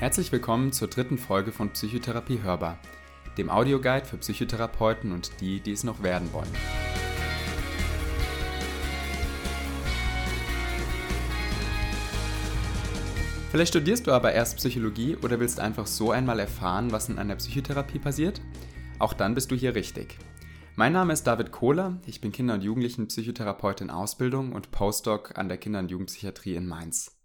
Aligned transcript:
Herzlich 0.00 0.32
willkommen 0.32 0.72
zur 0.72 0.88
dritten 0.88 1.18
Folge 1.18 1.52
von 1.52 1.68
Psychotherapie 1.72 2.40
Hörbar, 2.42 2.78
dem 3.36 3.50
Audioguide 3.50 4.06
für 4.06 4.16
Psychotherapeuten 4.16 5.12
und 5.12 5.30
die, 5.42 5.60
die 5.60 5.72
es 5.72 5.84
noch 5.84 6.02
werden 6.02 6.32
wollen. 6.32 6.48
Vielleicht 13.50 13.68
studierst 13.68 14.06
du 14.06 14.12
aber 14.12 14.32
erst 14.32 14.56
Psychologie 14.56 15.18
oder 15.22 15.38
willst 15.38 15.60
einfach 15.60 15.86
so 15.86 16.12
einmal 16.12 16.40
erfahren, 16.40 16.92
was 16.92 17.10
in 17.10 17.18
einer 17.18 17.36
Psychotherapie 17.36 17.98
passiert? 17.98 18.40
Auch 18.98 19.12
dann 19.12 19.34
bist 19.34 19.50
du 19.50 19.54
hier 19.54 19.74
richtig. 19.74 20.16
Mein 20.76 20.94
Name 20.94 21.12
ist 21.12 21.24
David 21.24 21.52
Kohler, 21.52 21.98
ich 22.06 22.22
bin 22.22 22.32
Kinder- 22.32 22.54
und 22.54 22.62
Jugendlichen-Psychotherapeut 22.62 23.82
in 23.82 23.90
Ausbildung 23.90 24.52
und 24.52 24.70
Postdoc 24.70 25.36
an 25.36 25.50
der 25.50 25.58
Kinder- 25.58 25.80
und 25.80 25.90
Jugendpsychiatrie 25.90 26.54
in 26.54 26.66
Mainz. 26.66 27.19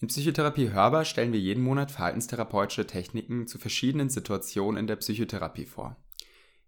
In 0.00 0.06
Psychotherapie 0.06 0.70
Hörbar 0.70 1.04
stellen 1.04 1.32
wir 1.32 1.40
jeden 1.40 1.64
Monat 1.64 1.90
verhaltenstherapeutische 1.90 2.86
Techniken 2.86 3.48
zu 3.48 3.58
verschiedenen 3.58 4.08
Situationen 4.08 4.78
in 4.78 4.86
der 4.86 4.94
Psychotherapie 4.94 5.66
vor. 5.66 5.96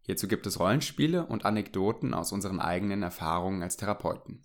Hierzu 0.03 0.27
gibt 0.27 0.49
es 0.49 0.59
Rollenspiele 0.59 1.27
und 1.27 1.45
Anekdoten 1.45 2.13
aus 2.13 2.33
unseren 2.33 2.59
eigenen 2.59 3.05
Erfahrungen 3.05 3.63
als 3.63 3.77
Therapeuten. 3.77 4.45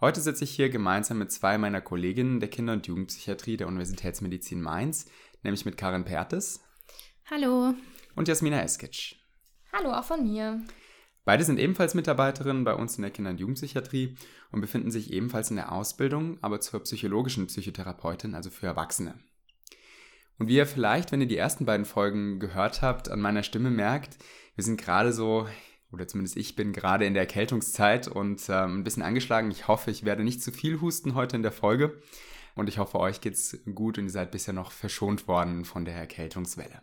Heute 0.00 0.22
sitze 0.22 0.44
ich 0.44 0.52
hier 0.52 0.70
gemeinsam 0.70 1.18
mit 1.18 1.30
zwei 1.32 1.58
meiner 1.58 1.82
Kolleginnen 1.82 2.40
der 2.40 2.48
Kinder- 2.48 2.72
und 2.72 2.86
Jugendpsychiatrie 2.86 3.58
der 3.58 3.66
Universitätsmedizin 3.66 4.62
Mainz, 4.62 5.04
nämlich 5.42 5.66
mit 5.66 5.76
Karin 5.76 6.06
Pertes. 6.06 6.60
Hallo. 7.30 7.74
Und 8.16 8.26
Jasmina 8.26 8.62
Eskic. 8.62 9.16
Hallo, 9.70 9.92
auch 9.92 10.04
von 10.04 10.22
mir. 10.24 10.62
Beide 11.28 11.44
sind 11.44 11.58
ebenfalls 11.58 11.92
Mitarbeiterinnen 11.92 12.64
bei 12.64 12.72
uns 12.72 12.96
in 12.96 13.02
der 13.02 13.10
Kinder- 13.10 13.28
und 13.28 13.38
Jugendpsychiatrie 13.38 14.16
und 14.50 14.62
befinden 14.62 14.90
sich 14.90 15.12
ebenfalls 15.12 15.50
in 15.50 15.56
der 15.56 15.72
Ausbildung, 15.72 16.38
aber 16.40 16.58
zur 16.62 16.82
psychologischen 16.84 17.48
Psychotherapeutin, 17.48 18.34
also 18.34 18.48
für 18.48 18.64
Erwachsene. 18.64 19.12
Und 20.38 20.48
wie 20.48 20.56
ihr 20.56 20.64
vielleicht, 20.64 21.12
wenn 21.12 21.20
ihr 21.20 21.26
die 21.26 21.36
ersten 21.36 21.66
beiden 21.66 21.84
Folgen 21.84 22.40
gehört 22.40 22.80
habt, 22.80 23.10
an 23.10 23.20
meiner 23.20 23.42
Stimme 23.42 23.68
merkt, 23.68 24.16
wir 24.54 24.64
sind 24.64 24.80
gerade 24.80 25.12
so, 25.12 25.46
oder 25.92 26.08
zumindest 26.08 26.38
ich 26.38 26.56
bin 26.56 26.72
gerade 26.72 27.04
in 27.04 27.12
der 27.12 27.24
Erkältungszeit 27.24 28.08
und 28.08 28.48
ähm, 28.48 28.78
ein 28.78 28.84
bisschen 28.84 29.02
angeschlagen. 29.02 29.50
Ich 29.50 29.68
hoffe, 29.68 29.90
ich 29.90 30.06
werde 30.06 30.24
nicht 30.24 30.42
zu 30.42 30.50
viel 30.50 30.80
husten 30.80 31.14
heute 31.14 31.36
in 31.36 31.42
der 31.42 31.52
Folge. 31.52 32.00
Und 32.54 32.70
ich 32.70 32.78
hoffe, 32.78 32.98
euch 33.00 33.20
geht's 33.20 33.54
gut 33.74 33.98
und 33.98 34.04
ihr 34.04 34.10
seid 34.10 34.30
bisher 34.30 34.54
noch 34.54 34.72
verschont 34.72 35.28
worden 35.28 35.66
von 35.66 35.84
der 35.84 35.94
Erkältungswelle. 35.94 36.80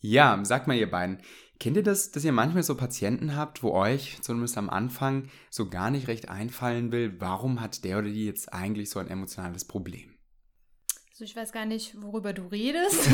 Ja, 0.00 0.38
sagt 0.44 0.66
mal 0.66 0.76
ihr 0.76 0.90
beiden, 0.90 1.22
kennt 1.64 1.78
ihr 1.78 1.82
das, 1.82 2.10
dass 2.10 2.26
ihr 2.26 2.32
manchmal 2.32 2.62
so 2.62 2.74
Patienten 2.74 3.36
habt, 3.36 3.62
wo 3.62 3.72
euch 3.72 4.18
zumindest 4.20 4.58
am 4.58 4.68
Anfang 4.68 5.30
so 5.48 5.70
gar 5.70 5.90
nicht 5.90 6.08
recht 6.08 6.28
einfallen 6.28 6.92
will, 6.92 7.14
warum 7.20 7.62
hat 7.62 7.84
der 7.84 8.00
oder 8.00 8.08
die 8.08 8.26
jetzt 8.26 8.52
eigentlich 8.52 8.90
so 8.90 8.98
ein 8.98 9.08
emotionales 9.08 9.64
Problem? 9.64 10.10
Also 11.12 11.24
ich 11.24 11.34
weiß 11.34 11.52
gar 11.52 11.64
nicht, 11.64 12.02
worüber 12.02 12.34
du 12.34 12.42
redest. 12.48 13.08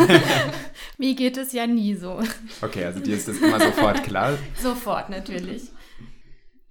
Mir 0.98 1.14
geht 1.14 1.36
es 1.36 1.52
ja 1.52 1.68
nie 1.68 1.94
so. 1.94 2.20
Okay, 2.60 2.86
also 2.86 2.98
dir 2.98 3.14
ist 3.14 3.28
das 3.28 3.36
immer 3.36 3.60
sofort 3.60 4.02
klar. 4.02 4.36
sofort 4.60 5.10
natürlich. 5.10 5.70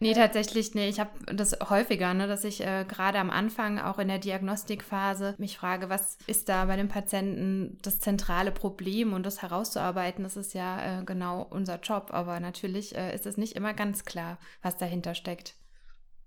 Nee, 0.02 0.14
tatsächlich, 0.14 0.74
nee. 0.76 0.88
Ich 0.88 1.00
habe 1.00 1.12
das 1.26 1.58
häufiger, 1.70 2.14
ne, 2.14 2.26
dass 2.28 2.46
ich 2.46 2.66
äh, 2.66 2.86
gerade 2.88 3.20
am 3.20 3.30
Anfang, 3.30 3.80
auch 3.80 4.00
in 4.00 4.08
der 4.08 4.20
Diagnostikphase, 4.20 5.36
mich 5.38 5.58
frage, 5.58 5.90
was 5.90 6.18
ist 6.26 6.48
da 6.48 6.66
bei 6.66 6.78
dem 6.78 6.88
Patienten 6.88 7.78
das 7.82 8.00
zentrale 8.00 8.54
Problem 8.54 9.12
und 9.12 9.26
das 9.26 9.42
herauszuarbeiten, 9.42 10.24
das 10.24 10.38
ist 10.38 10.54
ja 10.54 11.02
äh, 11.02 11.04
genau 11.04 11.46
unser 11.50 11.82
Job. 11.82 12.12
Aber 12.12 12.40
natürlich 12.40 12.96
äh, 12.96 13.14
ist 13.14 13.26
es 13.26 13.36
nicht 13.36 13.58
immer 13.58 13.74
ganz 13.74 14.06
klar, 14.06 14.40
was 14.62 14.78
dahinter 14.78 15.16
steckt. 15.16 15.56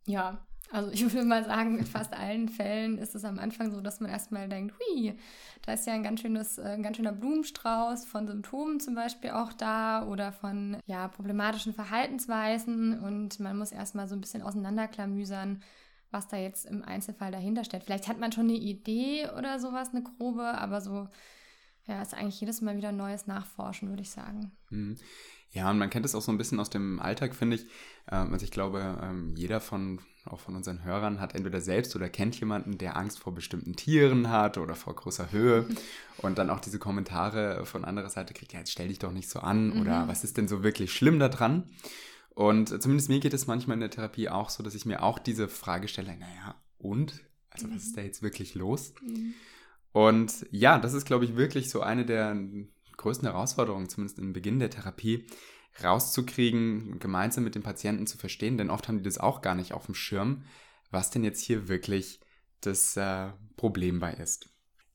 Ja, 0.04 0.44
also 0.72 0.90
ich 0.90 1.02
würde 1.02 1.24
mal 1.24 1.44
sagen, 1.44 1.78
in 1.78 1.86
fast 1.86 2.14
allen 2.14 2.48
Fällen 2.48 2.96
ist 2.96 3.14
es 3.14 3.24
am 3.24 3.38
Anfang 3.38 3.70
so, 3.70 3.80
dass 3.80 4.00
man 4.00 4.10
erstmal 4.10 4.48
denkt, 4.48 4.74
hui, 4.78 5.14
da 5.62 5.74
ist 5.74 5.86
ja 5.86 5.92
ein 5.92 6.02
ganz 6.02 6.20
schönes, 6.20 6.56
äh, 6.56 6.62
ein 6.62 6.82
ganz 6.82 6.96
schöner 6.96 7.12
Blumenstrauß 7.12 8.06
von 8.06 8.26
Symptomen 8.26 8.80
zum 8.80 8.94
Beispiel 8.94 9.30
auch 9.30 9.52
da 9.52 10.06
oder 10.06 10.32
von 10.32 10.78
ja, 10.86 11.08
problematischen 11.08 11.74
Verhaltensweisen 11.74 12.98
und 13.00 13.38
man 13.38 13.58
muss 13.58 13.70
erstmal 13.70 14.08
so 14.08 14.14
ein 14.14 14.22
bisschen 14.22 14.42
auseinanderklamüsern, 14.42 15.62
was 16.10 16.28
da 16.28 16.38
jetzt 16.38 16.64
im 16.64 16.82
Einzelfall 16.82 17.32
dahinter 17.32 17.64
steht. 17.64 17.84
Vielleicht 17.84 18.08
hat 18.08 18.18
man 18.18 18.32
schon 18.32 18.44
eine 18.44 18.58
Idee 18.58 19.28
oder 19.38 19.60
sowas, 19.60 19.90
eine 19.90 20.02
grobe, 20.02 20.42
aber 20.42 20.80
so 20.80 21.06
ja, 21.86 22.00
ist 22.00 22.14
eigentlich 22.14 22.40
jedes 22.40 22.62
Mal 22.62 22.76
wieder 22.76 22.92
neues 22.92 23.26
Nachforschen, 23.26 23.90
würde 23.90 24.02
ich 24.02 24.10
sagen. 24.10 24.52
Mhm. 24.70 24.96
Ja, 25.50 25.70
und 25.70 25.78
man 25.78 25.90
kennt 25.90 26.06
es 26.06 26.14
auch 26.14 26.22
so 26.22 26.32
ein 26.32 26.38
bisschen 26.38 26.60
aus 26.60 26.70
dem 26.70 26.98
Alltag, 26.98 27.34
finde 27.34 27.56
ich. 27.56 27.66
Ähm, 28.10 28.32
also 28.32 28.44
ich 28.44 28.50
glaube, 28.50 28.98
ähm, 29.02 29.34
jeder 29.36 29.60
von, 29.60 30.00
auch 30.24 30.40
von 30.40 30.54
unseren 30.54 30.84
Hörern 30.84 31.20
hat 31.20 31.34
entweder 31.34 31.60
selbst 31.60 31.96
oder 31.96 32.08
kennt 32.08 32.38
jemanden, 32.38 32.78
der 32.78 32.96
Angst 32.96 33.18
vor 33.18 33.34
bestimmten 33.34 33.74
Tieren 33.74 34.30
hat 34.30 34.56
oder 34.58 34.74
vor 34.74 34.94
großer 34.94 35.32
Höhe 35.32 35.66
und 36.18 36.38
dann 36.38 36.50
auch 36.50 36.60
diese 36.60 36.78
Kommentare 36.78 37.66
von 37.66 37.84
anderer 37.84 38.08
Seite 38.08 38.32
kriegt, 38.32 38.52
ja, 38.52 38.60
jetzt 38.60 38.72
stell 38.72 38.88
dich 38.88 38.98
doch 38.98 39.12
nicht 39.12 39.28
so 39.28 39.40
an 39.40 39.70
mhm. 39.70 39.80
oder 39.80 40.08
was 40.08 40.24
ist 40.24 40.36
denn 40.36 40.48
so 40.48 40.62
wirklich 40.62 40.92
schlimm 40.92 41.18
daran? 41.18 41.70
Und 42.30 42.68
zumindest 42.82 43.08
mir 43.08 43.20
geht 43.20 43.34
es 43.34 43.46
manchmal 43.46 43.74
in 43.74 43.80
der 43.80 43.90
Therapie 43.90 44.28
auch 44.28 44.48
so, 44.48 44.62
dass 44.62 44.74
ich 44.74 44.86
mir 44.86 45.02
auch 45.02 45.18
diese 45.18 45.48
Frage 45.48 45.88
stelle, 45.88 46.16
naja, 46.16 46.54
und? 46.78 47.20
Also 47.50 47.68
was 47.70 47.82
ist 47.82 47.96
da 47.96 48.00
jetzt 48.00 48.22
wirklich 48.22 48.54
los? 48.54 48.94
Mhm. 49.02 49.34
Und 49.92 50.46
ja, 50.50 50.78
das 50.78 50.94
ist, 50.94 51.04
glaube 51.04 51.26
ich, 51.26 51.36
wirklich 51.36 51.68
so 51.68 51.82
eine 51.82 52.06
der 52.06 52.34
größten 52.96 53.28
Herausforderungen, 53.28 53.88
zumindest 53.88 54.18
im 54.18 54.32
Beginn 54.32 54.58
der 54.58 54.70
Therapie, 54.70 55.26
rauszukriegen, 55.82 56.98
gemeinsam 56.98 57.44
mit 57.44 57.54
dem 57.54 57.62
Patienten 57.62 58.06
zu 58.06 58.18
verstehen, 58.18 58.58
denn 58.58 58.70
oft 58.70 58.88
haben 58.88 58.98
die 58.98 59.04
das 59.04 59.18
auch 59.18 59.40
gar 59.42 59.54
nicht 59.54 59.72
auf 59.72 59.86
dem 59.86 59.94
Schirm, 59.94 60.44
was 60.90 61.10
denn 61.10 61.24
jetzt 61.24 61.40
hier 61.40 61.68
wirklich 61.68 62.20
das 62.60 62.96
äh, 62.96 63.30
Problem 63.56 63.98
bei 63.98 64.12
ist. 64.12 64.48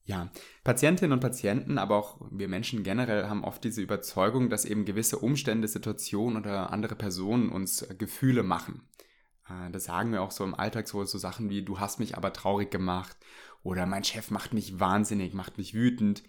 Ja, 0.05 0.31
Patientinnen 0.63 1.11
und 1.11 1.19
Patienten, 1.19 1.77
aber 1.77 1.97
auch 1.97 2.21
wir 2.31 2.47
Menschen 2.47 2.83
generell 2.83 3.27
haben 3.27 3.43
oft 3.43 3.61
diese 3.63 3.81
Überzeugung, 3.81 4.49
dass 4.49 4.63
eben 4.63 4.85
gewisse 4.85 5.19
Umstände, 5.19 5.67
Situationen 5.67 6.37
oder 6.37 6.71
andere 6.71 6.95
Personen 6.95 7.49
uns 7.49 7.81
äh, 7.81 7.93
Gefühle 7.93 8.43
machen. 8.43 8.87
Äh, 9.49 9.69
das 9.71 9.85
sagen 9.85 10.13
wir 10.13 10.21
auch 10.21 10.31
so 10.31 10.43
im 10.43 10.55
Alltag 10.55 10.87
so, 10.87 11.03
so 11.03 11.17
Sachen 11.17 11.49
wie, 11.49 11.63
du 11.63 11.79
hast 11.79 11.99
mich 11.99 12.15
aber 12.15 12.31
traurig 12.31 12.71
gemacht 12.71 13.17
oder 13.63 13.85
mein 13.85 14.05
Chef 14.05 14.31
macht 14.31 14.53
mich 14.53 14.79
wahnsinnig, 14.79 15.33
macht 15.33 15.57
mich 15.57 15.73
wütend. 15.73 16.23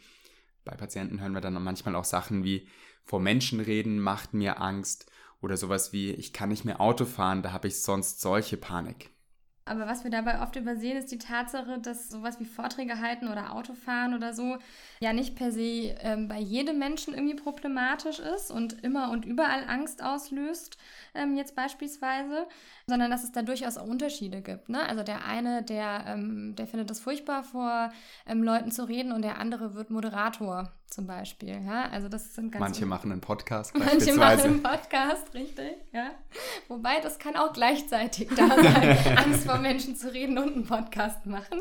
Bei 0.64 0.74
Patienten 0.74 1.20
hören 1.20 1.32
wir 1.32 1.40
dann 1.40 1.62
manchmal 1.62 1.94
auch 1.94 2.04
Sachen 2.04 2.42
wie 2.42 2.66
vor 3.08 3.20
Menschen 3.20 3.60
reden 3.60 3.98
macht 4.00 4.34
mir 4.34 4.60
Angst 4.60 5.10
oder 5.40 5.56
sowas 5.56 5.94
wie 5.94 6.10
ich 6.10 6.34
kann 6.34 6.50
nicht 6.50 6.66
mehr 6.66 6.80
Auto 6.80 7.06
fahren, 7.06 7.42
da 7.42 7.52
habe 7.52 7.68
ich 7.68 7.80
sonst 7.80 8.20
solche 8.20 8.58
Panik. 8.58 9.10
Aber 9.64 9.86
was 9.86 10.02
wir 10.02 10.10
dabei 10.10 10.40
oft 10.42 10.56
übersehen, 10.56 10.96
ist 10.96 11.10
die 11.12 11.18
Tatsache, 11.18 11.78
dass 11.78 12.08
sowas 12.08 12.40
wie 12.40 12.44
Vorträge 12.46 13.00
halten 13.00 13.28
oder 13.28 13.52
Autofahren 13.52 14.14
oder 14.14 14.32
so 14.32 14.56
ja 15.00 15.12
nicht 15.12 15.36
per 15.36 15.52
se 15.52 15.94
ähm, 16.00 16.26
bei 16.28 16.38
jedem 16.38 16.78
Menschen 16.78 17.14
irgendwie 17.14 17.36
problematisch 17.36 18.18
ist 18.18 18.50
und 18.50 18.82
immer 18.82 19.10
und 19.10 19.26
überall 19.26 19.64
Angst 19.68 20.02
auslöst, 20.02 20.78
ähm, 21.14 21.36
jetzt 21.36 21.54
beispielsweise, 21.54 22.46
sondern 22.86 23.10
dass 23.10 23.24
es 23.24 23.32
da 23.32 23.42
durchaus 23.42 23.76
auch 23.76 23.86
Unterschiede 23.86 24.40
gibt. 24.40 24.70
Ne? 24.70 24.80
Also 24.80 25.02
der 25.02 25.26
eine, 25.26 25.62
der, 25.62 26.04
ähm, 26.06 26.54
der 26.56 26.66
findet 26.66 26.90
es 26.90 27.00
furchtbar, 27.00 27.42
vor 27.42 27.92
ähm, 28.26 28.42
Leuten 28.42 28.70
zu 28.70 28.88
reden 28.88 29.12
und 29.12 29.22
der 29.22 29.38
andere 29.38 29.74
wird 29.74 29.90
Moderator 29.90 30.72
zum 30.90 31.06
Beispiel. 31.06 31.60
Ja? 31.64 31.88
Also 31.90 32.08
das 32.08 32.34
sind 32.34 32.50
ganz 32.50 32.60
Manche 32.60 32.86
machen 32.86 33.12
einen 33.12 33.20
Podcast 33.20 33.76
Manche 33.78 34.14
machen 34.14 34.40
einen 34.40 34.62
Podcast, 34.62 35.32
richtig. 35.34 35.76
Ja? 35.92 36.10
Wobei, 36.68 37.00
das 37.00 37.18
kann 37.18 37.36
auch 37.36 37.52
gleichzeitig 37.52 38.28
da 38.34 38.48
sein, 38.48 39.16
Angst 39.16 39.46
vor 39.46 39.58
Menschen 39.58 39.96
zu 39.96 40.12
reden 40.12 40.38
und 40.38 40.54
einen 40.54 40.66
Podcast 40.66 41.26
machen. 41.26 41.60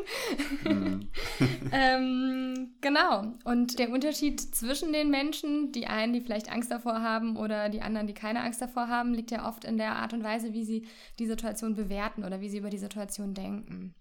Mhm. 0.64 1.08
ähm, 1.72 2.70
genau. 2.80 3.32
Und 3.44 3.78
der 3.78 3.90
Unterschied 3.90 4.40
zwischen 4.40 4.92
den 4.92 5.10
Menschen, 5.10 5.72
die 5.72 5.86
einen, 5.86 6.12
die 6.12 6.20
vielleicht 6.20 6.50
Angst 6.50 6.70
davor 6.70 7.02
haben 7.02 7.36
oder 7.36 7.68
die 7.68 7.82
anderen, 7.82 8.06
die 8.06 8.14
keine 8.14 8.42
Angst 8.42 8.62
davor 8.62 8.88
haben, 8.88 9.14
liegt 9.14 9.30
ja 9.30 9.46
oft 9.48 9.64
in 9.64 9.78
der 9.78 9.96
Art 9.96 10.12
und 10.12 10.24
Weise, 10.24 10.52
wie 10.52 10.64
sie 10.64 10.86
die 11.18 11.26
Situation 11.26 11.74
bewerten 11.74 12.24
oder 12.24 12.40
wie 12.40 12.48
sie 12.48 12.58
über 12.58 12.70
die 12.70 12.78
Situation 12.78 13.34
denken. 13.34 13.94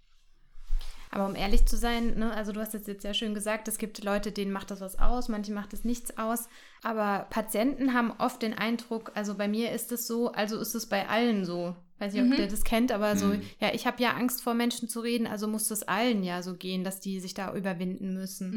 Aber 1.12 1.26
um 1.26 1.36
ehrlich 1.36 1.66
zu 1.66 1.78
sein, 1.78 2.18
ne, 2.18 2.34
also 2.34 2.52
du 2.52 2.60
hast 2.60 2.76
es 2.76 2.88
jetzt 2.88 3.04
ja 3.04 3.14
schön 3.14 3.34
gesagt, 3.34 3.68
es 3.68 3.78
gibt 3.78 4.04
Leute, 4.04 4.32
denen 4.32 4.52
macht 4.52 4.72
das 4.72 4.82
was 4.82 5.00
aus, 5.00 5.30
manche 5.30 5.54
macht 5.54 5.74
es 5.74 5.84
nichts 5.84 6.18
aus. 6.18 6.50
Aber 6.84 7.28
Patienten 7.30 7.94
haben 7.94 8.14
oft 8.18 8.42
den 8.42 8.54
Eindruck, 8.54 9.12
also 9.16 9.36
bei 9.36 9.48
mir 9.48 9.72
ist 9.72 9.92
es 9.92 10.08
so, 10.08 10.32
also 10.32 10.60
ist 10.60 10.76
es 10.76 10.88
bei 10.88 11.08
allen 11.08 11.46
so. 11.46 11.76
Weiß 12.00 12.14
nicht, 12.14 12.22
ob 12.22 12.30
mhm. 12.30 12.36
ihr 12.36 12.48
das 12.48 12.64
kennt, 12.64 12.92
aber 12.92 13.16
so, 13.18 13.26
mhm. 13.26 13.42
ja, 13.60 13.74
ich 13.74 13.88
habe 13.88 14.02
ja 14.04 14.12
Angst 14.12 14.44
vor 14.44 14.54
Menschen 14.54 14.88
zu 14.88 15.00
reden, 15.00 15.26
also 15.26 15.48
muss 15.48 15.68
das 15.68 15.82
allen 15.82 16.24
ja 16.24 16.44
so 16.44 16.54
gehen, 16.54 16.84
dass 16.84 17.00
die 17.00 17.20
sich 17.20 17.34
da 17.34 17.56
überwinden 17.56 18.14
müssen. 18.14 18.52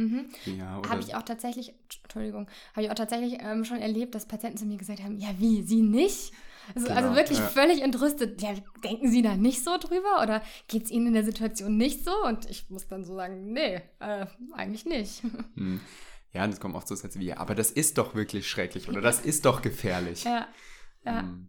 Mhm. 0.45 0.59
Ja, 0.59 0.83
habe 0.87 1.01
ich 1.01 1.15
auch 1.15 1.23
tatsächlich, 1.23 1.73
Entschuldigung, 2.03 2.49
habe 2.75 2.85
ich 2.85 2.91
auch 2.91 2.95
tatsächlich 2.95 3.39
ähm, 3.41 3.65
schon 3.65 3.79
erlebt, 3.79 4.15
dass 4.15 4.27
Patienten 4.27 4.59
zu 4.59 4.67
mir 4.67 4.77
gesagt 4.77 5.03
haben, 5.03 5.17
ja, 5.17 5.29
wie, 5.39 5.63
sie 5.63 5.81
nicht? 5.81 6.33
Also, 6.75 6.89
genau, 6.89 7.01
also 7.01 7.15
wirklich 7.17 7.39
ja. 7.39 7.47
völlig 7.47 7.83
entrüstet. 7.83 8.41
Ja, 8.43 8.55
denken 8.85 9.11
Sie 9.11 9.23
da 9.23 9.37
nicht 9.37 9.65
so 9.65 9.77
drüber 9.79 10.23
oder 10.23 10.43
geht 10.69 10.85
es 10.85 10.91
Ihnen 10.91 11.09
in 11.09 11.15
der 11.15 11.25
Situation 11.25 11.77
nicht 11.77 12.05
so? 12.05 12.13
Und 12.27 12.49
ich 12.51 12.69
muss 12.71 12.87
dann 12.87 13.05
so 13.05 13.15
sagen, 13.15 13.53
nee, 13.53 13.81
äh, 14.01 14.27
eigentlich 14.53 14.85
nicht. 14.85 15.23
Hm. 15.57 15.81
Ja, 16.33 16.45
und 16.45 16.51
es 16.51 16.61
kommen 16.61 16.77
oft 16.77 16.87
so 16.87 16.95
Sätze 16.95 17.19
wie, 17.19 17.33
aber 17.33 17.57
das 17.57 17.73
ist 17.73 17.99
doch 17.99 18.15
wirklich 18.15 18.49
schrecklich 18.49 18.89
oder 18.89 19.01
das 19.01 19.21
ist 19.21 19.47
doch 19.47 19.63
gefährlich. 19.63 20.23
Ja, 20.23 20.47
ja. 21.05 21.23
Hm. 21.23 21.49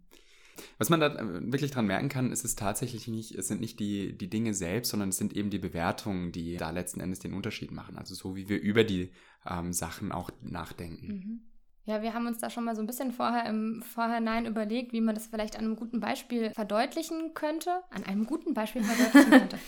Was 0.78 0.90
man 0.90 1.00
da 1.00 1.14
äh, 1.14 1.52
wirklich 1.52 1.70
dran 1.70 1.86
merken 1.86 2.08
kann, 2.08 2.32
ist 2.32 2.44
es 2.44 2.56
tatsächlich 2.56 3.08
nicht, 3.08 3.32
es 3.32 3.48
sind 3.48 3.60
nicht 3.60 3.78
die, 3.80 4.16
die 4.16 4.28
Dinge 4.28 4.54
selbst, 4.54 4.90
sondern 4.90 5.10
es 5.10 5.18
sind 5.18 5.34
eben 5.34 5.50
die 5.50 5.58
Bewertungen, 5.58 6.32
die 6.32 6.56
da 6.56 6.70
letzten 6.70 7.00
Endes 7.00 7.20
den 7.20 7.34
Unterschied 7.34 7.70
machen. 7.70 7.96
Also 7.96 8.14
so 8.14 8.36
wie 8.36 8.48
wir 8.48 8.60
über 8.60 8.84
die 8.84 9.12
ähm, 9.48 9.72
Sachen 9.72 10.12
auch 10.12 10.30
nachdenken. 10.42 11.06
Mhm. 11.06 11.40
Ja, 11.84 12.00
wir 12.00 12.14
haben 12.14 12.26
uns 12.26 12.38
da 12.38 12.48
schon 12.48 12.64
mal 12.64 12.76
so 12.76 12.82
ein 12.82 12.86
bisschen 12.86 13.12
vorher 13.12 13.44
im 13.46 13.82
Vorhinein 13.82 14.46
überlegt, 14.46 14.92
wie 14.92 15.00
man 15.00 15.16
das 15.16 15.26
vielleicht 15.26 15.56
an 15.56 15.64
einem 15.64 15.76
guten 15.76 15.98
Beispiel 15.98 16.50
verdeutlichen 16.50 17.34
könnte. 17.34 17.82
An 17.90 18.04
einem 18.04 18.24
guten 18.24 18.54
Beispiel 18.54 18.84
verdeutlichen 18.84 19.30
könnte. 19.38 19.58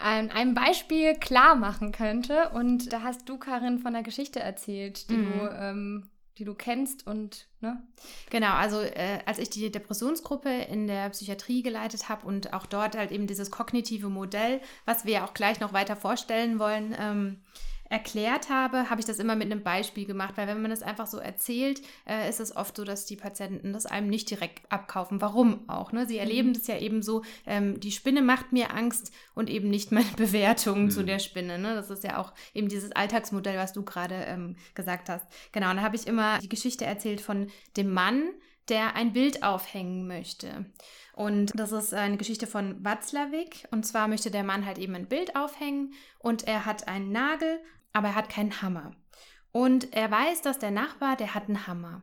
an 0.00 0.30
einem 0.30 0.54
Beispiel 0.54 1.14
klar 1.14 1.56
machen 1.56 1.90
könnte. 1.90 2.50
Und 2.50 2.92
da 2.92 3.02
hast 3.02 3.28
du, 3.28 3.36
Karin, 3.36 3.80
von 3.80 3.92
der 3.92 4.02
Geschichte 4.02 4.38
erzählt, 4.38 5.10
die 5.10 5.16
mhm. 5.16 5.32
du 5.32 5.50
ähm, 5.58 6.10
die 6.38 6.44
du 6.44 6.54
kennst 6.54 7.06
und 7.06 7.48
ne? 7.60 7.82
Genau, 8.30 8.52
also 8.52 8.80
äh, 8.80 9.20
als 9.24 9.38
ich 9.38 9.48
die 9.50 9.70
Depressionsgruppe 9.70 10.50
in 10.50 10.86
der 10.86 11.08
Psychiatrie 11.10 11.62
geleitet 11.62 12.08
habe 12.08 12.26
und 12.26 12.52
auch 12.52 12.66
dort 12.66 12.96
halt 12.96 13.10
eben 13.10 13.26
dieses 13.26 13.50
kognitive 13.50 14.10
Modell, 14.10 14.60
was 14.84 15.04
wir 15.06 15.14
ja 15.14 15.24
auch 15.24 15.34
gleich 15.34 15.60
noch 15.60 15.72
weiter 15.72 15.96
vorstellen 15.96 16.58
wollen, 16.58 16.94
ähm, 16.98 17.40
erklärt 17.88 18.50
habe, 18.50 18.90
habe 18.90 19.00
ich 19.00 19.06
das 19.06 19.18
immer 19.18 19.36
mit 19.36 19.50
einem 19.50 19.62
Beispiel 19.62 20.06
gemacht, 20.06 20.36
weil 20.36 20.46
wenn 20.48 20.60
man 20.60 20.70
das 20.70 20.82
einfach 20.82 21.06
so 21.06 21.18
erzählt, 21.18 21.82
äh, 22.06 22.28
ist 22.28 22.40
es 22.40 22.54
oft 22.54 22.76
so, 22.76 22.84
dass 22.84 23.06
die 23.06 23.16
Patienten 23.16 23.72
das 23.72 23.86
einem 23.86 24.08
nicht 24.08 24.30
direkt 24.30 24.70
abkaufen. 24.70 25.20
Warum 25.20 25.68
auch? 25.68 25.92
Ne? 25.92 26.06
Sie 26.06 26.18
erleben 26.18 26.48
mhm. 26.48 26.54
das 26.54 26.66
ja 26.66 26.78
eben 26.78 27.02
so, 27.02 27.22
ähm, 27.46 27.78
die 27.80 27.92
Spinne 27.92 28.22
macht 28.22 28.52
mir 28.52 28.74
Angst 28.74 29.12
und 29.34 29.50
eben 29.50 29.70
nicht 29.70 29.92
meine 29.92 30.10
Bewertung 30.16 30.84
mhm. 30.84 30.90
zu 30.90 31.04
der 31.04 31.18
Spinne. 31.18 31.58
Ne? 31.58 31.74
Das 31.74 31.90
ist 31.90 32.04
ja 32.04 32.18
auch 32.18 32.32
eben 32.54 32.68
dieses 32.68 32.92
Alltagsmodell, 32.92 33.58
was 33.58 33.72
du 33.72 33.84
gerade 33.84 34.14
ähm, 34.14 34.56
gesagt 34.74 35.08
hast. 35.08 35.26
Genau, 35.52 35.70
und 35.70 35.76
da 35.76 35.82
habe 35.82 35.96
ich 35.96 36.06
immer 36.06 36.38
die 36.38 36.48
Geschichte 36.48 36.84
erzählt 36.84 37.20
von 37.20 37.48
dem 37.76 37.92
Mann, 37.92 38.22
der 38.68 38.96
ein 38.96 39.12
Bild 39.12 39.42
aufhängen 39.42 40.06
möchte. 40.06 40.66
Und 41.14 41.58
das 41.58 41.72
ist 41.72 41.94
eine 41.94 42.18
Geschichte 42.18 42.46
von 42.46 42.84
Watzlawick. 42.84 43.66
Und 43.70 43.86
zwar 43.86 44.06
möchte 44.06 44.30
der 44.30 44.44
Mann 44.44 44.66
halt 44.66 44.78
eben 44.78 44.94
ein 44.94 45.08
Bild 45.08 45.34
aufhängen 45.34 45.94
und 46.18 46.46
er 46.46 46.66
hat 46.66 46.88
einen 46.88 47.10
Nagel 47.10 47.58
aber 47.96 48.08
er 48.08 48.14
hat 48.14 48.28
keinen 48.28 48.60
Hammer. 48.60 48.94
Und 49.52 49.94
er 49.94 50.10
weiß, 50.10 50.42
dass 50.42 50.58
der 50.58 50.70
Nachbar, 50.70 51.16
der 51.16 51.34
hat 51.34 51.48
einen 51.48 51.66
Hammer. 51.66 52.02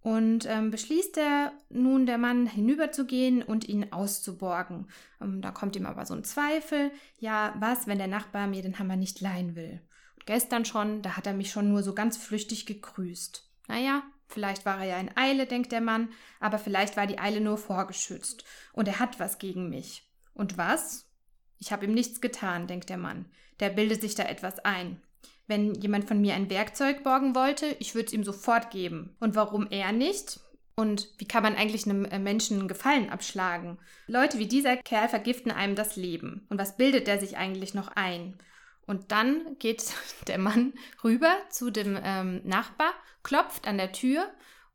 Und 0.00 0.46
ähm, 0.46 0.70
beschließt 0.70 1.18
er 1.18 1.52
nun, 1.68 2.06
der 2.06 2.16
Mann 2.16 2.46
hinüberzugehen 2.46 3.42
und 3.42 3.68
ihn 3.68 3.92
auszuborgen. 3.92 4.86
Ähm, 5.20 5.42
da 5.42 5.50
kommt 5.50 5.74
ihm 5.74 5.84
aber 5.84 6.06
so 6.06 6.14
ein 6.14 6.22
Zweifel. 6.22 6.92
Ja, 7.18 7.56
was, 7.58 7.88
wenn 7.88 7.98
der 7.98 8.06
Nachbar 8.06 8.46
mir 8.46 8.62
den 8.62 8.78
Hammer 8.78 8.94
nicht 8.94 9.20
leihen 9.20 9.56
will? 9.56 9.80
Und 10.14 10.26
gestern 10.26 10.64
schon, 10.64 11.02
da 11.02 11.16
hat 11.16 11.26
er 11.26 11.34
mich 11.34 11.50
schon 11.50 11.68
nur 11.68 11.82
so 11.82 11.92
ganz 11.92 12.16
flüchtig 12.16 12.64
gegrüßt. 12.64 13.44
Naja, 13.66 14.04
vielleicht 14.28 14.64
war 14.64 14.78
er 14.78 14.84
ja 14.84 15.00
in 15.00 15.16
Eile, 15.16 15.46
denkt 15.46 15.72
der 15.72 15.80
Mann, 15.80 16.10
aber 16.38 16.60
vielleicht 16.60 16.96
war 16.96 17.08
die 17.08 17.18
Eile 17.18 17.40
nur 17.40 17.58
vorgeschützt. 17.58 18.44
Und 18.72 18.86
er 18.86 19.00
hat 19.00 19.18
was 19.18 19.38
gegen 19.38 19.68
mich. 19.68 20.08
Und 20.34 20.56
was? 20.56 21.10
Ich 21.58 21.72
habe 21.72 21.86
ihm 21.86 21.94
nichts 21.94 22.20
getan, 22.20 22.68
denkt 22.68 22.90
der 22.90 22.98
Mann. 22.98 23.26
Der 23.58 23.70
bildet 23.70 24.02
sich 24.02 24.14
da 24.14 24.22
etwas 24.22 24.60
ein. 24.60 25.02
Wenn 25.52 25.74
jemand 25.74 26.08
von 26.08 26.18
mir 26.18 26.32
ein 26.32 26.48
Werkzeug 26.48 27.04
borgen 27.04 27.34
wollte, 27.34 27.76
ich 27.78 27.94
würde 27.94 28.06
es 28.06 28.14
ihm 28.14 28.24
sofort 28.24 28.70
geben. 28.70 29.14
Und 29.20 29.34
warum 29.34 29.66
er 29.68 29.92
nicht? 29.92 30.40
Und 30.76 31.08
wie 31.18 31.26
kann 31.26 31.42
man 31.42 31.56
eigentlich 31.56 31.84
einem 31.84 32.06
äh, 32.06 32.18
Menschen 32.18 32.58
einen 32.58 32.68
Gefallen 32.68 33.10
abschlagen? 33.10 33.76
Leute 34.06 34.38
wie 34.38 34.46
dieser 34.46 34.78
Kerl 34.78 35.10
vergiften 35.10 35.52
einem 35.52 35.74
das 35.74 35.96
Leben. 35.96 36.46
Und 36.48 36.58
was 36.58 36.78
bildet 36.78 37.06
der 37.06 37.20
sich 37.20 37.36
eigentlich 37.36 37.74
noch 37.74 37.88
ein? 37.88 38.38
Und 38.86 39.12
dann 39.12 39.58
geht 39.58 39.84
der 40.26 40.38
Mann 40.38 40.72
rüber 41.04 41.36
zu 41.50 41.70
dem 41.70 41.98
ähm, 42.02 42.40
Nachbar, 42.44 42.94
klopft 43.22 43.68
an 43.68 43.76
der 43.76 43.92
Tür 43.92 44.24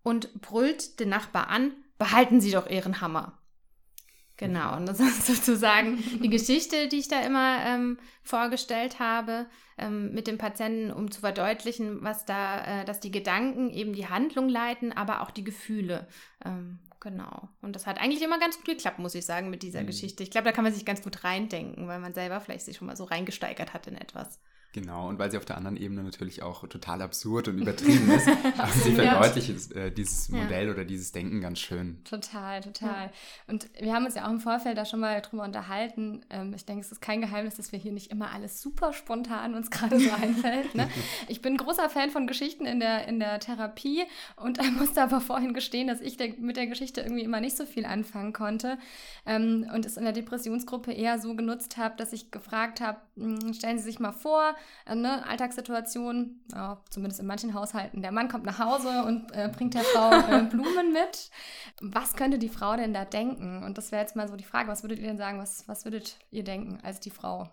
und 0.04 0.32
brüllt 0.42 1.00
den 1.00 1.10
Nachbar 1.10 1.48
an, 1.48 1.72
behalten 1.98 2.40
Sie 2.40 2.52
doch 2.52 2.70
Ihren 2.70 3.02
Hammer. 3.02 3.37
Genau, 4.38 4.76
und 4.78 4.86
das 4.86 5.00
ist 5.02 5.26
sozusagen 5.26 5.98
die 6.22 6.30
Geschichte, 6.30 6.88
die 6.88 7.00
ich 7.00 7.08
da 7.08 7.22
immer 7.22 7.66
ähm, 7.66 7.98
vorgestellt 8.24 9.00
habe 9.00 9.48
ähm, 9.78 10.14
mit 10.14 10.28
dem 10.28 10.38
Patienten, 10.38 10.92
um 10.92 11.10
zu 11.12 11.22
verdeutlichen, 11.22 12.04
was 12.04 12.26
da, 12.26 12.82
äh, 12.82 12.86
dass 12.86 13.00
die 13.00 13.12
Gedanken 13.12 13.72
eben 13.72 13.94
die 13.94 14.08
Handlung 14.08 14.48
leiten, 14.48 14.94
aber 14.94 15.22
auch 15.22 15.32
die 15.32 15.44
Gefühle. 15.44 16.08
Ähm, 16.46 16.80
genau. 17.00 17.50
Und 17.62 17.76
das 17.76 17.88
hat 17.88 18.00
eigentlich 18.00 18.22
immer 18.22 18.40
ganz 18.40 18.58
gut 18.58 18.66
geklappt, 18.66 19.00
muss 19.00 19.16
ich 19.16 19.26
sagen, 19.26 19.50
mit 19.50 19.64
dieser 19.64 19.82
mhm. 19.82 19.88
Geschichte. 19.88 20.22
Ich 20.22 20.32
glaube, 20.32 20.46
da 20.46 20.52
kann 20.52 20.64
man 20.64 20.74
sich 20.74 20.86
ganz 20.86 21.02
gut 21.02 21.24
reindenken, 21.24 21.88
weil 21.88 22.00
man 22.00 22.14
selber 22.14 22.40
vielleicht 22.40 22.66
sich 22.66 22.78
schon 22.78 22.88
mal 22.88 22.96
so 22.96 23.06
reingesteigert 23.06 23.74
hat 23.74 23.88
in 23.88 23.96
etwas. 23.96 24.40
Genau, 24.78 25.08
und 25.10 25.18
weil 25.18 25.32
sie 25.32 25.38
auf 25.38 25.46
der 25.46 25.58
anderen 25.58 25.76
Ebene 25.76 26.04
natürlich 26.04 26.44
auch 26.44 26.68
total 26.68 27.02
absurd 27.02 27.48
und 27.48 27.58
übertrieben 27.58 28.12
ist, 28.16 28.28
aber 28.60 28.72
sie 28.72 28.94
verdeutlicht 28.94 29.72
äh, 29.72 29.92
dieses 29.92 30.30
Modell 30.30 30.68
ja. 30.68 30.72
oder 30.72 30.86
dieses 30.86 31.12
Denken 31.12 31.42
ganz 31.42 31.58
schön. 31.58 32.04
Total, 32.04 32.62
total. 32.62 33.06
Ja. 33.06 33.12
Und 33.48 33.72
wir 33.80 33.92
haben 33.96 34.06
uns 34.06 34.14
ja 34.14 34.28
auch 34.28 34.30
im 34.30 34.40
Vorfeld 34.40 34.78
da 34.78 34.86
schon 34.86 35.00
mal 35.00 35.20
drüber 35.22 35.46
unterhalten. 35.46 36.22
Ähm, 36.30 36.54
ich 36.56 36.64
denke, 36.64 36.82
es 36.82 36.92
ist 36.92 37.02
kein 37.02 37.22
Geheimnis, 37.22 37.56
dass 37.56 37.72
wir 37.72 37.80
hier 37.80 37.92
nicht 37.92 38.12
immer 38.12 38.30
alles 38.32 38.62
super 38.62 38.94
spontan 38.94 39.56
uns 39.56 39.72
gerade 39.72 40.00
so 40.00 40.12
einfällt. 40.12 40.76
Ne? 40.76 40.88
Ich 41.28 41.42
bin 41.42 41.58
großer 41.58 41.90
Fan 41.90 42.12
von 42.12 42.28
Geschichten 42.28 42.66
in 42.66 42.80
der, 42.80 43.08
in 43.08 43.20
der 43.20 43.40
Therapie 43.40 44.04
und 44.36 44.60
musste 44.78 45.02
aber 45.02 45.22
vorhin 45.22 45.56
gestehen, 45.56 45.88
dass 45.88 46.02
ich 46.02 46.18
der, 46.18 46.34
mit 46.40 46.56
der 46.56 46.68
Geschichte 46.68 47.02
irgendwie 47.02 47.24
immer 47.24 47.42
nicht 47.42 47.58
so 47.58 47.66
viel 47.66 47.86
anfangen 47.86 48.32
konnte 48.32 48.78
ähm, 49.26 49.68
und 49.74 49.88
es 49.88 49.98
in 49.98 50.04
der 50.04 50.14
Depressionsgruppe 50.14 50.94
eher 50.94 51.20
so 51.20 51.34
genutzt 51.34 51.78
habe, 51.78 51.96
dass 51.98 52.14
ich 52.14 52.30
gefragt 52.30 52.80
habe, 52.80 53.00
hm, 53.16 53.54
stellen 53.56 53.80
Sie 53.80 53.86
sich 53.86 54.00
mal 54.00 54.12
vor, 54.12 54.56
äh, 54.86 54.96
ne, 54.96 55.26
Alltagssituation, 55.28 56.42
ja, 56.54 56.82
zumindest 56.90 57.20
in 57.20 57.28
manchen 57.28 57.54
Haushalten, 57.54 58.02
der 58.02 58.12
Mann 58.12 58.30
kommt 58.30 58.46
nach 58.46 58.60
Hause 58.60 59.04
und 59.04 59.32
äh, 59.32 59.50
bringt 59.56 59.74
der 59.74 59.84
Frau 59.84 60.12
äh, 60.12 60.44
Blumen 60.50 60.94
mit. 60.94 61.30
Was 61.82 62.16
könnte 62.16 62.40
die 62.40 62.50
Frau 62.50 62.76
denn 62.76 62.94
da 62.94 63.06
denken? 63.06 63.64
Und 63.64 63.78
das 63.78 63.92
wäre 63.92 64.02
jetzt 64.02 64.16
mal 64.16 64.28
so 64.28 64.36
die 64.36 64.44
Frage, 64.44 64.70
was 64.70 64.84
würdet 64.84 65.00
ihr 65.00 65.08
denn 65.08 65.18
sagen, 65.18 65.40
was, 65.40 65.68
was 65.68 65.86
würdet 65.86 66.18
ihr 66.32 66.44
denken 66.44 66.80
als 66.84 67.00
die 67.00 67.12
Frau? 67.12 67.50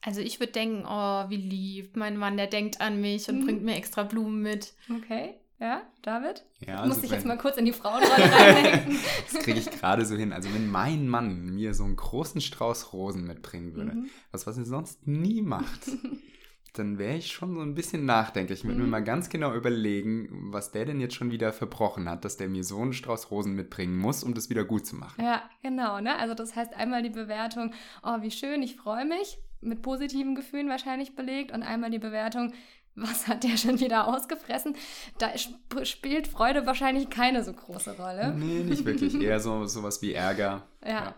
Also 0.00 0.20
ich 0.20 0.38
würde 0.38 0.52
denken, 0.52 0.84
oh, 0.86 1.30
wie 1.30 1.36
lieb, 1.36 1.96
mein 1.96 2.16
Mann, 2.16 2.36
der 2.36 2.46
denkt 2.46 2.80
an 2.80 3.00
mich 3.00 3.28
und 3.28 3.40
mhm. 3.40 3.44
bringt 3.46 3.62
mir 3.62 3.76
extra 3.76 4.02
Blumen 4.02 4.42
mit. 4.42 4.74
Okay. 4.90 5.34
Ja, 5.60 5.82
David? 6.02 6.44
Ja, 6.66 6.80
also 6.80 6.94
muss 6.94 7.04
ich 7.04 7.10
jetzt 7.10 7.24
mal 7.24 7.38
kurz 7.38 7.56
in 7.56 7.64
die 7.64 7.72
Frauenrolle 7.72 8.32
reindenken. 8.32 8.98
das 9.32 9.42
kriege 9.42 9.58
ich 9.58 9.70
gerade 9.70 10.04
so 10.04 10.16
hin. 10.16 10.32
Also 10.32 10.52
wenn 10.52 10.68
mein 10.68 11.06
Mann 11.08 11.54
mir 11.54 11.74
so 11.74 11.84
einen 11.84 11.96
großen 11.96 12.40
Strauß 12.40 12.92
Rosen 12.92 13.24
mitbringen 13.24 13.74
würde, 13.74 13.94
mhm. 13.94 14.10
was, 14.32 14.46
was 14.46 14.58
er 14.58 14.64
sonst 14.64 15.06
nie 15.06 15.42
macht, 15.42 15.90
dann 16.74 16.98
wäre 16.98 17.16
ich 17.16 17.28
schon 17.30 17.54
so 17.54 17.60
ein 17.60 17.74
bisschen 17.74 18.04
nachdenklich. 18.04 18.60
Ich 18.60 18.64
würde 18.64 18.78
mhm. 18.78 18.86
mir 18.86 18.90
mal 18.90 19.04
ganz 19.04 19.28
genau 19.28 19.54
überlegen, 19.54 20.52
was 20.52 20.72
der 20.72 20.86
denn 20.86 21.00
jetzt 21.00 21.14
schon 21.14 21.30
wieder 21.30 21.52
verbrochen 21.52 22.08
hat, 22.08 22.24
dass 22.24 22.36
der 22.36 22.48
mir 22.48 22.64
so 22.64 22.80
einen 22.80 22.92
Strauß 22.92 23.30
Rosen 23.30 23.54
mitbringen 23.54 23.96
muss, 23.96 24.24
um 24.24 24.34
das 24.34 24.50
wieder 24.50 24.64
gut 24.64 24.86
zu 24.86 24.96
machen. 24.96 25.22
Ja, 25.22 25.48
genau. 25.62 26.00
Ne? 26.00 26.18
Also 26.18 26.34
das 26.34 26.56
heißt 26.56 26.74
einmal 26.74 27.04
die 27.04 27.10
Bewertung, 27.10 27.72
oh, 28.02 28.22
wie 28.22 28.32
schön, 28.32 28.60
ich 28.62 28.74
freue 28.74 29.04
mich, 29.04 29.38
mit 29.60 29.82
positiven 29.82 30.34
Gefühlen 30.34 30.68
wahrscheinlich 30.68 31.14
belegt 31.14 31.52
und 31.52 31.62
einmal 31.62 31.90
die 31.90 32.00
Bewertung, 32.00 32.52
was 32.94 33.26
hat 33.26 33.44
der 33.44 33.56
schon 33.56 33.80
wieder 33.80 34.08
ausgefressen? 34.08 34.76
Da 35.18 35.34
sp 35.34 35.56
spielt 35.84 36.28
Freude 36.28 36.66
wahrscheinlich 36.66 37.10
keine 37.10 37.44
so 37.44 37.52
große 37.52 37.96
Rolle. 37.96 38.34
Nee, 38.34 38.62
nicht 38.62 38.84
wirklich. 38.84 39.20
Eher 39.20 39.40
so 39.40 39.66
sowas 39.66 40.00
wie 40.02 40.12
Ärger. 40.12 40.62
ja. 40.82 40.90
ja. 40.90 41.14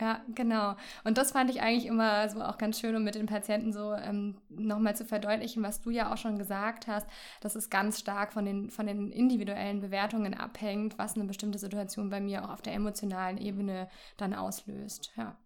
Ja, 0.00 0.22
genau. 0.34 0.76
Und 1.04 1.18
das 1.18 1.32
fand 1.32 1.50
ich 1.50 1.60
eigentlich 1.60 1.84
immer 1.84 2.26
so 2.30 2.40
auch 2.40 2.56
ganz 2.56 2.80
schön, 2.80 2.96
um 2.96 3.04
mit 3.04 3.16
den 3.16 3.26
Patienten 3.26 3.70
so 3.72 3.92
ähm, 3.92 4.38
nochmal 4.48 4.96
zu 4.96 5.04
verdeutlichen, 5.04 5.62
was 5.62 5.82
du 5.82 5.90
ja 5.90 6.10
auch 6.10 6.16
schon 6.16 6.38
gesagt 6.38 6.86
hast, 6.86 7.06
dass 7.42 7.54
es 7.54 7.68
ganz 7.68 8.00
stark 8.00 8.32
von 8.32 8.46
den, 8.46 8.70
von 8.70 8.86
den 8.86 9.12
individuellen 9.12 9.80
Bewertungen 9.80 10.32
abhängt, 10.32 10.98
was 10.98 11.16
eine 11.16 11.24
bestimmte 11.24 11.58
Situation 11.58 12.08
bei 12.08 12.20
mir 12.20 12.44
auch 12.44 12.50
auf 12.50 12.62
der 12.62 12.72
emotionalen 12.72 13.36
Ebene 13.36 13.90
dann 14.16 14.32
auslöst. 14.32 15.12
Ja. 15.16 15.36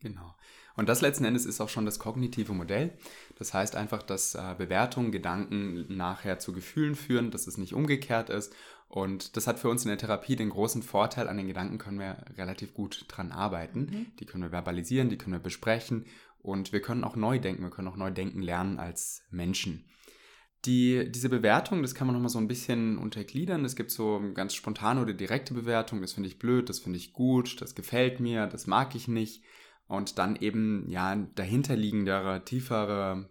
Genau. 0.00 0.34
Und 0.76 0.88
das 0.88 1.00
letzten 1.00 1.24
Endes 1.24 1.46
ist 1.46 1.60
auch 1.60 1.70
schon 1.70 1.86
das 1.86 1.98
kognitive 1.98 2.52
Modell. 2.52 2.92
Das 3.38 3.54
heißt 3.54 3.76
einfach, 3.76 4.02
dass 4.02 4.34
äh, 4.34 4.54
Bewertungen, 4.58 5.10
Gedanken 5.10 5.86
nachher 5.88 6.38
zu 6.38 6.52
Gefühlen 6.52 6.94
führen, 6.94 7.30
dass 7.30 7.46
es 7.46 7.56
nicht 7.56 7.74
umgekehrt 7.74 8.28
ist 8.28 8.52
und 8.88 9.36
das 9.36 9.46
hat 9.46 9.58
für 9.58 9.68
uns 9.68 9.84
in 9.84 9.88
der 9.88 9.98
Therapie 9.98 10.36
den 10.36 10.50
großen 10.50 10.82
Vorteil, 10.82 11.28
an 11.28 11.36
den 11.36 11.48
Gedanken 11.48 11.78
können 11.78 11.98
wir 11.98 12.24
relativ 12.36 12.72
gut 12.72 13.04
dran 13.08 13.32
arbeiten. 13.32 13.80
Mhm. 13.80 14.06
Die 14.18 14.26
können 14.26 14.44
wir 14.44 14.50
verbalisieren, 14.50 15.08
die 15.08 15.18
können 15.18 15.34
wir 15.34 15.40
besprechen 15.40 16.06
und 16.38 16.72
wir 16.72 16.80
können 16.80 17.04
auch 17.04 17.16
neu 17.16 17.38
denken, 17.38 17.62
wir 17.62 17.70
können 17.70 17.88
auch 17.88 17.96
neu 17.96 18.10
denken 18.10 18.40
lernen 18.40 18.78
als 18.78 19.22
Menschen. 19.30 19.84
Die, 20.64 21.10
diese 21.10 21.28
Bewertung, 21.28 21.82
das 21.82 21.94
kann 21.94 22.06
man 22.06 22.14
nochmal 22.14 22.30
so 22.30 22.38
ein 22.38 22.48
bisschen 22.48 22.98
untergliedern. 22.98 23.64
Es 23.64 23.76
gibt 23.76 23.90
so 23.90 24.20
ganz 24.34 24.54
spontane 24.54 25.00
oder 25.00 25.12
direkte 25.12 25.54
Bewertung, 25.54 26.00
das 26.00 26.12
finde 26.12 26.28
ich 26.28 26.38
blöd, 26.38 26.68
das 26.68 26.80
finde 26.80 26.98
ich 26.98 27.12
gut, 27.12 27.60
das 27.60 27.74
gefällt 27.74 28.20
mir, 28.20 28.46
das 28.46 28.66
mag 28.66 28.94
ich 28.94 29.08
nicht. 29.08 29.42
Und 29.88 30.18
dann 30.18 30.36
eben, 30.36 30.88
ja, 30.88 31.16
dahinterliegendere, 31.34 32.44
tiefere 32.44 33.28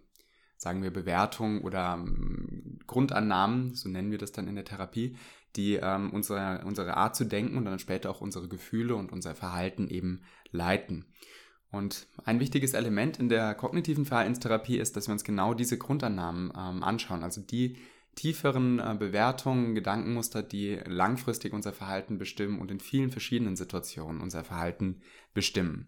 sagen 0.56 0.82
wir, 0.82 0.90
Bewertung 0.90 1.62
oder 1.62 1.94
ähm, 1.98 2.78
Grundannahmen, 2.86 3.74
so 3.74 3.88
nennen 3.88 4.10
wir 4.10 4.18
das 4.18 4.32
dann 4.32 4.48
in 4.48 4.54
der 4.54 4.64
Therapie, 4.64 5.16
die 5.54 5.74
ähm, 5.74 6.10
unsere, 6.12 6.62
unsere 6.64 6.96
Art 6.96 7.14
zu 7.14 7.24
denken 7.24 7.58
und 7.58 7.66
dann 7.66 7.78
später 7.78 8.10
auch 8.10 8.20
unsere 8.20 8.48
Gefühle 8.48 8.94
und 8.94 9.12
unser 9.12 9.34
Verhalten 9.34 9.88
eben 9.88 10.22
leiten. 10.50 11.04
Und 11.70 12.06
ein 12.24 12.40
wichtiges 12.40 12.72
Element 12.72 13.18
in 13.18 13.28
der 13.28 13.54
kognitiven 13.54 14.06
Verhaltenstherapie 14.06 14.78
ist, 14.78 14.96
dass 14.96 15.08
wir 15.08 15.12
uns 15.12 15.24
genau 15.24 15.52
diese 15.52 15.76
Grundannahmen 15.76 16.50
ähm, 16.56 16.82
anschauen, 16.82 17.22
also 17.22 17.42
die, 17.42 17.76
tieferen 18.16 18.80
äh, 18.80 18.96
Bewertungen, 18.98 19.74
Gedankenmuster, 19.74 20.42
die 20.42 20.80
langfristig 20.86 21.52
unser 21.52 21.72
Verhalten 21.72 22.18
bestimmen 22.18 22.58
und 22.58 22.70
in 22.70 22.80
vielen 22.80 23.10
verschiedenen 23.10 23.54
Situationen 23.54 24.20
unser 24.20 24.42
Verhalten 24.42 25.02
bestimmen. 25.32 25.86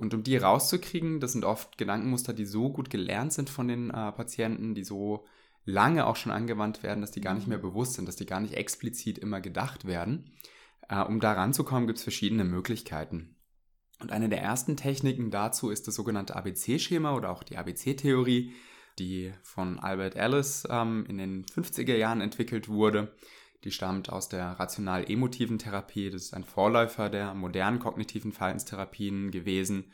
Und 0.00 0.14
um 0.14 0.22
die 0.22 0.38
rauszukriegen, 0.38 1.20
das 1.20 1.32
sind 1.32 1.44
oft 1.44 1.76
Gedankenmuster, 1.76 2.32
die 2.32 2.46
so 2.46 2.70
gut 2.70 2.88
gelernt 2.88 3.34
sind 3.34 3.50
von 3.50 3.68
den 3.68 3.90
äh, 3.90 4.12
Patienten, 4.12 4.74
die 4.74 4.82
so 4.82 5.26
lange 5.66 6.06
auch 6.06 6.16
schon 6.16 6.32
angewandt 6.32 6.82
werden, 6.82 7.02
dass 7.02 7.10
die 7.10 7.20
gar 7.20 7.34
nicht 7.34 7.46
mehr 7.46 7.58
bewusst 7.58 7.94
sind, 7.94 8.08
dass 8.08 8.16
die 8.16 8.24
gar 8.24 8.40
nicht 8.40 8.54
explizit 8.54 9.18
immer 9.18 9.42
gedacht 9.42 9.86
werden. 9.86 10.30
Äh, 10.88 11.02
um 11.02 11.20
da 11.20 11.32
ranzukommen, 11.32 11.86
gibt 11.86 11.98
es 11.98 12.02
verschiedene 12.02 12.44
Möglichkeiten. 12.44 13.36
Und 14.00 14.10
eine 14.10 14.30
der 14.30 14.40
ersten 14.40 14.78
Techniken 14.78 15.30
dazu 15.30 15.68
ist 15.68 15.86
das 15.86 15.96
sogenannte 15.96 16.34
ABC-Schema 16.34 17.14
oder 17.14 17.30
auch 17.30 17.42
die 17.42 17.58
ABC-Theorie, 17.58 18.54
die 18.98 19.34
von 19.42 19.78
Albert 19.78 20.16
Ellis 20.16 20.66
ähm, 20.70 21.04
in 21.10 21.18
den 21.18 21.44
50er 21.44 21.94
Jahren 21.94 22.22
entwickelt 22.22 22.68
wurde. 22.70 23.14
Die 23.64 23.70
stammt 23.70 24.10
aus 24.10 24.28
der 24.28 24.52
rational-emotiven 24.58 25.58
Therapie. 25.58 26.10
Das 26.10 26.22
ist 26.22 26.34
ein 26.34 26.44
Vorläufer 26.44 27.10
der 27.10 27.34
modernen 27.34 27.78
kognitiven 27.78 28.32
Verhaltenstherapien 28.32 29.30
gewesen. 29.30 29.92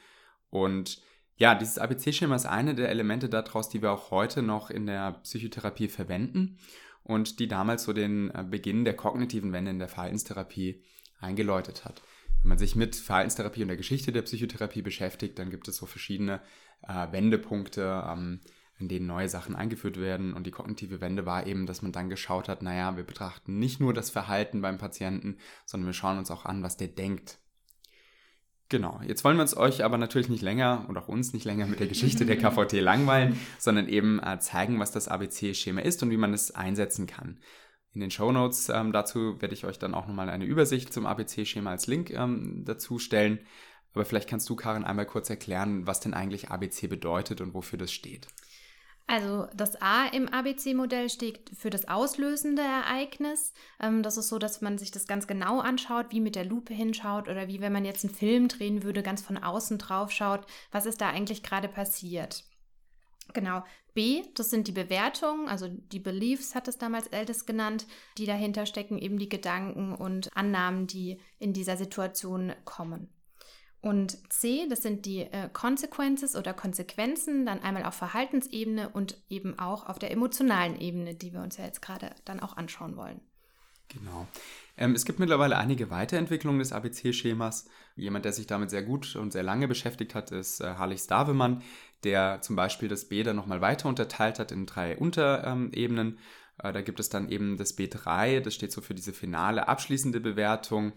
Und 0.50 1.02
ja, 1.36 1.54
dieses 1.54 1.78
ABC-Schema 1.78 2.36
ist 2.36 2.46
eine 2.46 2.74
der 2.74 2.88
Elemente 2.88 3.28
daraus, 3.28 3.68
die 3.68 3.82
wir 3.82 3.92
auch 3.92 4.10
heute 4.10 4.42
noch 4.42 4.70
in 4.70 4.86
der 4.86 5.12
Psychotherapie 5.22 5.88
verwenden 5.88 6.58
und 7.02 7.40
die 7.40 7.48
damals 7.48 7.84
so 7.84 7.92
den 7.92 8.30
äh, 8.30 8.44
Beginn 8.48 8.84
der 8.84 8.94
kognitiven 8.94 9.52
Wende 9.52 9.70
in 9.70 9.78
der 9.78 9.88
Verhaltenstherapie 9.88 10.82
eingeläutet 11.20 11.84
hat. 11.84 12.02
Wenn 12.42 12.50
man 12.50 12.58
sich 12.58 12.76
mit 12.76 12.96
Verhaltenstherapie 12.96 13.62
und 13.62 13.68
der 13.68 13.76
Geschichte 13.76 14.12
der 14.12 14.22
Psychotherapie 14.22 14.82
beschäftigt, 14.82 15.38
dann 15.38 15.50
gibt 15.50 15.68
es 15.68 15.76
so 15.76 15.86
verschiedene 15.86 16.40
äh, 16.82 17.12
Wendepunkte. 17.12 18.04
Ähm, 18.08 18.40
in 18.78 18.88
denen 18.88 19.06
neue 19.06 19.28
Sachen 19.28 19.54
eingeführt 19.54 19.98
werden. 19.98 20.34
Und 20.34 20.46
die 20.46 20.50
kognitive 20.50 21.00
Wende 21.00 21.26
war 21.26 21.46
eben, 21.46 21.66
dass 21.66 21.82
man 21.82 21.92
dann 21.92 22.10
geschaut 22.10 22.48
hat, 22.48 22.62
naja, 22.62 22.96
wir 22.96 23.04
betrachten 23.04 23.58
nicht 23.58 23.80
nur 23.80 23.94
das 23.94 24.10
Verhalten 24.10 24.60
beim 24.60 24.78
Patienten, 24.78 25.38
sondern 25.64 25.86
wir 25.86 25.94
schauen 25.94 26.18
uns 26.18 26.30
auch 26.30 26.44
an, 26.44 26.62
was 26.62 26.76
der 26.76 26.88
denkt. 26.88 27.38
Genau, 28.68 29.00
jetzt 29.06 29.22
wollen 29.22 29.36
wir 29.36 29.42
uns 29.42 29.56
euch 29.56 29.84
aber 29.84 29.96
natürlich 29.96 30.28
nicht 30.28 30.42
länger 30.42 30.86
und 30.88 30.98
auch 30.98 31.06
uns 31.06 31.32
nicht 31.32 31.44
länger 31.44 31.66
mit 31.66 31.78
der 31.78 31.86
Geschichte 31.86 32.26
der 32.26 32.36
KVT 32.36 32.72
langweilen, 32.80 33.38
sondern 33.58 33.88
eben 33.88 34.20
äh, 34.20 34.40
zeigen, 34.40 34.80
was 34.80 34.90
das 34.90 35.06
ABC-Schema 35.06 35.82
ist 35.82 36.02
und 36.02 36.10
wie 36.10 36.16
man 36.16 36.34
es 36.34 36.50
einsetzen 36.50 37.06
kann. 37.06 37.38
In 37.92 38.00
den 38.00 38.10
Show 38.10 38.32
Notes 38.32 38.68
ähm, 38.68 38.92
dazu 38.92 39.40
werde 39.40 39.54
ich 39.54 39.64
euch 39.64 39.78
dann 39.78 39.94
auch 39.94 40.08
nochmal 40.08 40.28
eine 40.28 40.44
Übersicht 40.44 40.92
zum 40.92 41.06
ABC-Schema 41.06 41.70
als 41.70 41.86
Link 41.86 42.10
ähm, 42.10 42.64
dazu 42.64 42.98
stellen. 42.98 43.38
Aber 43.94 44.04
vielleicht 44.04 44.28
kannst 44.28 44.50
du, 44.50 44.56
Karin, 44.56 44.84
einmal 44.84 45.06
kurz 45.06 45.30
erklären, 45.30 45.86
was 45.86 46.00
denn 46.00 46.12
eigentlich 46.12 46.50
ABC 46.50 46.88
bedeutet 46.88 47.40
und 47.40 47.54
wofür 47.54 47.78
das 47.78 47.92
steht. 47.92 48.26
Also 49.08 49.46
das 49.54 49.80
A 49.80 50.06
im 50.06 50.28
ABC-Modell 50.28 51.08
steht 51.08 51.52
für 51.56 51.70
das 51.70 51.86
auslösende 51.86 52.62
Ereignis. 52.62 53.52
Ähm, 53.80 54.02
das 54.02 54.16
ist 54.16 54.28
so, 54.28 54.38
dass 54.38 54.60
man 54.60 54.78
sich 54.78 54.90
das 54.90 55.06
ganz 55.06 55.28
genau 55.28 55.60
anschaut, 55.60 56.06
wie 56.10 56.20
mit 56.20 56.34
der 56.34 56.44
Lupe 56.44 56.74
hinschaut 56.74 57.28
oder 57.28 57.46
wie 57.46 57.60
wenn 57.60 57.72
man 57.72 57.84
jetzt 57.84 58.04
einen 58.04 58.14
Film 58.14 58.48
drehen 58.48 58.82
würde, 58.82 59.04
ganz 59.04 59.22
von 59.22 59.36
außen 59.36 59.78
drauf 59.78 60.10
schaut, 60.10 60.44
was 60.72 60.86
ist 60.86 61.00
da 61.00 61.10
eigentlich 61.10 61.44
gerade 61.44 61.68
passiert. 61.68 62.44
Genau. 63.32 63.62
B, 63.94 64.24
das 64.34 64.50
sind 64.50 64.68
die 64.68 64.72
Bewertungen, 64.72 65.48
also 65.48 65.68
die 65.68 66.00
Beliefs 66.00 66.54
hat 66.54 66.68
es 66.68 66.76
damals 66.76 67.06
ältest 67.06 67.46
genannt, 67.46 67.86
die 68.18 68.26
dahinter 68.26 68.66
stecken, 68.66 68.98
eben 68.98 69.18
die 69.18 69.28
Gedanken 69.28 69.94
und 69.94 70.36
Annahmen, 70.36 70.86
die 70.86 71.18
in 71.38 71.54
dieser 71.54 71.78
Situation 71.78 72.52
kommen. 72.66 73.08
Und 73.80 74.32
C, 74.32 74.66
das 74.68 74.82
sind 74.82 75.06
die 75.06 75.20
äh, 75.20 75.48
Consequences 75.52 76.34
oder 76.34 76.54
Konsequenzen, 76.54 77.46
dann 77.46 77.62
einmal 77.62 77.84
auf 77.84 77.94
Verhaltensebene 77.94 78.88
und 78.88 79.18
eben 79.28 79.58
auch 79.58 79.86
auf 79.86 79.98
der 79.98 80.10
emotionalen 80.10 80.80
Ebene, 80.80 81.14
die 81.14 81.32
wir 81.32 81.40
uns 81.40 81.56
ja 81.56 81.64
jetzt 81.64 81.82
gerade 81.82 82.10
dann 82.24 82.40
auch 82.40 82.56
anschauen 82.56 82.96
wollen. 82.96 83.20
Genau. 83.88 84.26
Ähm, 84.76 84.94
es 84.94 85.04
gibt 85.04 85.18
mittlerweile 85.18 85.56
einige 85.56 85.90
Weiterentwicklungen 85.90 86.58
des 86.58 86.72
ABC-Schemas. 86.72 87.66
Jemand, 87.94 88.24
der 88.24 88.32
sich 88.32 88.46
damit 88.46 88.70
sehr 88.70 88.82
gut 88.82 89.16
und 89.16 89.32
sehr 89.32 89.42
lange 89.42 89.68
beschäftigt 89.68 90.14
hat, 90.14 90.32
ist 90.32 90.60
äh, 90.60 90.74
Harley 90.74 90.98
Stavemann, 90.98 91.62
der 92.04 92.40
zum 92.42 92.56
Beispiel 92.56 92.88
das 92.88 93.08
B 93.08 93.22
dann 93.22 93.36
nochmal 93.36 93.60
weiter 93.60 93.88
unterteilt 93.88 94.38
hat 94.38 94.52
in 94.52 94.66
drei 94.66 94.96
Unterebenen. 94.98 96.18
Äh, 96.62 96.72
da 96.72 96.82
gibt 96.82 97.00
es 97.00 97.08
dann 97.08 97.28
eben 97.28 97.56
das 97.56 97.76
B3, 97.76 98.40
das 98.40 98.54
steht 98.54 98.72
so 98.72 98.80
für 98.80 98.94
diese 98.94 99.12
finale 99.12 99.68
abschließende 99.68 100.20
Bewertung. 100.20 100.92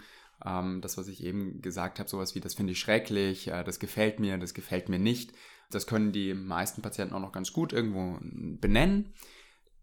Ähm, 0.46 0.82
das, 0.82 0.98
was 0.98 1.08
ich 1.08 1.24
eben 1.24 1.62
gesagt 1.62 2.00
habe, 2.00 2.10
sowas 2.10 2.36
wie, 2.36 2.40
das 2.40 2.54
finde 2.54 2.74
ich 2.74 2.80
schrecklich, 2.80 3.48
äh, 3.50 3.64
das 3.64 3.80
gefällt 3.80 4.20
mir, 4.20 4.38
das 4.38 4.54
gefällt 4.54 4.90
mir 4.90 5.00
nicht. 5.00 5.34
Das 5.72 5.86
können 5.86 6.12
die 6.12 6.34
meisten 6.34 6.82
Patienten 6.82 7.14
auch 7.14 7.20
noch 7.20 7.32
ganz 7.32 7.54
gut 7.54 7.74
irgendwo 7.74 8.18
benennen. 8.22 9.14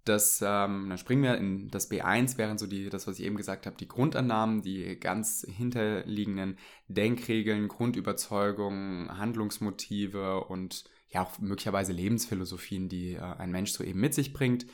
Das, 0.04 0.40
ähm, 0.40 0.86
dann 0.88 0.98
springen 0.98 1.24
wir 1.24 1.36
in 1.36 1.68
das 1.68 1.90
B1, 1.90 2.38
wären 2.38 2.58
so 2.58 2.68
die, 2.68 2.88
das, 2.90 3.08
was 3.08 3.18
ich 3.18 3.24
eben 3.24 3.36
gesagt 3.36 3.66
habe, 3.66 3.76
die 3.76 3.88
Grundannahmen, 3.88 4.62
die 4.62 4.98
ganz 5.00 5.44
hinterliegenden 5.48 6.58
Denkregeln, 6.86 7.66
Grundüberzeugungen, 7.66 9.18
Handlungsmotive 9.18 10.44
und 10.44 10.84
ja 11.10 11.22
auch 11.22 11.38
möglicherweise 11.40 11.92
Lebensphilosophien, 11.92 12.88
die 12.88 13.14
äh, 13.14 13.20
ein 13.20 13.50
Mensch 13.50 13.72
so 13.72 13.82
eben 13.82 14.00
mit 14.00 14.14
sich 14.14 14.32
bringt. 14.32 14.66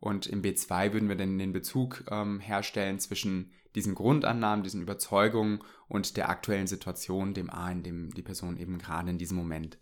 Und 0.00 0.26
im 0.26 0.42
B2 0.42 0.92
würden 0.92 1.08
wir 1.08 1.16
dann 1.16 1.38
den 1.38 1.52
Bezug 1.52 2.04
ähm, 2.10 2.40
herstellen 2.40 2.98
zwischen 2.98 3.52
diesen 3.74 3.94
Grundannahmen, 3.94 4.62
diesen 4.62 4.82
Überzeugungen 4.82 5.60
und 5.88 6.16
der 6.16 6.28
aktuellen 6.28 6.66
Situation, 6.66 7.34
dem 7.34 7.50
A, 7.50 7.70
in 7.70 7.82
dem 7.82 8.10
die 8.14 8.22
Person 8.22 8.56
eben 8.56 8.78
gerade 8.78 9.10
in 9.10 9.18
diesem 9.18 9.36
Moment 9.36 9.78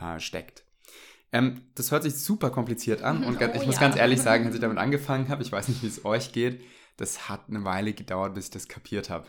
äh, 0.00 0.18
steckt. 0.20 0.64
Ähm, 1.32 1.62
das 1.74 1.90
hört 1.90 2.02
sich 2.02 2.14
super 2.14 2.50
kompliziert 2.50 3.02
an 3.02 3.24
und 3.24 3.36
oh, 3.40 3.50
ich 3.54 3.66
muss 3.66 3.76
ja. 3.76 3.80
ganz 3.80 3.96
ehrlich 3.96 4.20
sagen, 4.20 4.46
als 4.46 4.54
ich 4.54 4.60
damit 4.62 4.78
angefangen 4.78 5.28
habe, 5.28 5.42
ich 5.42 5.52
weiß 5.52 5.68
nicht, 5.68 5.82
wie 5.82 5.88
es 5.88 6.04
euch 6.04 6.32
geht, 6.32 6.62
das 6.96 7.28
hat 7.28 7.48
eine 7.48 7.64
Weile 7.64 7.92
gedauert, 7.92 8.34
bis 8.34 8.46
ich 8.46 8.50
das 8.50 8.68
kapiert 8.68 9.10
habe. 9.10 9.26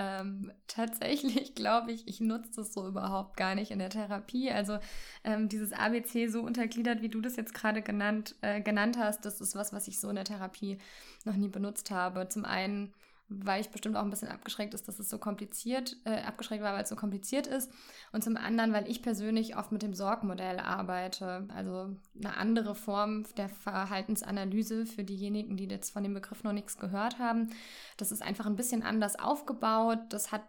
Ähm, 0.00 0.50
tatsächlich 0.66 1.54
glaube 1.54 1.92
ich, 1.92 2.08
ich 2.08 2.20
nutze 2.20 2.50
das 2.56 2.72
so 2.72 2.88
überhaupt 2.88 3.36
gar 3.36 3.54
nicht 3.54 3.70
in 3.70 3.78
der 3.78 3.90
Therapie. 3.90 4.50
Also 4.50 4.78
ähm, 5.24 5.50
dieses 5.50 5.74
ABC 5.74 6.28
so 6.28 6.40
untergliedert, 6.40 7.02
wie 7.02 7.10
du 7.10 7.20
das 7.20 7.36
jetzt 7.36 7.52
gerade 7.52 7.82
genannt, 7.82 8.34
äh, 8.40 8.62
genannt 8.62 8.96
hast, 8.98 9.26
das 9.26 9.42
ist 9.42 9.54
was, 9.54 9.74
was 9.74 9.88
ich 9.88 10.00
so 10.00 10.08
in 10.08 10.14
der 10.14 10.24
Therapie 10.24 10.78
noch 11.26 11.36
nie 11.36 11.48
benutzt 11.48 11.90
habe. 11.90 12.26
Zum 12.30 12.46
einen 12.46 12.94
weil 13.30 13.60
ich 13.60 13.70
bestimmt 13.70 13.96
auch 13.96 14.02
ein 14.02 14.10
bisschen 14.10 14.28
abgeschreckt 14.28 14.74
ist, 14.74 14.88
dass 14.88 14.98
es 14.98 15.08
so 15.08 15.18
kompliziert, 15.18 15.96
äh, 16.04 16.22
abgeschreckt 16.22 16.62
war, 16.62 16.74
weil 16.74 16.82
es 16.82 16.88
so 16.88 16.96
kompliziert 16.96 17.46
ist. 17.46 17.72
Und 18.12 18.24
zum 18.24 18.36
anderen, 18.36 18.72
weil 18.72 18.90
ich 18.90 19.02
persönlich 19.02 19.56
oft 19.56 19.70
mit 19.70 19.82
dem 19.82 19.94
Sorgmodell 19.94 20.58
arbeite. 20.58 21.46
Also 21.54 21.96
eine 22.18 22.36
andere 22.36 22.74
Form 22.74 23.24
der 23.36 23.48
Verhaltensanalyse 23.48 24.84
für 24.84 25.04
diejenigen, 25.04 25.56
die 25.56 25.66
jetzt 25.66 25.92
von 25.92 26.02
dem 26.02 26.12
Begriff 26.12 26.42
noch 26.42 26.52
nichts 26.52 26.76
gehört 26.78 27.18
haben. 27.18 27.50
Das 27.96 28.10
ist 28.10 28.22
einfach 28.22 28.46
ein 28.46 28.56
bisschen 28.56 28.82
anders 28.82 29.18
aufgebaut. 29.18 30.00
Das 30.08 30.32
hat 30.32 30.42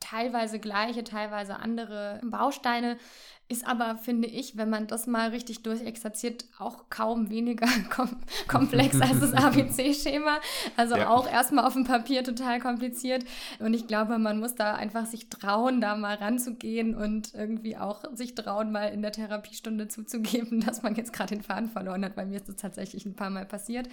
teilweise 0.00 0.58
gleiche, 0.58 1.04
teilweise 1.04 1.56
andere 1.56 2.20
Bausteine. 2.24 2.98
Ist 3.46 3.66
aber, 3.66 3.96
finde 3.98 4.26
ich, 4.26 4.56
wenn 4.56 4.70
man 4.70 4.86
das 4.86 5.06
mal 5.06 5.28
richtig 5.28 5.62
durchexerziert, 5.62 6.46
auch 6.58 6.88
kaum 6.88 7.28
weniger 7.28 7.66
kom 7.90 8.08
komplex 8.48 8.98
als 8.98 9.20
das 9.20 9.34
ABC-Schema. 9.34 10.38
Also 10.78 10.96
ja. 10.96 11.10
auch 11.10 11.30
erstmal 11.30 11.66
auf 11.66 11.74
dem 11.74 11.84
Papier 11.84 12.24
total 12.24 12.58
kompliziert. 12.58 13.22
Und 13.58 13.74
ich 13.74 13.86
glaube, 13.86 14.16
man 14.16 14.40
muss 14.40 14.54
da 14.54 14.74
einfach 14.74 15.04
sich 15.04 15.28
trauen, 15.28 15.82
da 15.82 15.94
mal 15.94 16.14
ranzugehen 16.14 16.94
und 16.94 17.34
irgendwie 17.34 17.76
auch 17.76 18.04
sich 18.14 18.34
trauen, 18.34 18.72
mal 18.72 18.86
in 18.86 19.02
der 19.02 19.12
Therapiestunde 19.12 19.88
zuzugeben, 19.88 20.60
dass 20.66 20.82
man 20.82 20.94
jetzt 20.94 21.12
gerade 21.12 21.34
den 21.34 21.42
Faden 21.42 21.68
verloren 21.68 22.02
hat. 22.02 22.16
Bei 22.16 22.24
mir 22.24 22.36
ist 22.36 22.48
das 22.48 22.56
tatsächlich 22.56 23.04
ein 23.04 23.14
paar 23.14 23.28
Mal 23.28 23.44
passiert. 23.44 23.90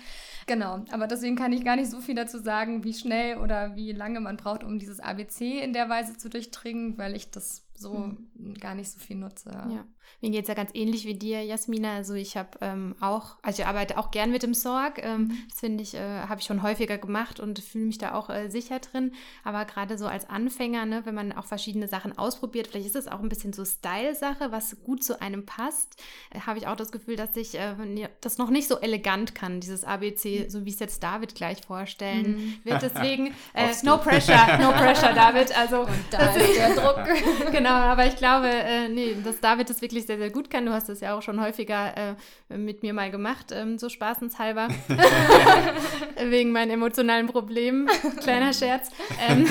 Genau. 0.47 0.85
Aber 0.91 1.07
deswegen 1.07 1.35
kann 1.35 1.51
ich 1.51 1.65
gar 1.65 1.75
nicht 1.75 1.91
so 1.91 1.99
viel 1.99 2.15
dazu 2.15 2.39
sagen, 2.39 2.85
wie 2.85 2.93
schnell 2.93 3.37
oder 3.37 3.75
wie 3.75 3.91
lange 3.91 4.21
man 4.21 4.37
braucht, 4.37 4.63
um 4.63 4.79
dieses 4.79 5.01
ABC 5.01 5.59
in 5.59 5.73
der 5.73 5.89
Weise 5.89 6.15
zu 6.15 6.29
durchdringen, 6.29 6.97
weil 6.97 7.17
ich 7.17 7.31
das 7.31 7.63
so 7.81 7.93
mhm. 7.93 8.53
gar 8.55 8.75
nicht 8.75 8.89
so 8.89 8.99
viel 8.99 9.17
nutze. 9.17 9.49
Ja. 9.49 9.85
Mir 10.19 10.31
geht 10.31 10.43
es 10.43 10.47
ja 10.47 10.53
ganz 10.53 10.71
ähnlich 10.73 11.05
wie 11.05 11.13
dir, 11.13 11.43
Jasmina. 11.43 11.95
Also 11.95 12.13
ich 12.13 12.37
habe 12.37 12.49
ähm, 12.61 12.95
auch, 12.99 13.35
also 13.41 13.61
ich 13.61 13.67
arbeite 13.67 13.97
auch 13.97 14.11
gern 14.11 14.31
mit 14.31 14.43
dem 14.43 14.53
Sorg. 14.53 15.03
Ähm, 15.03 15.21
mhm. 15.21 15.37
Das 15.49 15.59
finde 15.59 15.83
ich, 15.83 15.93
äh, 15.93 16.21
habe 16.21 16.39
ich 16.39 16.45
schon 16.45 16.61
häufiger 16.61 16.97
gemacht 16.97 17.39
und 17.39 17.59
fühle 17.59 17.85
mich 17.85 17.97
da 17.97 18.13
auch 18.13 18.29
äh, 18.29 18.49
sicher 18.49 18.79
drin. 18.79 19.13
Aber 19.43 19.65
gerade 19.65 19.97
so 19.97 20.07
als 20.07 20.29
Anfänger, 20.29 20.85
ne, 20.85 21.01
wenn 21.05 21.15
man 21.15 21.31
auch 21.31 21.45
verschiedene 21.45 21.87
Sachen 21.87 22.17
ausprobiert, 22.17 22.67
vielleicht 22.67 22.87
ist 22.87 22.95
es 22.95 23.07
auch 23.07 23.19
ein 23.19 23.29
bisschen 23.29 23.53
so 23.53 23.65
Style-Sache, 23.65 24.51
was 24.51 24.77
gut 24.83 25.03
zu 25.03 25.21
einem 25.21 25.45
passt, 25.45 26.01
äh, 26.31 26.41
habe 26.41 26.59
ich 26.59 26.67
auch 26.67 26.75
das 26.75 26.91
Gefühl, 26.91 27.15
dass 27.15 27.35
ich 27.35 27.55
äh, 27.55 27.75
das 28.21 28.37
noch 28.37 28.49
nicht 28.49 28.67
so 28.67 28.79
elegant 28.79 29.35
kann, 29.35 29.59
dieses 29.59 29.83
ABC, 29.83 30.45
mhm. 30.45 30.49
so 30.49 30.65
wie 30.65 30.69
es 30.69 30.79
jetzt 30.79 31.01
David 31.03 31.35
gleich 31.35 31.61
vorstellen 31.61 32.31
mhm. 32.31 32.53
wird. 32.63 32.81
Deswegen, 32.81 33.27
äh, 33.53 33.69
no 33.83 33.97
pressure, 33.97 34.57
no 34.59 34.71
pressure, 34.77 35.13
David. 35.13 35.57
Also, 35.57 35.81
und 35.81 35.89
da 36.11 36.33
ist 36.33 36.57
der 36.57 36.75
Druck. 36.75 36.99
genau, 37.51 37.69
aber 37.69 38.05
ich 38.05 38.15
glaube, 38.15 38.49
äh, 38.49 38.89
nee, 38.89 39.15
dass 39.23 39.39
David 39.39 39.69
das 39.69 39.81
wirklich 39.81 40.00
sehr, 40.07 40.17
sehr 40.17 40.29
gut 40.29 40.49
kann. 40.49 40.65
Du 40.65 40.71
hast 40.71 40.89
das 40.89 41.01
ja 41.01 41.17
auch 41.17 41.21
schon 41.21 41.41
häufiger 41.41 42.15
äh, 42.49 42.57
mit 42.57 42.83
mir 42.83 42.93
mal 42.93 43.11
gemacht, 43.11 43.47
ähm, 43.51 43.77
so 43.77 43.89
spaßenshalber. 43.89 44.67
Wegen 46.23 46.51
meinen 46.51 46.71
emotionalen 46.71 47.27
Problemen. 47.27 47.87
Kleiner 48.21 48.53
Scherz. 48.53 48.89
Ähm, 49.27 49.47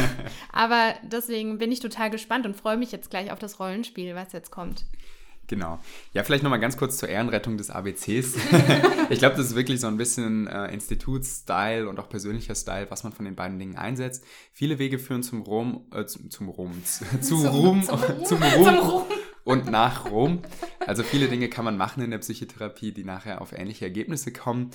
aber 0.53 0.95
deswegen 1.03 1.59
bin 1.59 1.73
ich 1.73 1.81
total 1.81 2.11
gespannt 2.11 2.47
und 2.47 2.57
freue 2.57 2.77
mich 2.77 2.93
jetzt 2.93 3.11
gleich 3.11 3.33
auf 3.33 3.39
das 3.39 3.61
Rollenspiel, 3.61 4.15
was 4.15 4.33
jetzt 4.33 4.51
kommt. 4.51 4.85
Genau. 5.51 5.81
Ja, 6.13 6.23
vielleicht 6.23 6.45
nochmal 6.45 6.61
ganz 6.61 6.77
kurz 6.77 6.99
zur 6.99 7.09
Ehrenrettung 7.09 7.57
des 7.57 7.71
ABCs. 7.71 8.07
ich 9.11 9.19
glaube, 9.19 9.37
das 9.37 9.47
ist 9.47 9.57
wirklich 9.57 9.81
so 9.81 9.89
ein 9.89 9.97
bisschen 9.97 10.47
äh, 10.47 10.73
Institutsstyle 10.73 11.89
und 11.89 11.99
auch 11.99 12.09
persönlicher 12.09 12.55
Style, 12.55 12.87
was 12.89 13.03
man 13.03 13.13
von 13.13 13.25
den 13.25 13.35
beiden 13.35 13.59
Dingen 13.59 13.75
einsetzt. 13.75 14.25
Viele 14.53 14.79
Wege 14.79 15.01
führen 15.01 15.25
zum 15.25 15.43
Rom, 15.43 15.87
äh, 15.93 16.05
zum, 16.07 16.31
zum 16.31 16.49
Rom, 16.51 16.85
zu, 16.85 17.05
zu 17.21 17.37
zum, 17.37 17.47
Ruhm, 17.47 17.83
zum, 17.83 17.99
zum, 17.99 18.41
Ruhm, 18.41 18.65
zum 18.65 18.79
Ruhm 18.79 19.03
und 19.51 19.71
nach 19.71 20.09
Rom. 20.11 20.39
Also 20.87 21.03
viele 21.03 21.29
Dinge 21.29 21.49
kann 21.49 21.65
man 21.65 21.77
machen 21.77 22.03
in 22.03 22.11
der 22.11 22.19
Psychotherapie, 22.19 22.93
die 22.93 23.05
nachher 23.05 23.41
auf 23.41 23.53
ähnliche 23.53 23.85
Ergebnisse 23.85 24.33
kommen. 24.33 24.71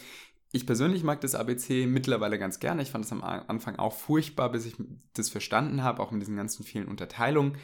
Ich 0.52 0.66
persönlich 0.66 1.04
mag 1.04 1.22
das 1.22 1.34
ABC 1.34 1.86
mittlerweile 1.88 2.38
ganz 2.38 2.60
gerne. 2.60 2.82
Ich 2.82 2.92
fand 2.92 3.06
es 3.06 3.12
am 3.12 3.24
Anfang 3.24 3.78
auch 3.78 3.94
furchtbar, 3.94 4.52
bis 4.52 4.66
ich 4.66 4.76
das 5.14 5.30
verstanden 5.30 5.82
habe, 5.84 6.02
auch 6.02 6.12
mit 6.12 6.22
diesen 6.22 6.36
ganzen 6.36 6.64
vielen 6.64 6.88
Unterteilungen. 6.88 7.58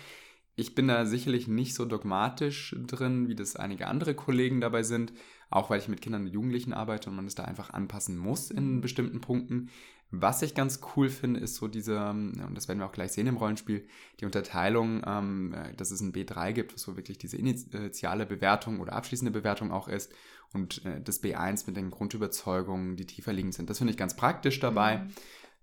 Ich 0.55 0.75
bin 0.75 0.87
da 0.87 1.05
sicherlich 1.05 1.47
nicht 1.47 1.73
so 1.73 1.85
dogmatisch 1.85 2.75
drin, 2.87 3.27
wie 3.27 3.35
das 3.35 3.55
einige 3.55 3.87
andere 3.87 4.13
Kollegen 4.13 4.61
dabei 4.61 4.83
sind, 4.83 5.13
auch 5.49 5.69
weil 5.69 5.79
ich 5.79 5.87
mit 5.87 6.01
Kindern 6.01 6.23
und 6.23 6.33
Jugendlichen 6.33 6.73
arbeite 6.73 7.09
und 7.09 7.15
man 7.15 7.25
es 7.25 7.35
da 7.35 7.43
einfach 7.43 7.71
anpassen 7.71 8.17
muss 8.17 8.51
in 8.51 8.81
bestimmten 8.81 9.21
Punkten. 9.21 9.69
Was 10.13 10.41
ich 10.41 10.55
ganz 10.55 10.81
cool 10.95 11.09
finde, 11.09 11.39
ist 11.39 11.55
so 11.55 11.69
diese, 11.69 12.09
und 12.09 12.51
das 12.53 12.67
werden 12.67 12.79
wir 12.79 12.85
auch 12.85 12.91
gleich 12.91 13.13
sehen 13.13 13.27
im 13.27 13.37
Rollenspiel, 13.37 13.87
die 14.19 14.25
Unterteilung, 14.25 15.01
ähm, 15.07 15.55
dass 15.77 15.89
es 15.89 16.01
ein 16.01 16.11
B3 16.11 16.51
gibt, 16.51 16.73
was 16.73 16.81
so 16.81 16.97
wirklich 16.97 17.17
diese 17.17 17.37
initiale 17.37 18.25
Bewertung 18.25 18.81
oder 18.81 18.91
abschließende 18.93 19.31
Bewertung 19.31 19.71
auch 19.71 19.87
ist 19.87 20.11
und 20.51 20.83
äh, 20.85 21.01
das 21.01 21.23
B1 21.23 21.63
mit 21.65 21.77
den 21.77 21.91
Grundüberzeugungen, 21.91 22.97
die 22.97 23.05
tiefer 23.05 23.31
liegend 23.31 23.53
sind. 23.53 23.69
Das 23.69 23.77
finde 23.77 23.91
ich 23.91 23.97
ganz 23.97 24.15
praktisch 24.15 24.59
dabei. 24.59 24.97
Mhm. 24.97 25.09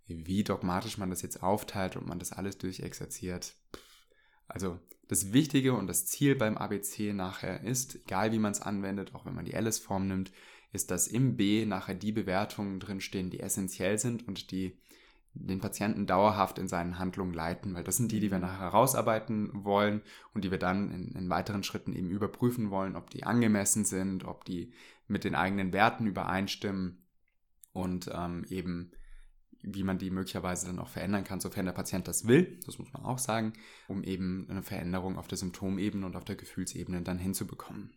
Wie 0.07 0.43
dogmatisch 0.43 0.97
man 0.97 1.11
das 1.11 1.21
jetzt 1.21 1.43
aufteilt 1.43 1.97
und 1.97 2.07
man 2.07 2.19
das 2.19 2.33
alles 2.33 2.57
durchexerziert, 2.57 3.55
also 4.47 4.79
das 5.09 5.35
Wichtige 5.35 5.75
und 5.75 5.87
das 5.87 6.07
Ziel 6.07 6.35
beim 6.35 6.57
ABC 6.57 7.13
nachher 7.13 7.63
ist, 7.63 7.97
egal 7.97 8.33
wie 8.33 8.39
man 8.39 8.53
es 8.53 8.63
anwendet, 8.63 9.15
auch 9.15 9.27
wenn 9.27 9.35
man 9.35 9.45
die 9.45 9.55
Alice-Form 9.55 10.09
nimmt, 10.09 10.33
ist, 10.73 10.91
dass 10.91 11.09
im 11.09 11.37
B 11.37 11.65
nachher 11.67 11.95
die 11.95 12.13
Bewertungen 12.13 12.81
drinstehen, 12.81 13.31
die 13.31 13.41
essentiell 13.41 13.99
sind 13.99 14.27
und 14.29 14.51
die 14.51 14.77
den 15.35 15.61
Patienten 15.61 16.07
dauerhaft 16.07 16.59
in 16.59 16.69
seinen 16.69 16.99
Handlungen 16.99 17.33
leiten, 17.33 17.75
weil 17.75 17.85
das 17.85 17.97
sind 17.97 18.11
die, 18.11 18.21
die 18.21 18.31
wir 18.31 18.39
nachher 18.39 18.61
herausarbeiten 18.61 19.51
wollen 19.65 20.03
und 20.35 20.45
die 20.45 20.51
wir 20.51 20.59
dann 20.59 20.91
in, 20.91 21.13
in 21.13 21.31
weiteren 21.31 21.63
Schritten 21.63 21.95
eben 21.95 22.11
überprüfen 22.11 22.71
wollen, 22.71 22.97
ob 22.97 23.11
die 23.11 23.25
angemessen 23.25 23.85
sind, 23.85 24.25
ob 24.25 24.45
die 24.45 24.73
mit 25.07 25.25
den 25.25 25.35
eigenen 25.35 25.73
Werten 25.73 26.07
übereinstimmen 26.07 27.05
und 27.73 28.11
ähm, 28.13 28.45
eben 28.49 28.93
wie 29.61 29.83
man 29.83 29.99
die 29.99 30.11
möglicherweise 30.11 30.67
dann 30.67 30.79
auch 30.79 30.89
verändern 30.89 31.25
kann, 31.25 31.41
sofern 31.41 31.67
der 31.67 31.73
Patient 31.73 32.07
das 32.07 32.27
will, 32.27 32.59
das 32.65 32.79
muss 32.79 32.93
man 32.93 33.05
auch 33.05 33.19
sagen, 33.19 33.53
um 33.89 34.05
eben 34.05 34.47
eine 34.49 34.63
Veränderung 34.63 35.19
auf 35.19 35.27
der 35.27 35.39
Symptomebene 35.39 36.07
und 36.07 36.17
auf 36.17 36.25
der 36.25 36.37
Gefühlsebene 36.37 37.03
dann 37.03 37.19
hinzubekommen. 37.19 37.93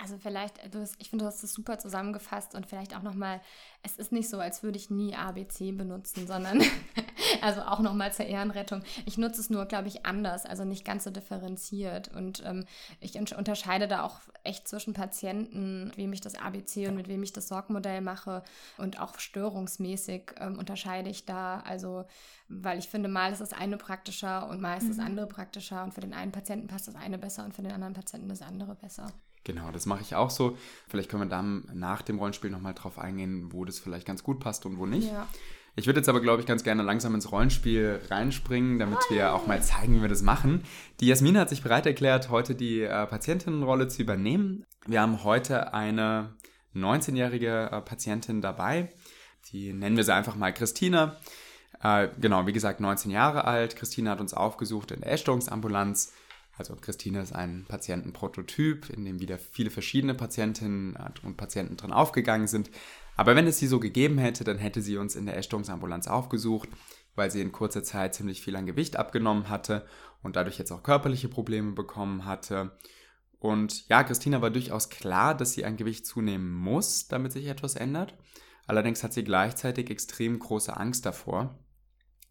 Also 0.00 0.16
vielleicht, 0.16 0.74
du 0.74 0.80
hast, 0.80 0.94
ich 0.98 1.10
finde, 1.10 1.24
du 1.24 1.28
hast 1.28 1.42
das 1.42 1.52
super 1.52 1.78
zusammengefasst 1.78 2.54
und 2.54 2.66
vielleicht 2.66 2.96
auch 2.96 3.02
nochmal, 3.02 3.40
es 3.82 3.96
ist 3.96 4.12
nicht 4.12 4.30
so, 4.30 4.38
als 4.38 4.62
würde 4.62 4.78
ich 4.78 4.88
nie 4.88 5.14
ABC 5.14 5.72
benutzen, 5.72 6.26
sondern 6.26 6.62
also 7.42 7.60
auch 7.62 7.80
nochmal 7.80 8.10
zur 8.12 8.24
Ehrenrettung. 8.24 8.82
Ich 9.04 9.18
nutze 9.18 9.42
es 9.42 9.50
nur, 9.50 9.66
glaube 9.66 9.88
ich, 9.88 10.06
anders, 10.06 10.46
also 10.46 10.64
nicht 10.64 10.86
ganz 10.86 11.04
so 11.04 11.10
differenziert. 11.10 12.08
Und 12.14 12.42
ähm, 12.46 12.64
ich 13.00 13.18
unterscheide 13.36 13.88
da 13.88 14.04
auch 14.04 14.20
echt 14.42 14.68
zwischen 14.68 14.94
Patienten, 14.94 15.88
mit 15.88 15.98
wem 15.98 16.12
ich 16.14 16.22
das 16.22 16.34
ABC 16.34 16.88
und 16.88 16.96
mit 16.96 17.08
wem 17.08 17.22
ich 17.22 17.34
das 17.34 17.48
Sorgmodell 17.48 18.00
mache 18.00 18.42
und 18.78 19.00
auch 19.00 19.18
störungsmäßig 19.18 20.32
ähm, 20.38 20.58
unterscheide 20.58 21.10
ich 21.10 21.26
da. 21.26 21.60
Also 21.60 22.06
weil 22.48 22.78
ich 22.78 22.88
finde, 22.88 23.08
mal 23.08 23.32
ist 23.32 23.40
das 23.40 23.52
eine 23.52 23.76
praktischer 23.76 24.48
und 24.48 24.60
mal 24.62 24.78
ist 24.78 24.88
das 24.88 24.96
mhm. 24.96 25.04
andere 25.04 25.26
praktischer 25.26 25.84
und 25.84 25.92
für 25.92 26.00
den 26.00 26.14
einen 26.14 26.32
Patienten 26.32 26.68
passt 26.68 26.88
das 26.88 26.96
eine 26.96 27.18
besser 27.18 27.44
und 27.44 27.54
für 27.54 27.62
den 27.62 27.72
anderen 27.72 27.94
Patienten 27.94 28.28
das 28.28 28.42
andere 28.42 28.74
besser. 28.74 29.12
Genau, 29.44 29.70
das 29.70 29.86
mache 29.86 30.02
ich 30.02 30.14
auch 30.14 30.30
so. 30.30 30.56
Vielleicht 30.88 31.10
können 31.10 31.22
wir 31.22 31.28
dann 31.28 31.64
nach 31.72 32.02
dem 32.02 32.18
Rollenspiel 32.18 32.50
nochmal 32.50 32.74
drauf 32.74 32.98
eingehen, 32.98 33.52
wo 33.52 33.64
das 33.64 33.78
vielleicht 33.78 34.06
ganz 34.06 34.22
gut 34.22 34.40
passt 34.40 34.66
und 34.66 34.78
wo 34.78 34.86
nicht. 34.86 35.10
Ja. 35.10 35.26
Ich 35.76 35.86
würde 35.86 36.00
jetzt 36.00 36.08
aber, 36.08 36.20
glaube 36.20 36.40
ich, 36.40 36.46
ganz 36.46 36.64
gerne 36.64 36.82
langsam 36.82 37.14
ins 37.14 37.30
Rollenspiel 37.30 38.00
reinspringen, 38.10 38.78
damit 38.78 38.98
wir 39.08 39.32
auch 39.32 39.46
mal 39.46 39.62
zeigen, 39.62 39.96
wie 39.96 40.02
wir 40.02 40.08
das 40.08 40.22
machen. 40.22 40.64
Die 41.00 41.06
Jasmina 41.06 41.40
hat 41.40 41.48
sich 41.48 41.62
bereit 41.62 41.86
erklärt, 41.86 42.28
heute 42.28 42.54
die 42.54 42.82
äh, 42.82 43.06
Patientinnenrolle 43.06 43.88
zu 43.88 44.02
übernehmen. 44.02 44.64
Wir 44.86 45.00
haben 45.00 45.24
heute 45.24 45.72
eine 45.72 46.34
19-jährige 46.74 47.70
äh, 47.72 47.80
Patientin 47.80 48.40
dabei. 48.40 48.90
Die 49.52 49.72
nennen 49.72 49.96
wir 49.96 50.04
sie 50.04 50.14
einfach 50.14 50.36
mal 50.36 50.52
Christina. 50.52 51.16
Äh, 51.82 52.08
genau, 52.20 52.46
wie 52.46 52.52
gesagt, 52.52 52.80
19 52.80 53.10
Jahre 53.10 53.44
alt. 53.44 53.76
Christina 53.76 54.10
hat 54.10 54.20
uns 54.20 54.34
aufgesucht 54.34 54.90
in 54.90 55.00
der 55.00 55.12
Essstörungsambulanz 55.12 56.12
also 56.60 56.76
Christine 56.76 57.22
ist 57.22 57.34
ein 57.34 57.64
Patientenprototyp, 57.66 58.90
in 58.90 59.06
dem 59.06 59.18
wieder 59.18 59.38
viele 59.38 59.70
verschiedene 59.70 60.14
Patientinnen 60.14 60.94
und 61.22 61.38
Patienten 61.38 61.78
drin 61.78 61.90
aufgegangen 61.90 62.48
sind. 62.48 62.70
Aber 63.16 63.34
wenn 63.34 63.46
es 63.46 63.58
sie 63.58 63.66
so 63.66 63.80
gegeben 63.80 64.18
hätte, 64.18 64.44
dann 64.44 64.58
hätte 64.58 64.82
sie 64.82 64.98
uns 64.98 65.16
in 65.16 65.24
der 65.24 65.38
Essstörungsambulanz 65.38 66.06
aufgesucht, 66.06 66.68
weil 67.14 67.30
sie 67.30 67.40
in 67.40 67.50
kurzer 67.50 67.82
Zeit 67.82 68.14
ziemlich 68.14 68.42
viel 68.42 68.56
an 68.56 68.66
Gewicht 68.66 68.96
abgenommen 68.96 69.48
hatte 69.48 69.86
und 70.22 70.36
dadurch 70.36 70.58
jetzt 70.58 70.70
auch 70.70 70.82
körperliche 70.82 71.28
Probleme 71.28 71.72
bekommen 71.72 72.26
hatte. 72.26 72.72
Und 73.38 73.88
ja, 73.88 74.04
Christina 74.04 74.42
war 74.42 74.50
durchaus 74.50 74.90
klar, 74.90 75.34
dass 75.34 75.52
sie 75.52 75.64
an 75.64 75.78
Gewicht 75.78 76.04
zunehmen 76.04 76.52
muss, 76.52 77.08
damit 77.08 77.32
sich 77.32 77.46
etwas 77.46 77.74
ändert. 77.74 78.14
Allerdings 78.66 79.02
hat 79.02 79.14
sie 79.14 79.24
gleichzeitig 79.24 79.88
extrem 79.88 80.38
große 80.38 80.76
Angst 80.76 81.06
davor 81.06 81.58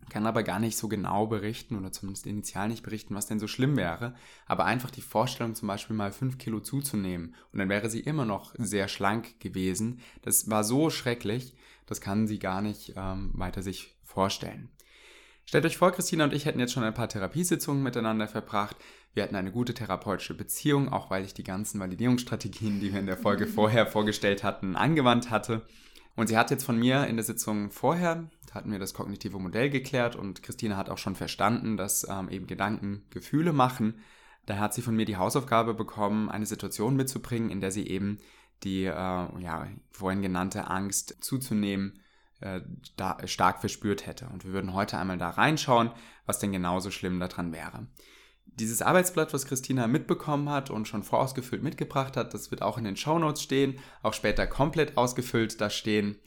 kann 0.10 0.26
aber 0.26 0.44
gar 0.44 0.60
nicht 0.60 0.78
so 0.78 0.88
genau 0.88 1.28
berichten 1.28 1.78
oder 1.78 1.92
zumindest 1.92 2.28
initial 2.28 2.68
nicht 2.68 2.84
berichten, 2.84 3.16
was 3.16 3.28
denn 3.28 3.40
so 3.40 3.48
schlimm 3.48 3.78
wäre. 3.78 4.16
Aber 4.46 4.66
einfach 4.66 4.92
die 4.92 5.02
Vorstellung, 5.02 5.56
zum 5.56 5.68
Beispiel 5.68 5.96
mal 5.96 6.12
fünf 6.12 6.38
Kilo 6.38 6.60
zuzunehmen 6.60 7.36
und 7.52 7.60
dann 7.60 7.70
wäre 7.70 7.90
sie 7.90 8.00
immer 8.00 8.26
noch 8.26 8.54
sehr 8.58 8.88
schlank 8.88 9.40
gewesen, 9.40 10.00
das 10.22 10.50
war 10.50 10.64
so 10.64 10.90
schrecklich, 10.90 11.56
das 11.86 12.02
kann 12.02 12.28
sie 12.28 12.40
gar 12.40 12.62
nicht 12.62 12.94
ähm, 12.96 13.32
weiter 13.34 13.62
sich 13.62 13.96
vorstellen. 14.04 14.70
Stellt 15.46 15.66
euch 15.66 15.78
vor, 15.78 15.92
Christina 15.92 16.26
und 16.26 16.34
ich 16.34 16.46
hätten 16.46 16.60
jetzt 16.60 16.74
schon 16.74 16.84
ein 16.84 16.94
paar 16.94 17.10
Therapiesitzungen 17.10 17.82
miteinander 17.82 18.28
verbracht. 18.28 18.76
Wir 19.16 19.24
hatten 19.24 19.36
eine 19.36 19.52
gute 19.52 19.74
therapeutische 19.74 20.36
Beziehung, 20.36 20.90
auch 20.90 21.10
weil 21.10 21.26
ich 21.26 21.34
die 21.34 21.44
ganzen 21.44 21.80
Validierungsstrategien, 21.80 22.80
die 22.80 22.94
wir 22.94 23.00
in 23.00 23.08
der 23.08 23.18
Folge 23.18 23.48
vorher 23.56 23.88
vorgestellt 23.88 24.44
hatten, 24.44 24.76
angewandt 24.76 25.32
hatte. 25.32 25.66
Und 26.16 26.28
sie 26.28 26.38
hat 26.38 26.52
jetzt 26.52 26.66
von 26.66 26.78
mir 26.78 27.08
in 27.08 27.16
der 27.16 27.26
Sitzung 27.26 27.72
vorher, 27.72 28.30
hatten 28.56 28.72
wir 28.72 28.80
das 28.80 28.94
kognitive 28.94 29.40
Modell 29.40 29.70
geklärt 29.70 30.16
und 30.16 30.44
Christine 30.44 30.78
hat 30.78 30.90
auch 30.90 30.98
schon 30.98 31.16
verstanden, 31.16 31.78
dass 31.78 32.08
ähm, 32.10 32.30
eben 32.30 32.48
Gedanken 32.48 33.04
Gefühle 33.10 33.54
machen. 33.54 34.00
Da 34.46 34.58
hat 34.58 34.74
sie 34.74 34.82
von 34.82 34.96
mir 34.96 35.06
die 35.06 35.18
Hausaufgabe 35.18 35.74
bekommen, 35.74 36.30
eine 36.30 36.46
Situation 36.46 36.96
mitzubringen, 36.96 37.50
in 37.50 37.62
der 37.62 37.72
sie 37.72 37.88
eben 37.88 38.20
die 38.64 38.86
äh, 38.86 38.92
ja, 38.92 39.68
vorhin 39.92 40.22
genannte 40.22 40.68
Angst 40.68 41.18
zuzunehmen 41.22 42.00
äh, 42.42 42.62
da, 42.96 43.18
stark 43.26 43.60
verspürt 43.60 44.06
hätte. 44.06 44.28
Und 44.28 44.46
wir 44.46 44.54
würden 44.54 44.74
heute 44.74 44.98
einmal 44.98 45.18
da 45.18 45.30
reinschauen, 45.30 45.92
was 46.26 46.40
denn 46.40 46.52
genauso 46.52 46.92
schlimm 46.92 47.20
daran 47.20 47.54
wäre. 47.54 47.88
Dieses 48.46 48.82
Arbeitsblatt, 48.82 49.34
was 49.34 49.46
Christina 49.46 49.88
mitbekommen 49.88 50.50
hat 50.50 50.70
und 50.70 50.88
schon 50.88 51.04
vorausgefüllt 51.04 51.64
mitgebracht 51.64 52.18
hat, 52.18 52.34
das 52.34 52.52
wird 52.52 52.62
auch 52.62 52.78
in 52.78 52.84
den 52.84 52.98
Shownotes 52.98 53.42
stehen, 53.42 53.80
auch 54.04 54.14
später 54.14 54.48
komplett 54.48 54.98
ausgefüllt 54.98 55.62
da 55.62 55.70
stehen, 55.70 56.18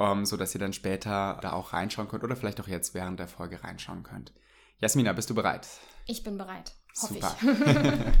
ähm, 0.00 0.24
sodass 0.24 0.54
ihr 0.54 0.58
dann 0.58 0.72
später 0.72 1.38
da 1.42 1.52
auch 1.52 1.72
reinschauen 1.72 2.08
könnt 2.08 2.24
oder 2.24 2.34
vielleicht 2.34 2.60
auch 2.60 2.68
jetzt 2.68 2.94
während 2.94 3.20
der 3.20 3.28
Folge 3.28 3.62
reinschauen 3.62 4.02
könnt. 4.02 4.32
Jasmina, 4.78 5.12
bist 5.12 5.28
du 5.28 5.34
bereit? 5.34 5.68
Ich 6.06 6.24
bin 6.24 6.38
bereit. 6.38 6.72
Hoffe 7.00 7.14
Super. 7.14 7.36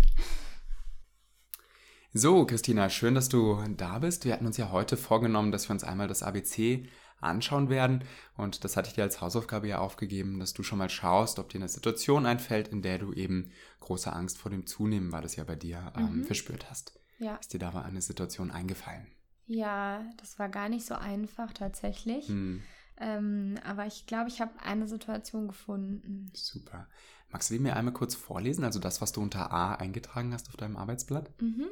so, 2.12 2.44
Christina, 2.44 2.90
schön, 2.90 3.14
dass 3.14 3.30
du 3.30 3.64
da 3.76 3.98
bist. 3.98 4.26
Wir 4.26 4.34
hatten 4.34 4.46
uns 4.46 4.58
ja 4.58 4.70
heute 4.70 4.98
vorgenommen, 4.98 5.52
dass 5.52 5.68
wir 5.68 5.72
uns 5.72 5.82
einmal 5.82 6.06
das 6.06 6.22
ABC 6.22 6.86
anschauen 7.20 7.70
werden. 7.70 8.04
Und 8.36 8.62
das 8.64 8.76
hatte 8.76 8.88
ich 8.88 8.94
dir 8.94 9.02
als 9.02 9.22
Hausaufgabe 9.22 9.66
ja 9.66 9.78
aufgegeben, 9.78 10.38
dass 10.38 10.52
du 10.52 10.62
schon 10.62 10.78
mal 10.78 10.90
schaust, 10.90 11.38
ob 11.38 11.48
dir 11.48 11.58
eine 11.58 11.68
Situation 11.68 12.26
einfällt, 12.26 12.68
in 12.68 12.82
der 12.82 12.98
du 12.98 13.12
eben 13.14 13.52
große 13.80 14.12
Angst 14.12 14.38
vor 14.38 14.50
dem 14.50 14.66
Zunehmen, 14.66 15.12
war 15.12 15.22
das 15.22 15.36
ja 15.36 15.44
bei 15.44 15.56
dir, 15.56 15.92
ähm, 15.96 16.20
mhm. 16.20 16.24
verspürt 16.24 16.68
hast. 16.70 16.98
Ja. 17.18 17.36
Ist 17.36 17.52
dir 17.52 17.58
da 17.58 17.70
mal 17.72 17.84
eine 17.84 18.02
Situation 18.02 18.50
eingefallen? 18.50 19.06
Ja, 19.50 20.04
das 20.16 20.38
war 20.38 20.48
gar 20.48 20.68
nicht 20.68 20.86
so 20.86 20.94
einfach 20.94 21.52
tatsächlich. 21.52 22.28
Hm. 22.28 22.62
Ähm, 22.98 23.58
aber 23.64 23.84
ich 23.84 24.06
glaube, 24.06 24.28
ich 24.28 24.40
habe 24.40 24.52
eine 24.64 24.86
Situation 24.86 25.48
gefunden. 25.48 26.30
Super. 26.34 26.86
Magst 27.30 27.50
du 27.50 27.54
die 27.54 27.60
mir 27.60 27.74
einmal 27.74 27.92
kurz 27.92 28.14
vorlesen? 28.14 28.62
Also 28.62 28.78
das, 28.78 29.00
was 29.00 29.10
du 29.10 29.20
unter 29.20 29.50
A 29.50 29.74
eingetragen 29.74 30.32
hast 30.32 30.48
auf 30.50 30.56
deinem 30.56 30.76
Arbeitsblatt? 30.76 31.32
Mhm. 31.42 31.66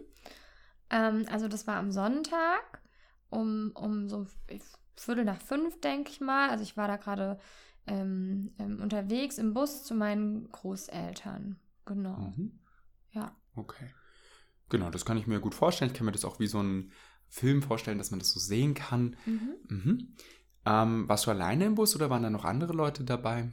Ähm, 0.91 1.27
also 1.31 1.47
das 1.47 1.69
war 1.69 1.77
am 1.77 1.93
Sonntag 1.93 2.83
um, 3.31 3.71
um 3.75 4.09
so 4.09 4.27
Viertel 4.97 5.25
nach 5.25 5.41
fünf, 5.41 5.81
denke 5.81 6.11
ich 6.11 6.21
mal. 6.21 6.51
Also 6.51 6.65
ich 6.65 6.77
war 6.77 6.89
da 6.89 6.97
gerade 6.97 7.39
ähm, 7.87 8.55
ähm, 8.59 8.81
unterwegs 8.83 9.39
im 9.39 9.55
Bus 9.55 9.85
zu 9.85 9.95
meinen 9.95 10.51
Großeltern. 10.51 11.61
Genau. 11.85 12.17
Mhm. 12.17 12.59
Ja. 13.13 13.37
Okay. 13.55 13.95
Genau, 14.69 14.91
das 14.91 15.05
kann 15.05 15.17
ich 15.17 15.29
mir 15.29 15.39
gut 15.39 15.55
vorstellen. 15.55 15.93
Ich 15.93 15.97
kann 15.97 16.07
mir 16.07 16.13
das 16.13 16.25
auch 16.25 16.41
wie 16.41 16.49
so 16.49 16.61
ein 16.61 16.91
Film 17.29 17.63
vorstellen, 17.63 17.99
dass 17.99 18.11
man 18.11 18.21
das 18.21 18.31
so 18.31 18.41
sehen 18.41 18.75
kann. 18.75 19.17
Mhm. 19.27 19.55
Mhm. 19.69 20.09
Ähm, 20.67 21.09
warst 21.09 21.27
du 21.27 21.31
alleine 21.31 21.65
im 21.67 21.75
Bus 21.75 21.95
oder 21.95 22.11
waren 22.11 22.23
da 22.23 22.31
noch 22.31 22.45
andere 22.45 22.73
Leute 22.73 23.05
dabei? 23.05 23.51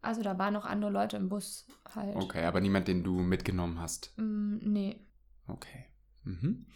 Also 0.00 0.22
da 0.22 0.36
waren 0.38 0.52
noch 0.54 0.64
andere 0.64 0.90
Leute 0.90 1.16
im 1.16 1.28
Bus 1.28 1.66
halt. 1.94 2.16
Okay, 2.16 2.44
aber 2.44 2.60
niemand, 2.60 2.88
den 2.88 3.04
du 3.04 3.20
mitgenommen 3.20 3.78
hast. 3.78 4.12
Mm, 4.16 4.56
nee. 4.60 5.00
Okay. 5.46 5.84
Mhm. 6.24 6.66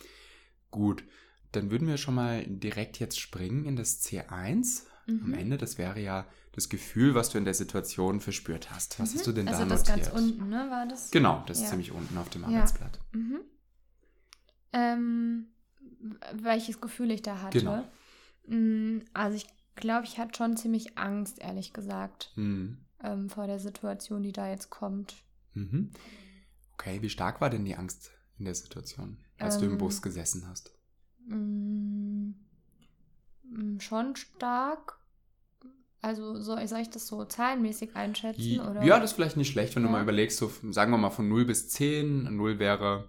Gut, 0.70 1.04
dann 1.52 1.70
würden 1.70 1.88
wir 1.88 1.96
schon 1.96 2.14
mal 2.14 2.44
direkt 2.46 2.98
jetzt 3.00 3.18
springen 3.18 3.64
in 3.64 3.76
das 3.76 4.00
C1 4.02 4.84
am 5.08 5.14
Mhm. 5.28 5.34
Ende. 5.34 5.56
Das 5.58 5.78
wäre 5.78 6.00
ja 6.00 6.26
das 6.52 6.68
Gefühl, 6.68 7.14
was 7.14 7.30
du 7.30 7.38
in 7.38 7.44
der 7.44 7.54
Situation 7.54 8.20
verspürt 8.20 8.70
hast. 8.70 8.98
Was 9.00 9.14
hast 9.14 9.26
du 9.26 9.32
denn 9.32 9.46
also 9.48 9.62
da 9.64 9.68
das 9.70 9.86
notiert? 9.88 10.12
ganz 10.12 10.20
unten, 10.20 10.48
ne? 10.48 10.66
War 10.70 10.86
das? 10.86 11.10
Genau, 11.10 11.42
das 11.46 11.58
ist 11.58 11.64
Ja. 11.64 11.70
ziemlich 11.70 11.92
unten 11.92 12.16
auf 12.18 12.28
dem 12.30 12.42
Ja. 12.42 12.48
Arbeitsblatt. 12.48 12.98
Mhm. 13.12 13.40
Ähm, 14.72 15.46
welches 16.34 16.80
Gefühl 16.80 17.10
ich 17.10 17.22
da 17.22 17.40
hatte. 17.42 17.58
Genau. 17.58 17.84
Mm, 18.46 19.00
Also 19.12 19.36
ich 19.36 19.46
glaube, 19.74 20.04
ich 20.06 20.18
hatte 20.18 20.36
schon 20.36 20.56
ziemlich 20.56 20.96
Angst, 20.98 21.38
ehrlich 21.40 21.72
gesagt, 21.72 22.32
Mhm. 22.36 22.78
ähm, 23.02 23.28
vor 23.30 23.46
der 23.46 23.58
Situation, 23.58 24.22
die 24.22 24.32
da 24.32 24.48
jetzt 24.48 24.70
kommt. 24.70 25.14
Mhm. 25.54 25.90
Okay, 26.74 27.00
wie 27.02 27.08
stark 27.10 27.40
war 27.40 27.50
denn 27.50 27.64
die 27.64 27.76
Angst 27.76 28.10
in 28.38 28.44
der 28.44 28.54
Situation, 28.54 29.18
als 29.38 29.58
du 29.58 29.64
im 29.66 29.72
Ähm, 29.72 29.78
Bus 29.78 30.02
gesessen 30.02 30.46
hast? 30.48 30.72
Mm, 31.26 32.32
mm, 33.44 33.80
schon 33.80 34.16
stark. 34.16 34.98
Also 36.02 36.40
soll, 36.40 36.66
soll 36.68 36.80
ich 36.80 36.90
das 36.90 37.06
so 37.06 37.24
zahlenmäßig 37.24 37.96
einschätzen? 37.96 38.60
Oder? 38.60 38.84
Ja, 38.84 39.00
das 39.00 39.10
ist 39.10 39.16
vielleicht 39.16 39.36
nicht 39.36 39.50
schlecht, 39.50 39.74
wenn 39.74 39.82
du 39.82 39.88
Ja. 39.88 39.92
mal 39.92 40.02
überlegst, 40.02 40.38
so 40.38 40.52
sagen 40.70 40.92
wir 40.92 40.98
mal 40.98 41.10
von 41.10 41.28
0 41.28 41.44
bis 41.46 41.68
10. 41.68 42.36
0 42.36 42.58
wäre 42.58 43.08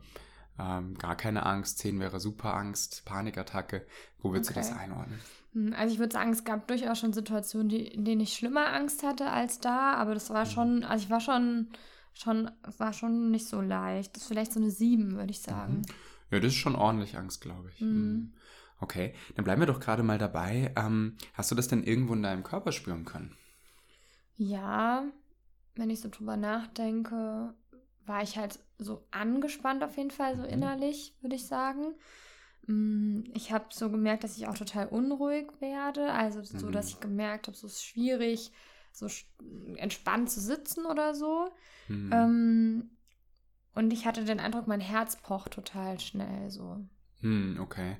ähm, 0.60 0.96
gar 0.98 1.15
keine 1.17 1.46
Angst, 1.46 1.80
10 1.80 2.00
wäre 2.00 2.20
super 2.20 2.54
Angst, 2.56 3.04
Panikattacke. 3.06 3.86
Wo 4.20 4.32
würdest 4.34 4.50
du 4.52 4.54
Okay. 4.54 4.60
das 4.60 4.72
einordnen? 4.72 5.26
Hm, 5.54 5.74
Also 5.78 5.93
ich 5.93 6.00
würde 6.00 6.13
sagen, 6.13 6.32
es 6.32 6.43
gab 6.43 6.67
durchaus 6.67 7.00
schon 7.00 7.13
Situationen, 7.13 7.70
die, 7.70 7.88
in 7.88 8.06
denen 8.06 8.22
ich 8.22 8.34
schlimmer 8.36 8.74
Angst 8.74 9.04
hatte 9.04 9.30
als 9.32 9.60
da, 9.60 9.93
aber 9.96 10.13
das 10.13 10.30
war 10.30 10.46
Mhm. 10.46 10.52
schon, 10.52 10.84
also 10.84 11.06
ich 11.06 11.10
war 11.12 11.22
schon, 11.22 11.70
schon, 12.13 12.52
war 12.78 12.93
schon 12.93 13.32
nicht 13.32 13.48
so 13.48 13.62
leicht. 13.62 14.15
Das 14.15 14.24
ist 14.24 14.28
vielleicht 14.30 14.54
so 14.54 14.60
eine 14.60 14.72
7, 14.72 15.15
würde 15.17 15.32
ich 15.32 15.41
sagen. 15.41 15.84
Ja, 16.32 16.39
das 16.39 16.54
ist 16.54 16.60
schon 16.60 16.76
ordentlich 16.76 17.17
Angst, 17.17 17.41
glaube 17.41 17.70
ich. 17.70 17.89
Mhm. 17.89 17.89
Mhm. 17.89 18.34
Okay, 18.80 19.13
dann 19.36 19.43
bleiben 19.46 19.62
wir 19.62 19.65
doch 19.67 19.80
gerade 19.80 20.04
mal 20.04 20.17
dabei. 20.17 20.72
Ähm, 20.76 21.17
hast 21.34 21.50
du 21.52 21.56
das 21.56 21.67
denn 21.67 21.84
irgendwo 21.84 22.13
in 22.13 22.24
deinem 22.24 22.43
Körper 22.43 22.72
spüren 22.72 23.06
können? 23.06 23.36
Ja, 24.38 25.04
wenn 25.76 25.89
ich 25.89 26.02
so 26.02 26.10
drüber 26.10 26.38
nachdenke, 26.38 27.54
war 28.08 28.24
ich 28.24 28.38
halt 28.38 28.60
so 28.78 29.06
angespannt 29.12 29.84
auf 29.84 29.98
jeden 29.98 30.12
Fall, 30.12 30.36
so 30.36 30.43
Mhm. 30.43 30.50
innerlich, 30.50 31.13
würde 31.22 31.36
ich 31.36 31.48
sagen. 31.48 31.96
Mm, 32.67 33.24
Ich 33.34 33.52
habe 33.52 33.65
so 33.72 33.89
gemerkt, 33.89 34.24
dass 34.24 34.38
ich 34.38 34.48
auch 34.48 34.58
total 34.58 34.88
unruhig 34.88 35.50
werde. 35.60 36.12
Also 36.13 36.43
so, 36.43 36.67
Mhm. 36.67 36.72
dass 36.72 36.89
ich 36.89 37.00
gemerkt 37.00 37.48
habe, 37.48 37.58
so 37.58 37.67
ist 37.67 37.84
schwierig, 37.86 38.52
so 38.91 39.08
entspannt 39.76 40.30
zu 40.32 40.39
sitzen 40.41 40.86
oder 40.86 41.15
so. 41.15 41.50
Mhm. 41.89 42.12
Ähm, 42.13 42.89
und 43.76 43.93
ich 43.93 44.06
hatte 44.06 44.26
den 44.26 44.39
Eindruck, 44.39 44.67
mein 44.67 44.82
Herz 44.82 45.17
pocht 45.17 45.54
total 45.54 46.00
schnell 46.00 46.50
so. 46.50 46.78
Hm, 47.22 47.58
okay. 47.60 47.98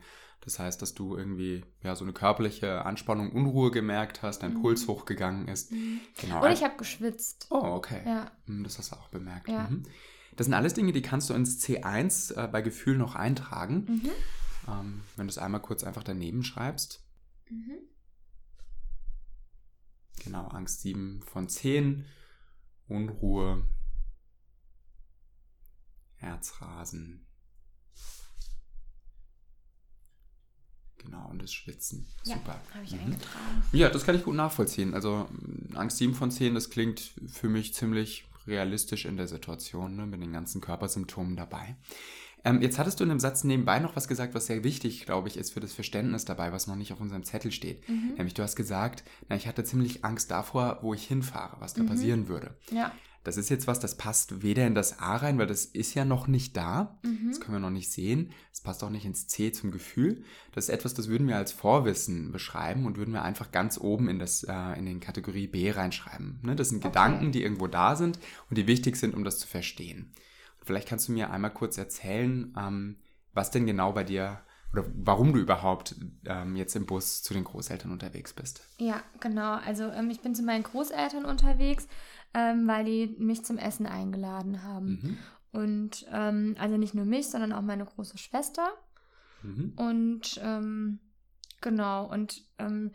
Das 0.48 0.60
heißt, 0.60 0.82
dass 0.82 0.94
du 0.94 1.18
irgendwie 1.18 1.66
ja 1.84 1.94
so 1.94 2.06
eine 2.06 2.14
körperliche 2.14 2.86
Anspannung, 2.86 3.34
Unruhe 3.34 3.70
gemerkt 3.70 4.22
hast, 4.22 4.40
dein 4.44 4.54
Mhm. 4.54 4.62
Puls 4.62 4.88
hochgegangen 4.88 5.50
ist. 5.50 5.72
Genau. 6.22 6.42
Und 6.46 6.52
ich 6.54 6.64
habe 6.64 6.78
geschwitzt. 6.78 7.48
oh, 7.50 7.58
okay. 7.58 8.02
Ja. 8.06 8.32
Hm, 8.46 8.64
Das 8.64 8.78
hast 8.78 8.94
du 8.94 8.96
auch 8.96 9.10
bemerkt. 9.10 9.50
Ja. 9.50 9.68
Mhm. 9.70 9.84
Das 10.38 10.46
sind 10.46 10.54
alles 10.54 10.74
Dinge, 10.74 10.94
die 10.94 11.02
kannst 11.02 11.30
du 11.30 11.34
ins 11.34 11.60
C1 11.62 12.34
äh, 12.42 12.48
bei 12.48 12.62
Gefühl 12.62 12.98
noch 12.98 13.16
eintragen. 13.16 13.84
Mhm. 13.90 14.10
Ähm, 14.70 15.02
wenn 15.18 15.28
du 15.28 15.32
es 15.32 15.38
einmal 15.38 15.62
kurz 15.62 15.84
einfach 15.84 16.04
daneben 16.04 16.44
schreibst. 16.46 17.04
Mhm. 17.50 17.74
Genau, 20.24 20.48
Angst 20.48 20.80
7 20.80 21.22
von 21.26 21.50
10. 21.50 22.06
Unruhe. 22.88 23.64
Herzrasen. 26.16 27.27
Genau, 31.04 31.28
und 31.30 31.42
das 31.42 31.54
Schwitzen. 31.54 32.06
Ja, 32.26 32.36
Super. 32.36 32.60
Habe 32.74 32.84
ich 32.84 32.94
Mhm. 32.94 33.00
eingetragen. 33.00 33.64
Ja, 33.72 33.90
das 33.90 34.06
kann 34.06 34.16
ich 34.16 34.24
gut 34.24 34.36
nachvollziehen. 34.36 34.94
Also 34.94 35.28
Angst 35.76 35.98
7 35.98 36.14
von 36.16 36.32
10, 36.32 36.54
das 36.56 36.70
klingt 36.70 37.12
für 37.28 37.50
mich 37.50 37.74
ziemlich 37.74 38.26
realistisch 38.48 39.06
in 39.06 39.18
der 39.18 39.28
Situation, 39.28 39.96
ne, 39.96 40.06
mit 40.06 40.22
den 40.22 40.34
ganzen 40.34 40.62
Körpersymptomen 40.62 41.36
dabei. 41.36 41.76
Ähm, 42.46 42.62
jetzt 42.62 42.80
hattest 42.80 43.00
du 43.00 43.04
in 43.04 43.10
dem 43.10 43.20
Satz 43.20 43.44
nebenbei 43.44 43.80
noch 43.80 43.96
was 43.96 44.08
gesagt, 44.08 44.34
was 44.34 44.46
sehr 44.46 44.64
wichtig, 44.64 45.06
glaube 45.06 45.28
ich, 45.28 45.38
ist 45.38 45.52
für 45.52 45.60
das 45.60 45.74
Verständnis 45.74 46.24
dabei, 46.24 46.54
was 46.54 46.68
noch 46.68 46.76
nicht 46.76 46.94
auf 46.94 47.02
unserem 47.02 47.24
Zettel 47.24 47.52
steht. 47.52 47.88
Mhm. 47.90 48.14
Nämlich 48.16 48.36
du 48.36 48.44
hast 48.44 48.56
gesagt, 48.56 49.04
na, 49.28 49.36
ich 49.36 49.48
hatte 49.48 49.64
ziemlich 49.64 50.06
Angst 50.06 50.32
davor, 50.32 50.80
wo 50.82 50.94
ich 50.94 51.06
hinfahre, 51.06 51.58
was 51.60 51.74
da 51.74 51.84
Mhm. 51.84 51.88
passieren 51.88 52.28
würde. 52.30 52.56
Ja. 52.72 52.92
Das 53.28 53.36
ist 53.36 53.50
jetzt 53.50 53.68
was, 53.68 53.82
das 53.82 53.98
passt 53.98 54.42
weder 54.42 54.66
in 54.66 54.74
das 54.74 55.00
A 55.00 55.18
rein, 55.18 55.38
weil 55.38 55.48
das 55.48 55.66
ist 55.66 55.96
ja 55.96 56.06
noch 56.06 56.28
nicht 56.30 56.56
da. 56.56 56.98
Mhm. 57.04 57.28
Das 57.28 57.42
können 57.42 57.58
wir 57.58 57.60
noch 57.60 57.70
nicht 57.70 57.92
sehen. 57.92 58.32
Es 58.54 58.62
passt 58.62 58.82
auch 58.86 58.90
nicht 58.90 59.04
ins 59.04 59.28
C 59.28 59.52
zum 59.52 59.72
Gefühl. 59.72 60.24
Das 60.54 60.70
ist 60.70 60.74
etwas, 60.74 60.94
das 60.94 61.10
würden 61.10 61.28
wir 61.28 61.36
als 61.36 61.52
Vorwissen 61.52 62.32
beschreiben 62.32 62.86
und 62.86 62.96
würden 62.96 63.14
wir 63.14 63.24
einfach 63.24 63.52
ganz 63.52 63.78
oben 63.78 64.08
in, 64.08 64.18
das, 64.18 64.44
äh, 64.44 64.80
in 64.80 64.86
den 64.86 65.02
Kategorie 65.02 65.48
B 65.48 65.70
reinschreiben. 65.70 66.40
Ne? 66.42 66.56
Das 66.56 66.70
sind 66.70 66.78
Okay. 66.78 66.88
Gedanken, 66.88 67.34
die 67.34 67.44
irgendwo 67.44 67.68
da 67.68 67.98
sind 67.98 68.18
und 68.50 68.58
die 68.58 68.66
wichtig 68.66 68.96
sind, 68.96 69.14
um 69.14 69.26
das 69.26 69.40
zu 69.40 69.48
verstehen. 69.48 70.14
Und 70.62 70.66
vielleicht 70.66 70.88
kannst 70.88 71.10
du 71.10 71.12
mir 71.12 71.30
einmal 71.30 71.52
kurz 71.54 71.78
erzählen, 71.78 72.56
ähm, 72.58 72.96
was 73.34 73.52
denn 73.52 73.66
genau 73.66 73.92
bei 73.92 74.06
dir 74.06 74.40
oder 74.78 74.90
warum 74.96 75.34
du 75.34 75.40
überhaupt 75.40 75.96
ähm, 76.26 76.56
jetzt 76.56 76.76
im 76.76 76.86
Bus 76.86 77.24
zu 77.24 77.34
den 77.34 77.44
Großeltern 77.44 77.92
unterwegs 77.92 78.34
bist. 78.34 78.62
Ja, 78.78 79.02
genau. 79.20 79.56
Also 79.56 79.86
ähm, 79.86 80.10
ich 80.10 80.22
bin 80.22 80.36
zu 80.36 80.44
meinen 80.44 80.64
Großeltern 80.64 81.26
unterwegs, 81.26 81.88
ähm, 82.34 82.68
weil 82.68 82.86
die 82.86 83.16
mich 83.18 83.44
zum 83.44 83.58
Essen 83.58 83.86
eingeladen 83.86 84.64
haben. 84.64 84.88
Mhm. 84.88 85.18
Und 85.52 86.06
ähm, 86.12 86.56
also 86.60 86.78
nicht 86.78 86.94
nur 86.94 87.06
mich, 87.06 87.28
sondern 87.28 87.54
auch 87.54 87.62
meine 87.62 87.86
große 87.86 88.18
Schwester. 88.18 88.68
Mhm. 89.42 89.74
Und 89.76 90.40
ähm, 90.44 91.00
genau, 91.62 92.12
und 92.12 92.44
ähm, 92.60 92.92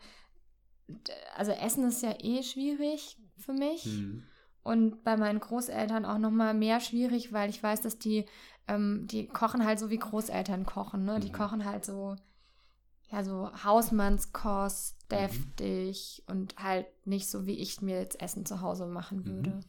also 1.35 1.51
Essen 1.51 1.85
ist 1.85 2.03
ja 2.03 2.15
eh 2.19 2.43
schwierig 2.43 3.17
für 3.37 3.53
mich. 3.53 3.85
Mhm. 3.85 4.23
Und 4.63 5.03
bei 5.03 5.17
meinen 5.17 5.41
Großeltern 5.41 6.05
auch 6.05 6.19
nochmal 6.19 6.53
mehr 6.53 6.79
schwierig, 6.79 7.33
weil 7.33 7.49
ich 7.49 7.61
weiß, 7.61 7.81
dass 7.81 7.99
die, 7.99 8.25
ähm, 8.67 9.07
die 9.07 9.27
kochen 9.27 9.65
halt 9.65 9.79
so 9.79 9.89
wie 9.89 9.97
Großeltern 9.97 10.65
kochen. 10.65 11.05
Ne? 11.05 11.19
Die 11.19 11.29
Mhm. 11.29 11.33
kochen 11.33 11.65
halt 11.65 11.85
so, 11.85 12.15
ja, 13.11 13.23
so 13.23 13.49
Hausmannskost, 13.63 14.95
Mhm. 15.11 15.15
deftig 15.15 16.23
und 16.27 16.55
halt 16.57 16.87
nicht 17.05 17.29
so, 17.29 17.45
wie 17.45 17.59
ich 17.59 17.81
mir 17.81 17.99
jetzt 17.99 18.21
Essen 18.21 18.45
zu 18.45 18.61
Hause 18.61 18.85
machen 18.87 19.19
Mhm. 19.19 19.25
würde. 19.25 19.59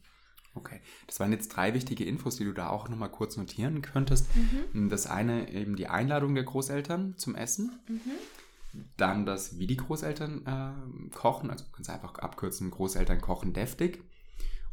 Okay, 0.55 0.79
das 1.07 1.19
waren 1.19 1.33
jetzt 1.33 1.49
drei 1.49 1.73
wichtige 1.73 2.05
Infos, 2.05 2.37
die 2.37 2.45
du 2.45 2.53
da 2.53 2.69
auch 2.69 2.87
nochmal 2.87 3.11
kurz 3.11 3.35
notieren 3.35 3.81
könntest. 3.81 4.27
Mhm. 4.73 4.89
Das 4.89 5.05
eine 5.05 5.51
eben 5.51 5.75
die 5.75 5.87
Einladung 5.87 6.33
der 6.33 6.45
Großeltern 6.45 7.17
zum 7.17 7.35
Essen. 7.35 7.77
Mhm. 7.89 8.83
Dann 8.97 9.25
das, 9.25 9.57
wie 9.59 9.67
die 9.67 9.75
Großeltern 9.77 10.45
äh, 10.45 11.09
kochen, 11.15 11.49
also 11.49 11.65
du 11.65 11.71
kannst 11.71 11.89
einfach 11.89 12.15
abkürzen, 12.15 12.71
Großeltern 12.71 13.19
kochen 13.21 13.51
deftig. 13.53 14.01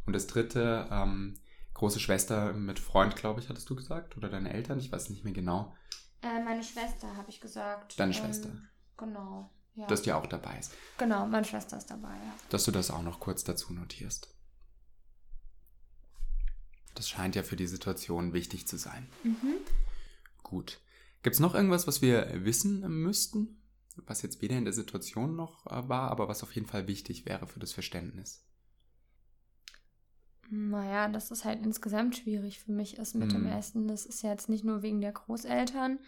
Und 0.05 0.13
das 0.13 0.27
dritte, 0.27 0.87
ähm, 0.89 1.35
große 1.73 1.99
Schwester 1.99 2.53
mit 2.53 2.79
Freund, 2.79 3.15
glaube 3.15 3.39
ich, 3.41 3.49
hattest 3.49 3.69
du 3.69 3.75
gesagt? 3.75 4.15
Oder 4.17 4.29
deine 4.29 4.53
Eltern? 4.53 4.79
Ich 4.79 4.91
weiß 4.91 5.09
nicht 5.09 5.23
mehr 5.23 5.33
genau, 5.33 5.75
Äh, 6.21 6.41
meine 6.43 6.63
Schwester, 6.63 7.15
habe 7.17 7.29
ich 7.29 7.41
gesagt. 7.41 7.99
Deine 7.99 8.13
Schwester. 8.13 8.49
Genau. 8.97 9.49
Ja. 9.75 9.87
dass 9.87 10.03
die 10.03 10.13
auch 10.13 10.27
dabei 10.27 10.59
ist. 10.59 10.71
genau, 10.99 11.25
meine 11.25 11.45
Schwester 11.45 11.77
ist 11.77 11.87
dabei, 11.89 12.13
ja. 12.13 12.33
Dass 12.49 12.63
du 12.65 12.69
das 12.71 12.91
auch 12.91 13.01
noch 13.01 13.19
kurz 13.19 13.43
dazu 13.43 13.73
notierst. 13.73 14.31
Das 16.93 17.09
scheint 17.09 17.35
ja 17.35 17.41
für 17.41 17.55
die 17.55 17.65
Situation 17.65 18.33
wichtig 18.33 18.67
zu 18.67 18.77
sein. 18.77 19.09
Mhm. 19.23 19.55
Gut. 20.43 20.79
Gibt 21.23 21.33
es 21.35 21.39
noch 21.39 21.55
irgendwas, 21.55 21.87
was 21.87 22.03
wir 22.03 22.45
wissen 22.45 22.81
müssten? 23.01 23.63
Was 23.95 24.21
jetzt 24.21 24.41
weder 24.43 24.57
in 24.57 24.65
der 24.65 24.73
Situation 24.73 25.35
noch 25.35 25.65
äh, 25.65 25.89
war, 25.89 26.11
aber 26.11 26.27
was 26.27 26.43
auf 26.43 26.53
jeden 26.53 26.67
Fall 26.67 26.87
wichtig 26.87 27.25
wäre 27.25 27.47
für 27.47 27.59
das 27.59 27.73
Verständnis. 27.73 28.45
Naja, 30.55 31.07
dass 31.07 31.31
es 31.31 31.45
halt 31.45 31.65
insgesamt 31.65 32.15
schwierig 32.15 32.59
für 32.59 32.71
mich 32.71 32.97
ist 32.97 33.15
mit 33.15 33.31
dem 33.31 33.41
Mhm. 33.43 33.47
Essen. 33.53 33.87
Das 33.87 34.05
ist 34.05 34.21
ja 34.21 34.29
jetzt 34.29 34.49
nicht 34.49 34.63
nur 34.63 34.81
wegen 34.83 35.01
der 35.01 35.11
Großeltern 35.11 35.99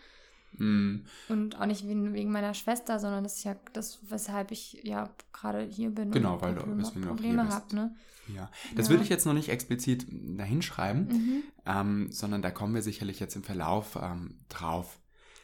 Mm, 0.58 1.00
und 1.28 1.60
auch 1.60 1.66
nicht 1.66 1.86
wegen, 1.86 2.14
wegen 2.14 2.32
meiner 2.32 2.54
Schwester, 2.54 2.98
sondern 2.98 3.26
das 3.26 3.36
ist 3.40 3.44
ja 3.44 3.58
das, 3.74 4.00
weshalb 4.10 4.52
ich 4.52 4.80
ja 4.84 5.10
gerade 5.34 5.62
hier 5.66 5.90
bin 5.90 6.12
Genau, 6.12 6.36
und 6.36 6.42
weil 6.44 6.54
du- 6.56 6.62
Probleme, 6.62 6.82
du 6.84 6.88
auch 6.88 6.94
Probleme 7.08 7.44
bist. 7.44 7.54
habe. 7.56 7.76
Ne? 7.76 7.96
ja. 8.34 8.50
Das 8.74 8.86
Ja. 8.88 8.92
würde 8.92 9.04
ich 9.04 9.10
jetzt 9.10 9.26
noch 9.26 9.34
nicht 9.34 9.50
explizit 9.50 10.06
dahinschreiben, 10.10 11.08
Mhm. 11.10 11.44
ähm, 11.66 12.08
sondern 12.10 12.42
da 12.42 12.52
kommen 12.52 12.74
wir 12.74 12.82
sicherlich 12.84 13.20
jetzt 13.20 13.36
im 13.36 13.44
Verlauf 13.44 13.98
ähm, 14.02 14.36
drauf. 14.48 15.00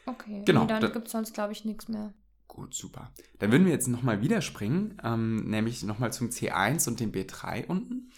Okay, 0.06 0.44
Genau, 0.46 0.62
nee, 0.62 0.68
dann 0.68 0.80
da- 0.80 0.88
gibt 0.88 1.06
es 1.08 1.12
sonst, 1.12 1.34
glaube 1.34 1.52
ich, 1.52 1.66
nichts 1.66 1.88
mehr. 1.88 2.14
Gut, 2.48 2.72
super. 2.74 3.12
Dann 3.38 3.52
würden 3.52 3.66
wir 3.66 3.72
jetzt 3.72 3.88
nochmal 3.88 4.22
wieder 4.22 4.40
springen, 4.40 4.96
ähm, 5.04 5.44
nämlich 5.50 5.82
nochmal 5.82 6.10
zum 6.14 6.30
C1 6.30 6.88
und 6.88 7.00
dem 7.00 7.12
B3 7.12 7.66
unten. 7.66 8.10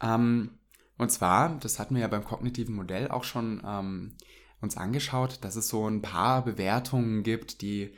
Ähm, 0.00 0.58
und 0.98 1.10
zwar, 1.10 1.56
das 1.58 1.78
hatten 1.78 1.94
wir 1.94 2.02
ja 2.02 2.08
beim 2.08 2.24
kognitiven 2.24 2.74
Modell 2.74 3.08
auch 3.08 3.24
schon 3.24 3.62
ähm, 3.64 4.16
uns 4.60 4.76
angeschaut, 4.76 5.38
dass 5.42 5.56
es 5.56 5.68
so 5.68 5.88
ein 5.88 6.02
paar 6.02 6.44
Bewertungen 6.44 7.22
gibt, 7.22 7.62
die 7.62 7.94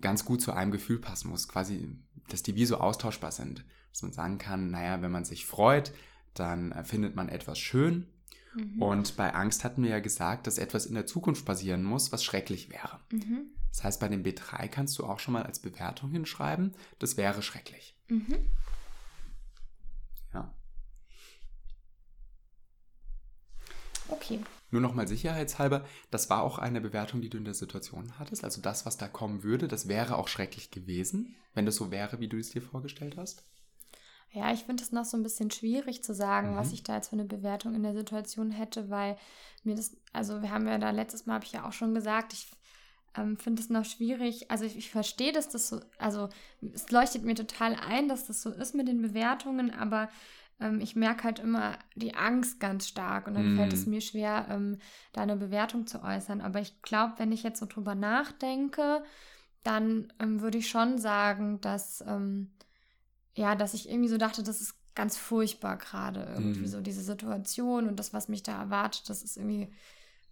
ganz 0.00 0.24
gut 0.24 0.40
zu 0.40 0.52
einem 0.52 0.70
Gefühl 0.70 0.98
passen 0.98 1.28
muss. 1.28 1.48
Quasi, 1.48 1.98
dass 2.28 2.42
die 2.42 2.54
wie 2.54 2.66
so 2.66 2.78
austauschbar 2.78 3.32
sind. 3.32 3.64
dass 3.92 4.02
man 4.02 4.12
sagen 4.12 4.38
kann, 4.38 4.70
naja, 4.70 5.02
wenn 5.02 5.10
man 5.10 5.24
sich 5.24 5.46
freut, 5.46 5.92
dann 6.34 6.72
äh, 6.72 6.84
findet 6.84 7.16
man 7.16 7.28
etwas 7.28 7.58
schön. 7.58 8.06
Mhm. 8.54 8.82
Und 8.82 9.16
bei 9.16 9.34
Angst 9.34 9.64
hatten 9.64 9.82
wir 9.82 9.90
ja 9.90 10.00
gesagt, 10.00 10.46
dass 10.46 10.58
etwas 10.58 10.86
in 10.86 10.94
der 10.94 11.06
Zukunft 11.06 11.44
passieren 11.44 11.82
muss, 11.82 12.12
was 12.12 12.24
schrecklich 12.24 12.70
wäre. 12.70 13.00
Mhm. 13.10 13.50
Das 13.70 13.84
heißt, 13.84 14.00
bei 14.00 14.08
dem 14.08 14.22
B3 14.22 14.68
kannst 14.68 14.98
du 14.98 15.04
auch 15.04 15.18
schon 15.18 15.34
mal 15.34 15.42
als 15.42 15.58
Bewertung 15.58 16.10
hinschreiben, 16.10 16.72
das 16.98 17.18
wäre 17.18 17.42
schrecklich. 17.42 17.94
Mhm. 18.08 18.38
Ja. 20.32 20.54
Okay. 24.08 24.40
Nur 24.70 24.80
nochmal 24.80 25.08
sicherheitshalber, 25.08 25.84
das 26.10 26.28
war 26.28 26.42
auch 26.42 26.58
eine 26.58 26.80
Bewertung, 26.80 27.20
die 27.20 27.30
du 27.30 27.38
in 27.38 27.44
der 27.44 27.54
Situation 27.54 28.18
hattest. 28.18 28.44
Also 28.44 28.60
das, 28.60 28.84
was 28.84 28.96
da 28.96 29.08
kommen 29.08 29.42
würde, 29.42 29.68
das 29.68 29.88
wäre 29.88 30.16
auch 30.16 30.28
schrecklich 30.28 30.70
gewesen, 30.70 31.36
wenn 31.54 31.66
das 31.66 31.76
so 31.76 31.90
wäre, 31.90 32.20
wie 32.20 32.28
du 32.28 32.36
es 32.36 32.50
dir 32.50 32.62
vorgestellt 32.62 33.16
hast. 33.16 33.44
Ja, 34.32 34.52
ich 34.52 34.64
finde 34.64 34.82
es 34.82 34.92
noch 34.92 35.04
so 35.04 35.16
ein 35.16 35.22
bisschen 35.22 35.50
schwierig 35.50 36.02
zu 36.02 36.12
sagen, 36.12 36.52
mhm. 36.52 36.56
was 36.56 36.72
ich 36.72 36.82
da 36.82 36.96
jetzt 36.96 37.08
für 37.08 37.16
eine 37.16 37.24
Bewertung 37.24 37.74
in 37.74 37.82
der 37.82 37.94
Situation 37.94 38.50
hätte, 38.50 38.90
weil 38.90 39.16
mir 39.64 39.76
das, 39.76 39.96
also 40.12 40.42
wir 40.42 40.50
haben 40.50 40.66
ja 40.66 40.78
da 40.78 40.90
letztes 40.90 41.26
Mal, 41.26 41.34
habe 41.34 41.44
ich 41.44 41.52
ja 41.52 41.66
auch 41.66 41.72
schon 41.72 41.94
gesagt, 41.94 42.32
ich 42.32 42.48
ähm, 43.16 43.36
finde 43.36 43.62
es 43.62 43.70
noch 43.70 43.84
schwierig. 43.84 44.50
Also 44.50 44.64
ich, 44.64 44.76
ich 44.76 44.90
verstehe, 44.90 45.32
dass 45.32 45.48
das 45.48 45.68
so, 45.68 45.80
also 45.98 46.28
es 46.74 46.90
leuchtet 46.90 47.24
mir 47.24 47.34
total 47.34 47.74
ein, 47.74 48.08
dass 48.08 48.26
das 48.26 48.42
so 48.42 48.50
ist 48.50 48.74
mit 48.74 48.88
den 48.88 49.00
Bewertungen, 49.00 49.72
aber 49.72 50.08
ähm, 50.60 50.80
ich 50.80 50.96
merke 50.96 51.24
halt 51.24 51.38
immer 51.38 51.78
die 51.94 52.14
Angst 52.14 52.60
ganz 52.60 52.88
stark 52.88 53.26
und 53.26 53.34
dann 53.34 53.54
mm. 53.54 53.56
fällt 53.56 53.72
es 53.72 53.86
mhm. 53.86 53.92
mir 53.92 54.00
schwer, 54.00 54.46
ähm, 54.50 54.78
da 55.12 55.22
eine 55.22 55.36
Bewertung 55.36 55.86
zu 55.86 56.02
äußern. 56.02 56.40
Aber 56.40 56.60
ich 56.60 56.80
glaube, 56.82 57.14
wenn 57.18 57.32
ich 57.32 57.42
jetzt 57.42 57.60
so 57.60 57.66
drüber 57.66 57.94
nachdenke, 57.94 59.02
dann 59.62 60.12
ähm, 60.18 60.40
würde 60.40 60.58
ich 60.58 60.68
schon 60.68 60.98
sagen, 60.98 61.60
dass, 61.60 62.02
ähm, 62.06 62.52
ja, 63.34 63.54
dass 63.54 63.74
ich 63.74 63.88
irgendwie 63.88 64.08
so 64.08 64.16
dachte, 64.16 64.42
das 64.42 64.60
ist 64.60 64.74
ganz 64.94 65.16
furchtbar 65.18 65.76
gerade 65.76 66.26
irgendwie 66.34 66.60
mm. 66.60 66.68
so 66.68 66.80
diese 66.80 67.02
Situation 67.02 67.86
und 67.86 67.96
das, 67.98 68.14
was 68.14 68.28
mich 68.28 68.42
da 68.42 68.58
erwartet, 68.58 69.10
das 69.10 69.22
ist 69.22 69.36
irgendwie 69.36 69.68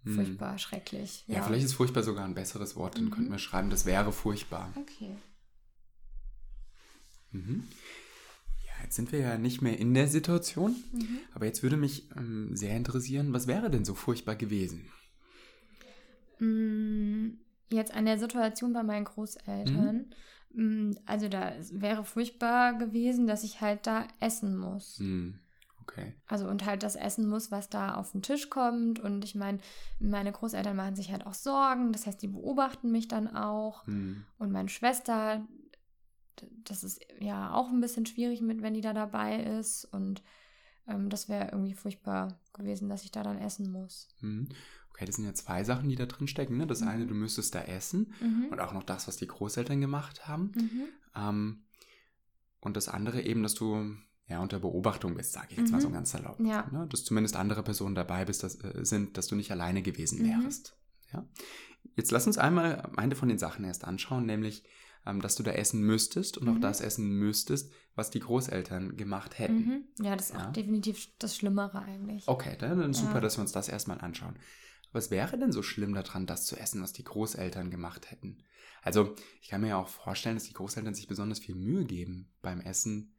mhm. 0.05 0.15
furchtbar, 0.15 0.57
schrecklich. 0.57 1.23
Ja. 1.27 1.35
ja. 1.35 1.43
vielleicht 1.43 1.65
ist 1.65 1.73
furchtbar 1.73 2.01
sogar 2.01 2.25
ein 2.25 2.33
besseres 2.33 2.75
Wort. 2.75 2.95
Dann 2.95 3.05
mhm. 3.05 3.11
könnten 3.11 3.31
wir 3.31 3.39
schreiben, 3.39 3.69
das 3.69 3.85
wäre 3.85 4.11
furchtbar. 4.11 4.71
Okay. 4.75 5.15
Mhm. 7.31 7.67
Jetzt 8.85 8.97
sind 8.97 9.11
wir 9.11 9.19
ja 9.19 9.39
nicht 9.39 9.63
mehr 9.63 9.79
in 9.79 9.95
der 9.95 10.07
Situation, 10.07 10.75
mhm. 10.91 11.17
aber 11.33 11.47
jetzt 11.47 11.63
würde 11.63 11.75
mich 11.75 12.07
ähm, 12.15 12.55
sehr 12.55 12.77
interessieren, 12.77 13.33
was 13.33 13.47
wäre 13.47 13.71
denn 13.71 13.83
so 13.83 13.95
furchtbar 13.95 14.35
gewesen? 14.35 14.91
Mm, 16.37 17.29
jetzt 17.71 17.95
an 17.95 18.05
der 18.05 18.19
Situation 18.19 18.73
bei 18.73 18.83
meinen 18.83 19.05
Großeltern. 19.05 20.05
Mhm. 20.53 20.91
Mm, 20.91 20.97
also 21.07 21.27
da 21.29 21.53
wäre 21.71 22.05
furchtbar 22.05 22.77
gewesen, 22.77 23.25
dass 23.25 23.43
ich 23.43 23.59
halt 23.59 23.87
da 23.87 24.07
essen 24.19 24.55
muss. 24.55 24.99
Mhm. 24.99 25.39
Okay. 25.81 26.13
Also 26.27 26.47
und 26.47 26.63
halt 26.67 26.83
das 26.83 26.95
essen 26.95 27.27
muss, 27.27 27.49
was 27.49 27.71
da 27.71 27.95
auf 27.95 28.11
den 28.11 28.21
Tisch 28.21 28.51
kommt. 28.51 28.99
Und 28.99 29.25
ich 29.25 29.33
meine, 29.33 29.57
meine 29.99 30.31
Großeltern 30.31 30.75
machen 30.75 30.95
sich 30.95 31.11
halt 31.11 31.25
auch 31.25 31.33
Sorgen. 31.33 31.91
Das 31.91 32.05
heißt, 32.05 32.21
die 32.21 32.27
beobachten 32.27 32.91
mich 32.91 33.07
dann 33.07 33.35
auch. 33.35 33.87
Mhm. 33.87 34.25
Und 34.37 34.51
meine 34.51 34.69
Schwester, 34.69 35.43
das 36.63 36.83
ist 36.83 37.01
ja 37.19 37.53
auch 37.53 37.69
ein 37.69 37.81
bisschen 37.81 38.05
schwierig 38.05 38.41
mit, 38.41 38.61
wenn 38.61 38.73
die 38.73 38.81
da 38.81 38.93
dabei 38.93 39.41
ist. 39.43 39.85
Und 39.85 40.23
ähm, 40.87 41.09
das 41.09 41.29
wäre 41.29 41.51
irgendwie 41.51 41.73
furchtbar 41.73 42.39
gewesen, 42.53 42.89
dass 42.89 43.03
ich 43.03 43.11
da 43.11 43.23
dann 43.23 43.37
essen 43.37 43.71
muss. 43.71 44.09
Mhm. 44.21 44.49
Okay, 44.91 45.05
das 45.05 45.15
sind 45.15 45.25
ja 45.25 45.33
zwei 45.33 45.63
Sachen, 45.63 45.89
die 45.89 45.95
da 45.95 46.05
drin 46.05 46.27
stecken. 46.27 46.57
Ne? 46.57 46.67
Das 46.67 46.81
mhm. 46.81 46.87
eine, 46.87 47.07
du 47.07 47.13
müsstest 47.13 47.53
da 47.53 47.61
essen 47.61 48.13
mhm. 48.21 48.47
und 48.51 48.59
auch 48.59 48.73
noch 48.73 48.83
das, 48.83 49.07
was 49.07 49.17
die 49.17 49.27
Großeltern 49.27 49.81
gemacht 49.81 50.27
haben. 50.27 50.51
Mhm. 50.55 50.83
Ähm, 51.15 51.63
und 52.61 52.77
das 52.77 52.87
andere 52.87 53.21
eben, 53.21 53.43
dass 53.43 53.55
du 53.55 53.95
ja 54.27 54.39
unter 54.39 54.59
Beobachtung 54.59 55.15
bist, 55.15 55.33
sage 55.33 55.47
ich 55.51 55.57
jetzt 55.57 55.71
mal 55.71 55.81
so 55.81 55.89
mhm. 55.89 55.93
ganz 55.93 56.11
salopp. 56.11 56.39
Ja. 56.39 56.67
Ne? 56.71 56.87
Dass 56.89 57.03
zumindest 57.03 57.35
andere 57.35 57.61
Personen 57.61 57.93
dabei 57.93 58.25
bist, 58.25 58.43
dass, 58.43 58.55
äh, 58.63 58.85
sind, 58.85 59.17
dass 59.17 59.27
du 59.27 59.35
nicht 59.35 59.51
alleine 59.51 59.81
gewesen 59.81 60.23
mhm. 60.23 60.43
wärst. 60.43 60.75
Ja? 61.13 61.27
Jetzt 61.95 62.11
lass 62.11 62.25
uns 62.25 62.37
einmal 62.37 62.89
eine 62.95 63.15
von 63.15 63.29
den 63.29 63.37
Sachen 63.37 63.65
erst 63.65 63.85
anschauen, 63.85 64.25
nämlich 64.25 64.63
ähm, 65.05 65.21
dass 65.21 65.35
du 65.35 65.43
da 65.43 65.51
essen 65.51 65.81
müsstest 65.81 66.37
und 66.37 66.47
mhm. 66.47 66.55
auch 66.55 66.59
das 66.59 66.81
essen 66.81 67.09
müsstest, 67.09 67.71
was 67.95 68.09
die 68.09 68.19
Großeltern 68.19 68.97
gemacht 68.97 69.39
hätten. 69.39 69.55
Mhm. 69.55 69.83
Ja, 70.03 70.15
das 70.15 70.31
ist 70.31 70.35
ja? 70.35 70.47
auch 70.47 70.53
definitiv 70.53 71.07
das 71.19 71.35
Schlimmere 71.35 71.79
eigentlich. 71.81 72.27
Okay, 72.27 72.55
dann, 72.57 72.79
dann 72.79 72.93
super, 72.93 73.15
ja. 73.15 73.21
dass 73.21 73.37
wir 73.37 73.41
uns 73.41 73.51
das 73.51 73.69
erstmal 73.69 74.01
anschauen. 74.01 74.37
Was 74.91 75.11
wäre 75.11 75.37
denn 75.37 75.51
so 75.51 75.61
schlimm 75.61 75.93
daran, 75.93 76.25
das 76.25 76.45
zu 76.45 76.55
essen, 76.55 76.81
was 76.81 76.93
die 76.93 77.03
Großeltern 77.03 77.69
gemacht 77.69 78.11
hätten? 78.11 78.43
Also, 78.81 79.15
ich 79.41 79.49
kann 79.49 79.61
mir 79.61 79.69
ja 79.69 79.77
auch 79.77 79.89
vorstellen, 79.89 80.35
dass 80.35 80.45
die 80.45 80.53
Großeltern 80.53 80.93
sich 80.93 81.07
besonders 81.07 81.39
viel 81.39 81.55
Mühe 81.55 81.85
geben 81.85 82.31
beim 82.41 82.61
Essen 82.61 83.13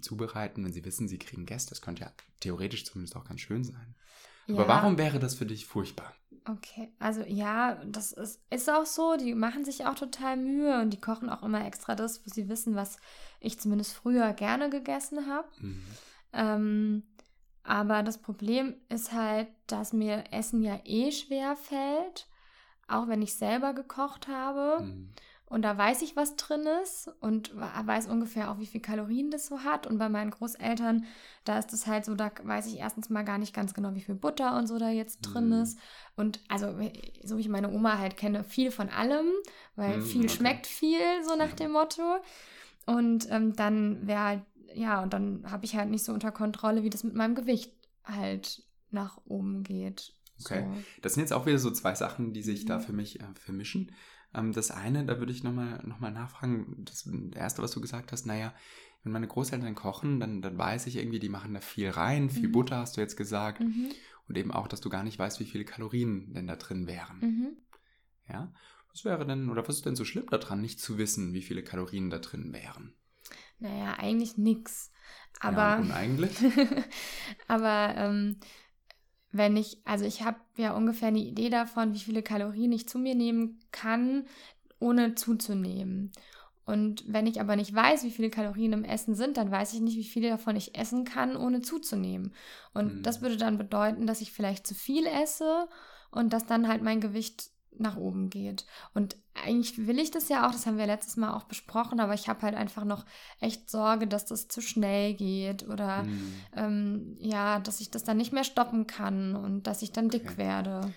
zubereiten, 0.00 0.64
wenn 0.64 0.72
sie 0.72 0.84
wissen, 0.84 1.08
sie 1.08 1.18
kriegen 1.18 1.46
Gäste. 1.46 1.70
Das 1.70 1.80
könnte 1.80 2.02
ja 2.02 2.12
theoretisch 2.40 2.84
zumindest 2.84 3.16
auch 3.16 3.24
ganz 3.24 3.40
schön 3.40 3.64
sein. 3.64 3.94
Ja. 4.46 4.56
Aber 4.56 4.68
warum 4.68 4.98
wäre 4.98 5.18
das 5.18 5.34
für 5.34 5.46
dich 5.46 5.66
furchtbar? 5.66 6.14
Okay, 6.44 6.92
also 6.98 7.22
ja, 7.22 7.76
das 7.84 8.12
ist, 8.12 8.40
ist 8.50 8.68
auch 8.68 8.86
so. 8.86 9.16
Die 9.16 9.34
machen 9.34 9.64
sich 9.64 9.86
auch 9.86 9.94
total 9.94 10.36
Mühe 10.36 10.80
und 10.80 10.90
die 10.90 11.00
kochen 11.00 11.30
auch 11.30 11.42
immer 11.42 11.64
extra 11.64 11.94
das, 11.94 12.24
wo 12.26 12.30
sie 12.30 12.48
wissen, 12.48 12.74
was 12.74 12.98
ich 13.38 13.60
zumindest 13.60 13.92
früher 13.92 14.32
gerne 14.32 14.68
gegessen 14.68 15.28
habe. 15.28 15.48
Mhm. 15.60 15.84
Ähm, 16.32 17.02
aber 17.62 18.02
das 18.02 18.18
Problem 18.18 18.74
ist 18.88 19.12
halt, 19.12 19.48
dass 19.68 19.92
mir 19.92 20.24
Essen 20.32 20.62
ja 20.62 20.80
eh 20.84 21.12
schwer 21.12 21.54
fällt, 21.54 22.26
auch 22.88 23.06
wenn 23.06 23.22
ich 23.22 23.34
selber 23.34 23.72
gekocht 23.72 24.26
habe. 24.26 24.82
Mhm. 24.82 25.10
Und 25.52 25.60
da 25.60 25.76
weiß 25.76 26.00
ich, 26.00 26.16
was 26.16 26.36
drin 26.36 26.64
ist 26.82 27.10
und 27.20 27.54
weiß 27.54 28.06
ungefähr 28.06 28.50
auch, 28.50 28.58
wie 28.58 28.64
viel 28.64 28.80
Kalorien 28.80 29.30
das 29.30 29.48
so 29.48 29.60
hat. 29.64 29.86
Und 29.86 29.98
bei 29.98 30.08
meinen 30.08 30.30
Großeltern, 30.30 31.04
da 31.44 31.58
ist 31.58 31.74
es 31.74 31.86
halt 31.86 32.06
so, 32.06 32.14
da 32.14 32.30
weiß 32.42 32.68
ich 32.68 32.78
erstens 32.78 33.10
mal 33.10 33.22
gar 33.22 33.36
nicht 33.36 33.54
ganz 33.54 33.74
genau, 33.74 33.94
wie 33.94 34.00
viel 34.00 34.14
Butter 34.14 34.56
und 34.56 34.66
so 34.66 34.78
da 34.78 34.88
jetzt 34.88 35.20
drin 35.20 35.48
mhm. 35.48 35.60
ist. 35.60 35.78
Und 36.16 36.40
also, 36.48 36.68
so 37.22 37.36
wie 37.36 37.42
ich 37.42 37.50
meine 37.50 37.70
Oma 37.70 37.98
halt 37.98 38.16
kenne, 38.16 38.44
viel 38.44 38.70
von 38.70 38.88
allem, 38.88 39.26
weil 39.76 39.98
mhm, 39.98 40.06
viel 40.06 40.24
okay. 40.24 40.30
schmeckt 40.30 40.66
viel, 40.66 41.22
so 41.22 41.36
nach 41.36 41.52
dem 41.52 41.72
Motto. 41.72 42.16
Und 42.86 43.30
ähm, 43.30 43.54
dann 43.54 44.06
wäre 44.06 44.24
halt, 44.24 44.42
ja, 44.72 45.02
und 45.02 45.12
dann 45.12 45.44
habe 45.50 45.66
ich 45.66 45.76
halt 45.76 45.90
nicht 45.90 46.04
so 46.04 46.14
unter 46.14 46.32
Kontrolle, 46.32 46.82
wie 46.82 46.88
das 46.88 47.04
mit 47.04 47.14
meinem 47.14 47.34
Gewicht 47.34 47.74
halt 48.04 48.64
nach 48.90 49.20
oben 49.26 49.64
geht. 49.64 50.14
Okay. 50.40 50.64
So. 50.66 50.82
Das 51.02 51.12
sind 51.12 51.20
jetzt 51.20 51.34
auch 51.34 51.44
wieder 51.44 51.58
so 51.58 51.70
zwei 51.70 51.94
Sachen, 51.94 52.32
die 52.32 52.42
sich 52.42 52.64
mhm. 52.64 52.68
da 52.68 52.78
für 52.78 52.94
mich 52.94 53.20
äh, 53.20 53.24
vermischen. 53.34 53.92
Ähm, 54.34 54.52
das 54.52 54.70
eine, 54.70 55.04
da 55.04 55.18
würde 55.18 55.32
ich 55.32 55.42
nochmal 55.42 55.80
noch 55.84 56.00
mal 56.00 56.10
nachfragen, 56.10 56.84
das 56.84 57.08
erste, 57.34 57.62
was 57.62 57.72
du 57.72 57.80
gesagt 57.80 58.12
hast, 58.12 58.26
naja, 58.26 58.54
wenn 59.02 59.12
meine 59.12 59.26
Großeltern 59.26 59.74
kochen, 59.74 60.20
dann, 60.20 60.42
dann 60.42 60.56
weiß 60.56 60.86
ich 60.86 60.96
irgendwie, 60.96 61.18
die 61.18 61.28
machen 61.28 61.54
da 61.54 61.60
viel 61.60 61.90
rein, 61.90 62.30
viel 62.30 62.48
mhm. 62.48 62.52
Butter 62.52 62.76
hast 62.76 62.96
du 62.96 63.00
jetzt 63.00 63.16
gesagt. 63.16 63.60
Mhm. 63.60 63.90
Und 64.28 64.38
eben 64.38 64.52
auch, 64.52 64.68
dass 64.68 64.80
du 64.80 64.88
gar 64.88 65.02
nicht 65.02 65.18
weißt, 65.18 65.40
wie 65.40 65.44
viele 65.44 65.64
Kalorien 65.64 66.32
denn 66.32 66.46
da 66.46 66.56
drin 66.56 66.86
wären. 66.86 67.18
Mhm. 67.20 67.56
Ja, 68.28 68.52
was 68.92 69.04
wäre 69.04 69.26
denn, 69.26 69.50
oder 69.50 69.66
was 69.66 69.76
ist 69.76 69.86
denn 69.86 69.96
so 69.96 70.04
schlimm 70.04 70.26
daran, 70.30 70.60
nicht 70.60 70.80
zu 70.80 70.98
wissen, 70.98 71.32
wie 71.32 71.42
viele 71.42 71.64
Kalorien 71.64 72.10
da 72.10 72.18
drin 72.18 72.52
wären? 72.52 72.94
Naja, 73.58 73.94
eigentlich 73.98 74.36
nichts. 74.36 74.92
Aber. 75.40 75.82
Ja, 75.84 75.94
eigentlich? 75.94 76.36
aber 77.48 77.94
ähm, 77.96 78.36
wenn 79.32 79.56
ich, 79.56 79.78
also 79.84 80.04
ich 80.04 80.22
habe 80.22 80.38
ja 80.56 80.74
ungefähr 80.74 81.08
eine 81.08 81.18
Idee 81.18 81.50
davon, 81.50 81.94
wie 81.94 81.98
viele 81.98 82.22
Kalorien 82.22 82.72
ich 82.72 82.88
zu 82.88 82.98
mir 82.98 83.14
nehmen 83.14 83.60
kann, 83.72 84.26
ohne 84.78 85.14
zuzunehmen. 85.14 86.12
Und 86.64 87.04
wenn 87.06 87.26
ich 87.26 87.40
aber 87.40 87.56
nicht 87.56 87.74
weiß, 87.74 88.04
wie 88.04 88.10
viele 88.10 88.30
Kalorien 88.30 88.72
im 88.72 88.84
Essen 88.84 89.14
sind, 89.14 89.36
dann 89.36 89.50
weiß 89.50 89.72
ich 89.72 89.80
nicht, 89.80 89.96
wie 89.96 90.04
viele 90.04 90.28
davon 90.28 90.54
ich 90.54 90.78
essen 90.78 91.04
kann, 91.04 91.36
ohne 91.36 91.60
zuzunehmen. 91.60 92.32
Und 92.72 92.98
mhm. 92.98 93.02
das 93.02 93.20
würde 93.20 93.36
dann 93.36 93.58
bedeuten, 93.58 94.06
dass 94.06 94.20
ich 94.20 94.32
vielleicht 94.32 94.66
zu 94.66 94.74
viel 94.74 95.06
esse 95.06 95.68
und 96.10 96.32
dass 96.32 96.46
dann 96.46 96.68
halt 96.68 96.82
mein 96.82 97.00
Gewicht 97.00 97.50
nach 97.78 97.96
oben 97.96 98.30
geht. 98.30 98.66
Und 98.94 99.16
eigentlich 99.34 99.86
will 99.86 99.98
ich 99.98 100.10
das 100.10 100.28
ja 100.28 100.46
auch, 100.46 100.52
das 100.52 100.66
haben 100.66 100.78
wir 100.78 100.86
letztes 100.86 101.16
Mal 101.16 101.32
auch 101.32 101.44
besprochen, 101.44 102.00
aber 102.00 102.14
ich 102.14 102.28
habe 102.28 102.42
halt 102.42 102.54
einfach 102.54 102.84
noch 102.84 103.04
echt 103.40 103.70
Sorge, 103.70 104.06
dass 104.06 104.24
das 104.24 104.48
zu 104.48 104.60
schnell 104.60 105.14
geht 105.14 105.68
oder 105.68 106.04
mhm. 106.04 106.34
ähm, 106.54 107.16
ja, 107.18 107.58
dass 107.60 107.80
ich 107.80 107.90
das 107.90 108.04
dann 108.04 108.18
nicht 108.18 108.32
mehr 108.32 108.44
stoppen 108.44 108.86
kann 108.86 109.34
und 109.36 109.66
dass 109.66 109.82
ich 109.82 109.92
dann 109.92 110.10
dick 110.10 110.24
okay. 110.24 110.38
werde. 110.38 110.92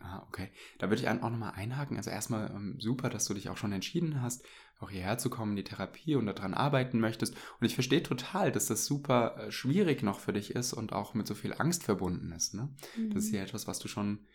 Ah, 0.00 0.22
okay. 0.28 0.50
Da 0.78 0.88
würde 0.88 1.02
ich 1.02 1.08
auch 1.08 1.30
nochmal 1.30 1.54
einhaken. 1.56 1.96
Also 1.96 2.10
erstmal 2.10 2.50
ähm, 2.50 2.76
super, 2.78 3.08
dass 3.10 3.24
du 3.24 3.34
dich 3.34 3.48
auch 3.48 3.56
schon 3.56 3.72
entschieden 3.72 4.22
hast, 4.22 4.44
auch 4.78 4.90
hierher 4.90 5.18
zu 5.18 5.30
kommen, 5.30 5.56
die 5.56 5.64
Therapie 5.64 6.14
und 6.14 6.26
daran 6.26 6.54
arbeiten 6.54 7.00
möchtest. 7.00 7.34
Und 7.58 7.66
ich 7.66 7.74
verstehe 7.74 8.02
total, 8.02 8.52
dass 8.52 8.66
das 8.66 8.86
super 8.86 9.36
äh, 9.36 9.50
schwierig 9.50 10.02
noch 10.02 10.20
für 10.20 10.32
dich 10.32 10.54
ist 10.54 10.72
und 10.72 10.92
auch 10.92 11.14
mit 11.14 11.26
so 11.26 11.34
viel 11.34 11.54
Angst 11.54 11.82
verbunden 11.82 12.30
ist. 12.32 12.54
Ne? 12.54 12.68
Mhm. 12.96 13.14
Das 13.14 13.24
ist 13.24 13.32
ja 13.32 13.42
etwas, 13.42 13.66
was 13.66 13.78
du 13.80 13.88
schon 13.88 14.26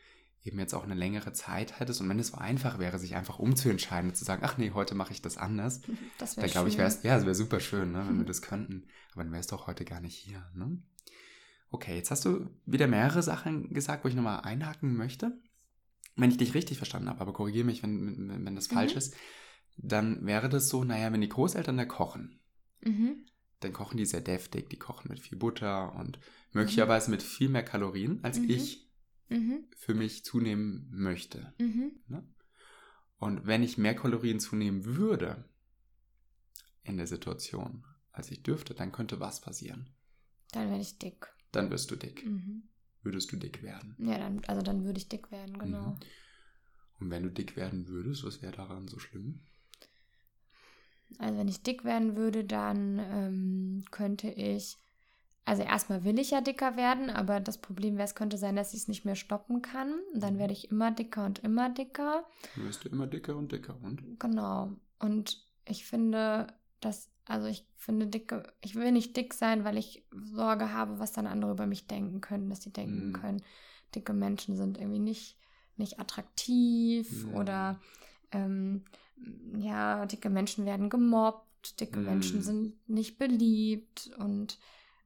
eben 0.43 0.59
jetzt 0.59 0.73
auch 0.73 0.83
eine 0.83 0.93
längere 0.93 1.31
Zeit 1.33 1.79
hättest 1.79 2.01
und 2.01 2.09
wenn 2.09 2.19
es 2.19 2.29
so 2.29 2.37
einfach 2.37 2.77
wäre, 2.77 2.99
sich 2.99 3.15
einfach 3.15 3.39
umzuentscheiden 3.39 4.09
und 4.09 4.15
zu 4.15 4.25
sagen, 4.25 4.41
ach 4.45 4.57
nee, 4.57 4.71
heute 4.71 4.93
mache 4.93 5.13
ich 5.13 5.21
das 5.21 5.37
anders, 5.37 5.81
das 6.17 6.35
dann 6.35 6.49
glaube 6.49 6.69
ich, 6.69 6.77
wäre 6.77 6.87
es, 6.87 7.03
ja, 7.03 7.17
es 7.17 7.23
wäre 7.23 7.35
super 7.35 7.59
schön, 7.59 7.93
ne, 7.93 8.03
wenn 8.07 8.17
wir 8.17 8.25
das 8.25 8.41
könnten. 8.41 8.85
Aber 9.13 9.23
dann 9.23 9.31
wärst 9.31 9.51
du 9.51 9.55
auch 9.55 9.67
heute 9.67 9.85
gar 9.85 10.01
nicht 10.01 10.15
hier. 10.15 10.43
Ne? 10.53 10.81
Okay, 11.69 11.95
jetzt 11.95 12.11
hast 12.11 12.25
du 12.25 12.49
wieder 12.65 12.87
mehrere 12.87 13.23
Sachen 13.23 13.73
gesagt, 13.73 14.03
wo 14.03 14.09
ich 14.09 14.15
nochmal 14.15 14.41
einhaken 14.41 14.95
möchte. 14.95 15.39
Wenn 16.15 16.29
ich 16.29 16.37
dich 16.37 16.53
richtig 16.53 16.77
verstanden 16.77 17.09
habe, 17.09 17.21
aber 17.21 17.33
korrigiere 17.33 17.65
mich, 17.65 17.81
wenn, 17.81 18.29
wenn, 18.29 18.45
wenn 18.45 18.55
das 18.55 18.69
mhm. 18.69 18.75
falsch 18.75 18.95
ist, 18.95 19.15
dann 19.77 20.25
wäre 20.25 20.49
das 20.49 20.69
so, 20.69 20.83
naja, 20.83 21.11
wenn 21.11 21.21
die 21.21 21.29
Großeltern 21.29 21.77
da 21.77 21.85
kochen, 21.85 22.39
mhm. 22.81 23.25
dann 23.61 23.73
kochen 23.73 23.97
die 23.97 24.05
sehr 24.05 24.21
deftig. 24.21 24.69
Die 24.69 24.77
kochen 24.77 25.09
mit 25.09 25.19
viel 25.19 25.37
Butter 25.37 25.95
und 25.95 26.19
möglicherweise 26.51 27.09
mit 27.09 27.23
viel 27.23 27.49
mehr 27.49 27.63
Kalorien, 27.63 28.19
als 28.23 28.39
Mhm. 28.39 28.49
ich 28.49 28.87
Mhm. 29.33 29.65
für 29.75 29.93
mich 29.93 30.23
zunehmen 30.23 30.87
möchte. 30.91 31.53
Mhm. 31.57 31.91
Und 33.17 33.45
wenn 33.45 33.63
ich 33.63 33.77
mehr 33.77 33.95
Kalorien 33.95 34.39
zunehmen 34.39 34.85
würde 34.85 35.45
in 36.83 36.97
der 36.97 37.07
Situation, 37.07 37.85
als 38.11 38.29
ich 38.31 38.43
dürfte, 38.43 38.73
dann 38.73 38.91
könnte 38.91 39.19
was 39.19 39.41
passieren. 39.41 39.89
Dann 40.51 40.69
werde 40.69 40.81
ich 40.81 40.97
dick. 40.99 41.27
Dann 41.51 41.71
wirst 41.71 41.89
du 41.91 41.95
dick. 41.95 42.25
Mhm. 42.25 42.63
Würdest 43.01 43.31
du 43.31 43.37
dick 43.37 43.63
werden. 43.63 43.95
Ja, 43.99 44.17
dann, 44.17 44.43
also 44.45 44.61
dann 44.61 44.85
würde 44.85 44.97
ich 44.97 45.09
dick 45.09 45.31
werden, 45.31 45.57
genau. 45.57 45.91
Mhm. 45.91 45.99
Und 46.99 47.09
wenn 47.09 47.23
du 47.23 47.31
dick 47.31 47.55
werden 47.55 47.87
würdest, 47.87 48.23
was 48.23 48.41
wäre 48.41 48.53
daran 48.53 48.87
so 48.87 48.99
schlimm? 48.99 49.41
Also 51.17 51.37
wenn 51.37 51.47
ich 51.47 51.63
dick 51.63 51.83
werden 51.83 52.15
würde, 52.15 52.43
dann 52.43 52.99
ähm, 52.99 53.85
könnte 53.91 54.29
ich, 54.29 54.77
also 55.45 55.61
erstmal 55.63 56.03
will 56.03 56.19
ich 56.19 56.31
ja 56.31 56.41
dicker 56.41 56.77
werden, 56.77 57.09
aber 57.09 57.39
das 57.39 57.57
Problem 57.57 57.95
wäre, 57.97 58.05
es 58.05 58.15
könnte 58.15 58.37
sein, 58.37 58.55
dass 58.55 58.73
ich 58.73 58.81
es 58.81 58.87
nicht 58.87 59.03
mehr 59.05 59.15
stoppen 59.15 59.61
kann. 59.61 59.93
Und 60.13 60.23
dann 60.23 60.37
werde 60.37 60.53
ich 60.53 60.71
immer 60.71 60.91
dicker 60.91 61.25
und 61.25 61.39
immer 61.39 61.69
dicker. 61.69 62.23
Dann 62.55 62.65
wirst 62.65 62.85
du 62.85 62.89
immer 62.89 63.07
dicker 63.07 63.35
und 63.35 63.51
dicker. 63.51 63.75
Und? 63.83 64.01
Genau. 64.19 64.71
Und 64.99 65.45
ich 65.65 65.85
finde, 65.85 66.47
dass, 66.79 67.09
also 67.25 67.47
ich 67.47 67.65
finde 67.75 68.07
dicke, 68.07 68.43
ich 68.61 68.75
will 68.75 68.91
nicht 68.91 69.17
dick 69.17 69.33
sein, 69.33 69.63
weil 69.65 69.77
ich 69.77 70.05
Sorge 70.11 70.71
habe, 70.71 70.99
was 70.99 71.11
dann 71.11 71.27
andere 71.27 71.51
über 71.51 71.65
mich 71.67 71.87
denken 71.87 72.21
können, 72.21 72.49
dass 72.49 72.61
sie 72.61 72.71
denken 72.71 73.09
Mhm. 73.09 73.13
können, 73.13 73.43
dicke 73.95 74.13
Menschen 74.13 74.55
sind 74.55 74.77
irgendwie 74.77 74.99
nicht, 74.99 75.37
nicht 75.75 75.99
attraktiv 75.99 77.25
Mhm. 77.25 77.33
oder 77.35 77.79
ähm, 78.31 78.85
ja, 79.57 80.05
dicke 80.05 80.29
Menschen 80.29 80.65
werden 80.65 80.89
gemobbt, 80.89 81.79
dicke 81.79 81.99
Mhm. 81.99 82.05
Menschen 82.05 82.41
sind 82.41 82.89
nicht 82.89 83.17
beliebt 83.17 84.11
und 84.19 84.57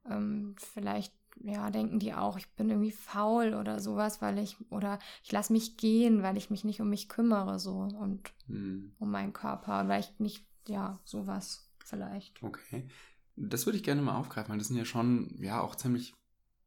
ähm, 0.08 0.54
vielleicht 0.58 1.12
ja, 1.40 1.70
denken 1.70 2.00
die 2.00 2.14
auch, 2.14 2.36
ich 2.36 2.48
bin 2.50 2.68
irgendwie 2.68 2.90
faul 2.90 3.54
oder 3.54 3.80
sowas, 3.80 4.20
weil 4.20 4.38
ich, 4.38 4.56
oder 4.70 4.98
ich 5.22 5.30
lasse 5.30 5.52
mich 5.52 5.76
gehen, 5.76 6.22
weil 6.22 6.36
ich 6.36 6.50
mich 6.50 6.64
nicht 6.64 6.80
um 6.80 6.88
mich 6.90 7.08
kümmere, 7.08 7.58
so 7.60 7.76
und 7.78 8.32
Hm, 8.48 8.92
um 8.98 9.10
meinen 9.10 9.32
Körper, 9.32 9.88
weil 9.88 10.00
ich 10.00 10.18
nicht, 10.18 10.44
ja, 10.66 10.98
sowas 11.04 11.70
vielleicht. 11.84 12.42
okay. 12.42 12.88
Das 13.36 13.66
würde 13.66 13.76
ich 13.76 13.84
gerne 13.84 14.02
mal 14.02 14.16
aufgreifen, 14.18 14.50
weil 14.50 14.58
das 14.58 14.68
sind 14.68 14.76
ja 14.76 14.84
schon, 14.84 15.36
ja, 15.40 15.60
auch 15.60 15.76
ziemlich 15.76 16.14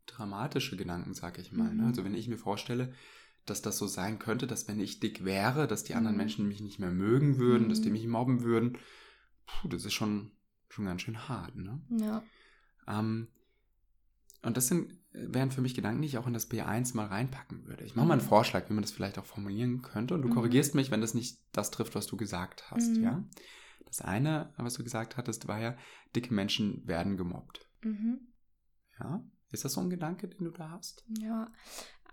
dramatische 0.06 0.78
Gedanken, 0.78 1.14
sag 1.14 1.38
ich 1.40 1.52
mal. 1.52 1.74
Ne? 1.76 1.84
Mhm. 1.84 1.88
Also 1.88 2.04
wenn 2.04 2.16
ich 2.16 2.28
mir 2.28 2.38
vorstelle, 2.38 2.94
dass 3.46 3.62
das 3.62 3.78
so 3.78 3.88
sein 3.88 4.20
könnte, 4.20 4.48
dass 4.48 4.68
wenn 4.68 4.80
ich 4.80 5.00
dick 5.00 5.26
wäre, 5.26 5.68
dass 5.68 5.84
die 5.84 5.96
anderen 5.96 6.16
Mhm. 6.16 6.18
Menschen 6.18 6.48
mich 6.48 6.62
nicht 6.62 6.80
mehr 6.80 6.92
mögen 6.92 7.38
würden, 7.38 7.70
dass 7.70 7.82
die 7.82 7.90
Mhm. 7.90 7.94
mich 7.94 8.08
mobben 8.08 8.44
würden, 8.44 8.78
puh, 9.46 9.68
das 9.70 9.86
ist 9.86 9.94
schon, 9.94 10.32
schon 10.70 10.86
ganz 10.86 11.02
schön 11.02 11.28
hart, 11.28 11.56
ne? 11.56 11.82
Ja. 11.90 12.24
Ähm, 12.88 13.28
und 14.44 14.58
das 14.58 14.68
sind, 14.68 14.98
wären 15.12 15.52
für 15.52 15.62
mich 15.62 15.76
Gedanken, 15.76 16.02
die 16.02 16.08
ich 16.08 16.18
auch 16.18 16.26
in 16.28 16.34
das 16.34 16.50
B1 16.50 16.96
mal 16.96 17.06
reinpacken 17.08 17.66
würde. 17.68 17.84
Ich 17.84 17.96
mache 17.96 18.08
mal 18.08 18.14
einen 18.14 18.24
Mhm. 18.24 18.28
Vorschlag, 18.30 18.70
wie 18.70 18.74
man 18.74 18.82
das 18.82 18.92
vielleicht 18.92 19.20
auch 19.20 19.26
formulieren 19.26 19.82
könnte. 19.82 20.16
Und 20.16 20.22
du 20.24 20.30
Mhm. 20.30 20.34
korrigierst 20.34 20.74
mich, 20.74 20.90
wenn 20.90 21.02
das 21.02 21.14
nicht 21.14 21.40
das 21.52 21.70
trifft, 21.72 21.96
was 21.96 22.08
du 22.08 22.18
gesagt 22.18 22.72
hast, 22.72 22.98
Mhm. 22.98 23.04
ja? 23.04 23.24
Das 23.86 24.02
eine, 24.02 24.54
was 24.58 24.76
du 24.76 24.84
gesagt 24.84 25.18
hattest, 25.18 25.48
war 25.48 25.60
ja, 25.60 25.76
dicke 26.16 26.34
Menschen 26.34 26.88
werden 26.88 27.18
gemobbt. 27.18 27.68
Mhm. 27.84 28.20
Ja? 29.00 29.24
Ist 29.52 29.66
das 29.66 29.74
so 29.74 29.82
ein 29.82 29.90
Gedanke, 29.90 30.30
den 30.30 30.46
du 30.46 30.52
da 30.52 30.70
hast? 30.72 31.04
Ja. 31.20 31.52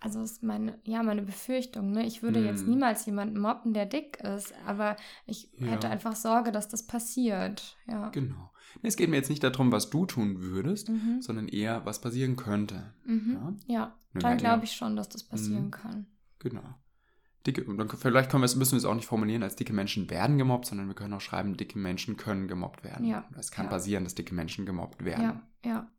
Also 0.01 0.21
ist 0.23 0.43
meine, 0.43 0.79
ja, 0.85 1.03
meine 1.03 1.23
Befürchtung, 1.23 1.91
ne? 1.91 2.05
Ich 2.07 2.23
würde 2.23 2.41
jetzt 2.41 2.63
Hm. 2.63 2.71
niemals 2.71 3.05
jemanden 3.07 3.41
mobben, 3.41 3.75
der 3.75 3.87
dick 3.87 4.19
ist, 4.21 4.55
aber 4.67 4.97
ich 5.27 5.51
Ja. 5.57 5.69
hätte 5.69 5.89
einfach 5.89 6.15
Sorge, 6.15 6.53
dass 6.53 6.69
das 6.69 6.87
passiert. 6.87 7.77
Ja. 7.87 8.09
Genau. 8.11 8.51
Es 8.83 8.97
geht 8.97 9.11
mir 9.11 9.17
jetzt 9.17 9.31
nicht 9.31 9.43
darum, 9.43 9.73
was 9.73 9.91
du 9.91 10.07
tun 10.07 10.41
würdest, 10.41 10.89
Mhm. 10.89 11.21
sondern 11.21 11.49
eher, 11.49 11.85
was 11.85 12.01
passieren 12.01 12.37
könnte. 12.37 12.93
Mhm. 13.05 13.59
Ja? 13.67 13.95
Ja, 14.15 14.21
dann 14.21 14.39
glaube 14.39 14.65
ich 14.65 14.73
schon, 14.73 14.97
dass 14.97 15.09
das 15.09 15.25
passieren 15.25 15.67
Mhm. 15.67 15.71
kann. 15.71 16.07
Genau. 16.39 16.63
Dicke, 17.47 17.65
dann, 17.65 17.89
vielleicht 17.89 18.31
können 18.31 18.43
wir 18.43 18.47
es, 18.47 18.57
müssen 18.57 18.73
wir 18.73 18.79
es 18.79 18.85
auch 18.85 18.95
nicht 18.95 19.07
formulieren, 19.07 19.43
als 19.43 19.57
dicke 19.57 19.73
Menschen 19.73 20.11
werden 20.11 20.39
gemobbt, 20.39 20.67
sondern 20.67 20.87
wir 20.89 20.95
können 20.95 21.15
auch 21.15 21.21
schreiben, 21.21 21.57
dicke 21.57 21.79
Menschen 21.79 22.17
können 22.17 22.47
gemobbt 22.49 22.85
werden. 22.85 23.07
Ja, 23.07 23.29
Es 23.39 23.51
kann 23.51 23.67
ja. 23.67 23.71
passieren, 23.71 24.05
dass 24.05 24.15
dicke 24.15 24.35
Menschen 24.35 24.67
gemobbt 24.67 25.05
werden. 25.05 25.41
Ja, 25.65 25.71
ja. 25.71 25.91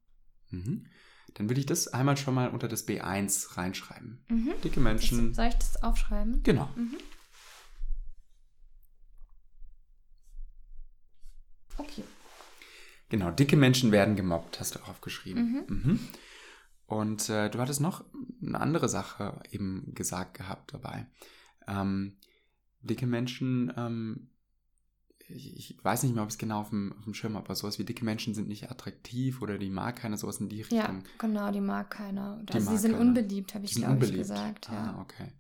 Mhm. 0.52 0.86
Dann 1.36 1.50
würde 1.50 1.60
ich 1.60 1.66
das 1.66 1.88
einmal 1.88 2.18
schon 2.18 2.34
mal 2.36 2.50
unter 2.50 2.68
das 2.68 2.88
B1 2.88 3.58
reinschreiben. 3.58 4.24
Mhm. 4.30 4.50
Dicke 4.64 4.76
Das, 4.76 4.84
Menschen. 4.84 5.34
soll 5.34 5.48
ich 5.48 5.56
das 5.56 5.82
aufschreiben? 5.82 6.42
Genau. 6.44 6.70
Mhm. 6.76 6.98
Okay. 11.78 12.04
Genau, 13.10 13.32
dicke 13.32 13.58
Menschen 13.58 13.92
werden 13.92 14.16
gemobbt, 14.16 14.60
hast 14.60 14.76
du 14.76 14.80
aufgeschrieben. 14.82 15.66
Mhm. 15.68 15.76
Mhm. 15.92 16.00
Und 16.86 17.30
äh, 17.30 17.50
du 17.50 17.60
hattest 17.60 17.82
noch 17.82 18.04
eine 18.44 18.60
andere 18.60 18.90
Sache 18.90 19.42
eben 19.52 19.94
gesagt 19.94 20.36
gehabt 20.38 20.74
dabei. 20.74 21.06
Ähm, 21.68 22.18
dicke 22.82 23.06
Menschen, 23.08 23.72
ähm, 23.78 24.30
ich, 25.28 25.56
ich 25.76 25.84
weiß 25.84 26.02
nicht 26.04 26.14
mehr, 26.16 26.24
ob 26.24 26.30
ich 26.30 26.34
es 26.36 26.40
genau 26.40 26.62
auf 26.62 26.70
dem, 26.70 26.94
auf 26.98 27.04
dem 27.04 27.14
Schirm 27.14 27.36
habe, 27.36 27.46
aber 27.46 27.56
sowas 27.56 27.78
wie 27.78 27.84
dicke 27.84 28.04
Menschen 28.04 28.34
sind 28.34 28.48
nicht 28.48 28.72
attraktiv 28.72 29.42
oder 29.44 29.60
die 29.60 29.70
mag 29.70 29.98
keiner, 29.98 30.18
sowas 30.18 30.40
in 30.40 30.50
die 30.50 30.58
Ja, 30.58 30.64
Richtung. 30.86 31.04
genau, 31.20 31.52
die 31.52 31.62
mag 31.62 31.92
keiner. 31.92 32.42
Die 32.44 32.54
Also 32.54 32.66
mag 32.72 32.76
sie 32.76 32.82
sind 32.82 32.92
keiner. 32.94 33.06
unbeliebt, 33.06 33.54
habe 33.54 33.66
ich, 33.66 33.76
glaube 33.76 34.06
ich, 34.06 34.14
gesagt. 34.14 34.68
Ja. 34.70 34.96
Ah, 34.98 35.02
okay. 35.02 35.32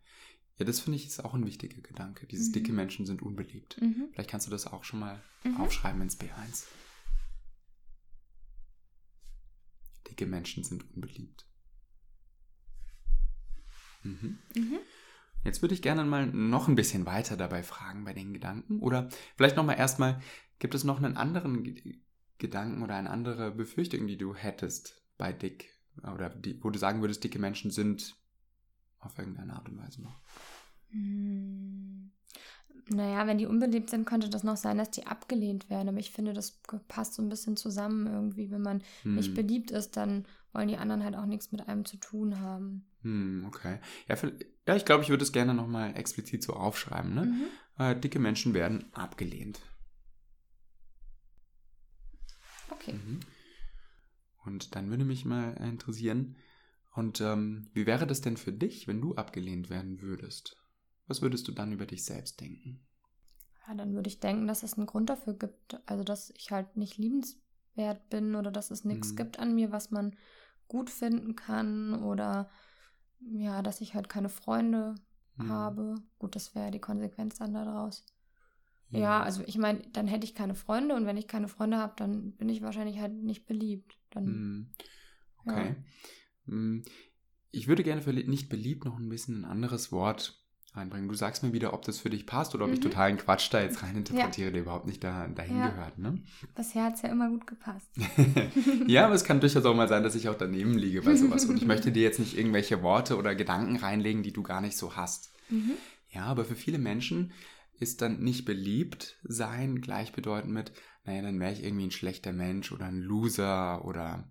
Ja, 0.58 0.66
das 0.66 0.80
finde 0.82 0.98
ich 0.98 1.08
ist 1.08 1.24
auch 1.24 1.34
ein 1.34 1.46
wichtiger 1.46 1.82
Gedanke. 1.82 2.28
Dieses 2.28 2.50
Mhm. 2.50 2.54
dicke 2.54 2.74
Menschen 2.74 3.06
sind 3.08 3.22
unbeliebt. 3.24 3.82
Mhm. 3.82 4.10
Vielleicht 4.12 4.30
kannst 4.30 4.46
du 4.46 4.52
das 4.52 4.68
auch 4.68 4.84
schon 4.84 5.00
mal 5.00 5.20
Mhm. 5.44 5.58
aufschreiben 5.58 6.02
ins 6.02 6.20
B1. 6.20 6.66
Dicke 10.10 10.26
Menschen 10.26 10.64
sind 10.64 10.86
unbeliebt. 10.96 11.46
Mhm. 14.04 14.40
Mhm. 14.56 14.80
Jetzt 15.44 15.62
würde 15.62 15.74
ich 15.74 15.82
gerne 15.82 16.04
mal 16.04 16.28
noch 16.28 16.68
ein 16.68 16.76
bisschen 16.76 17.06
weiter 17.06 17.38
dabei 17.38 17.64
fragen 17.64 18.04
bei 18.04 18.14
den 18.14 18.34
Gedanken. 18.34 18.80
Oder 18.80 19.10
vielleicht 19.38 19.56
nochmal 19.56 19.78
erstmal, 19.78 20.22
gibt 20.60 20.76
es 20.76 20.84
noch 20.84 20.98
einen 20.98 21.16
anderen 21.18 21.64
Ge- 21.64 22.00
Gedanken 22.38 22.84
oder 22.84 22.96
eine 22.96 23.10
andere 23.10 23.52
Befürchtung, 23.52 24.08
die 24.08 24.18
du 24.18 24.36
hättest 24.36 25.02
bei 25.18 25.32
dick? 25.32 25.70
Oder 26.04 26.30
die, 26.30 26.62
wo 26.64 26.70
du 26.70 26.80
sagen 26.80 27.02
würdest, 27.02 27.24
dicke 27.24 27.40
Menschen 27.40 27.72
sind 27.72 28.18
auf 29.00 29.18
irgendeine 29.18 29.54
Art 29.54 29.70
und 29.70 29.78
Weise 29.78 30.02
noch. 30.02 30.22
Naja, 32.88 33.28
wenn 33.28 33.38
die 33.38 33.46
unbeliebt 33.46 33.90
sind, 33.90 34.06
könnte 34.06 34.30
das 34.30 34.44
noch 34.44 34.58
sein, 34.58 34.78
dass 34.78 34.92
die 34.92 35.06
abgelehnt 35.06 35.70
werden. 35.70 35.90
Aber 35.90 36.00
ich 36.00 36.12
finde, 36.12 36.34
das 36.34 36.60
passt 36.88 37.14
so 37.14 37.22
ein 37.22 37.30
bisschen 37.30 37.58
zusammen 37.58 38.08
irgendwie. 38.08 38.50
Wenn 38.52 38.62
man 38.62 38.82
nicht 39.04 39.30
Hm. 39.30 39.36
beliebt 39.36 39.72
ist, 39.72 39.98
dann 39.98 40.26
wollen 40.54 40.68
die 40.68 40.78
anderen 40.78 41.04
halt 41.04 41.16
auch 41.16 41.26
nichts 41.26 41.52
mit 41.52 41.68
einem 41.68 41.86
zu 41.86 41.98
tun 41.98 42.40
haben. 42.40 42.86
Hm, 43.02 43.46
okay. 43.48 43.80
Ja, 44.08 44.16
für, 44.16 44.34
ja 44.68 44.76
ich 44.76 44.86
glaube, 44.86 45.04
ich 45.04 45.10
würde 45.10 45.24
es 45.24 45.32
gerne 45.32 45.54
nochmal 45.54 45.96
explizit 45.96 46.44
so 46.44 46.54
aufschreiben. 46.54 47.14
Ne? 47.14 47.26
Mhm. 47.26 47.46
Äh, 47.78 47.96
dicke 48.00 48.20
Menschen 48.20 48.54
werden 48.54 48.92
abgelehnt. 48.94 49.60
Okay. 52.72 52.94
Mhm. 52.94 53.20
Und 54.46 54.76
dann 54.76 54.90
würde 54.90 55.06
mich 55.06 55.26
mal 55.26 55.54
interessieren, 55.58 56.36
und 56.96 57.22
ähm, 57.22 57.70
wie 57.74 57.86
wäre 57.86 58.08
das 58.08 58.22
denn 58.22 58.36
für 58.36 58.52
dich, 58.52 58.88
wenn 58.88 59.00
du 59.00 59.16
abgelehnt 59.16 59.70
werden 59.70 60.02
würdest? 60.02 60.59
Was 61.10 61.22
würdest 61.22 61.46
du 61.50 61.52
dann 61.52 61.74
über 61.74 61.86
dich 61.86 62.06
selbst 62.06 62.40
denken? 62.40 62.80
Ja, 63.68 63.76
dann 63.76 63.94
würde 63.94 64.08
ich 64.10 64.20
denken, 64.20 64.48
dass 64.48 64.64
es 64.64 64.76
einen 64.78 64.88
Grund 64.88 65.10
dafür 65.10 65.34
gibt. 65.34 65.80
Also, 65.86 66.04
dass 66.04 66.32
ich 66.32 66.52
halt 66.52 66.76
nicht 66.78 66.98
liebenswert 66.98 68.10
bin 68.10 68.36
oder 68.36 68.52
dass 68.52 68.72
es 68.72 68.86
nichts 68.86 69.16
Mhm. 69.16 69.16
gibt 69.16 69.40
an 69.40 69.54
mir, 69.56 69.72
was 69.72 69.92
man 69.92 70.16
gut 70.68 70.90
finden 70.90 71.36
kann 71.36 71.94
oder 72.04 72.50
ja, 73.22 73.62
dass 73.62 73.82
ich 73.82 73.96
halt 73.96 74.10
keine 74.10 74.30
Freunde 74.30 74.96
Hm. 75.38 75.46
habe. 75.48 75.96
Gut, 76.20 76.36
das 76.36 76.56
wäre 76.56 76.72
die 76.72 76.80
Konsequenz 76.80 77.38
dann 77.40 77.54
daraus. 77.54 78.06
Ja, 78.92 79.22
also 79.24 79.44
ich 79.46 79.58
meine, 79.58 79.82
dann 79.94 80.08
hätte 80.08 80.26
ich 80.26 80.36
keine 80.36 80.56
Freunde 80.56 80.96
und 80.96 81.06
wenn 81.06 81.18
ich 81.18 81.28
keine 81.28 81.48
Freunde 81.50 81.78
habe, 81.78 81.94
dann 81.98 82.34
bin 82.34 82.50
ich 82.50 82.62
wahrscheinlich 82.64 83.00
halt 83.00 83.14
nicht 83.14 83.46
beliebt. 83.48 83.98
Dann, 84.12 84.46
Hm, 84.48 84.70
ja. 85.46 85.74
Okay. 85.74 85.76
Hm, 86.46 86.84
Ich 87.52 87.68
würde 87.68 87.84
gerne 87.84 88.02
für 88.02 88.14
nicht 88.14 88.50
beliebt 88.50 88.86
noch 88.86 88.98
ein 89.00 89.10
bisschen 89.10 89.42
ein 89.42 89.46
anderes 89.46 89.92
Wort 89.92 90.39
reinbringen. 90.76 91.08
Du 91.10 91.16
sagst 91.16 91.44
mir 91.44 91.54
wieder, 91.54 91.74
ob 91.74 91.84
das 91.84 92.00
für 92.00 92.10
dich 92.10 92.26
passt 92.26 92.54
oder 92.56 92.66
ob 92.66 92.72
ich 92.72 92.80
Mhm. 92.80 92.84
totalen 92.84 93.18
Quatsch 93.18 93.50
da 93.52 93.62
jetzt 93.62 93.82
reininterpretiere, 93.84 94.52
der 94.52 94.62
überhaupt 94.62 94.86
nicht 94.86 95.04
da, 95.04 95.28
dahin 95.28 95.58
Ja. 95.58 95.70
gehört. 95.70 95.98
Ne? 95.98 96.22
Bisher 96.56 96.84
hat 96.86 96.96
es 96.96 97.02
ja 97.02 97.10
immer 97.10 97.30
gut 97.30 97.48
gepasst. 97.48 97.90
ja, 98.88 99.06
aber 99.06 99.16
es 99.16 99.24
kann 99.24 99.40
durchaus 99.40 99.66
auch 99.66 99.76
mal 99.76 99.88
sein, 99.88 100.04
dass 100.04 100.16
ich 100.16 100.30
auch 100.30 100.36
daneben 100.38 100.74
liege 100.78 101.02
bei 101.02 101.16
sowas. 101.16 101.46
Und 101.46 101.58
ich 101.58 101.66
möchte 101.66 101.92
dir 101.92 102.04
jetzt 102.04 102.20
nicht 102.20 102.38
irgendwelche 102.38 102.82
Worte 102.84 103.18
oder 103.18 103.36
Gedanken 103.36 103.76
reinlegen, 103.78 104.24
die 104.24 104.34
du 104.34 104.44
gar 104.44 104.62
nicht 104.62 104.78
so 104.78 104.96
hast. 104.96 105.32
Mhm. 105.50 105.74
Ja, 106.10 106.26
aber 106.26 106.46
für 106.46 106.56
viele 106.56 106.78
Menschen 106.80 107.32
ist 107.80 108.02
dann 108.02 108.20
nicht 108.20 108.46
beliebt 108.46 109.18
sein 109.24 109.80
gleichbedeutend 109.82 110.54
mit, 110.54 110.72
naja, 111.06 111.22
dann 111.22 111.40
wäre 111.40 111.54
ich 111.54 111.64
irgendwie 111.64 111.86
ein 111.86 111.92
schlechter 111.92 112.34
Mensch 112.34 112.72
oder 112.72 112.86
ein 112.86 113.00
Loser 113.02 113.86
oder 113.86 114.30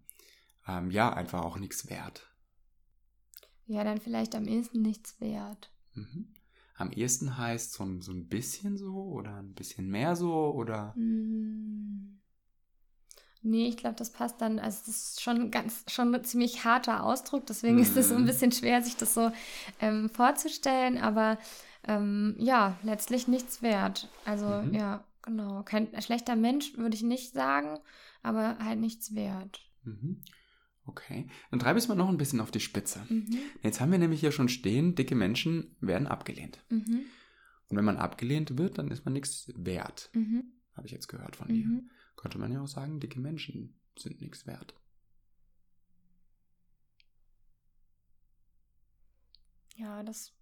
ähm, 0.68 0.90
ja, 0.90 1.12
einfach 1.12 1.42
auch 1.42 1.56
nichts 1.58 1.88
wert. 1.88 2.26
Ja, 3.66 3.84
dann 3.84 4.00
vielleicht 4.00 4.34
am 4.34 4.46
ehesten 4.46 4.82
nichts 4.82 5.20
wert. 5.20 5.70
Mhm. 5.98 6.28
Am 6.76 6.92
ehesten 6.92 7.36
heißt 7.36 7.72
so 7.72 7.84
ein, 7.84 8.00
so 8.00 8.12
ein 8.12 8.28
bisschen 8.28 8.76
so 8.76 8.94
oder 8.94 9.36
ein 9.36 9.54
bisschen 9.54 9.88
mehr 9.88 10.14
so 10.14 10.32
oder. 10.52 10.94
Hm. 10.94 12.20
Nee, 13.42 13.68
ich 13.68 13.76
glaube, 13.76 13.96
das 13.96 14.10
passt 14.10 14.40
dann. 14.40 14.58
Also, 14.58 14.82
das 14.86 14.96
ist 14.96 15.22
schon 15.22 15.50
ganz, 15.50 15.84
schon 15.88 16.14
ein 16.14 16.24
ziemlich 16.24 16.64
harter 16.64 17.04
Ausdruck. 17.04 17.46
Deswegen 17.46 17.76
mhm. 17.76 17.82
ist 17.82 17.96
es 17.96 18.08
so 18.08 18.14
ein 18.14 18.22
mhm. 18.22 18.26
bisschen 18.26 18.52
schwer, 18.52 18.82
sich 18.82 18.96
das 18.96 19.14
so 19.14 19.32
ähm, 19.80 20.08
vorzustellen. 20.10 20.98
Aber 20.98 21.38
ähm, 21.86 22.36
ja, 22.38 22.78
letztlich 22.82 23.26
nichts 23.26 23.62
wert. 23.62 24.08
Also, 24.24 24.46
mhm. 24.46 24.74
ja, 24.74 25.04
genau. 25.22 25.62
Kein 25.64 25.88
schlechter 26.00 26.36
Mensch 26.36 26.76
würde 26.76 26.94
ich 26.94 27.02
nicht 27.02 27.32
sagen, 27.32 27.78
aber 28.22 28.58
halt 28.58 28.78
nichts 28.78 29.14
wert. 29.14 29.60
Mhm. 29.84 30.22
Okay, 30.88 31.26
dann 31.50 31.60
treibe 31.60 31.78
ich 31.78 31.84
es 31.84 31.88
mal 31.88 31.94
noch 31.94 32.08
ein 32.08 32.16
bisschen 32.16 32.40
auf 32.40 32.50
die 32.50 32.60
Spitze. 32.60 33.04
Mhm. 33.10 33.38
Jetzt 33.62 33.78
haben 33.78 33.92
wir 33.92 33.98
nämlich 33.98 34.20
hier 34.20 34.32
schon 34.32 34.48
stehen, 34.48 34.94
dicke 34.94 35.14
Menschen 35.14 35.76
werden 35.80 36.06
abgelehnt. 36.06 36.64
Mhm. 36.70 37.02
Und 37.68 37.76
wenn 37.76 37.84
man 37.84 37.98
abgelehnt 37.98 38.56
wird, 38.56 38.78
dann 38.78 38.90
ist 38.90 39.04
man 39.04 39.12
nichts 39.12 39.52
wert. 39.54 40.08
Mhm. 40.14 40.44
Habe 40.74 40.86
ich 40.86 40.92
jetzt 40.92 41.08
gehört 41.08 41.36
von 41.36 41.48
dir. 41.48 41.66
Mhm. 41.66 41.90
Könnte 42.16 42.38
man 42.38 42.50
ja 42.50 42.62
auch 42.62 42.68
sagen, 42.68 43.00
dicke 43.00 43.20
Menschen 43.20 43.78
sind 43.98 44.22
nichts 44.22 44.46
wert. 44.46 44.74
Ja, 49.76 50.02
das 50.02 50.32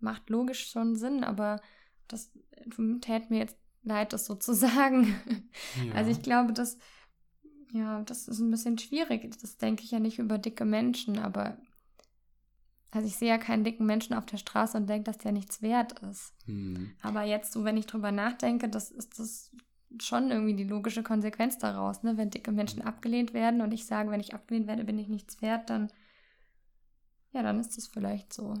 macht 0.00 0.28
logisch 0.30 0.68
schon 0.68 0.96
Sinn, 0.96 1.22
aber 1.22 1.60
das 2.08 2.32
täte 3.00 3.26
mir 3.30 3.38
jetzt 3.38 3.56
leid, 3.84 4.12
das 4.12 4.26
so 4.26 4.34
zu 4.34 4.52
sagen. 4.66 5.14
Ja. 5.86 5.94
Also 5.94 6.10
ich 6.10 6.22
glaube, 6.22 6.52
dass 6.52 6.76
ja, 7.72 8.02
das 8.02 8.28
ist 8.28 8.40
ein 8.40 8.50
bisschen 8.50 8.78
schwierig. 8.78 9.30
Das 9.40 9.56
denke 9.56 9.82
ich 9.82 9.90
ja 9.90 9.98
nicht 9.98 10.18
über 10.18 10.38
dicke 10.38 10.64
Menschen, 10.64 11.18
aber 11.18 11.56
also 12.90 13.06
ich 13.06 13.16
sehe 13.16 13.28
ja 13.28 13.38
keinen 13.38 13.64
dicken 13.64 13.84
Menschen 13.86 14.14
auf 14.14 14.26
der 14.26 14.38
Straße 14.38 14.76
und 14.76 14.88
denke, 14.88 15.04
dass 15.04 15.18
der 15.18 15.32
nichts 15.32 15.60
wert 15.60 15.98
ist. 16.00 16.32
Mhm. 16.46 16.92
Aber 17.02 17.22
jetzt, 17.22 17.52
so 17.52 17.64
wenn 17.64 17.76
ich 17.76 17.86
drüber 17.86 18.12
nachdenke, 18.12 18.68
das 18.68 18.90
ist 18.90 19.18
das 19.18 19.50
schon 20.00 20.30
irgendwie 20.30 20.54
die 20.54 20.64
logische 20.64 21.02
Konsequenz 21.02 21.58
daraus, 21.58 22.02
ne? 22.02 22.16
Wenn 22.16 22.30
dicke 22.30 22.52
Menschen 22.52 22.82
abgelehnt 22.82 23.34
werden 23.34 23.60
und 23.60 23.72
ich 23.72 23.86
sage, 23.86 24.10
wenn 24.10 24.20
ich 24.20 24.34
abgelehnt 24.34 24.66
werde, 24.66 24.84
bin 24.84 24.98
ich 24.98 25.08
nichts 25.08 25.42
wert, 25.42 25.70
dann 25.70 25.90
ja, 27.32 27.42
dann 27.42 27.60
ist 27.60 27.76
das 27.76 27.86
vielleicht 27.86 28.32
so. 28.32 28.54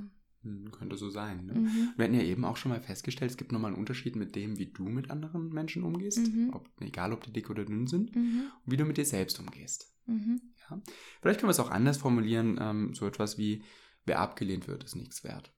Hm, 0.46 0.70
könnte 0.70 0.96
so 0.96 1.10
sein. 1.10 1.46
Ne? 1.46 1.54
Mhm. 1.54 1.92
Wir 1.96 2.04
hatten 2.04 2.14
ja 2.14 2.22
eben 2.22 2.44
auch 2.44 2.56
schon 2.56 2.70
mal 2.70 2.80
festgestellt, 2.80 3.32
es 3.32 3.36
gibt 3.36 3.50
nochmal 3.50 3.72
einen 3.72 3.80
Unterschied 3.80 4.14
mit 4.14 4.36
dem, 4.36 4.58
wie 4.58 4.66
du 4.66 4.84
mit 4.84 5.10
anderen 5.10 5.48
Menschen 5.48 5.82
umgehst, 5.82 6.18
mhm. 6.18 6.50
ob, 6.52 6.70
egal 6.80 7.12
ob 7.12 7.24
die 7.24 7.32
dick 7.32 7.50
oder 7.50 7.64
dünn 7.64 7.88
sind, 7.88 8.14
mhm. 8.14 8.44
und 8.64 8.72
wie 8.72 8.76
du 8.76 8.84
mit 8.84 8.96
dir 8.96 9.04
selbst 9.04 9.40
umgehst. 9.40 9.92
Mhm. 10.06 10.40
Ja? 10.70 10.80
Vielleicht 11.20 11.40
können 11.40 11.48
wir 11.48 11.52
es 11.52 11.60
auch 11.60 11.70
anders 11.70 11.98
formulieren, 11.98 12.58
ähm, 12.60 12.94
so 12.94 13.06
etwas 13.06 13.38
wie, 13.38 13.64
wer 14.04 14.20
abgelehnt 14.20 14.68
wird, 14.68 14.84
ist 14.84 14.94
nichts 14.94 15.24
wert. 15.24 15.52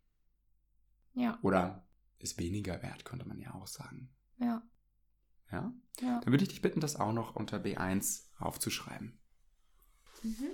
Ja. 1.14 1.38
Oder 1.42 1.86
ist 2.18 2.38
weniger 2.38 2.82
wert, 2.82 3.04
könnte 3.04 3.28
man 3.28 3.38
ja 3.38 3.54
auch 3.54 3.66
sagen. 3.66 4.08
Ja. 4.40 4.62
Ja? 5.52 5.72
ja. 6.00 6.20
Dann 6.20 6.32
würde 6.32 6.44
ich 6.44 6.50
dich 6.50 6.62
bitten, 6.62 6.80
das 6.80 6.96
auch 6.96 7.12
noch 7.12 7.36
unter 7.36 7.58
B1 7.58 8.24
aufzuschreiben. 8.38 9.18
Mhm. 10.22 10.48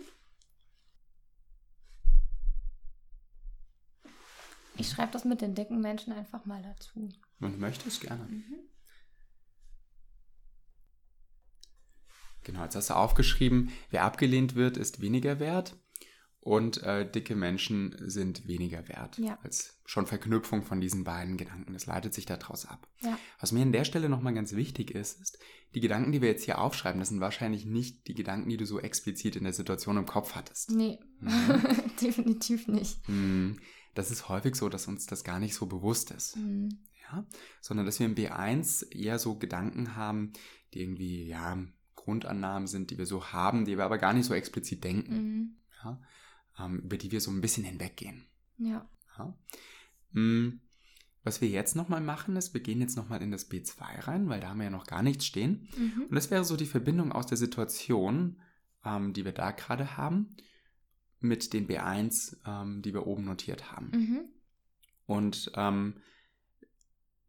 Ich 4.76 4.88
schreibe 4.88 5.12
das 5.12 5.24
mit 5.24 5.40
den 5.40 5.54
dicken 5.54 5.80
Menschen 5.80 6.12
einfach 6.12 6.44
mal 6.44 6.62
dazu. 6.62 7.08
Wenn 7.38 7.52
du 7.52 7.58
möchtest, 7.58 8.00
gerne. 8.00 8.24
Mhm. 8.24 8.44
Genau, 12.42 12.62
jetzt 12.62 12.76
hast 12.76 12.90
du 12.90 12.94
aufgeschrieben, 12.94 13.70
wer 13.90 14.04
abgelehnt 14.04 14.54
wird, 14.54 14.76
ist 14.76 15.00
weniger 15.00 15.40
wert 15.40 15.76
und 16.40 16.82
äh, 16.82 17.10
dicke 17.10 17.34
Menschen 17.34 17.96
sind 17.98 18.46
weniger 18.46 18.86
wert. 18.86 19.16
Ja. 19.16 19.38
Als 19.42 19.80
schon 19.86 20.06
Verknüpfung 20.06 20.62
von 20.62 20.78
diesen 20.78 21.04
beiden 21.04 21.38
Gedanken. 21.38 21.74
Es 21.74 21.86
leitet 21.86 22.12
sich 22.12 22.26
daraus 22.26 22.66
ab. 22.66 22.86
Ja. 23.00 23.18
Was 23.40 23.52
mir 23.52 23.62
an 23.62 23.72
der 23.72 23.84
Stelle 23.84 24.10
nochmal 24.10 24.34
ganz 24.34 24.52
wichtig 24.52 24.90
ist, 24.90 25.22
ist, 25.22 25.38
die 25.74 25.80
Gedanken, 25.80 26.12
die 26.12 26.20
wir 26.20 26.28
jetzt 26.28 26.44
hier 26.44 26.60
aufschreiben, 26.60 27.00
das 27.00 27.08
sind 27.08 27.20
wahrscheinlich 27.20 27.64
nicht 27.64 28.06
die 28.08 28.14
Gedanken, 28.14 28.50
die 28.50 28.58
du 28.58 28.66
so 28.66 28.78
explizit 28.78 29.36
in 29.36 29.44
der 29.44 29.54
Situation 29.54 29.96
im 29.96 30.06
Kopf 30.06 30.34
hattest. 30.34 30.70
Nee, 30.70 30.98
mhm. 31.20 31.62
definitiv 32.02 32.68
nicht. 32.68 33.08
Mhm 33.08 33.56
das 33.94 34.10
ist 34.10 34.28
häufig 34.28 34.56
so, 34.56 34.68
dass 34.68 34.88
uns 34.88 35.06
das 35.06 35.24
gar 35.24 35.38
nicht 35.38 35.54
so 35.54 35.66
bewusst 35.66 36.10
ist. 36.10 36.36
Mhm. 36.36 36.78
Ja? 37.10 37.26
Sondern 37.60 37.86
dass 37.86 37.98
wir 37.98 38.06
im 38.06 38.14
B1 38.14 38.92
eher 38.92 39.18
so 39.18 39.38
Gedanken 39.38 39.96
haben, 39.96 40.32
die 40.72 40.82
irgendwie, 40.82 41.26
ja, 41.26 41.58
Grundannahmen 41.94 42.66
sind, 42.66 42.90
die 42.90 42.98
wir 42.98 43.06
so 43.06 43.32
haben, 43.32 43.64
die 43.64 43.78
wir 43.78 43.84
aber 43.84 43.98
gar 43.98 44.12
nicht 44.12 44.26
so 44.26 44.34
explizit 44.34 44.84
denken. 44.84 45.14
Mhm. 45.14 45.56
Ja? 45.82 46.00
Ähm, 46.58 46.80
über 46.80 46.98
die 46.98 47.10
wir 47.10 47.20
so 47.20 47.30
ein 47.30 47.40
bisschen 47.40 47.64
hinweggehen. 47.64 48.26
Ja. 48.58 48.88
ja? 49.18 49.34
Mhm. 50.12 50.60
Was 51.22 51.40
wir 51.40 51.48
jetzt 51.48 51.74
nochmal 51.74 52.02
machen, 52.02 52.36
ist, 52.36 52.52
wir 52.52 52.60
gehen 52.60 52.82
jetzt 52.82 52.96
nochmal 52.96 53.22
in 53.22 53.30
das 53.30 53.50
B2 53.50 54.06
rein, 54.06 54.28
weil 54.28 54.40
da 54.40 54.48
haben 54.48 54.58
wir 54.58 54.64
ja 54.64 54.70
noch 54.70 54.86
gar 54.86 55.02
nichts 55.02 55.24
stehen. 55.24 55.68
Mhm. 55.76 56.06
Und 56.10 56.14
das 56.14 56.30
wäre 56.30 56.44
so 56.44 56.56
die 56.56 56.66
Verbindung 56.66 57.12
aus 57.12 57.26
der 57.26 57.38
Situation, 57.38 58.40
ähm, 58.84 59.14
die 59.14 59.24
wir 59.24 59.32
da 59.32 59.50
gerade 59.52 59.96
haben, 59.96 60.36
mit 61.24 61.52
den 61.52 61.66
B1, 61.66 62.36
ähm, 62.46 62.82
die 62.82 62.92
wir 62.92 63.06
oben 63.06 63.24
notiert 63.24 63.72
haben. 63.72 63.90
Mhm. 63.92 64.20
Und 65.06 65.50
ähm, 65.56 66.00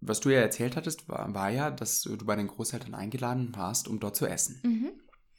was 0.02 0.20
du 0.20 0.30
ja 0.30 0.40
erzählt 0.40 0.76
hattest, 0.76 1.08
war, 1.08 1.34
war, 1.34 1.50
ja, 1.50 1.72
dass 1.72 2.02
du 2.02 2.18
bei 2.18 2.36
den 2.36 2.48
Großeltern 2.48 2.94
eingeladen 2.94 3.56
warst, 3.56 3.88
um 3.88 4.00
dort 4.00 4.16
zu 4.16 4.28
essen. 4.28 4.60
Mhm. 4.64 4.92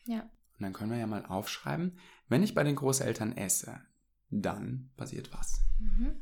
Ja. 0.06 0.22
Und 0.22 0.62
dann 0.62 0.72
können 0.72 0.90
wir 0.90 0.98
ja 0.98 1.06
mal 1.06 1.24
aufschreiben, 1.26 1.98
wenn 2.28 2.42
ich 2.42 2.54
bei 2.54 2.64
den 2.64 2.76
Großeltern 2.76 3.36
esse, 3.36 3.80
dann 4.30 4.90
passiert 4.96 5.32
was. 5.32 5.60
Mhm. 5.78 6.16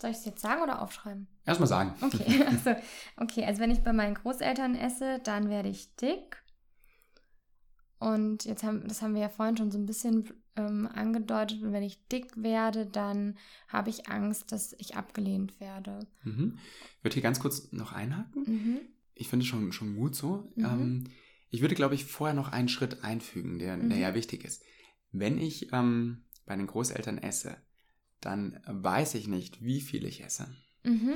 Soll 0.00 0.10
ich 0.10 0.16
es 0.16 0.24
jetzt 0.24 0.40
sagen 0.40 0.62
oder 0.62 0.80
aufschreiben? 0.80 1.28
Erstmal 1.44 1.68
sagen. 1.68 1.94
Okay, 2.00 2.42
also, 2.46 2.74
okay, 3.18 3.44
also 3.44 3.60
wenn 3.60 3.70
ich 3.70 3.82
bei 3.82 3.92
meinen 3.92 4.14
Großeltern 4.14 4.74
esse, 4.74 5.20
dann 5.22 5.50
werde 5.50 5.68
ich 5.68 5.94
dick. 5.96 6.42
Und 7.98 8.46
jetzt 8.46 8.62
haben, 8.62 8.88
das 8.88 9.02
haben 9.02 9.14
wir 9.14 9.20
ja 9.20 9.28
vorhin 9.28 9.58
schon 9.58 9.70
so 9.70 9.78
ein 9.78 9.84
bisschen 9.84 10.39
ähm, 10.56 10.88
angedeutet, 10.92 11.58
wenn 11.62 11.82
ich 11.82 12.06
dick 12.08 12.30
werde, 12.36 12.86
dann 12.86 13.36
habe 13.68 13.90
ich 13.90 14.08
Angst, 14.08 14.52
dass 14.52 14.74
ich 14.78 14.96
abgelehnt 14.96 15.58
werde. 15.60 16.06
Mhm. 16.24 16.58
Ich 16.98 17.04
würde 17.04 17.14
hier 17.14 17.22
ganz 17.22 17.40
kurz 17.40 17.72
noch 17.72 17.92
einhaken. 17.92 18.42
Mhm. 18.46 18.80
Ich 19.14 19.28
finde 19.28 19.44
es 19.44 19.48
schon, 19.48 19.72
schon 19.72 19.96
gut 19.96 20.14
so. 20.14 20.52
Mhm. 20.56 20.64
Ähm, 20.64 21.04
ich 21.50 21.60
würde, 21.60 21.74
glaube 21.74 21.94
ich, 21.94 22.04
vorher 22.04 22.34
noch 22.34 22.52
einen 22.52 22.68
Schritt 22.68 23.02
einfügen, 23.04 23.58
der, 23.58 23.76
der 23.76 23.96
mhm. 23.96 24.02
ja 24.02 24.14
wichtig 24.14 24.44
ist. 24.44 24.62
Wenn 25.12 25.38
ich 25.38 25.72
ähm, 25.72 26.24
bei 26.46 26.56
den 26.56 26.66
Großeltern 26.66 27.18
esse, 27.18 27.56
dann 28.20 28.60
weiß 28.66 29.14
ich 29.14 29.26
nicht, 29.26 29.62
wie 29.62 29.80
viel 29.80 30.04
ich 30.04 30.22
esse. 30.22 30.48
Mhm. 30.84 31.14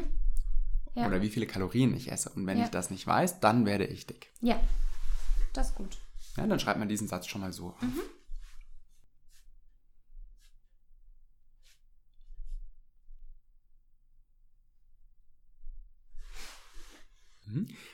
Ja. 0.95 1.07
Oder 1.07 1.22
wie 1.22 1.28
viele 1.28 1.47
Kalorien 1.47 1.95
ich 1.95 2.11
esse. 2.11 2.30
Und 2.30 2.47
wenn 2.47 2.59
ja. 2.59 2.64
ich 2.64 2.70
das 2.70 2.91
nicht 2.91 3.07
weiß, 3.07 3.41
dann 3.41 3.66
werde 3.66 3.85
ich 3.85 4.07
dick. 4.07 4.32
Ja, 4.41 4.61
das 5.53 5.70
ist 5.70 5.74
gut. 5.74 5.97
Ja, 6.37 6.47
dann 6.47 6.61
schreibt 6.61 6.78
man 6.78 6.89
diesen 6.89 7.09
Satz 7.09 7.26
schon 7.26 7.41
mal 7.41 7.53
so 7.53 7.68
auf. 7.68 7.82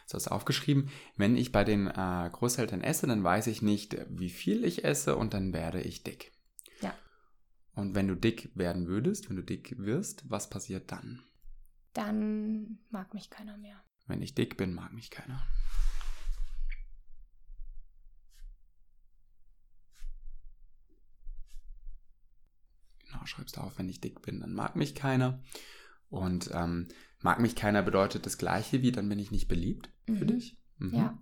So 0.06 0.16
ist 0.16 0.28
aufgeschrieben, 0.28 0.90
wenn 1.16 1.36
ich 1.36 1.52
bei 1.52 1.64
den 1.64 1.86
äh, 1.86 2.30
Großeltern 2.32 2.82
esse, 2.82 3.06
dann 3.06 3.24
weiß 3.24 3.46
ich 3.46 3.62
nicht, 3.62 3.96
wie 4.08 4.30
viel 4.30 4.64
ich 4.64 4.84
esse 4.84 5.16
und 5.16 5.34
dann 5.34 5.52
werde 5.52 5.80
ich 5.80 6.02
dick. 6.02 6.32
Ja. 6.80 6.94
Und 7.74 7.94
wenn 7.94 8.08
du 8.08 8.14
dick 8.14 8.50
werden 8.54 8.86
würdest, 8.86 9.28
wenn 9.28 9.36
du 9.36 9.42
dick 9.42 9.74
wirst, 9.78 10.28
was 10.28 10.50
passiert 10.50 10.90
dann? 10.90 11.22
Dann 11.92 12.78
mag 12.90 13.14
mich 13.14 13.30
keiner 13.30 13.56
mehr. 13.56 13.82
Wenn 14.06 14.22
ich 14.22 14.34
dick 14.34 14.56
bin, 14.56 14.74
mag 14.74 14.92
mich 14.92 15.10
keiner. 15.10 15.42
Genau, 23.06 23.26
schreibst 23.26 23.56
du 23.56 23.60
auf, 23.60 23.78
wenn 23.78 23.88
ich 23.88 24.00
dick 24.00 24.22
bin, 24.22 24.40
dann 24.40 24.52
mag 24.52 24.76
mich 24.76 24.94
keiner. 24.94 25.42
Und 26.08 26.50
ähm, 26.52 26.88
mag 27.20 27.40
mich 27.40 27.54
keiner 27.54 27.82
bedeutet 27.82 28.26
das 28.26 28.38
Gleiche 28.38 28.82
wie, 28.82 28.92
dann 28.92 29.08
bin 29.08 29.18
ich 29.18 29.30
nicht 29.30 29.48
beliebt 29.48 29.90
mhm. 30.06 30.16
für 30.16 30.26
dich. 30.26 30.58
Mhm. 30.78 30.94
Ja. 30.94 31.18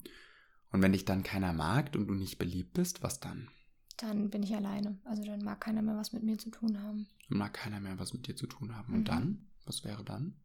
Und 0.71 0.83
wenn 0.83 0.93
dich 0.93 1.05
dann 1.05 1.23
keiner 1.23 1.53
mag 1.53 1.95
und 1.95 2.07
du 2.07 2.15
nicht 2.15 2.39
beliebt 2.39 2.75
bist, 2.75 3.03
was 3.03 3.21
dann? 3.21 3.49
Dann 3.97 4.31
bin 4.31 4.43
ich 4.43 4.55
alleine. 4.55 4.99
Also 5.05 5.25
dann 5.25 5.43
mag 5.43 5.61
keiner 5.61 5.83
mehr 5.83 5.97
was 5.97 6.13
mit 6.13 6.23
mir 6.23 6.39
zu 6.39 6.51
tun 6.51 6.81
haben. 6.83 7.09
Dann 7.29 7.39
mag 7.39 7.55
keiner 7.55 7.81
mehr 7.81 7.99
was 7.99 8.13
mit 8.13 8.27
dir 8.27 8.37
zu 8.37 8.47
tun 8.47 8.77
haben. 8.77 8.93
Und 8.93 9.01
mhm. 9.01 9.05
dann? 9.05 9.47
Was 9.65 9.85
wäre 9.85 10.05
dann? 10.05 10.41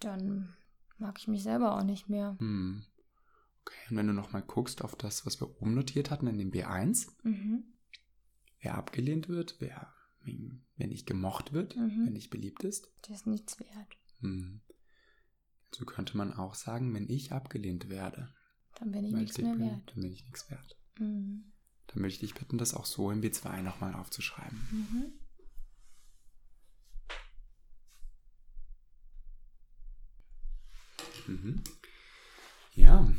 Dann 0.00 0.54
mag 0.98 1.18
ich 1.18 1.28
mich 1.28 1.42
selber 1.42 1.76
auch 1.76 1.82
nicht 1.82 2.08
mehr. 2.08 2.36
Hm. 2.38 2.84
Okay, 3.62 3.90
und 3.90 3.96
wenn 3.96 4.06
du 4.06 4.12
nochmal 4.12 4.42
guckst 4.42 4.82
auf 4.84 4.94
das, 4.94 5.24
was 5.24 5.40
wir 5.40 5.60
oben 5.60 5.74
notiert 5.74 6.10
hatten 6.10 6.26
in 6.26 6.38
dem 6.38 6.50
B1, 6.50 7.08
mhm. 7.22 7.64
wer 8.60 8.76
abgelehnt 8.76 9.28
wird, 9.28 9.56
wer 9.58 9.92
wenn 10.24 10.88
nicht 10.88 11.06
gemocht 11.06 11.52
wird, 11.52 11.76
mhm. 11.76 12.06
wenn 12.06 12.12
nicht 12.12 12.30
beliebt 12.30 12.64
ist. 12.64 12.88
Der 13.08 13.14
ist 13.14 13.26
nichts 13.26 13.58
wert. 13.58 13.98
Mhm. 14.20 14.60
So 15.74 15.84
könnte 15.84 16.16
man 16.16 16.32
auch 16.32 16.54
sagen, 16.54 16.94
wenn 16.94 17.08
ich 17.08 17.32
abgelehnt 17.32 17.88
werde. 17.88 18.32
Dann 18.78 18.92
bin 18.92 19.04
ich 19.04 19.12
nichts 19.12 19.38
mehr 19.38 19.52
bin, 19.52 19.60
wert. 19.60 19.92
Dann 19.92 20.02
bin 20.02 20.12
ich 20.12 20.24
nichts 20.24 20.50
wert. 20.50 20.78
Mhm. 20.98 21.52
Dann 21.88 22.02
möchte 22.02 22.24
ich 22.24 22.32
dich 22.32 22.40
bitten, 22.40 22.58
das 22.58 22.74
auch 22.74 22.86
so 22.86 23.10
im 23.10 23.20
B2 23.20 23.62
nochmal 23.62 23.94
aufzuschreiben. 23.94 24.58
Mhm. 24.70 25.12
Mhm. 31.26 31.62
Ja. 32.74 33.12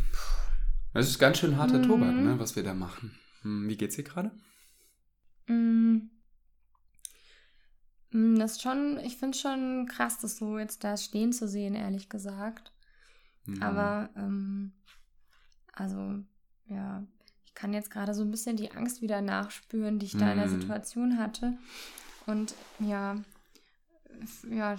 Das 0.94 1.10
ist 1.10 1.20
ganz 1.20 1.40
schön 1.40 1.58
harter 1.58 1.80
Mhm. 1.80 1.84
Tobak, 1.84 2.16
ne, 2.16 2.40
was 2.40 2.56
wir 2.56 2.64
da 2.64 2.74
machen. 2.74 3.18
Hm, 3.42 3.68
Wie 3.68 3.78
geht's 3.78 3.96
dir 3.96 4.04
gerade? 4.04 4.32
Mm. 5.48 6.10
Mm, 8.16 8.38
Das 8.38 8.54
ist 8.54 8.62
schon, 8.62 8.98
ich 9.00 9.18
finde 9.18 9.36
es 9.36 9.42
schon 9.42 9.88
krass, 9.88 10.18
das 10.20 10.38
so 10.38 10.58
jetzt 10.58 10.84
da 10.84 10.96
stehen 10.98 11.34
zu 11.34 11.48
sehen, 11.48 11.76
ehrlich 11.76 12.08
gesagt. 12.10 12.72
Hm. 13.46 13.62
Aber, 13.62 14.10
ähm, 14.16 14.72
also, 15.74 16.20
ja, 16.68 17.06
ich 17.46 17.54
kann 17.54 17.74
jetzt 17.74 17.92
gerade 17.92 18.14
so 18.14 18.22
ein 18.24 18.32
bisschen 18.32 18.56
die 18.56 18.72
Angst 18.72 19.02
wieder 19.02 19.22
nachspüren, 19.22 20.00
die 20.00 20.06
ich 20.08 20.18
da 20.18 20.32
in 20.32 20.38
der 20.38 20.48
Mhm. 20.48 20.62
Situation 20.62 21.18
hatte. 21.20 21.58
Und 22.26 22.56
ja, 22.80 23.22
ja, 24.50 24.74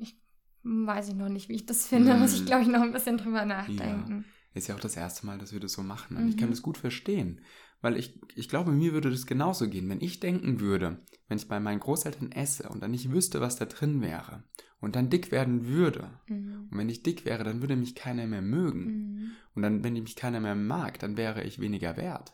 ich 0.00 0.16
weiß 0.62 1.08
ich 1.08 1.14
noch 1.14 1.28
nicht, 1.28 1.48
wie 1.48 1.54
ich 1.54 1.66
das 1.66 1.86
finde. 1.86 2.14
Muss 2.14 2.32
ich, 2.32 2.42
Mhm. 2.42 2.46
glaube 2.46 2.62
ich, 2.62 2.68
noch 2.68 2.82
ein 2.82 2.92
bisschen 2.92 3.18
drüber 3.18 3.44
nachdenken. 3.44 4.24
Ist 4.54 4.68
ja 4.68 4.74
auch 4.76 4.80
das 4.80 4.96
erste 4.96 5.26
Mal, 5.26 5.38
dass 5.38 5.52
wir 5.52 5.60
das 5.60 5.72
so 5.72 5.82
machen. 5.82 6.16
Und 6.16 6.28
ich 6.28 6.36
Mhm. 6.36 6.40
kann 6.40 6.50
das 6.50 6.62
gut 6.62 6.78
verstehen. 6.78 7.40
Weil 7.82 7.96
ich, 7.96 8.18
ich 8.36 8.48
glaube, 8.48 8.70
mir 8.72 8.92
würde 8.92 9.10
das 9.10 9.26
genauso 9.26 9.68
gehen. 9.68 9.88
Wenn 9.90 10.00
ich 10.00 10.20
denken 10.20 10.60
würde, 10.60 11.04
wenn 11.28 11.36
ich 11.38 11.48
bei 11.48 11.58
meinen 11.60 11.80
Großeltern 11.80 12.30
esse 12.32 12.68
und 12.68 12.80
dann 12.80 12.92
nicht 12.92 13.10
wüsste, 13.10 13.40
was 13.40 13.56
da 13.56 13.64
drin 13.66 14.00
wäre 14.00 14.44
und 14.80 14.94
dann 14.96 15.10
dick 15.10 15.30
werden 15.32 15.66
würde. 15.66 16.18
Mhm. 16.28 16.68
Und 16.70 16.78
wenn 16.78 16.88
ich 16.88 17.02
dick 17.02 17.24
wäre, 17.24 17.42
dann 17.44 17.60
würde 17.60 17.76
mich 17.76 17.94
keiner 17.96 18.26
mehr 18.26 18.40
mögen. 18.42 18.84
Mhm. 18.84 19.30
Und 19.54 19.62
dann, 19.62 19.82
wenn 19.84 19.94
mich 19.94 20.14
keiner 20.16 20.40
mehr 20.40 20.54
mag, 20.54 20.98
dann 21.00 21.16
wäre 21.16 21.42
ich 21.42 21.58
weniger 21.58 21.96
wert. 21.96 22.32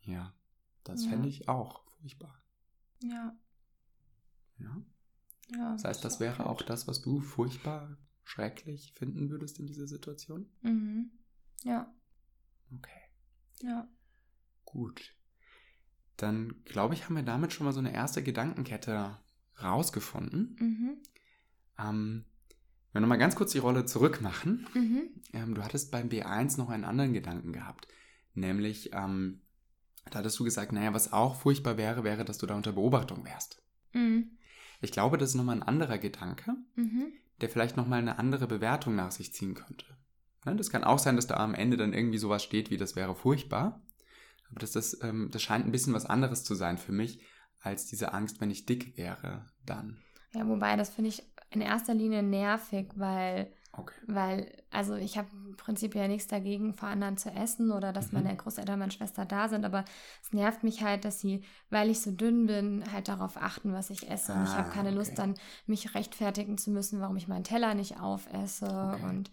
Ja, 0.00 0.34
das 0.82 1.04
Ja. 1.04 1.10
fände 1.10 1.28
ich 1.28 1.48
auch 1.48 1.84
furchtbar. 2.00 2.42
Ja, 3.02 3.36
Ja. 4.58 4.82
ja. 5.54 5.72
Das 5.72 5.84
heißt, 5.84 6.04
das 6.04 6.20
wäre 6.20 6.46
auch 6.46 6.62
das, 6.62 6.88
was 6.88 7.02
du 7.02 7.20
furchtbar, 7.20 7.98
schrecklich 8.22 8.94
finden 8.96 9.28
würdest 9.28 9.58
in 9.58 9.66
dieser 9.66 9.86
Situation? 9.86 10.46
Mhm. 10.62 11.10
Ja, 11.64 11.92
Okay. 12.74 13.00
ja. 13.62 13.86
Gut. 14.74 15.14
Dann 16.16 16.56
glaube 16.64 16.94
ich, 16.94 17.04
haben 17.04 17.14
wir 17.16 17.22
damit 17.22 17.52
schon 17.52 17.64
mal 17.64 17.72
so 17.72 17.78
eine 17.78 17.94
erste 17.94 18.22
Gedankenkette 18.22 19.16
rausgefunden. 19.62 20.56
Mhm. 20.60 20.96
Ähm, 21.78 22.24
wenn 22.92 23.00
wir 23.00 23.06
nochmal 23.06 23.18
ganz 23.18 23.34
kurz 23.36 23.52
die 23.52 23.58
Rolle 23.58 23.84
zurückmachen. 23.86 24.66
Mhm. 24.74 25.02
Ähm, 25.32 25.54
du 25.54 25.62
hattest 25.62 25.90
beim 25.90 26.08
B1 26.08 26.58
noch 26.58 26.70
einen 26.70 26.84
anderen 26.84 27.12
Gedanken 27.12 27.52
gehabt. 27.52 27.88
Nämlich, 28.34 28.90
ähm, 28.92 29.40
da 30.10 30.18
hattest 30.18 30.38
du 30.38 30.44
gesagt, 30.44 30.72
naja, 30.72 30.92
was 30.92 31.12
auch 31.12 31.36
furchtbar 31.36 31.76
wäre, 31.76 32.04
wäre, 32.04 32.24
dass 32.24 32.38
du 32.38 32.46
da 32.46 32.54
unter 32.56 32.72
Beobachtung 32.72 33.24
wärst. 33.24 33.62
Mhm. 33.92 34.30
Ich 34.80 34.92
glaube, 34.92 35.18
das 35.18 35.30
ist 35.30 35.34
nochmal 35.36 35.56
ein 35.56 35.62
anderer 35.62 35.98
Gedanke, 35.98 36.54
Mhm. 36.74 37.12
der 37.40 37.48
vielleicht 37.48 37.76
nochmal 37.76 38.00
eine 38.00 38.18
andere 38.18 38.46
Bewertung 38.48 38.96
nach 38.96 39.12
sich 39.12 39.32
ziehen 39.32 39.54
könnte. 39.54 39.86
Ne, 40.44 40.56
Das 40.56 40.70
kann 40.70 40.84
auch 40.84 40.98
sein, 40.98 41.16
dass 41.16 41.26
da 41.28 41.36
am 41.36 41.54
Ende 41.54 41.76
dann 41.76 41.92
irgendwie 41.92 42.18
sowas 42.18 42.42
steht, 42.42 42.70
wie 42.70 42.76
das 42.76 42.96
wäre 42.96 43.14
furchtbar. 43.14 43.80
Aber 44.50 44.60
das, 44.60 44.72
das, 44.72 44.98
ähm, 45.02 45.30
das 45.32 45.42
scheint 45.42 45.66
ein 45.66 45.72
bisschen 45.72 45.94
was 45.94 46.06
anderes 46.06 46.44
zu 46.44 46.54
sein 46.54 46.78
für 46.78 46.92
mich, 46.92 47.22
als 47.60 47.86
diese 47.86 48.12
Angst, 48.12 48.40
wenn 48.40 48.50
ich 48.50 48.66
dick 48.66 48.96
wäre, 48.96 49.46
dann. 49.64 50.02
Ja, 50.32 50.46
wobei, 50.48 50.76
das 50.76 50.90
finde 50.90 51.10
ich 51.10 51.22
in 51.50 51.60
erster 51.60 51.94
Linie 51.94 52.22
nervig, 52.22 52.88
weil, 52.96 53.52
Okay. 53.78 54.00
weil, 54.06 54.52
also 54.70 54.94
ich 54.96 55.16
habe 55.16 55.28
im 55.46 55.56
Prinzip 55.56 55.94
ja 55.94 56.08
nichts 56.08 56.26
dagegen, 56.26 56.74
vor 56.74 56.88
anderen 56.88 57.16
zu 57.16 57.30
essen 57.30 57.70
oder 57.72 57.92
dass 57.92 58.12
Mhm. 58.12 58.12
meine 58.12 58.36
Großeltern, 58.36 58.78
meine 58.78 58.90
Schwester 58.92 59.24
da 59.24 59.48
sind, 59.48 59.64
aber 59.64 59.84
es 60.22 60.32
nervt 60.32 60.64
mich 60.64 60.82
halt, 60.82 61.04
dass 61.04 61.20
sie, 61.20 61.44
weil 61.70 61.88
ich 61.90 62.00
so 62.00 62.10
dünn 62.10 62.46
bin, 62.46 62.84
halt 62.92 63.08
darauf 63.08 63.36
achten, 63.36 63.72
was 63.72 63.90
ich 63.90 64.10
esse. 64.10 64.34
Und 64.34 64.42
ich 64.42 64.58
habe 64.58 64.68
Ah, 64.68 64.70
keine 64.70 64.90
Lust, 64.90 65.18
okay. 65.18 65.20
dann 65.20 65.34
mich 65.66 65.94
rechtfertigen 65.94 66.58
zu 66.58 66.70
müssen, 66.70 67.00
warum 67.00 67.16
ich 67.16 67.28
meinen 67.28 67.44
Teller 67.44 67.74
nicht 67.74 68.00
aufesse. 68.00 68.66
Okay. 68.84 69.02
Und 69.02 69.30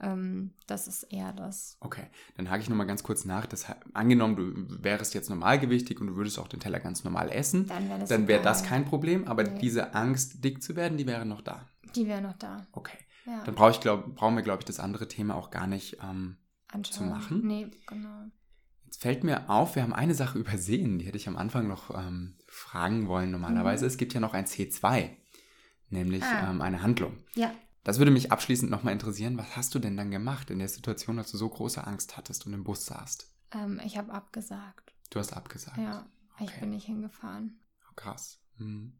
ähm, 0.00 0.52
das 0.66 0.88
ist 0.88 1.02
eher 1.04 1.32
das. 1.32 1.76
Okay, 1.80 2.06
dann 2.36 2.50
hake 2.50 2.62
ich 2.62 2.68
nochmal 2.68 2.86
ganz 2.86 3.02
kurz 3.02 3.24
nach. 3.24 3.46
Das, 3.46 3.66
angenommen, 3.92 4.36
du 4.36 4.82
wärst 4.82 5.14
jetzt 5.14 5.28
normalgewichtig 5.30 6.00
und 6.00 6.06
du 6.08 6.16
würdest 6.16 6.38
auch 6.38 6.48
den 6.48 6.60
Teller 6.60 6.80
ganz 6.80 7.04
normal 7.04 7.30
essen, 7.30 7.66
Dann 7.66 7.88
wäre 7.88 7.98
das, 8.00 8.08
dann 8.08 8.24
egal. 8.24 8.42
das 8.42 8.62
kein 8.64 8.84
Problem, 8.84 9.26
aber 9.28 9.42
Nee. 9.44 9.58
diese 9.60 9.94
Angst, 9.94 10.42
dick 10.44 10.62
zu 10.62 10.76
werden, 10.76 10.96
die 10.98 11.06
wäre 11.06 11.26
noch 11.26 11.42
da. 11.42 11.68
Die 11.94 12.06
wäre 12.06 12.22
noch 12.22 12.34
da. 12.38 12.66
Okay, 12.72 12.96
Ja. 13.26 13.42
dann 13.44 13.54
brauche 13.54 13.70
ich, 13.72 13.80
glaub, 13.80 14.14
brauchen 14.14 14.36
wir, 14.36 14.42
glaube 14.42 14.60
ich, 14.60 14.64
das 14.66 14.80
andere 14.80 15.06
Thema 15.08 15.34
auch 15.34 15.50
gar 15.50 15.66
nicht 15.66 15.98
ähm, 16.02 16.36
anschauen. 16.72 17.08
machen? 17.10 17.40
Nee, 17.46 17.68
genau. 17.86 18.24
Jetzt 18.84 19.02
fällt 19.02 19.22
mir 19.22 19.48
auf, 19.50 19.76
wir 19.76 19.82
haben 19.82 19.92
eine 19.92 20.14
Sache 20.14 20.38
übersehen, 20.40 20.98
die 20.98 21.06
hätte 21.06 21.16
ich 21.16 21.28
am 21.28 21.36
Anfang 21.36 21.68
noch 21.68 21.90
ähm, 21.96 22.36
fragen 22.46 23.06
wollen 23.08 23.30
normalerweise. 23.30 23.86
Es 23.86 23.96
gibt 23.96 24.14
ja 24.14 24.20
noch 24.20 24.34
ein 24.34 24.46
C2, 24.46 25.10
nämlich 25.90 26.22
Mhm. 26.22 26.26
Ah. 26.28 26.50
ähm, 26.50 26.60
eine 26.62 26.82
Handlung. 26.82 27.16
Ja. 27.34 27.52
Das 27.82 27.98
würde 27.98 28.10
mich 28.10 28.30
abschließend 28.30 28.70
nochmal 28.70 28.92
interessieren. 28.92 29.38
Was 29.38 29.56
hast 29.56 29.74
du 29.74 29.78
denn 29.78 29.96
dann 29.96 30.10
gemacht 30.10 30.50
in 30.50 30.58
der 30.58 30.68
Situation, 30.68 31.18
als 31.18 31.30
du 31.30 31.38
so 31.38 31.48
große 31.48 31.84
Angst 31.86 32.16
hattest 32.16 32.46
und 32.46 32.52
im 32.52 32.62
Bus 32.64 32.84
saßt? 32.86 33.32
Ähm, 33.52 33.80
ich 33.84 33.96
habe 33.96 34.12
abgesagt. 34.12 34.92
Du 35.10 35.18
hast 35.18 35.32
abgesagt. 35.32 35.78
Ja, 35.78 36.06
ich 36.38 36.50
Okay. 36.50 36.60
bin 36.60 36.70
nicht 36.70 36.86
hingefahren. 36.86 37.58
Oh, 37.90 37.94
krass. 37.96 38.38
Hm. 38.58 38.92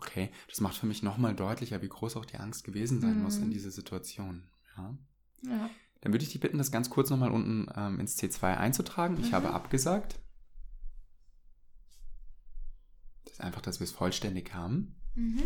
Okay, 0.00 0.30
das 0.48 0.60
macht 0.60 0.76
für 0.76 0.86
mich 0.86 1.02
nochmal 1.02 1.34
deutlicher, 1.34 1.80
wie 1.82 1.88
groß 1.88 2.16
auch 2.16 2.24
die 2.24 2.36
Angst 2.38 2.64
gewesen 2.64 3.00
sein 3.00 3.22
muss 3.22 3.36
in 3.38 3.46
Mhm. 3.48 3.52
dieser 3.52 3.70
Situation. 3.70 4.48
Ja. 4.76 4.98
Ja. 5.42 5.70
Dann 6.00 6.12
würde 6.12 6.24
ich 6.24 6.32
dich 6.32 6.40
bitten, 6.40 6.58
das 6.58 6.72
ganz 6.72 6.90
kurz 6.90 7.10
nochmal 7.10 7.30
unten 7.30 7.66
ähm, 7.76 8.00
ins 8.00 8.18
C2 8.18 8.56
einzutragen. 8.56 9.18
Ich 9.20 9.30
Mhm. 9.30 9.34
habe 9.36 9.52
abgesagt. 9.52 10.18
Das 13.24 13.34
ist 13.34 13.40
einfach, 13.40 13.62
dass 13.62 13.78
wir 13.80 13.84
es 13.84 13.92
vollständig 13.92 14.52
haben. 14.54 14.96
Mhm. 15.14 15.42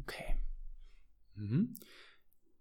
Okay. 0.00 0.36
Mhm. 1.38 1.74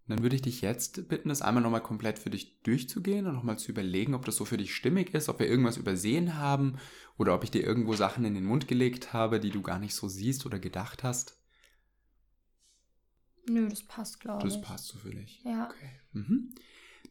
Dann 0.07 0.23
würde 0.23 0.37
ich 0.37 0.41
dich 0.41 0.61
jetzt 0.61 1.09
bitten, 1.09 1.27
das 1.27 1.41
einmal 1.41 1.61
nochmal 1.61 1.83
komplett 1.83 2.17
für 2.17 2.29
dich 2.29 2.61
durchzugehen 2.61 3.27
und 3.27 3.33
nochmal 3.33 3.59
zu 3.59 3.71
überlegen, 3.71 4.13
ob 4.13 4.23
das 4.23 4.37
so 4.37 4.45
für 4.45 4.55
dich 4.55 4.73
stimmig 4.73 5.13
ist, 5.13 5.27
ob 5.27 5.39
wir 5.39 5.47
irgendwas 5.47 5.75
übersehen 5.75 6.35
haben 6.35 6.77
oder 7.17 7.35
ob 7.35 7.43
ich 7.43 7.51
dir 7.51 7.63
irgendwo 7.63 7.93
Sachen 7.93 8.23
in 8.23 8.33
den 8.33 8.45
Mund 8.45 8.69
gelegt 8.69 9.11
habe, 9.11 9.41
die 9.41 9.49
du 9.49 9.61
gar 9.61 9.79
nicht 9.79 9.95
so 9.95 10.07
siehst 10.07 10.45
oder 10.45 10.59
gedacht 10.59 11.03
hast. 11.03 11.37
Nö, 13.49 13.67
das 13.67 13.83
passt, 13.83 14.21
glaube 14.21 14.47
ich. 14.47 14.53
Das 14.53 14.61
passt 14.61 14.87
so 14.87 14.97
für 14.97 15.11
dich. 15.11 15.41
Ja. 15.43 15.69
Okay. 15.69 15.89
Mhm. 16.13 16.53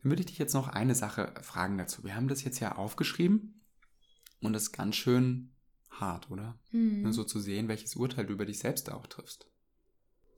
Dann 0.02 0.10
würde 0.10 0.20
ich 0.20 0.26
dich 0.26 0.38
jetzt 0.38 0.54
noch 0.54 0.68
eine 0.68 0.94
Sache 0.94 1.34
fragen 1.42 1.76
dazu. 1.76 2.02
Wir 2.02 2.14
haben 2.14 2.28
das 2.28 2.44
jetzt 2.44 2.60
ja 2.60 2.76
aufgeschrieben 2.76 3.60
und 4.40 4.54
das 4.54 4.64
ist 4.64 4.72
ganz 4.72 4.96
schön 4.96 5.52
hart, 5.90 6.30
oder? 6.30 6.58
Mhm. 6.72 7.12
So 7.12 7.24
zu 7.24 7.40
sehen, 7.40 7.68
welches 7.68 7.96
Urteil 7.96 8.26
du 8.26 8.32
über 8.32 8.46
dich 8.46 8.58
selbst 8.58 8.90
auch 8.90 9.06
triffst. 9.06 9.50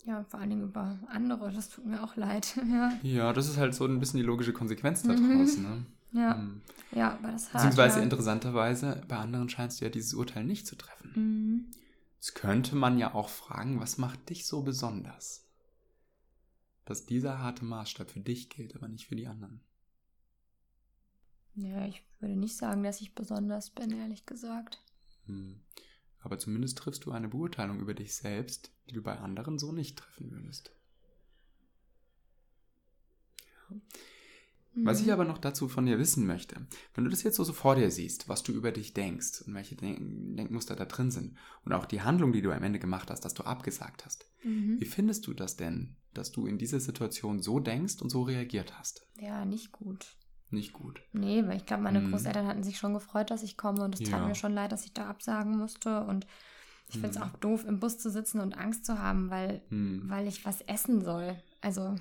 Ja, 0.05 0.25
vor 0.25 0.41
allen 0.41 0.51
Dingen 0.51 0.63
über 0.63 0.99
andere. 1.09 1.53
Das 1.53 1.69
tut 1.69 1.85
mir 1.85 2.03
auch 2.03 2.17
leid. 2.17 2.57
ja. 2.71 2.93
Ja, 3.03 3.33
das 3.33 3.49
ist 3.49 3.57
halt 3.59 3.75
so 3.75 3.85
ein 3.85 3.99
bisschen 4.01 4.19
die 4.19 4.27
logische 4.27 4.53
Konsequenz 4.53 5.05
Mhm. 5.05 5.09
daraus. 5.09 5.57
Ne? 5.59 5.87
Ja. 6.13 6.35
Mhm. 6.35 6.63
ja, 6.93 7.13
aber 7.15 7.33
das 7.33 7.45
hart. 7.47 7.55
Beziehungsweise 7.65 7.99
ja. 7.99 8.05
interessanterweise, 8.05 9.03
bei 9.09 9.17
anderen 9.17 9.49
scheinst 9.49 9.81
du 9.81 9.85
ja 9.85 9.91
dieses 9.91 10.15
Urteil 10.15 10.45
nicht 10.45 10.67
zu 10.67 10.77
treffen. 10.77 11.13
Mhm. 11.15 11.67
Jetzt 12.17 12.35
könnte 12.35 12.75
man 12.75 12.99
ja 12.99 13.15
auch 13.15 13.29
fragen, 13.29 13.81
was 13.81 13.99
macht 13.99 14.31
dich 14.31 14.47
so 14.47 14.63
besonders? 14.63 15.45
Dass 16.85 17.05
dieser 17.07 17.39
harte 17.39 17.65
Maßstab 17.65 18.11
für 18.11 18.21
dich 18.21 18.49
gilt, 18.49 18.75
aber 18.75 18.89
nicht 18.89 19.07
für 19.07 19.15
die 19.17 19.27
anderen. 19.29 19.61
Ja, 21.55 21.85
ich 21.87 22.03
würde 22.21 22.37
nicht 22.37 22.57
sagen, 22.57 22.83
dass 22.83 23.01
ich 23.01 23.15
besonders 23.15 23.71
bin, 23.71 23.91
ehrlich 23.91 24.25
gesagt. 24.27 24.79
Hm. 25.27 25.61
Aber 26.29 26.39
zumindest 26.39 26.77
triffst 26.77 27.07
du 27.07 27.11
eine 27.11 27.27
Beurteilung 27.29 27.81
über 27.81 27.95
dich 27.95 28.15
selbst, 28.15 28.71
die 28.91 28.93
du 28.93 29.01
bei 29.01 29.17
anderen 29.19 29.59
so 29.59 29.73
nicht 29.73 29.97
treffen 29.97 30.31
würdest. 30.31 30.73
Was 34.75 35.01
ich 35.01 35.07
Mhm. 35.07 35.13
aber 35.13 35.25
noch 35.25 35.39
dazu 35.39 35.69
von 35.69 35.87
dir 35.87 35.99
wissen 35.99 36.27
möchte, 36.27 36.67
wenn 36.93 37.05
du 37.05 37.09
das 37.11 37.23
jetzt 37.23 37.37
so, 37.37 37.45
so 37.45 37.55
vor 37.55 37.77
dir 37.77 37.91
siehst, 37.91 38.29
was 38.29 38.43
du 38.43 38.53
über 38.53 38.73
dich 38.73 38.93
denkst 38.93 39.41
und 39.47 39.55
welche 39.55 39.75
Denk 39.75 40.37
Denkmuster 40.37 40.77
da 40.77 40.85
drin 40.85 41.11
sind 41.11 41.39
und 41.65 41.73
auch 41.73 41.87
die 41.87 42.03
Handlung, 42.03 42.35
die 42.35 42.43
du 42.43 42.53
am 42.53 42.63
Ende 42.63 42.79
gemacht 42.79 43.11
hast, 43.11 43.25
dass 43.25 43.33
du 43.33 43.45
abgesagt 43.45 44.05
hast, 44.05 44.31
Mhm. 44.43 44.79
wie 44.81 44.85
findest 44.85 45.27
du 45.27 45.33
das 45.33 45.57
denn, 45.57 45.97
dass 46.13 46.31
du 46.31 46.47
in 46.47 46.59
dieser 46.59 46.81
Situation 46.81 47.41
so 47.41 47.59
denkst 47.59 48.03
und 48.03 48.11
so 48.11 48.21
reagiert 48.23 48.79
hast? 48.79 49.07
Ja, 49.19 49.47
nicht 49.47 49.73
gut. 49.73 50.18
Nicht 50.51 50.73
gut. 50.73 51.03
Nee, 51.13 51.47
weil 51.47 51.59
ich 51.59 51.67
glaube, 51.67 51.83
meine 51.83 52.01
Mhm. 52.01 52.11
Großeltern 52.11 52.47
hatten 52.47 52.63
sich 52.63 52.79
schon 52.79 52.95
gefreut, 52.95 53.31
dass 53.31 53.43
ich 53.43 53.57
komme 53.57 53.85
und 53.85 53.95
es 53.95 54.01
tat 54.01 54.21
Ja. 54.21 54.27
mir 54.27 54.35
schon 54.35 54.53
leid, 54.55 54.73
dass 54.73 54.85
ich 54.85 54.93
da 54.95 55.09
absagen 55.09 55.57
musste. 55.59 56.05
Und 56.05 56.27
ich 56.89 56.95
finde 56.95 57.11
es 57.11 57.17
Mhm. 57.17 57.23
auch 57.23 57.33
doof, 57.39 57.65
im 57.67 57.81
Bus 57.81 57.99
zu 57.99 58.11
sitzen 58.11 58.41
und 58.41 58.57
Angst 58.57 58.87
zu 58.87 58.99
haben, 58.99 59.29
weil, 59.29 59.63
Hm. 59.69 60.09
weil 60.09 60.27
ich 60.27 60.45
was 60.47 60.63
essen 60.63 61.05
soll. 61.05 61.37
Also 61.61 61.97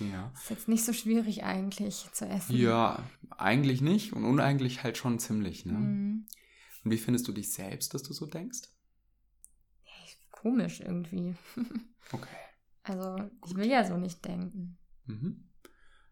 Ja. 0.00 0.32
ist 0.34 0.50
jetzt 0.50 0.68
nicht 0.68 0.84
so 0.84 0.92
schwierig 0.92 1.44
eigentlich 1.44 2.08
zu 2.12 2.26
essen. 2.26 2.56
Ja, 2.56 3.04
eigentlich 3.36 3.80
nicht 3.82 4.12
und 4.14 4.24
uneigentlich 4.24 4.82
halt 4.82 4.96
schon 4.98 5.18
ziemlich, 5.20 5.64
ne? 5.64 5.74
Mhm. 5.74 6.26
Und 6.84 6.90
wie 6.90 6.98
findest 6.98 7.28
du 7.28 7.32
dich 7.32 7.52
selbst, 7.52 7.94
dass 7.94 8.02
du 8.02 8.12
so 8.12 8.26
denkst? 8.26 8.62
Komisch 10.30 10.80
irgendwie. 10.80 11.34
Okay. 12.10 12.36
Also 12.82 13.16
ich 13.46 13.54
will 13.54 13.68
ja 13.70 13.84
so 13.86 13.96
nicht 13.96 14.22
denken. 14.26 14.76
Mhm. 15.06 15.48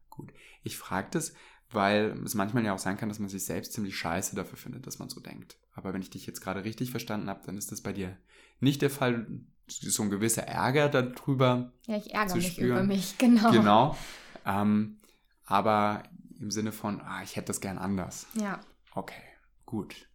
Gut. 0.08 0.32
Ich 0.62 0.78
frage 0.78 1.08
das, 1.10 1.34
weil 1.72 2.18
es 2.24 2.34
manchmal 2.34 2.64
ja 2.64 2.74
auch 2.74 2.78
sein 2.78 2.96
kann, 2.96 3.08
dass 3.08 3.18
man 3.18 3.28
sich 3.28 3.44
selbst 3.44 3.72
ziemlich 3.72 3.96
scheiße 3.96 4.34
dafür 4.36 4.58
findet, 4.58 4.86
dass 4.86 4.98
man 4.98 5.08
so 5.08 5.20
denkt. 5.20 5.56
Aber 5.74 5.92
wenn 5.94 6.02
ich 6.02 6.10
dich 6.10 6.26
jetzt 6.26 6.40
gerade 6.40 6.64
richtig 6.64 6.90
verstanden 6.90 7.28
habe, 7.28 7.40
dann 7.46 7.56
ist 7.56 7.70
das 7.72 7.80
bei 7.80 7.92
dir 7.92 8.16
nicht 8.60 8.82
der 8.82 8.90
Fall. 8.90 9.26
So 9.68 10.02
ein 10.02 10.10
gewisser 10.10 10.42
Ärger 10.48 10.88
darüber. 10.88 11.72
Ja, 11.86 11.96
ich 11.96 12.12
ärgere 12.12 12.34
mich 12.36 12.52
spüren. 12.54 12.70
über 12.70 12.82
mich, 12.82 13.18
genau. 13.18 13.52
Genau. 13.52 13.96
Ähm, 14.44 14.98
aber 15.44 16.02
im 16.40 16.50
Sinne 16.50 16.72
von, 16.72 17.00
ah, 17.02 17.22
ich 17.22 17.36
hätte 17.36 17.46
das 17.48 17.60
gern 17.60 17.78
anders. 17.78 18.26
Ja. 18.34 18.58
Okay, 18.94 19.22
gut. 19.66 20.08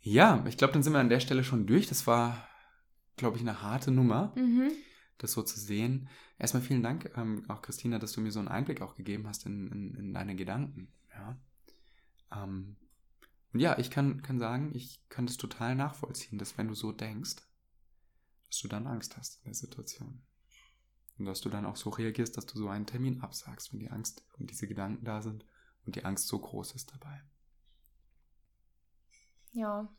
Ja, 0.00 0.44
ich 0.46 0.56
glaube, 0.58 0.72
dann 0.74 0.82
sind 0.82 0.92
wir 0.92 0.98
an 1.00 1.08
der 1.08 1.20
Stelle 1.20 1.44
schon 1.44 1.66
durch. 1.66 1.86
Das 1.86 2.06
war, 2.06 2.46
glaube 3.16 3.36
ich, 3.36 3.42
eine 3.42 3.62
harte 3.62 3.90
Nummer, 3.90 4.32
Mhm. 4.36 4.70
das 5.18 5.32
so 5.32 5.42
zu 5.42 5.58
sehen. 5.58 6.08
Erstmal 6.40 6.62
vielen 6.62 6.82
Dank, 6.82 7.12
ähm, 7.16 7.44
auch 7.48 7.60
Christina, 7.60 7.98
dass 7.98 8.12
du 8.12 8.22
mir 8.22 8.32
so 8.32 8.38
einen 8.38 8.48
Einblick 8.48 8.80
auch 8.80 8.96
gegeben 8.96 9.28
hast 9.28 9.44
in, 9.44 9.70
in, 9.70 9.94
in 9.94 10.14
deine 10.14 10.34
Gedanken. 10.34 10.90
Ja. 11.12 11.38
Ähm, 12.32 12.76
und 13.52 13.60
ja, 13.60 13.78
ich 13.78 13.90
kann, 13.90 14.22
kann 14.22 14.38
sagen, 14.38 14.74
ich 14.74 15.06
kann 15.10 15.26
das 15.26 15.36
total 15.36 15.74
nachvollziehen, 15.74 16.38
dass 16.38 16.56
wenn 16.56 16.68
du 16.68 16.74
so 16.74 16.92
denkst, 16.92 17.36
dass 18.48 18.58
du 18.58 18.68
dann 18.68 18.86
Angst 18.86 19.18
hast 19.18 19.36
in 19.40 19.50
der 19.50 19.54
Situation. 19.54 20.22
Und 21.18 21.26
dass 21.26 21.42
du 21.42 21.50
dann 21.50 21.66
auch 21.66 21.76
so 21.76 21.90
reagierst, 21.90 22.38
dass 22.38 22.46
du 22.46 22.56
so 22.56 22.70
einen 22.70 22.86
Termin 22.86 23.20
absagst, 23.20 23.74
wenn 23.74 23.80
die 23.80 23.90
Angst 23.90 24.24
und 24.38 24.50
diese 24.50 24.66
Gedanken 24.66 25.04
da 25.04 25.20
sind 25.20 25.44
und 25.84 25.94
die 25.94 26.06
Angst 26.06 26.26
so 26.26 26.38
groß 26.38 26.72
ist 26.72 26.90
dabei. 26.90 27.22
Ja. 29.52 29.92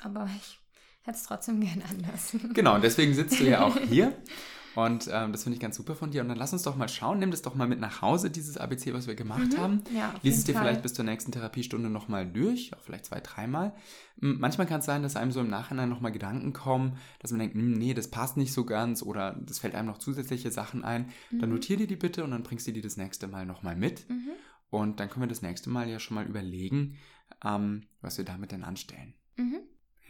Aber 0.00 0.24
ich 0.38 0.58
hätte 1.02 1.18
es 1.18 1.24
trotzdem 1.24 1.60
gern 1.66 1.82
anders. 1.82 2.34
Genau, 2.54 2.76
und 2.76 2.82
deswegen 2.82 3.12
sitzt 3.12 3.38
du 3.38 3.44
ja 3.44 3.62
auch 3.62 3.76
hier. 3.76 4.16
Und 4.74 5.08
ähm, 5.12 5.32
das 5.32 5.42
finde 5.42 5.54
ich 5.56 5.60
ganz 5.60 5.76
super 5.76 5.94
von 5.94 6.10
dir. 6.10 6.22
Und 6.22 6.28
dann 6.28 6.38
lass 6.38 6.52
uns 6.52 6.62
doch 6.62 6.76
mal 6.76 6.88
schauen, 6.88 7.18
nimm 7.18 7.30
das 7.30 7.42
doch 7.42 7.54
mal 7.54 7.68
mit 7.68 7.78
nach 7.80 8.00
Hause, 8.02 8.30
dieses 8.30 8.56
ABC, 8.56 8.94
was 8.94 9.06
wir 9.06 9.14
gemacht 9.14 9.56
haben. 9.58 9.82
Ja, 9.94 10.14
Lies 10.22 10.38
es 10.38 10.44
dir 10.44 10.54
Fall. 10.54 10.62
vielleicht 10.62 10.82
bis 10.82 10.94
zur 10.94 11.04
nächsten 11.04 11.30
Therapiestunde 11.32 11.90
nochmal 11.90 12.26
durch, 12.26 12.72
auch 12.74 12.80
vielleicht 12.80 13.06
zwei, 13.06 13.20
dreimal. 13.20 13.74
Manchmal 14.16 14.66
kann 14.66 14.80
es 14.80 14.86
sein, 14.86 15.02
dass 15.02 15.16
einem 15.16 15.32
so 15.32 15.40
im 15.40 15.48
Nachhinein 15.50 15.88
nochmal 15.88 16.12
Gedanken 16.12 16.52
kommen, 16.52 16.96
dass 17.18 17.30
man 17.32 17.40
denkt, 17.40 17.54
hm, 17.54 17.72
nee, 17.72 17.92
das 17.94 18.08
passt 18.08 18.36
nicht 18.36 18.52
so 18.52 18.64
ganz 18.64 19.02
oder 19.02 19.32
das 19.44 19.58
fällt 19.58 19.74
einem 19.74 19.88
noch 19.88 19.98
zusätzliche 19.98 20.50
Sachen 20.50 20.84
ein. 20.84 21.10
Dann 21.30 21.48
Mhm. 21.48 21.54
notier 21.56 21.76
dir 21.76 21.86
die 21.86 21.96
bitte 21.96 22.24
und 22.24 22.30
dann 22.30 22.42
bringst 22.42 22.66
du 22.66 22.72
die 22.72 22.80
das 22.82 22.96
nächste 22.96 23.26
Mal 23.28 23.46
nochmal 23.46 23.76
mit. 23.76 24.08
Mhm. 24.08 24.30
Und 24.70 25.00
dann 25.00 25.10
können 25.10 25.24
wir 25.24 25.28
das 25.28 25.42
nächste 25.42 25.68
Mal 25.70 25.88
ja 25.90 25.98
schon 25.98 26.14
mal 26.14 26.24
überlegen, 26.26 26.96
ähm, 27.44 27.82
was 28.00 28.16
wir 28.16 28.24
damit 28.24 28.52
denn 28.52 28.64
anstellen. 28.64 29.12
Mhm. 29.36 29.60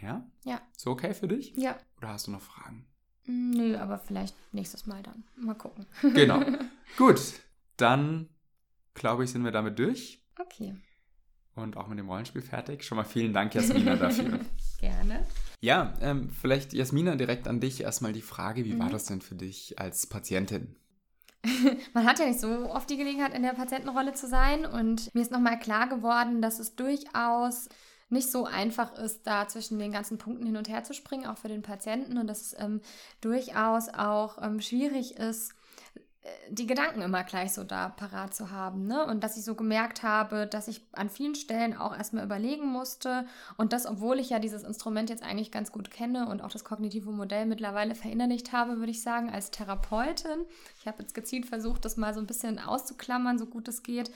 Ja? 0.01 0.25
Ja. 0.45 0.61
So 0.77 0.91
okay 0.91 1.15
für 1.15 1.27
dich? 1.29 1.55
Ja. 1.57 1.77
Oder 1.99 2.09
hast 2.11 2.27
du 2.27 2.31
noch 2.33 2.41
Fragen? 2.43 2.87
Nö, 3.27 3.77
aber 3.79 3.99
vielleicht 3.99 4.35
nächstes 4.53 4.87
Mal 4.87 5.03
dann. 5.03 5.23
Mal 5.37 5.55
gucken. 5.55 5.87
Genau. 6.03 6.43
Gut, 6.99 7.21
dann 7.77 8.29
glaube 8.95 9.25
ich, 9.25 9.31
sind 9.31 9.45
wir 9.45 9.53
damit 9.53 9.79
durch 9.79 10.21
Okay. 10.41 10.75
und 11.55 11.77
auch 11.77 11.87
mit 11.89 11.99
dem 11.99 12.09
Rollenspiel 12.09 12.43
fertig. 12.43 12.85
Schon 12.85 12.97
mal 12.97 13.05
vielen 13.05 13.33
Dank, 13.33 13.55
Jasmina, 13.55 13.97
dafür. 13.97 14.41
Gerne. 14.81 15.25
Ja, 15.61 15.95
ähm, 16.01 16.31
vielleicht, 16.31 16.73
Jasmina, 16.73 17.15
direkt 17.15 17.47
an 17.47 17.61
dich 17.61 17.81
erstmal 17.83 18.13
die 18.13 18.23
Frage, 18.23 18.65
wie 18.65 18.79
war 18.79 18.87
Mhm. 18.89 18.93
das 18.93 19.05
denn 19.05 19.21
für 19.21 19.37
dich 19.37 19.79
als 19.79 20.07
Patientin? 20.09 20.75
Man 21.95 22.07
hat 22.07 22.19
ja 22.19 22.27
nicht 22.27 22.41
so 22.41 22.49
oft 22.71 22.89
die 22.91 22.97
Gelegenheit, 22.97 23.35
in 23.35 23.43
der 23.43 23.53
Patientenrolle 23.55 24.13
zu 24.15 24.27
sein. 24.29 24.65
Und 24.67 25.13
mir 25.15 25.23
ist 25.23 25.31
nochmal 25.33 25.59
klar 25.59 25.89
geworden, 25.89 26.41
dass 26.43 26.59
es 26.59 26.75
durchaus 26.77 27.69
nicht 28.13 28.31
so 28.31 28.45
einfach 28.45 28.95
ist, 28.95 29.27
da 29.27 29.49
zwischen 29.49 29.79
den 29.79 29.93
ganzen 29.93 30.19
Punkten 30.19 30.47
hin 30.47 30.57
und 30.57 30.69
her 30.69 30.85
zu 30.85 30.95
springen, 30.95 31.27
auch 31.27 31.39
für 31.39 31.49
den 31.49 31.63
Patienten. 31.63 32.19
Und 32.19 32.27
dass 32.27 32.41
es 32.41 32.57
ähm, 32.59 32.81
durchaus 33.21 33.89
auch 33.89 34.41
ähm, 34.43 34.61
schwierig 34.61 35.17
ist, 35.17 35.55
äh, 36.23 36.29
die 36.51 36.67
Gedanken 36.67 37.03
immer 37.03 37.25
gleich 37.25 37.53
so 37.53 37.65
da 37.65 37.89
parat 37.89 38.35
zu 38.35 38.51
haben. 38.51 38.87
Ne? 38.87 39.05
Und 39.07 39.25
dass 39.25 39.37
ich 39.37 39.45
so 39.45 39.55
gemerkt 39.55 40.03
habe, 40.03 40.47
dass 40.47 40.69
ich 40.69 40.83
an 40.93 41.11
vielen 41.11 41.35
Stellen 41.35 41.77
auch 41.77 41.97
erstmal 41.97 42.25
überlegen 42.25 42.67
musste. 42.67 43.27
Und 43.57 43.73
das, 43.73 43.87
obwohl 43.87 44.19
ich 44.19 44.31
ja 44.31 44.39
dieses 44.39 44.63
Instrument 44.63 45.11
jetzt 45.11 45.23
eigentlich 45.23 45.51
ganz 45.51 45.73
gut 45.73 45.91
kenne 45.91 46.29
und 46.29 46.43
auch 46.43 46.51
das 46.51 46.65
kognitive 46.65 47.11
Modell 47.11 47.47
mittlerweile 47.47 47.95
verinnerlicht 47.95 48.53
habe, 48.53 48.79
würde 48.79 48.93
ich 48.93 49.03
sagen, 49.03 49.31
als 49.31 49.51
Therapeutin. 49.51 50.47
Ich 50.79 50.87
habe 50.87 51.03
jetzt 51.03 51.15
gezielt 51.15 51.47
versucht, 51.47 51.85
das 51.85 51.97
mal 51.97 52.15
so 52.15 52.21
ein 52.21 52.27
bisschen 52.27 52.59
auszuklammern, 52.59 53.39
so 53.39 53.47
gut 53.47 53.69
es 53.69 53.83
geht. 53.83 54.11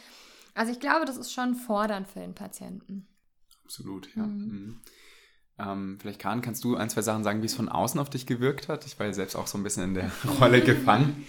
Also 0.54 0.72
ich 0.72 0.80
glaube, 0.80 1.04
das 1.04 1.16
ist 1.16 1.32
schon 1.32 1.54
fordernd 1.54 2.08
für 2.08 2.20
den 2.20 2.34
Patienten. 2.34 3.06
Absolut, 3.66 4.08
ja. 4.14 4.22
Mhm. 4.26 4.44
Mhm. 4.46 4.80
Ähm, 5.58 5.98
vielleicht, 6.00 6.20
Karin, 6.20 6.40
kannst 6.40 6.62
du 6.64 6.76
ein, 6.76 6.88
zwei 6.88 7.02
Sachen 7.02 7.24
sagen, 7.24 7.42
wie 7.42 7.46
es 7.46 7.54
von 7.54 7.68
außen 7.68 7.98
auf 7.98 8.10
dich 8.10 8.26
gewirkt 8.26 8.68
hat? 8.68 8.86
Ich 8.86 8.96
war 8.98 9.06
ja 9.06 9.12
selbst 9.12 9.34
auch 9.34 9.48
so 9.48 9.58
ein 9.58 9.64
bisschen 9.64 9.82
in 9.84 9.94
der 9.94 10.10
Rolle 10.40 10.60
gefangen. 10.62 11.26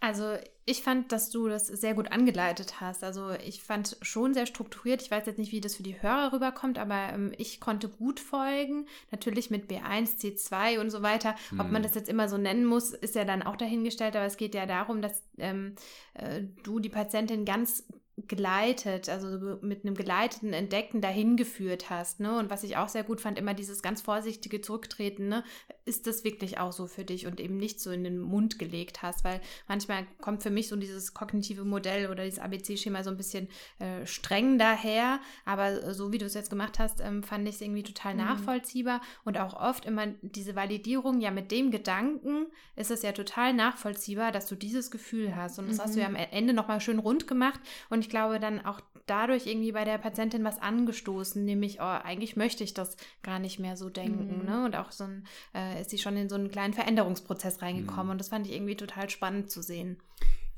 Also 0.00 0.36
ich 0.66 0.82
fand, 0.82 1.12
dass 1.12 1.30
du 1.30 1.48
das 1.48 1.66
sehr 1.66 1.94
gut 1.94 2.12
angeleitet 2.12 2.80
hast. 2.80 3.02
Also 3.04 3.30
ich 3.32 3.62
fand 3.62 3.96
schon 4.02 4.34
sehr 4.34 4.46
strukturiert. 4.46 5.02
Ich 5.02 5.10
weiß 5.10 5.26
jetzt 5.26 5.38
nicht, 5.38 5.50
wie 5.52 5.60
das 5.60 5.74
für 5.76 5.82
die 5.82 6.00
Hörer 6.00 6.32
rüberkommt, 6.32 6.78
aber 6.78 7.12
ähm, 7.12 7.32
ich 7.38 7.58
konnte 7.60 7.88
gut 7.88 8.20
folgen. 8.20 8.86
Natürlich 9.10 9.50
mit 9.50 9.70
B1, 9.70 10.18
C2 10.18 10.78
und 10.78 10.90
so 10.90 11.02
weiter. 11.02 11.34
Ob 11.58 11.66
Mhm. 11.66 11.72
man 11.72 11.82
das 11.82 11.94
jetzt 11.94 12.08
immer 12.08 12.28
so 12.28 12.38
nennen 12.38 12.64
muss, 12.66 12.90
ist 12.92 13.14
ja 13.14 13.24
dann 13.24 13.42
auch 13.42 13.56
dahingestellt. 13.56 14.14
Aber 14.16 14.26
es 14.26 14.36
geht 14.36 14.54
ja 14.54 14.66
darum, 14.66 15.02
dass 15.02 15.22
ähm, 15.38 15.74
äh, 16.14 16.42
du 16.62 16.78
die 16.80 16.90
Patientin 16.90 17.44
ganz 17.44 17.84
geleitet, 18.28 19.08
also 19.08 19.58
mit 19.60 19.84
einem 19.84 19.96
geleiteten 19.96 20.52
Entdecken 20.52 21.00
dahin 21.00 21.36
geführt 21.36 21.90
hast. 21.90 22.20
Ne? 22.20 22.38
Und 22.38 22.48
was 22.48 22.62
ich 22.62 22.76
auch 22.76 22.88
sehr 22.88 23.02
gut 23.02 23.20
fand, 23.20 23.38
immer 23.38 23.54
dieses 23.54 23.82
ganz 23.82 24.02
vorsichtige 24.02 24.60
Zurücktreten. 24.60 25.28
Ne? 25.28 25.42
Ist 25.84 26.06
das 26.06 26.22
wirklich 26.22 26.58
auch 26.58 26.72
so 26.72 26.86
für 26.86 27.04
dich 27.04 27.26
und 27.26 27.40
eben 27.40 27.56
nicht 27.56 27.80
so 27.80 27.90
in 27.90 28.04
den 28.04 28.20
Mund 28.20 28.58
gelegt 28.60 29.02
hast? 29.02 29.24
Weil 29.24 29.40
manchmal 29.66 30.06
kommt 30.20 30.44
für 30.44 30.50
mich 30.50 30.68
so 30.68 30.76
dieses 30.76 31.12
kognitive 31.12 31.64
Modell 31.64 32.08
oder 32.08 32.24
dieses 32.24 32.38
ABC-Schema 32.38 33.02
so 33.02 33.10
ein 33.10 33.16
bisschen 33.16 33.48
äh, 33.80 34.06
streng 34.06 34.58
daher. 34.58 35.18
Aber 35.44 35.92
so 35.92 36.12
wie 36.12 36.18
du 36.18 36.26
es 36.26 36.34
jetzt 36.34 36.50
gemacht 36.50 36.78
hast, 36.78 37.00
ähm, 37.00 37.24
fand 37.24 37.48
ich 37.48 37.56
es 37.56 37.60
irgendwie 37.60 37.82
total 37.82 38.14
Mhm. 38.14 38.20
nachvollziehbar. 38.20 39.00
Und 39.24 39.38
auch 39.38 39.54
oft 39.60 39.86
immer 39.86 40.06
diese 40.22 40.54
Validierung, 40.54 41.20
ja, 41.20 41.32
mit 41.32 41.50
dem 41.50 41.72
Gedanken 41.72 42.46
ist 42.76 42.92
es 42.92 43.02
ja 43.02 43.10
total 43.10 43.54
nachvollziehbar, 43.54 44.30
dass 44.30 44.46
du 44.46 44.54
dieses 44.54 44.92
Gefühl 44.92 45.34
hast. 45.34 45.58
Und 45.58 45.68
das 45.68 45.80
hast 45.80 45.96
du 45.96 46.00
ja 46.00 46.06
am 46.06 46.14
Ende 46.14 46.54
nochmal 46.54 46.80
schön 46.80 47.00
rund 47.00 47.26
gemacht. 47.26 47.58
Und 47.90 48.03
ich 48.04 48.10
glaube, 48.10 48.38
dann 48.38 48.64
auch 48.64 48.80
dadurch 49.06 49.46
irgendwie 49.46 49.72
bei 49.72 49.84
der 49.84 49.98
Patientin 49.98 50.44
was 50.44 50.60
angestoßen, 50.60 51.44
nämlich, 51.44 51.80
oh, 51.80 51.84
eigentlich 51.84 52.36
möchte 52.36 52.64
ich 52.64 52.74
das 52.74 52.96
gar 53.22 53.38
nicht 53.38 53.58
mehr 53.58 53.76
so 53.76 53.90
denken. 53.90 54.40
Mhm. 54.40 54.44
Ne? 54.44 54.64
Und 54.64 54.76
auch 54.76 54.92
so 54.92 55.04
ein, 55.04 55.26
äh, 55.54 55.80
ist 55.80 55.90
sie 55.90 55.98
schon 55.98 56.16
in 56.16 56.28
so 56.28 56.36
einen 56.36 56.50
kleinen 56.50 56.74
Veränderungsprozess 56.74 57.62
reingekommen. 57.62 58.06
Mhm. 58.06 58.10
Und 58.12 58.18
das 58.18 58.28
fand 58.28 58.46
ich 58.46 58.54
irgendwie 58.54 58.76
total 58.76 59.10
spannend 59.10 59.50
zu 59.50 59.62
sehen. 59.62 59.98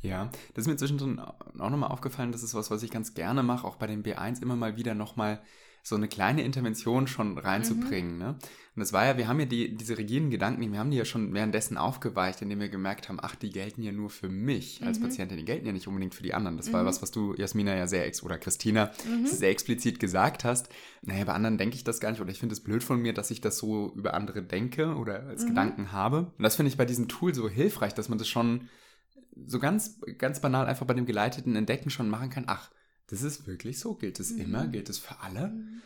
Ja, 0.03 0.31
das 0.55 0.63
ist 0.63 0.69
mir 0.69 0.77
zwischendrin 0.77 1.19
auch 1.19 1.71
nochmal 1.71 1.91
aufgefallen. 1.91 2.33
Das 2.33 2.43
ist 2.43 2.55
was, 2.55 2.71
was 2.71 2.83
ich 2.83 2.91
ganz 2.91 3.15
gerne 3.15 3.43
mache, 3.43 3.67
auch 3.67 3.77
bei 3.77 3.87
den 3.87 4.03
B1 4.03 4.43
immer 4.43 4.57
mal 4.57 4.77
wieder 4.77 4.95
nochmal 4.95 5.41
so 5.89 5.95
eine 5.95 6.09
kleine 6.09 6.43
Intervention 6.43 7.07
schon 7.07 7.39
reinzubringen. 7.39 8.19
Ne? 8.19 8.31
Und 8.31 8.81
das 8.81 8.93
war 8.93 9.07
ja, 9.07 9.17
wir 9.19 9.29
haben 9.29 9.39
ja 9.39 9.47
die, 9.47 9.77
diese 9.77 9.97
rigiden 9.97 10.31
Gedanken, 10.31 10.73
wir 10.73 10.81
haben 10.81 10.91
die 10.91 10.97
ja 10.97 11.05
schon 11.05 11.33
währenddessen 11.33 11.79
aufgeweicht, 11.79 12.43
indem 12.43 12.59
wir 12.59 12.69
gemerkt 12.69 13.09
haben, 13.09 13.19
ach, 13.23 13.37
die 13.37 13.51
gelten 13.51 13.83
ja 13.83 13.93
nur 13.93 14.11
für 14.11 14.29
mich 14.29 14.83
als 14.83 14.99
Mhm. 14.99 15.05
Patientin, 15.05 15.37
die 15.39 15.45
gelten 15.45 15.65
ja 15.65 15.73
nicht 15.73 15.87
unbedingt 15.87 16.17
für 16.17 16.25
die 16.25 16.35
anderen. 16.35 16.57
Das 16.57 16.73
war 16.73 16.83
Mhm. 16.83 16.87
was, 16.87 17.03
was 17.03 17.13
du, 17.13 17.35
Jasmina, 17.37 17.77
ja 17.77 17.87
sehr, 17.87 18.05
ex 18.05 18.25
oder 18.25 18.37
Christina, 18.37 18.91
Mhm. 19.09 19.27
sehr 19.27 19.51
explizit 19.51 20.01
gesagt 20.01 20.43
hast. 20.43 20.69
Naja, 21.03 21.25
bei 21.25 21.35
anderen 21.35 21.57
denke 21.57 21.77
ich 21.77 21.85
das 21.85 22.01
gar 22.01 22.11
nicht 22.11 22.21
oder 22.21 22.33
ich 22.33 22.41
finde 22.41 22.55
es 22.55 22.65
blöd 22.65 22.83
von 22.83 23.01
mir, 23.01 23.15
dass 23.15 23.31
ich 23.31 23.41
das 23.41 23.57
so 23.57 23.93
über 23.95 24.15
andere 24.15 24.43
denke 24.43 24.97
oder 24.97 25.23
als 25.29 25.45
Mhm. 25.45 25.49
Gedanken 25.51 25.93
habe. 25.93 26.33
Und 26.37 26.43
das 26.43 26.57
finde 26.57 26.69
ich 26.71 26.77
bei 26.77 26.85
diesem 26.85 27.07
Tool 27.07 27.33
so 27.33 27.49
hilfreich, 27.49 27.95
dass 27.95 28.09
man 28.09 28.19
das 28.19 28.27
schon 28.27 28.69
so 29.47 29.61
ganz, 29.61 30.01
ganz 30.19 30.41
banal 30.41 30.67
einfach 30.67 30.87
bei 30.87 30.95
dem 30.95 31.07
geleiteten 31.07 31.55
Entdecken 31.55 31.91
schon 31.91 32.09
machen 32.11 32.31
kann. 32.31 32.45
Ach, 32.49 32.71
das 33.09 33.23
ist 33.23 33.47
wirklich 33.47 33.79
so. 33.79 33.95
Gilt 33.95 34.21
es 34.21 34.31
Mhm. 34.33 34.41
immer? 34.41 34.67
Gilt 34.67 34.89
es 34.89 34.99
für 34.99 35.19
alle? 35.21 35.49
Mhm. 35.49 35.83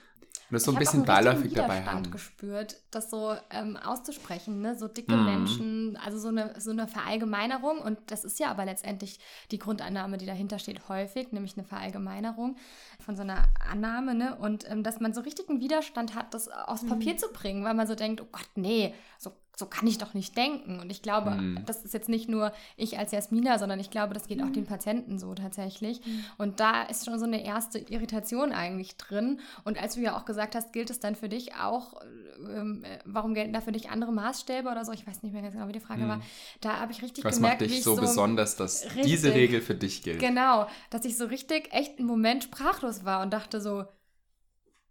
Und 0.48 0.54
das 0.54 0.64
so 0.64 0.72
ein 0.72 0.74
Ich 0.74 0.78
bisschen 0.80 1.04
beiläufig 1.04 1.52
dabei 1.52 1.84
haben. 1.84 2.10
gespürt, 2.10 2.76
das 2.90 3.08
so 3.08 3.36
ähm, 3.50 3.76
auszusprechen, 3.76 4.60
ne? 4.60 4.76
so 4.76 4.88
dicke 4.88 5.14
Mhm. 5.16 5.24
Menschen, 5.24 5.96
also 6.04 6.18
so 6.18 6.26
eine, 6.28 6.60
so 6.60 6.70
eine 6.72 6.88
Verallgemeinerung 6.88 7.78
und 7.78 7.98
das 8.08 8.24
ist 8.24 8.40
ja 8.40 8.50
aber 8.50 8.64
letztendlich 8.64 9.20
die 9.52 9.58
Grundannahme, 9.60 10.18
die 10.18 10.26
dahinter 10.26 10.58
steht, 10.58 10.88
häufig, 10.88 11.30
nämlich 11.30 11.56
eine 11.56 11.64
Verallgemeinerung 11.64 12.56
von 13.00 13.16
so 13.16 13.22
einer 13.22 13.44
Annahme 13.70 14.14
ne? 14.14 14.36
und 14.36 14.70
ähm, 14.70 14.82
dass 14.82 15.00
man 15.00 15.12
so 15.14 15.20
richtigen 15.20 15.60
Widerstand 15.60 16.14
hat, 16.14 16.34
das 16.34 16.48
aufs 16.48 16.82
Mhm. 16.82 16.88
Papier 16.88 17.16
zu 17.16 17.28
bringen, 17.32 17.64
weil 17.64 17.74
man 17.74 17.86
so 17.86 17.94
denkt, 17.94 18.20
oh 18.20 18.26
Gott, 18.30 18.48
nee, 18.56 18.94
so, 19.18 19.32
so 19.56 19.66
kann 19.66 19.86
ich 19.86 19.98
doch 19.98 20.14
nicht 20.14 20.36
denken 20.38 20.80
und 20.80 20.90
ich 20.90 21.02
glaube, 21.02 21.32
Mhm. 21.32 21.64
das 21.66 21.82
ist 21.84 21.92
jetzt 21.92 22.08
nicht 22.08 22.30
nur 22.30 22.50
ich 22.78 22.98
als 22.98 23.12
Jasmina, 23.12 23.58
sondern 23.58 23.78
ich 23.78 23.90
glaube, 23.90 24.14
das 24.14 24.26
geht 24.26 24.40
auch 24.42 24.46
Mhm. 24.46 24.52
den 24.54 24.64
Patienten 24.64 25.18
so 25.18 25.34
tatsächlich 25.34 26.00
Mhm. 26.04 26.24
und 26.38 26.60
da 26.60 26.82
ist 26.84 27.04
schon 27.04 27.18
so 27.18 27.26
eine 27.26 27.44
erste 27.44 27.78
Irritation 27.78 28.52
eigentlich 28.52 28.96
drin. 28.96 29.40
Und 29.64 29.78
als 29.80 29.96
du 29.96 30.00
ja 30.00 30.16
auch 30.16 30.24
gesagt 30.24 30.54
hast, 30.54 30.72
gilt 30.72 30.88
es 30.88 30.98
dann 30.98 31.14
für 31.14 31.28
dich 31.28 31.56
auch, 31.56 32.00
ähm, 32.48 32.82
äh, 32.84 33.00
warum 33.04 33.34
gelten 33.34 33.52
da 33.52 33.60
für 33.60 33.70
dich 33.72 33.90
andere 33.90 34.12
Maßstäbe 34.14 34.66
oder 34.70 34.86
so? 34.86 34.92
Ich 34.92 35.06
weiß 35.06 35.22
nicht 35.22 35.34
mehr 35.34 35.42
ganz 35.42 35.52
genau, 35.52 35.68
wie 35.68 35.72
die 35.72 35.80
Frage 35.80 36.04
Mhm. 36.04 36.08
war. 36.08 36.22
Da 36.62 36.80
habe 36.80 36.92
ich 36.92 37.02
richtig 37.02 37.24
Was 37.24 37.36
gemerkt, 37.36 37.60
macht 37.60 37.70
dich 37.70 37.78
ich 37.80 37.84
so, 37.84 37.96
besonders, 37.96 38.56
dass 38.56 38.84
Richtig. 38.86 39.02
diese 39.04 39.34
Regel 39.34 39.60
für 39.60 39.74
dich 39.74 40.02
gilt? 40.02 40.20
Genau, 40.20 40.68
dass 40.88 41.04
ich 41.04 41.18
so 41.18 41.26
richtig 41.26 41.68
echt 41.74 41.98
einen 41.98 42.06
Moment 42.08 42.44
sprachlos 42.44 42.89
war 43.04 43.22
und 43.22 43.32
dachte 43.32 43.60
so, 43.60 43.84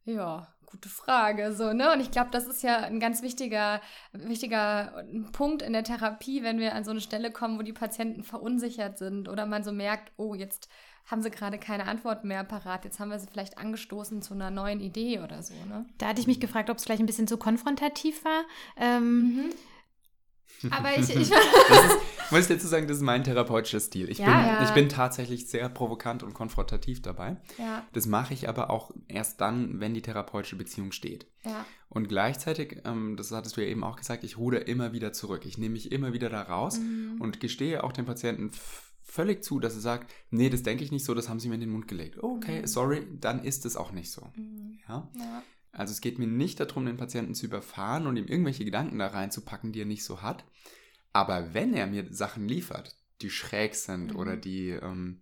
ja, 0.05 0.47
gute 0.65 0.89
Frage, 0.89 1.53
so, 1.53 1.73
ne? 1.73 1.91
Und 1.93 1.99
ich 1.99 2.11
glaube, 2.11 2.29
das 2.31 2.45
ist 2.45 2.61
ja 2.61 2.77
ein 2.77 2.99
ganz 2.99 3.21
wichtiger, 3.21 3.81
wichtiger 4.11 5.03
Punkt 5.31 5.61
in 5.61 5.73
der 5.73 5.83
Therapie, 5.83 6.43
wenn 6.43 6.59
wir 6.59 6.75
an 6.75 6.83
so 6.83 6.91
eine 6.91 7.01
Stelle 7.01 7.31
kommen, 7.31 7.57
wo 7.57 7.63
die 7.63 7.73
Patienten 7.73 8.23
verunsichert 8.23 8.97
sind 8.97 9.27
oder 9.27 9.45
man 9.45 9.63
so 9.63 9.71
merkt, 9.71 10.11
oh, 10.17 10.35
jetzt 10.35 10.69
haben 11.05 11.23
sie 11.23 11.31
gerade 11.31 11.57
keine 11.57 11.87
Antwort 11.87 12.23
mehr 12.23 12.43
parat, 12.43 12.85
jetzt 12.85 12.99
haben 12.99 13.09
wir 13.09 13.17
sie 13.17 13.27
vielleicht 13.27 13.57
angestoßen 13.57 14.21
zu 14.21 14.35
einer 14.35 14.51
neuen 14.51 14.79
Idee 14.79 15.19
oder 15.19 15.41
so, 15.41 15.55
ne? 15.67 15.85
Da 15.97 16.09
hatte 16.09 16.21
ich 16.21 16.27
mich 16.27 16.39
gefragt, 16.39 16.69
ob 16.69 16.77
es 16.77 16.83
vielleicht 16.83 17.01
ein 17.01 17.07
bisschen 17.07 17.27
zu 17.27 17.37
konfrontativ 17.37 18.23
war. 18.23 18.43
Ähm, 18.77 19.49
Aber 20.71 20.93
ich, 20.97 21.09
ich 21.09 21.15
ist, 21.31 21.31
muss 22.31 22.41
ich 22.41 22.47
dazu 22.47 22.67
sagen, 22.67 22.87
das 22.87 22.97
ist 22.97 23.03
mein 23.03 23.23
therapeutischer 23.23 23.79
Stil. 23.79 24.09
Ich, 24.09 24.19
Ja, 24.19 24.25
bin, 24.25 24.33
ja. 24.47 24.63
ich 24.63 24.69
bin 24.71 24.89
tatsächlich 24.89 25.47
sehr 25.47 25.67
provokant 25.69 26.23
und 26.23 26.33
konfrontativ 26.33 27.01
dabei. 27.01 27.37
Ja, 27.57 27.85
Das 27.93 28.05
mache 28.05 28.33
ich 28.33 28.47
aber 28.49 28.69
auch 28.69 28.91
erst 29.07 29.41
dann, 29.41 29.79
wenn 29.79 29.93
die 29.93 30.01
therapeutische 30.01 30.55
Beziehung 30.55 30.91
steht. 30.91 31.25
Und 31.89 32.07
gleichzeitig, 32.09 32.81
ähm, 32.85 33.15
das 33.17 33.31
hattest 33.31 33.57
du 33.57 33.61
ja 33.61 33.67
eben 33.67 33.83
auch 33.83 33.95
gesagt, 33.95 34.23
ich 34.23 34.37
ruder 34.37 34.67
immer 34.67 34.93
wieder 34.93 35.11
zurück. 35.13 35.45
Ich 35.45 35.57
nehme 35.57 35.73
mich 35.73 35.91
immer 35.91 36.13
wieder 36.13 36.29
da 36.29 36.41
raus 36.43 36.79
Mhm. 36.79 37.19
und 37.19 37.39
gestehe 37.39 37.83
auch 37.83 37.91
dem 37.91 38.05
Patienten 38.05 38.51
völlig 39.03 39.43
zu, 39.43 39.59
dass 39.59 39.73
er 39.73 39.81
sagt, 39.81 40.11
nee, 40.29 40.51
das 40.51 40.61
denke 40.61 40.83
ich 40.83 40.91
nicht 40.91 41.03
so, 41.03 41.15
das 41.15 41.29
haben 41.29 41.39
sie 41.39 41.47
mir 41.47 41.55
in 41.55 41.61
den 41.61 41.71
Mund 41.71 41.87
gelegt. 41.87 42.21
Okay, 42.21 42.61
Mhm. 42.61 42.67
sorry, 42.67 43.07
dann 43.19 43.43
ist 43.43 43.65
es 43.65 43.75
auch 43.75 43.91
nicht 43.91 44.11
so. 44.11 44.21
Mhm. 44.35 44.77
Ja? 44.87 45.09
Ja. 45.73 45.79
Also 45.79 45.91
es 45.91 46.01
geht 46.01 46.19
mir 46.19 46.27
nicht 46.27 46.59
darum, 46.59 46.85
den 46.85 46.97
Patienten 46.97 47.35
zu 47.35 47.45
überfahren 47.45 48.07
und 48.07 48.17
ihm 48.17 48.25
irgendwelche 48.27 48.65
Gedanken 48.65 48.99
da 48.99 49.07
reinzupacken, 49.07 49.71
die 49.71 49.81
er 49.81 49.85
nicht 49.85 50.03
so 50.03 50.21
hat. 50.21 50.43
Aber 51.13 51.53
wenn 51.53 51.73
er 51.73 51.87
mir 51.87 52.05
Sachen 52.13 52.47
liefert, 52.47 52.95
die 53.21 53.29
schräg 53.29 53.75
sind 53.75 54.11
Mhm. 54.13 54.15
oder 54.19 54.37
die 54.37 54.69
ähm, 54.69 55.21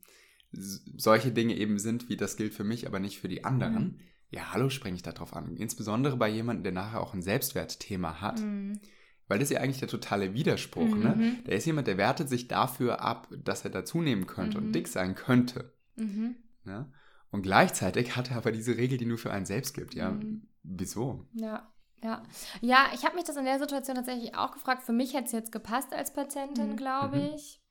solche 0.51 1.31
Dinge 1.31 1.55
eben 1.55 1.79
sind, 1.79 2.09
wie 2.09 2.17
das 2.17 2.37
gilt 2.37 2.53
für 2.53 2.63
mich, 2.63 2.87
aber 2.87 2.99
nicht 2.99 3.19
für 3.19 3.27
die 3.27 3.43
anderen, 3.43 3.83
Mhm. 3.83 3.99
ja, 4.31 4.53
hallo, 4.53 4.69
springe 4.69 4.95
ich 4.95 5.03
da 5.03 5.11
drauf 5.11 5.35
an. 5.35 5.55
Insbesondere 5.57 6.17
bei 6.17 6.29
jemandem, 6.29 6.63
der 6.63 6.71
nachher 6.73 7.01
auch 7.01 7.13
ein 7.13 7.21
Selbstwertthema 7.21 8.21
hat. 8.21 8.39
Mhm. 8.41 8.79
Weil 9.27 9.39
das 9.39 9.49
ist 9.49 9.55
ja 9.55 9.61
eigentlich 9.61 9.79
der 9.79 9.89
totale 9.89 10.33
Widerspruch. 10.33 10.95
Ne? 10.95 11.15
Mhm. 11.17 11.43
Der 11.45 11.57
ist 11.57 11.65
jemand, 11.65 11.87
der 11.87 11.97
wertet 11.97 12.29
sich 12.29 12.47
dafür 12.47 13.01
ab, 13.01 13.27
dass 13.43 13.65
er 13.65 13.71
dazunehmen 13.71 14.25
könnte 14.25 14.57
Mhm. 14.59 14.67
und 14.67 14.73
dick 14.73 14.87
sein 14.87 15.15
könnte. 15.15 15.73
Mhm. 15.97 16.35
Und 17.37 17.43
gleichzeitig 17.43 18.15
hat 18.15 18.31
er 18.31 18.37
aber 18.37 18.51
diese 18.51 18.77
Regel, 18.77 18.97
die 18.97 19.05
nur 19.05 19.19
für 19.19 19.31
einen 19.31 19.45
selbst 19.45 19.75
gibt. 19.75 19.93
Ja, 19.93 20.09
Mhm. 20.09 20.41
wieso? 20.63 21.23
Ja, 21.33 21.71
ja. 22.03 22.23
Ja, 22.61 22.87
ich 22.95 23.05
habe 23.05 23.13
mich 23.15 23.25
das 23.25 23.35
in 23.37 23.45
der 23.45 23.59
Situation 23.59 23.95
tatsächlich 23.95 24.33
auch 24.35 24.53
gefragt. 24.53 24.81
Für 24.81 24.91
mich 24.91 25.13
hätte 25.13 25.25
es 25.25 25.31
jetzt 25.33 25.51
gepasst 25.51 25.93
als 25.93 26.11
Patientin, 26.13 26.71
Mhm. 26.71 26.75
glaube 26.77 27.17
Mhm. 27.17 27.29
ich. 27.35 27.61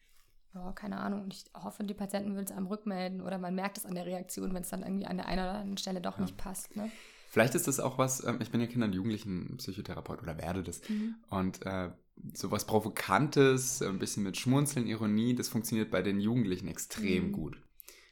Ja, 0.55 0.71
keine 0.71 0.99
Ahnung. 0.99 1.23
Und 1.25 1.35
ich 1.35 1.47
hoffe, 1.53 1.83
die 1.83 1.95
Patienten 1.95 2.37
will 2.37 2.45
es 2.45 2.53
einem 2.53 2.67
rückmelden 2.69 3.21
oder 3.23 3.39
man 3.39 3.57
merkt 3.57 3.77
es 3.79 3.85
an 3.85 3.97
der 3.97 4.07
Reaktion, 4.07 4.55
wenn 4.55 4.63
es 4.63 4.69
dann 4.71 4.83
irgendwie 4.85 5.07
an 5.07 5.17
der 5.17 5.27
einen 5.27 5.41
oder 5.41 5.51
anderen 5.55 5.79
Stelle 5.79 6.01
doch 6.01 6.17
Ja. 6.17 6.23
nicht 6.23 6.37
passt. 6.37 6.77
Ne? 6.77 6.89
Vielleicht 7.29 7.57
ist 7.57 7.67
das 7.67 7.81
auch 7.81 7.99
was, 7.99 8.23
ähm, 8.25 8.39
ich 8.41 8.53
bin 8.53 8.61
ja 8.61 8.69
Kinder- 8.69 8.87
und 8.87 8.95
Jugendlichen-Psychotherapeut 8.95 10.23
oder 10.23 10.39
werde 10.39 10.63
das. 10.63 10.81
Mhm. 10.89 11.17
Und 11.29 11.67
äh, 11.67 11.91
sowas 12.35 12.67
Provokantes, 12.67 13.83
ein 13.83 13.99
bisschen 13.99 14.23
mit 14.23 14.37
Schmunzeln, 14.37 14.87
Ironie, 14.87 15.35
das 15.35 15.49
funktioniert 15.49 15.91
bei 15.91 16.03
den 16.03 16.21
Jugendlichen 16.21 16.69
extrem 16.69 17.29
Mhm. 17.29 17.33
gut. 17.33 17.59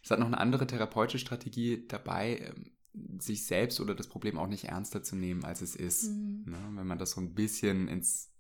Es 0.05 0.11
hat 0.11 0.19
noch 0.19 0.27
eine 0.27 0.39
andere 0.39 0.67
therapeutische 0.67 1.19
Strategie 1.19 1.87
dabei, 1.89 2.39
ähm, 2.55 2.71
sich 3.21 3.47
selbst 3.47 3.81
oder 3.81 3.95
das 3.95 4.07
Problem 4.07 4.39
auch 4.39 4.47
nicht 4.47 4.65
ernster 4.67 5.03
zu 5.03 5.17
nehmen, 5.17 5.45
als 5.45 5.63
es 5.63 5.75
ist. 5.75 6.05
Mhm. 6.11 6.45
Ne? 6.47 6.59
Wenn 6.75 6.87
man 6.87 6.99
das 6.99 7.13
so 7.13 7.21
ein 7.21 7.35
bisschen 7.35 7.89
ins... 7.89 8.31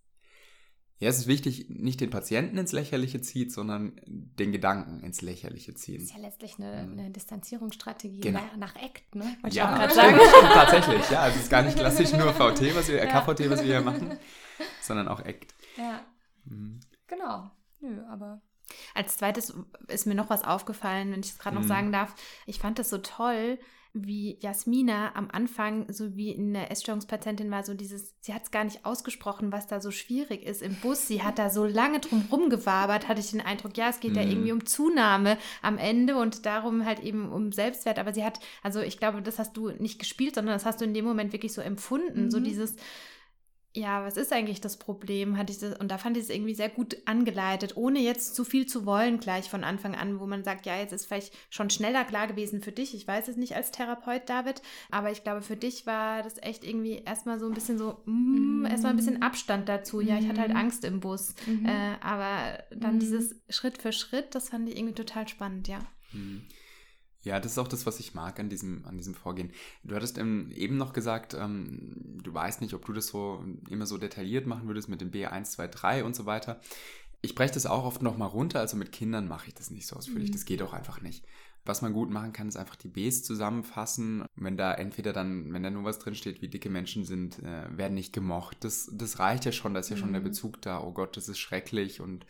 Ja, 0.99 1.09
es 1.09 1.19
ist 1.19 1.27
wichtig, 1.27 1.69
nicht 1.71 2.01
den 2.01 2.11
Patienten 2.11 2.57
ins 2.57 2.71
Lächerliche 2.71 3.21
zieht, 3.21 3.51
sondern 3.53 4.01
den 4.07 4.53
Gedanken 4.53 5.01
ins 5.03 5.23
Lächerliche 5.23 5.73
Das 5.73 5.83
ziehen. 5.83 6.01
ist 6.01 6.13
ja 6.13 6.19
letztlich 6.21 6.57
eine, 6.59 6.87
Mhm. 6.87 6.99
eine 6.99 7.11
Distanzierungsstrategie 7.11 8.21
Genau. 8.21 8.41
nach, 8.41 8.57
nach 8.57 8.77
Act, 8.77 9.15
ne? 9.17 9.25
Wollte 9.25 9.49
ich 9.49 9.55
Ja, 9.55 9.73
auch 9.73 9.77
gerade 9.77 9.91
stimmt, 9.93 10.23
sagen. 10.31 10.49
tatsächlich. 10.55 11.11
Ja, 11.11 11.29
es 11.29 11.37
ist 11.37 11.51
gar 11.51 11.63
nicht 11.63 11.77
klassisch 11.77 12.13
nur 12.13 12.33
VT, 12.33 12.75
was 12.77 12.87
wir, 12.89 12.97
Ja. 13.05 13.21
KVT, 13.21 13.51
was 13.51 13.61
wir 13.61 13.67
hier 13.67 13.81
machen, 13.81 14.17
sondern 14.83 15.09
auch 15.09 15.19
ACT. 15.21 15.53
Ja, 15.77 16.07
Mhm. 16.45 16.79
genau. 17.09 17.51
Nö, 17.81 18.03
aber. 18.09 18.41
Als 18.95 19.17
zweites 19.19 19.55
ist 19.89 20.07
mir 20.07 20.15
noch 20.15 20.31
was 20.31 20.45
aufgefallen, 20.45 21.13
wenn 21.13 21.21
ich 21.21 21.31
es 21.31 21.39
gerade 21.39 21.57
noch 21.57 21.63
Mhm. 21.63 21.69
sagen 21.69 21.93
darf. 21.93 22.15
Ich 22.47 22.59
fand 22.59 22.79
das 22.79 22.91
so 22.91 22.99
toll, 22.99 23.59
wie 23.97 24.39
Jasmina 24.41 25.15
am 25.15 25.29
Anfang, 25.31 25.87
so 25.93 26.17
wie 26.17 26.31
in 26.33 26.53
der 26.53 26.73
Essstörungspatientin 26.73 27.49
war, 27.53 27.63
so 27.63 27.75
dieses, 27.75 28.13
sie 28.21 28.35
hat 28.35 28.43
es 28.43 28.51
gar 28.51 28.65
nicht 28.65 28.85
ausgesprochen, 28.85 29.53
was 29.53 29.69
da 29.69 29.81
so 29.81 29.93
schwierig 29.93 30.43
ist 30.45 30.63
im 30.63 30.75
Bus. 30.75 31.07
Sie 31.07 31.23
hat 31.23 31.39
da 31.39 31.49
so 31.49 31.65
lange 31.65 32.01
drum 32.01 32.27
rumgewabert, 32.29 33.07
hatte 33.07 33.21
ich 33.21 33.31
den 33.31 33.41
Eindruck, 33.41 33.77
ja, 33.77 33.89
es 33.91 34.01
geht 34.01 34.17
ja 34.17 34.25
Mhm. 34.25 34.31
irgendwie 34.31 34.51
um 34.53 34.67
Zunahme 34.67 35.39
am 35.63 35.79
Ende 35.79 36.17
und 36.17 36.45
darum 36.45 36.85
halt 36.85 36.99
eben 37.05 37.31
um 37.31 37.53
Selbstwert. 37.53 38.01
Aber 38.01 38.13
sie 38.13 38.25
hat, 38.25 38.41
also 38.65 38.81
ich 38.81 38.99
glaube, 38.99 39.23
das 39.23 39.39
hast 39.39 39.57
du 39.57 39.69
nicht 39.71 40.01
gespielt, 40.01 40.35
sondern 40.35 40.57
das 40.57 40.65
hast 40.67 40.81
du 40.81 40.85
in 40.85 40.93
dem 40.95 41.05
Moment 41.05 41.33
wirklich 41.33 41.53
so 41.53 41.61
empfunden. 41.61 42.33
So 42.33 42.41
Mhm. 42.41 42.45
dieses, 42.45 42.75
ja, 43.77 44.05
was 44.05 44.17
ist 44.17 44.33
eigentlich 44.33 44.61
das 44.61 44.77
Problem? 44.77 45.37
Hatte 45.37 45.53
ich 45.53 45.59
das, 45.59 45.77
und 45.79 45.91
da 45.91 45.99
fand 45.99 46.17
ich 46.17 46.23
es 46.25 46.31
irgendwie 46.31 46.55
sehr 46.55 46.69
gut 46.69 46.97
angeleitet, 47.07 47.77
ohne 47.77 47.99
jetzt 47.99 48.37
zu 48.37 48.45
viel 48.45 48.67
zu 48.67 48.87
wollen, 48.87 49.19
gleich 49.19 49.51
von 49.51 49.65
Anfang 49.65 49.97
an, 49.97 50.21
wo 50.21 50.27
man 50.27 50.45
sagt, 50.45 50.65
ja, 50.65 50.77
jetzt 50.79 50.93
ist 50.93 51.07
vielleicht 51.07 51.33
schon 51.51 51.71
schneller 51.71 52.05
klar 52.05 52.29
gewesen 52.29 52.61
für 52.63 52.71
dich. 52.71 52.95
Ich 52.95 53.09
weiß 53.09 53.27
es 53.27 53.37
nicht 53.37 53.57
als 53.57 53.73
Therapeut, 53.73 54.29
David, 54.29 54.63
aber 54.93 55.11
ich 55.11 55.25
glaube, 55.25 55.43
für 55.43 55.57
dich 55.57 55.87
war 55.87 56.23
das 56.23 56.35
echt 56.41 56.63
irgendwie 56.65 57.03
erstmal 57.05 57.41
so 57.41 57.47
ein 57.47 57.55
bisschen 57.55 57.77
so, 57.77 58.01
mm, 58.07 58.61
Mhm. 58.61 58.67
erstmal 58.67 58.93
ein 58.93 58.97
bisschen 58.97 59.23
Abstand 59.23 59.69
dazu. 59.69 60.01
Ja, 60.01 60.19
ich 60.19 60.29
hatte 60.29 60.41
halt 60.41 60.51
Mhm. 60.53 60.57
Angst 60.57 60.85
im 60.85 61.01
Bus. 61.01 61.35
Mhm. 61.47 61.67
Äh, 61.67 61.97
aber 62.01 62.63
dann 62.71 62.95
Mhm. 62.95 63.01
dieses 63.01 63.35
Schritt 63.49 63.79
für 63.83 63.91
Schritt, 63.93 64.35
das 64.37 64.51
fand 64.51 64.69
ich 64.69 64.77
irgendwie 64.79 64.95
total 64.95 65.27
spannend, 65.27 65.67
ja. 65.67 65.81
Mhm. 66.13 66.43
Ja, 67.25 67.41
das 67.41 67.53
ist 67.53 67.59
auch 67.59 67.69
das, 67.69 67.87
was 67.87 68.01
ich 68.01 68.15
mag 68.15 68.39
an 68.39 68.49
diesem, 68.51 68.85
an 68.87 68.97
diesem 68.99 69.15
Vorgehen. 69.15 69.51
Du 69.83 69.95
hattest 69.97 70.19
ähm, 70.19 70.51
eben 70.53 70.77
noch 70.77 70.93
gesagt, 70.93 71.35
ähm, 71.35 72.21
du 72.23 72.33
weißt 72.33 72.61
nicht, 72.61 72.75
ob 72.75 72.85
du 72.85 72.93
das 72.93 73.07
so 73.09 73.43
immer 73.69 73.87
so 73.87 73.99
detailliert 73.99 74.47
machen 74.47 74.69
würdest 74.69 74.89
mit 74.89 75.01
dem 75.01 75.11
B1, 75.11 75.45
2, 75.45 75.67
3 75.69 76.05
und 76.05 76.15
so 76.15 76.27
weiter. 76.27 76.61
Ich 77.23 77.35
breche 77.35 77.55
das 77.55 77.65
auch 77.67 77.85
oft 77.85 78.03
nochmal 78.03 78.29
runter, 78.29 78.61
also 78.61 78.77
mit 78.77 78.93
Kindern 78.93 79.27
mache 79.27 79.49
ich 79.49 79.55
das 79.55 79.71
nicht 79.71 79.87
so 79.87 79.97
ausführlich, 79.97 80.29
Mhm. 80.29 80.35
das 80.35 80.45
geht 80.45 80.61
auch 80.63 80.75
einfach 80.75 81.01
nicht. 81.01 81.25
Was 81.67 81.81
man 81.81 81.95
gut 81.95 82.11
machen 82.11 82.35
kann, 82.35 82.47
ist 82.49 82.57
einfach 82.59 82.77
die 82.77 82.89
Bs 82.89 83.23
zusammenfassen. 83.23 84.27
Wenn 84.37 84.59
da 84.59 84.75
entweder 84.75 85.15
dann, 85.15 85.51
wenn 85.55 85.63
da 85.63 85.71
nur 85.71 85.85
was 85.85 85.99
drin 85.99 86.15
steht, 86.15 86.43
wie 86.43 86.49
dicke 86.49 86.69
Menschen 86.69 87.07
sind, 87.07 87.39
äh, 87.43 87.75
werden 87.75 87.95
nicht 87.95 88.13
gemocht. 88.13 88.59
Das, 88.61 88.91
das 88.93 89.19
reicht 89.19 89.47
ja 89.47 89.53
schon, 89.53 89.73
da 89.73 89.81
ist 89.81 89.89
ja 89.89 89.97
schon 89.97 90.13
der 90.13 90.21
Mhm. 90.21 90.25
Bezug 90.27 90.61
da, 90.61 90.83
oh 90.83 90.93
Gott, 90.93 91.17
das 91.17 91.29
ist 91.31 91.39
schrecklich 91.39 92.03
und 92.03 92.27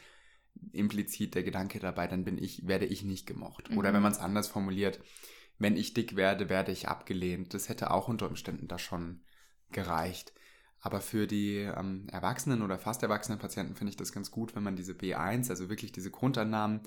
implizit 0.73 1.35
der 1.35 1.43
Gedanke 1.43 1.79
dabei, 1.79 2.07
dann 2.07 2.25
bin 2.25 2.39
ich, 2.39 2.67
werde 2.67 2.87
ich 2.87 3.03
nicht 3.03 3.27
gemocht. 3.27 3.71
Oder 3.77 3.91
Mhm. 3.91 3.95
wenn 3.95 4.03
man 4.03 4.13
es 4.13 4.19
anders 4.19 4.49
formuliert, 4.49 5.01
wenn 5.59 5.77
ich 5.77 5.95
dick 5.95 6.17
werde, 6.17 6.49
werde 6.49 6.73
ich 6.73 6.89
abgelehnt. 6.89 7.55
Das 7.55 7.69
hätte 7.69 7.91
auch 7.91 8.09
unter 8.09 8.29
Umständen 8.29 8.67
da 8.69 8.79
schon 8.79 9.21
gereicht. 9.71 10.33
Aber 10.81 11.01
für 11.01 11.27
die 11.27 11.59
ähm, 11.59 12.09
Erwachsenen 12.11 12.61
oder 12.63 12.79
fast 12.79 13.03
erwachsenen 13.03 13.39
Patienten 13.39 13.75
finde 13.75 13.91
ich 13.91 13.97
das 13.97 14.13
ganz 14.13 14.31
gut, 14.31 14.55
wenn 14.55 14.63
man 14.63 14.77
diese 14.77 14.93
B1, 14.93 15.49
also 15.49 15.69
wirklich 15.71 15.93
diese 15.93 16.11
Grundannahmen, 16.11 16.81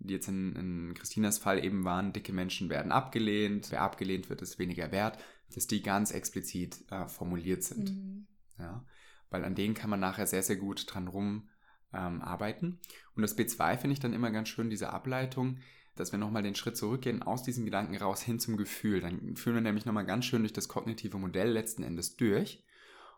die 0.00 0.14
jetzt 0.14 0.26
in, 0.28 0.56
in 0.56 0.94
Christinas 0.94 1.38
Fall 1.38 1.64
eben 1.64 1.84
waren, 1.84 2.12
dicke 2.12 2.32
Menschen 2.32 2.68
werden 2.68 2.90
abgelehnt, 2.90 3.70
wer 3.70 3.82
abgelehnt 3.82 4.28
wird, 4.28 4.42
ist 4.42 4.58
weniger 4.58 4.90
wert, 4.90 5.18
dass 5.54 5.68
die 5.68 5.82
ganz 5.82 6.10
explizit 6.10 6.84
äh, 6.90 7.06
formuliert 7.06 7.62
sind. 7.62 7.90
Mhm. 7.90 8.26
Ja, 8.58 8.84
weil 9.30 9.44
an 9.44 9.54
denen 9.54 9.74
kann 9.74 9.90
man 9.90 10.00
nachher 10.00 10.26
sehr, 10.26 10.42
sehr 10.42 10.56
gut 10.56 10.86
dran 10.92 11.06
rum 11.08 11.48
ähm, 11.96 12.22
arbeiten. 12.22 12.78
Und 13.14 13.22
das 13.22 13.36
B2 13.36 13.78
finde 13.78 13.94
ich 13.94 14.00
dann 14.00 14.12
immer 14.12 14.30
ganz 14.30 14.48
schön, 14.48 14.70
diese 14.70 14.90
Ableitung, 14.90 15.58
dass 15.96 16.12
wir 16.12 16.18
nochmal 16.18 16.42
den 16.42 16.54
Schritt 16.54 16.76
zurückgehen 16.76 17.22
aus 17.22 17.42
diesem 17.42 17.64
Gedanken 17.64 17.96
raus 17.96 18.22
hin 18.22 18.40
zum 18.40 18.56
Gefühl. 18.56 19.00
Dann 19.00 19.36
führen 19.36 19.54
wir 19.54 19.62
nämlich 19.62 19.86
nochmal 19.86 20.06
ganz 20.06 20.24
schön 20.24 20.42
durch 20.42 20.52
das 20.52 20.68
kognitive 20.68 21.18
Modell 21.18 21.50
letzten 21.50 21.82
Endes 21.82 22.16
durch. 22.16 22.64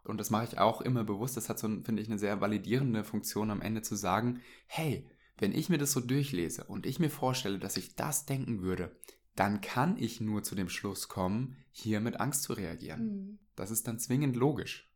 Und 0.05 0.19
das 0.19 0.31
mache 0.31 0.45
ich 0.45 0.59
auch 0.59 0.81
immer 0.81 1.05
bewusst. 1.05 1.37
Das 1.37 1.49
hat 1.49 1.59
so, 1.59 1.69
finde 1.69 2.03
ich, 2.03 2.09
eine 2.09 2.19
sehr 2.19 2.41
validierende 2.41 3.03
Funktion 3.03 3.51
am 3.51 3.63
Ende 3.63 3.83
zu 3.83 3.97
sagen, 3.97 4.41
hey, 4.67 5.09
wenn 5.39 5.53
ich 5.53 5.69
mir 5.69 5.79
das 5.79 5.93
so 5.93 6.01
durchlese 6.01 6.65
und 6.65 6.87
ich 6.87 6.99
mir 6.99 7.11
vorstelle, 7.11 7.59
dass 7.59 7.77
ich 7.77 7.97
das 7.97 8.25
denken 8.27 8.63
würde, 8.63 8.97
dann 9.35 9.61
kann 9.61 9.99
ich 9.99 10.21
nur 10.21 10.43
zu 10.43 10.55
dem 10.55 10.69
Schluss 10.69 11.09
kommen, 11.09 11.57
hier 11.71 12.01
mit 12.01 12.21
Angst 12.21 12.43
zu 12.43 12.55
reagieren. 12.55 13.05
Mhm. 13.05 13.39
Das 13.55 13.71
ist 13.71 13.87
dann 13.87 13.99
zwingend 13.99 14.37
logisch. 14.37 14.91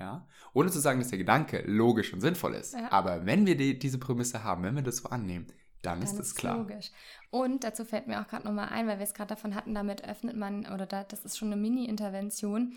Ja? 0.00 0.26
Ohne 0.52 0.70
zu 0.70 0.80
sagen, 0.80 0.98
dass 0.98 1.10
der 1.10 1.18
Gedanke 1.18 1.62
logisch 1.66 2.12
und 2.12 2.20
sinnvoll 2.20 2.54
ist. 2.54 2.74
Ja. 2.74 2.90
Aber 2.90 3.26
wenn 3.26 3.46
wir 3.46 3.56
die, 3.56 3.78
diese 3.78 3.98
Prämisse 3.98 4.42
haben, 4.42 4.64
wenn 4.64 4.74
wir 4.74 4.82
das 4.82 4.98
so 4.98 5.10
annehmen, 5.10 5.46
dann, 5.82 6.02
ist 6.02 6.12
Dann 6.12 6.18
das 6.18 6.34
klar. 6.34 6.58
Logisch. 6.58 6.90
Und 7.30 7.64
dazu 7.64 7.84
fällt 7.84 8.06
mir 8.06 8.20
auch 8.20 8.26
gerade 8.28 8.44
nochmal 8.44 8.68
ein, 8.68 8.86
weil 8.86 8.98
wir 8.98 9.04
es 9.04 9.14
gerade 9.14 9.28
davon 9.28 9.54
hatten, 9.54 9.74
damit 9.74 10.04
öffnet 10.04 10.36
man, 10.36 10.66
oder 10.66 10.84
da, 10.86 11.04
das 11.04 11.24
ist 11.24 11.38
schon 11.38 11.52
eine 11.52 11.60
Mini-Intervention. 11.60 12.74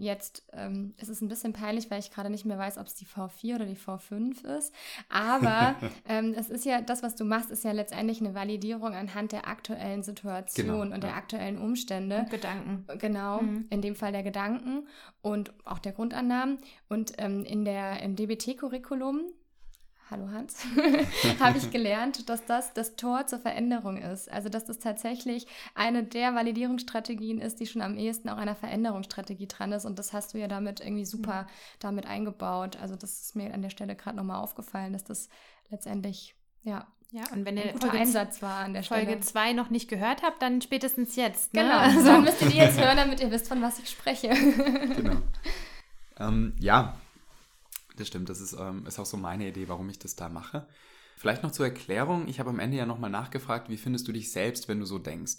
Jetzt 0.00 0.44
ähm, 0.52 0.94
ist 0.98 1.08
es 1.08 1.20
ein 1.20 1.26
bisschen 1.28 1.52
peinlich, 1.52 1.90
weil 1.90 1.98
ich 1.98 2.12
gerade 2.12 2.30
nicht 2.30 2.44
mehr 2.44 2.56
weiß, 2.56 2.78
ob 2.78 2.86
es 2.86 2.94
die 2.94 3.04
V4 3.04 3.56
oder 3.56 3.66
die 3.66 3.76
V5 3.76 4.44
ist. 4.56 4.72
Aber 5.08 5.74
ähm, 6.08 6.34
es 6.36 6.48
ist 6.50 6.64
ja, 6.64 6.80
das, 6.80 7.02
was 7.02 7.16
du 7.16 7.24
machst, 7.24 7.50
ist 7.50 7.64
ja 7.64 7.72
letztendlich 7.72 8.20
eine 8.20 8.32
Validierung 8.34 8.94
anhand 8.94 9.32
der 9.32 9.48
aktuellen 9.48 10.04
Situation 10.04 10.66
Genau, 10.66 10.80
und 10.82 11.02
der 11.02 11.10
ja. 11.10 11.16
aktuellen 11.16 11.58
Umstände. 11.58 12.26
Gedanken. 12.30 12.86
Genau, 12.98 13.42
Mhm. 13.42 13.66
in 13.70 13.82
dem 13.82 13.96
Fall 13.96 14.12
der 14.12 14.22
Gedanken 14.22 14.86
und 15.20 15.52
auch 15.64 15.80
der 15.80 15.92
Grundannahmen. 15.92 16.58
Und 16.88 17.14
ähm, 17.18 17.44
in 17.44 17.64
der, 17.64 18.00
im 18.02 18.14
DBT-Curriculum, 18.14 19.22
hallo 20.10 20.28
Hans, 20.30 20.64
habe 21.40 21.58
ich 21.58 21.70
gelernt, 21.72 22.28
dass 22.28 22.44
das 22.44 22.72
das 22.72 22.96
Tor 22.96 23.26
zur 23.26 23.38
Veränderung 23.38 23.98
ist. 23.98 24.30
Also, 24.30 24.48
dass 24.48 24.64
das 24.64 24.78
tatsächlich 24.78 25.46
eine 25.74 26.04
der 26.04 26.34
Validierungsstrategien 26.34 27.40
ist, 27.40 27.60
die 27.60 27.66
schon 27.66 27.82
am 27.82 27.96
ehesten 27.96 28.28
auch 28.28 28.38
einer 28.38 28.54
Veränderungsstrategie 28.54 29.48
dran 29.48 29.72
ist. 29.72 29.84
Und 29.84 29.98
das 29.98 30.12
hast 30.12 30.34
du 30.34 30.38
ja 30.38 30.48
damit 30.48 30.80
irgendwie 30.80 31.04
super 31.04 31.46
damit 31.78 32.06
eingebaut. 32.06 32.78
Also, 32.80 32.96
das 32.96 33.22
ist 33.22 33.36
mir 33.36 33.52
an 33.52 33.62
der 33.62 33.70
Stelle 33.70 33.94
gerade 33.96 34.16
nochmal 34.16 34.42
aufgefallen, 34.42 34.92
dass 34.92 35.04
das 35.04 35.28
letztendlich, 35.70 36.34
ja, 36.62 36.86
Ja, 37.10 37.22
und 37.32 37.44
wenn 37.44 37.58
ein 37.58 37.66
ihr 37.66 37.72
guter 37.72 37.88
Folge, 37.88 38.02
Einsatz 38.02 38.42
war 38.42 38.64
an 38.64 38.74
der 38.74 38.82
Stelle. 38.82 39.04
Folge 39.06 39.20
2 39.20 39.52
noch 39.52 39.70
nicht 39.70 39.88
gehört 39.88 40.22
habt, 40.22 40.42
dann 40.42 40.60
spätestens 40.62 41.16
jetzt. 41.16 41.54
Ne? 41.54 41.62
Genau, 41.62 41.78
Also, 41.78 42.00
so 42.00 42.20
müsstet 42.20 42.54
ihr 42.54 42.64
jetzt 42.64 42.80
hören, 42.80 42.96
damit 42.96 43.20
ihr 43.20 43.30
wisst, 43.30 43.48
von 43.48 43.62
was 43.62 43.78
ich 43.78 43.90
spreche. 43.90 44.28
Genau. 44.28 45.16
ähm, 46.18 46.54
ja, 46.58 46.94
Das 47.98 48.08
stimmt, 48.08 48.28
das 48.28 48.40
ist, 48.40 48.56
ähm, 48.58 48.86
ist 48.86 48.98
auch 48.98 49.06
so 49.06 49.16
meine 49.16 49.48
Idee, 49.48 49.68
warum 49.68 49.88
ich 49.88 49.98
das 49.98 50.14
da 50.14 50.28
mache. 50.28 50.68
Vielleicht 51.16 51.42
noch 51.42 51.50
zur 51.50 51.66
Erklärung, 51.66 52.28
ich 52.28 52.38
habe 52.38 52.50
am 52.50 52.60
Ende 52.60 52.76
ja 52.76 52.86
nochmal 52.86 53.10
nachgefragt, 53.10 53.68
wie 53.68 53.76
findest 53.76 54.06
du 54.06 54.12
dich 54.12 54.30
selbst, 54.30 54.68
wenn 54.68 54.78
du 54.78 54.86
so 54.86 54.98
denkst? 54.98 55.38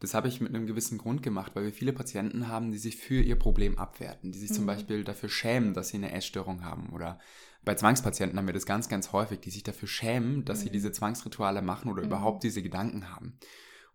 Das 0.00 0.12
habe 0.12 0.28
ich 0.28 0.40
mit 0.40 0.54
einem 0.54 0.66
gewissen 0.66 0.98
Grund 0.98 1.22
gemacht, 1.22 1.52
weil 1.54 1.64
wir 1.64 1.72
viele 1.72 1.94
Patienten 1.94 2.48
haben, 2.48 2.72
die 2.72 2.78
sich 2.78 2.96
für 2.96 3.22
ihr 3.22 3.38
Problem 3.38 3.78
abwerten, 3.78 4.32
die 4.32 4.38
sich 4.38 4.50
mhm. 4.50 4.54
zum 4.54 4.66
Beispiel 4.66 5.02
dafür 5.02 5.30
schämen, 5.30 5.72
dass 5.72 5.88
sie 5.88 5.96
eine 5.96 6.12
Essstörung 6.12 6.62
haben. 6.62 6.90
Oder 6.92 7.18
bei 7.64 7.74
Zwangspatienten 7.74 8.38
haben 8.38 8.46
wir 8.46 8.52
das 8.52 8.66
ganz, 8.66 8.90
ganz 8.90 9.12
häufig, 9.12 9.40
die 9.40 9.50
sich 9.50 9.62
dafür 9.62 9.88
schämen, 9.88 10.44
dass 10.44 10.58
mhm. 10.58 10.62
sie 10.64 10.70
diese 10.70 10.92
Zwangsrituale 10.92 11.62
machen 11.62 11.90
oder 11.90 12.02
mhm. 12.02 12.08
überhaupt 12.08 12.42
diese 12.42 12.62
Gedanken 12.62 13.14
haben. 13.14 13.38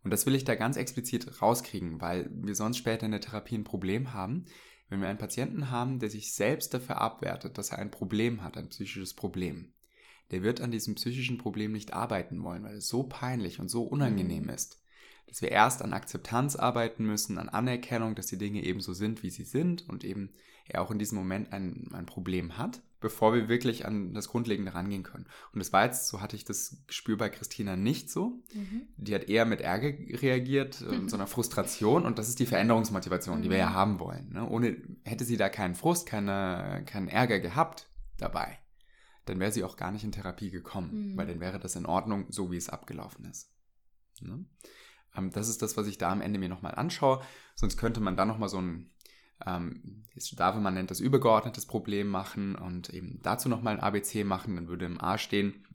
Und 0.03 0.11
das 0.11 0.25
will 0.25 0.33
ich 0.33 0.45
da 0.45 0.55
ganz 0.55 0.77
explizit 0.77 1.41
rauskriegen, 1.41 2.01
weil 2.01 2.29
wir 2.31 2.55
sonst 2.55 2.77
später 2.77 3.05
in 3.05 3.11
der 3.11 3.21
Therapie 3.21 3.55
ein 3.55 3.65
Problem 3.65 4.13
haben, 4.13 4.45
wenn 4.89 5.01
wir 5.01 5.07
einen 5.07 5.19
Patienten 5.19 5.69
haben, 5.69 5.99
der 5.99 6.09
sich 6.09 6.33
selbst 6.33 6.73
dafür 6.73 6.99
abwertet, 6.99 7.57
dass 7.57 7.71
er 7.71 7.79
ein 7.79 7.91
Problem 7.91 8.43
hat, 8.43 8.57
ein 8.57 8.69
psychisches 8.69 9.13
Problem, 9.13 9.73
der 10.31 10.43
wird 10.43 10.61
an 10.61 10.71
diesem 10.71 10.95
psychischen 10.95 11.37
Problem 11.37 11.71
nicht 11.71 11.93
arbeiten 11.93 12.43
wollen, 12.43 12.63
weil 12.63 12.75
es 12.75 12.87
so 12.87 13.03
peinlich 13.03 13.59
und 13.59 13.69
so 13.69 13.83
unangenehm 13.83 14.43
mhm. 14.43 14.49
ist, 14.49 14.81
dass 15.27 15.41
wir 15.41 15.51
erst 15.51 15.81
an 15.81 15.93
Akzeptanz 15.93 16.55
arbeiten 16.55 17.05
müssen, 17.05 17.37
an 17.37 17.49
Anerkennung, 17.49 18.15
dass 18.15 18.27
die 18.27 18.37
Dinge 18.37 18.63
eben 18.63 18.81
so 18.81 18.93
sind, 18.93 19.23
wie 19.23 19.29
sie 19.29 19.43
sind 19.43 19.87
und 19.87 20.03
eben 20.03 20.31
er 20.65 20.81
auch 20.81 20.91
in 20.91 20.99
diesem 20.99 21.17
Moment 21.17 21.53
ein, 21.53 21.89
ein 21.93 22.05
Problem 22.05 22.57
hat, 22.57 22.81
bevor 22.99 23.33
wir 23.33 23.47
wirklich 23.47 23.85
an 23.85 24.13
das 24.13 24.27
Grundlegende 24.27 24.73
rangehen 24.73 25.03
können. 25.03 25.25
Und 25.53 25.59
das 25.59 25.71
war 25.71 25.85
jetzt, 25.85 26.07
so 26.07 26.21
hatte 26.21 26.35
ich 26.35 26.43
das 26.43 26.83
Gespür 26.87 27.17
bei 27.17 27.29
Christina 27.29 27.75
nicht 27.75 28.09
so. 28.09 28.41
Mhm. 28.53 28.87
Die 28.97 29.15
hat 29.15 29.23
eher 29.29 29.45
mit 29.45 29.61
Ärger 29.61 29.93
reagiert, 30.21 30.81
mhm. 30.81 31.07
so 31.09 31.15
einer 31.15 31.27
Frustration 31.27 32.05
und 32.05 32.19
das 32.19 32.29
ist 32.29 32.39
die 32.39 32.45
Veränderungsmotivation, 32.45 33.39
mhm. 33.39 33.41
die 33.43 33.49
wir 33.49 33.57
ja 33.57 33.69
mhm. 33.69 33.73
haben 33.73 33.99
wollen. 33.99 34.33
Ne? 34.33 34.47
Ohne, 34.47 34.77
hätte 35.03 35.25
sie 35.25 35.37
da 35.37 35.49
keinen 35.49 35.75
Frust, 35.75 36.05
keine, 36.05 36.83
keinen 36.85 37.07
Ärger 37.07 37.39
gehabt 37.39 37.89
dabei, 38.17 38.59
dann 39.25 39.39
wäre 39.39 39.51
sie 39.51 39.63
auch 39.63 39.77
gar 39.77 39.91
nicht 39.91 40.03
in 40.03 40.11
Therapie 40.11 40.49
gekommen, 40.49 41.13
weil 41.15 41.25
mhm. 41.25 41.29
dann 41.29 41.39
wäre 41.39 41.59
das 41.59 41.75
in 41.75 41.85
Ordnung, 41.85 42.25
so 42.29 42.51
wie 42.51 42.57
es 42.57 42.69
abgelaufen 42.69 43.25
ist. 43.25 43.51
Ne? 44.21 44.45
Ähm, 45.15 45.31
das 45.31 45.47
ist 45.47 45.61
das, 45.61 45.77
was 45.77 45.87
ich 45.87 45.97
da 45.97 46.11
am 46.11 46.21
Ende 46.21 46.39
mir 46.39 46.49
nochmal 46.49 46.75
anschaue. 46.75 47.21
Sonst 47.55 47.77
könnte 47.77 47.99
man 47.99 48.17
da 48.17 48.25
nochmal 48.25 48.49
so 48.49 48.59
ein 48.59 48.91
ähm, 49.45 50.03
Davemann 50.35 50.73
nennt 50.73 50.91
das 50.91 50.99
übergeordnetes 50.99 51.65
Problem 51.65 52.07
machen 52.07 52.55
und 52.55 52.89
eben 52.89 53.19
dazu 53.23 53.47
nochmal 53.49 53.75
ein 53.75 53.79
ABC 53.79 54.23
machen, 54.23 54.55
dann 54.55 54.67
würde 54.67 54.85
im 54.85 54.99
A 54.99 55.17
stehen, 55.17 55.65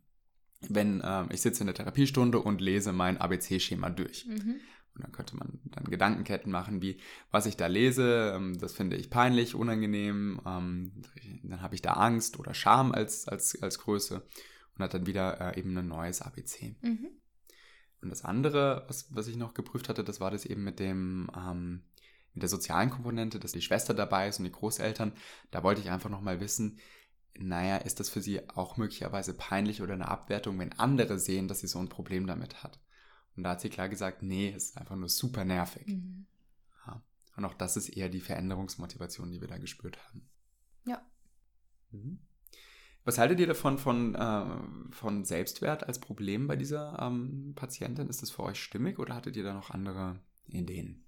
wenn 0.69 1.01
äh, 1.01 1.25
ich 1.33 1.41
sitze 1.41 1.61
in 1.61 1.67
der 1.67 1.75
Therapiestunde 1.75 2.39
und 2.41 2.61
lese 2.61 2.93
mein 2.93 3.19
ABC-Schema 3.19 3.91
durch. 3.91 4.27
Mhm. 4.27 4.61
Und 4.95 5.03
dann 5.03 5.12
könnte 5.12 5.37
man 5.37 5.61
dann 5.65 5.85
Gedankenketten 5.85 6.53
machen, 6.53 6.81
wie, 6.81 6.99
was 7.31 7.47
ich 7.47 7.57
da 7.57 7.67
lese, 7.67 8.33
ähm, 8.37 8.59
das 8.59 8.75
finde 8.75 8.97
ich 8.97 9.11
peinlich, 9.11 9.55
unangenehm, 9.55 10.41
ähm, 10.47 10.93
dann 11.43 11.62
habe 11.62 11.75
ich 11.75 11.83
da 11.83 11.95
Angst 11.95 12.39
oder 12.39 12.55
Scham 12.55 12.93
als, 12.93 13.27
als, 13.27 13.61
als 13.61 13.79
Größe 13.81 14.23
und 14.77 14.85
hat 14.85 14.95
dann 14.95 15.07
wieder 15.07 15.41
äh, 15.41 15.59
eben 15.59 15.77
ein 15.77 15.89
neues 15.89 16.23
ABC. 16.23 16.77
Mhm. 16.83 17.09
Und 18.03 18.11
das 18.11 18.25
andere, 18.25 18.85
was, 18.87 19.12
was 19.15 19.29
ich 19.29 19.37
noch 19.37 19.55
geprüft 19.55 19.89
hatte, 19.89 20.05
das 20.05 20.21
war 20.21 20.31
das 20.31 20.45
eben 20.45 20.62
mit 20.62 20.79
dem, 20.79 21.29
ähm, 21.37 21.83
mit 22.35 22.43
der 22.43 22.49
sozialen 22.49 22.91
Komponente, 22.91 23.39
dass 23.39 23.53
die 23.53 23.62
Schwester 23.62 23.95
dabei 23.95 24.28
ist 24.28 24.39
und 24.39 24.45
die 24.45 24.53
Großeltern, 24.53 25.12
da 25.51 25.62
wollte 25.62 25.80
ich 25.80 25.91
einfach 25.91 26.11
nochmal 26.11 26.41
wissen, 26.41 26.78
naja, 27.37 27.76
ist 27.78 28.01
das 28.01 28.11
für 28.11 28.20
sie 28.20 28.49
auch 28.51 28.76
möglicherweise 28.76 29.35
peinlich 29.35 29.82
oder 29.82 29.95
eine 29.95 30.09
Abwertung, 30.09 30.59
wenn 30.59 30.72
andere 30.72 31.18
sehen, 31.18 31.49
dass 31.49 31.61
sie 31.61 31.66
so 31.66 31.78
ein 31.78 31.89
Problem 31.89 32.26
damit 32.26 32.62
hat? 32.62 32.80
Und 33.37 33.43
da 33.43 33.51
hat 33.51 33.61
sie 33.61 33.70
klar 33.70 33.89
gesagt, 33.89 34.22
nee, 34.22 34.53
es 34.55 34.66
ist 34.66 34.78
einfach 34.78 34.97
nur 34.97 35.09
super 35.09 35.45
nervig. 35.45 35.87
Mhm. 35.87 36.26
Ja. 36.87 37.03
Und 37.37 37.45
auch 37.45 37.55
das 37.55 37.76
ist 37.76 37.89
eher 37.89 38.09
die 38.09 38.20
Veränderungsmotivation, 38.20 39.30
die 39.30 39.41
wir 39.41 39.49
da 39.49 39.59
gespürt 39.59 39.99
haben. 40.07 40.28
Ja. 40.87 41.03
Mhm. 41.91 42.20
Was 43.05 43.18
haltet 43.18 43.41
ihr 43.41 43.47
davon 43.47 43.78
von, 43.78 44.14
äh, 44.14 44.93
von 44.93 45.24
Selbstwert 45.24 45.85
als 45.85 45.99
Problem 45.99 46.47
bei 46.47 46.57
dieser 46.57 46.99
ähm, 47.01 47.53
Patientin? 47.55 48.09
Ist 48.09 48.22
das 48.22 48.30
für 48.30 48.45
euch 48.45 48.62
stimmig 48.62 48.99
oder 48.99 49.14
hattet 49.14 49.37
ihr 49.37 49.45
da 49.45 49.53
noch 49.53 49.70
andere 49.70 50.20
Ideen? 50.47 51.04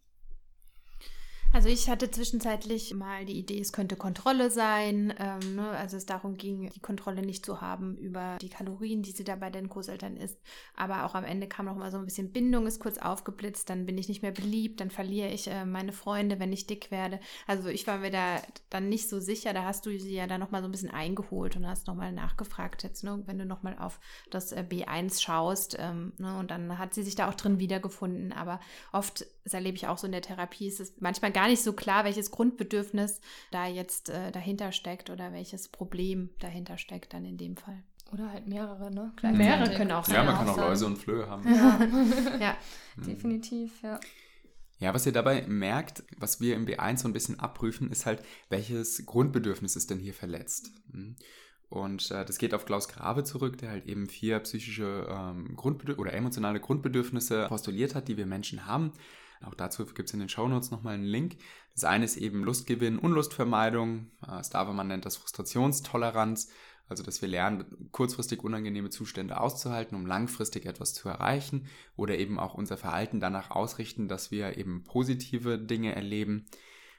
Also 1.53 1.69
ich 1.69 1.89
hatte 1.89 2.11
zwischenzeitlich 2.11 2.93
mal 2.93 3.25
die 3.25 3.39
Idee, 3.39 3.59
es 3.61 3.73
könnte 3.73 3.97
Kontrolle 3.97 4.51
sein, 4.51 5.15
ähm, 5.19 5.57
ne? 5.57 5.71
also 5.71 5.97
es 5.97 6.05
darum 6.05 6.37
ging, 6.37 6.69
die 6.69 6.81
Kontrolle 6.81 7.23
nicht 7.23 7.47
zu 7.47 7.61
haben 7.63 7.97
über 7.97 8.37
die 8.43 8.51
Kalorien, 8.51 9.03
die 9.03 9.13
sie 9.13 9.25
da 9.25 9.37
bei 9.37 9.49
den 9.49 9.69
Großeltern 9.69 10.17
isst. 10.17 10.39
Aber 10.75 11.07
auch 11.07 11.15
am 11.15 11.25
Ende 11.25 11.47
kam 11.47 11.67
noch 11.67 11.77
mal 11.77 11.91
so 11.91 11.97
ein 11.97 12.05
bisschen 12.05 12.31
Bindung, 12.31 12.67
ist 12.67 12.81
kurz 12.81 12.99
aufgeblitzt, 12.99 13.71
dann 13.71 13.87
bin 13.87 13.97
ich 13.97 14.09
nicht 14.09 14.21
mehr 14.21 14.33
beliebt, 14.33 14.81
dann 14.81 14.91
verliere 14.91 15.31
ich 15.31 15.49
äh, 15.49 15.65
meine 15.65 15.93
Freunde, 15.93 16.39
wenn 16.41 16.53
ich 16.53 16.67
dick 16.67 16.91
werde. 16.91 17.21
Also 17.47 17.69
ich 17.69 17.87
war 17.87 17.99
mir 17.99 18.11
da 18.11 18.43
dann 18.69 18.91
nicht 18.91 19.09
so 19.09 19.19
sicher, 19.19 19.55
da 19.55 19.65
hast 19.65 19.87
du 19.87 19.99
sie 19.99 20.15
ja 20.15 20.27
dann 20.27 20.41
noch 20.41 20.51
mal 20.51 20.61
so 20.61 20.69
ein 20.69 20.73
bisschen 20.73 20.91
eingeholt 20.91 21.57
und 21.57 21.67
hast 21.67 21.87
noch 21.87 21.95
mal 21.95 22.13
nachgefragt 22.13 22.83
jetzt, 22.83 23.03
ne? 23.03 23.23
wenn 23.25 23.39
du 23.39 23.47
noch 23.47 23.63
mal 23.63 23.79
auf 23.79 23.99
das 24.31 24.53
äh, 24.53 24.65
B1 24.69 25.23
schaust 25.23 25.77
ähm, 25.79 26.13
ne? 26.19 26.39
und 26.39 26.51
dann 26.51 26.79
hat 26.79 26.93
sie 26.93 27.03
sich 27.03 27.15
da 27.15 27.31
auch 27.31 27.35
drin 27.35 27.59
wiedergefunden. 27.59 28.33
Aber 28.33 28.61
oft, 28.93 29.25
das 29.47 29.55
erlebe 29.55 29.77
ich 29.77 29.87
auch 29.87 29.97
so 29.97 30.07
in 30.07 30.13
der 30.13 30.23
Therapie, 30.23 30.67
ist 30.67 30.81
es 30.81 30.95
manchmal 30.99 31.31
gar 31.31 31.47
nicht 31.47 31.63
so 31.63 31.73
klar, 31.73 32.05
welches 32.05 32.33
Grundbedürfnis 32.33 33.21
da 33.53 33.69
jetzt 33.69 34.09
äh, 34.09 34.33
dahinter 34.33 34.73
steckt 34.73 35.09
oder 35.09 35.33
welches 35.33 35.69
Problem 35.69 36.31
dahinter 36.41 36.79
steckt 36.79 37.15
dann 37.15 37.25
in 37.25 37.39
dem 37.39 37.57
Fall. 37.57 37.85
Oder 38.13 38.33
halt 38.33 38.49
mehrere, 38.49 38.93
ne? 38.93 39.13
Mehrere 39.23 39.73
können 39.77 39.93
auch 39.93 40.05
sein. 40.05 40.17
Ja, 40.17 40.25
man 40.25 40.35
kann 40.35 40.49
auch 40.49 40.57
Läuse 40.57 40.87
und 40.87 40.97
Flöhe 40.97 41.29
haben. 41.29 41.45
Ja, 41.55 41.79
ja. 42.41 42.57
Mhm. 42.97 43.05
definitiv, 43.05 43.81
ja. 43.85 44.01
Ja, 44.81 44.93
was 44.93 45.07
ihr 45.07 45.13
dabei 45.13 45.43
merkt, 45.47 46.03
was 46.19 46.41
wir 46.41 46.57
im 46.57 46.67
B1 46.67 46.99
so 46.99 47.09
ein 47.09 47.13
bisschen 47.13 47.39
abprüfen, 47.39 47.93
ist 47.93 48.05
halt, 48.05 48.25
welches 48.49 49.07
Grundbedürfnis 49.07 49.77
ist 49.77 49.91
denn 49.91 50.01
hier 50.01 50.13
verletzt? 50.13 50.73
Mhm. 50.89 51.15
Und 51.69 52.11
äh, 52.11 52.25
das 52.25 52.39
geht 52.39 52.53
auf 52.53 52.65
Klaus 52.65 52.89
Grave 52.89 53.23
zurück, 53.23 53.59
der 53.59 53.71
halt 53.71 53.87
eben 53.87 54.09
vier 54.09 54.41
psychische 54.41 55.07
ähm, 55.09 55.55
Grundbedürfnisse 55.55 56.01
oder 56.01 56.15
emotionale 56.15 56.59
Grundbedürfnisse 56.59 57.47
postuliert 57.47 57.95
hat, 57.95 58.09
die 58.09 58.17
wir 58.17 58.27
Menschen 58.27 58.67
haben. 58.67 58.93
Auch 59.45 59.55
dazu 59.55 59.85
gibt 59.87 60.09
es 60.09 60.15
in 60.15 60.21
den 60.21 60.29
Shownotes 60.29 60.71
nochmal 60.71 60.95
einen 60.95 61.05
Link. 61.05 61.37
Das 61.75 61.85
eine 61.85 62.05
ist 62.05 62.17
eben 62.17 62.43
Lustgewinn, 62.43 62.99
Unlustvermeidung. 62.99 64.11
Äh, 64.27 64.43
Staverman 64.43 64.89
nennt 64.89 65.05
das 65.05 65.17
Frustrationstoleranz. 65.17 66.51
Also, 66.89 67.03
dass 67.03 67.21
wir 67.21 67.29
lernen, 67.29 67.89
kurzfristig 67.91 68.45
unangenehme 68.45 68.91
Zustände 68.91 69.41
auszuhalten, 69.41 69.97
um 69.97 70.07
langfristig 70.07 70.67
etwas 70.67 70.95
zu 70.95 71.09
erreichen. 71.09 71.67
Oder 71.97 72.17
eben 72.19 72.39
auch 72.39 72.55
unser 72.55 72.77
Verhalten 72.77 73.19
danach 73.19 73.51
ausrichten, 73.51 74.09
dass 74.09 74.31
wir 74.31 74.57
eben 74.57 74.85
positive 74.85 75.59
Dinge 75.59 75.95
erleben. 75.95 76.47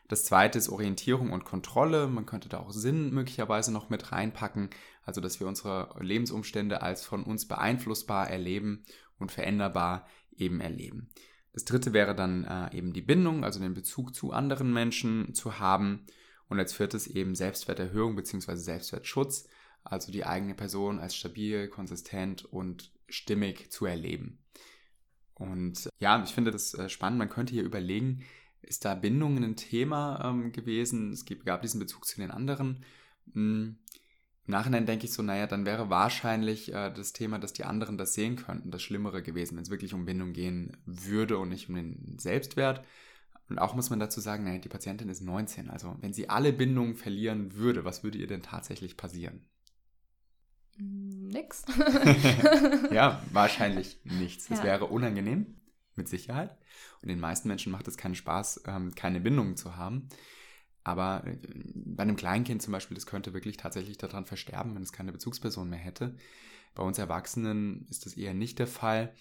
Das 0.09 0.25
zweite 0.25 0.57
ist 0.57 0.69
Orientierung 0.69 1.31
und 1.31 1.45
Kontrolle. 1.45 2.07
Man 2.07 2.25
könnte 2.25 2.49
da 2.49 2.59
auch 2.59 2.71
Sinn 2.71 3.13
möglicherweise 3.13 3.71
noch 3.71 3.89
mit 3.89 4.11
reinpacken. 4.11 4.69
Also, 5.05 5.21
dass 5.21 5.39
wir 5.39 5.47
unsere 5.47 5.95
Lebensumstände 5.99 6.81
als 6.81 7.05
von 7.05 7.23
uns 7.23 7.47
beeinflussbar 7.47 8.29
erleben 8.29 8.83
und 9.19 9.31
veränderbar 9.31 10.05
eben 10.35 10.59
erleben. 10.59 11.09
Das 11.57 11.65
dritte 11.65 11.91
wäre 11.91 12.13
dann 12.13 12.43
äh, 12.43 12.77
eben 12.77 12.93
die 12.93 13.01
Bindung, 13.01 13.43
also 13.43 13.59
den 13.59 13.73
Bezug 13.73 14.13
zu 14.13 14.31
anderen 14.31 14.71
Menschen 14.71 15.33
zu 15.33 15.57
haben. 15.57 16.05
Und 16.49 16.59
als 16.59 16.71
viertes 16.71 17.07
eben 17.07 17.33
Selbstwerterhöhung 17.33 18.15
bzw. 18.15 18.55
Selbstwertschutz, 18.57 19.49
also 19.83 20.11
die 20.11 20.23
eigene 20.23 20.53
Person 20.53 20.99
als 20.99 21.15
stabil, 21.15 21.67
konsistent 21.67 22.45
und 22.45 22.91
stimmig 23.09 23.71
zu 23.71 23.87
erleben. 23.87 24.37
Und 25.33 25.89
ja, 25.97 26.21
ich 26.23 26.29
finde 26.29 26.51
das 26.51 26.75
äh, 26.75 26.89
spannend. 26.89 27.17
Man 27.17 27.29
könnte 27.29 27.53
hier 27.53 27.63
überlegen, 27.63 28.23
ist 28.61 28.85
da 28.85 28.93
Bindung 28.93 29.43
ein 29.43 29.55
Thema 29.55 30.25
ähm, 30.25 30.51
gewesen? 30.51 31.11
Es 31.11 31.25
gab 31.43 31.63
diesen 31.63 31.79
Bezug 31.79 32.05
zu 32.05 32.21
den 32.21 32.29
anderen. 32.29 32.85
Im 34.47 34.53
Nachhinein 34.53 34.85
denke 34.85 35.05
ich 35.05 35.13
so, 35.13 35.21
naja, 35.21 35.45
dann 35.45 35.65
wäre 35.65 35.89
wahrscheinlich 35.89 36.73
äh, 36.73 36.89
das 36.91 37.11
Thema, 37.11 37.37
dass 37.37 37.51
die 37.51 37.65
anderen 37.65 37.97
das 37.97 38.13
sehen 38.13 38.37
könnten, 38.37 38.71
das 38.71 38.81
Schlimmere 38.81 39.21
gewesen, 39.21 39.57
wenn 39.57 39.63
es 39.63 39.69
wirklich 39.69 39.93
um 39.93 40.05
Bindung 40.05 40.31
gehen 40.31 40.77
würde 40.85 41.37
und 41.37 41.49
nicht 41.49 41.67
um 41.67 41.75
den 41.75 42.17
Selbstwert. 42.17 42.83
Und 43.49 43.59
auch 43.59 43.75
muss 43.75 43.89
man 43.89 43.99
dazu 43.99 44.21
sagen, 44.21 44.45
naja, 44.45 44.59
die 44.59 44.69
Patientin 44.69 45.09
ist 45.09 45.21
19. 45.21 45.69
Also 45.69 45.97
wenn 45.99 46.13
sie 46.13 46.29
alle 46.29 46.53
Bindungen 46.53 46.95
verlieren 46.95 47.55
würde, 47.55 47.83
was 47.83 48.03
würde 48.03 48.17
ihr 48.17 48.27
denn 48.27 48.41
tatsächlich 48.41 48.95
passieren? 48.95 49.45
Nix. 50.77 51.65
ja, 52.91 53.21
wahrscheinlich 53.33 53.99
nichts. 54.05 54.49
Es 54.49 54.59
ja. 54.59 54.63
wäre 54.63 54.85
unangenehm, 54.85 55.55
mit 55.95 56.07
Sicherheit. 56.07 56.57
Und 57.01 57.09
den 57.09 57.19
meisten 57.19 57.49
Menschen 57.49 57.71
macht 57.71 57.87
es 57.89 57.97
keinen 57.97 58.15
Spaß, 58.15 58.63
ähm, 58.65 58.95
keine 58.95 59.19
Bindungen 59.19 59.57
zu 59.57 59.75
haben. 59.75 60.07
Aber 60.87 61.27
äh, 61.27 61.37
bei 61.75 62.03
einem 62.03 62.15
Kleinkind 62.15 62.61
zum 62.61 62.71
Beispiel, 62.71 62.95
das 62.95 63.05
könnte 63.05 63.33
wirklich 63.33 63.57
tatsächlich 63.57 63.97
daran 63.97 64.25
versterben, 64.25 64.73
wenn 64.73 64.83
es 64.83 64.93
keine 64.93 65.11
Bezugsperson 65.11 65.69
mehr 65.69 65.77
hätte. 65.77 66.15
Bei 66.75 66.83
uns 66.83 66.97
Erwachsenen 66.97 67.85
ist 67.89 68.05
das 68.05 68.15
eher 68.15 68.33
nicht 68.33 68.57
der 68.57 68.67
Fall. 68.67 69.13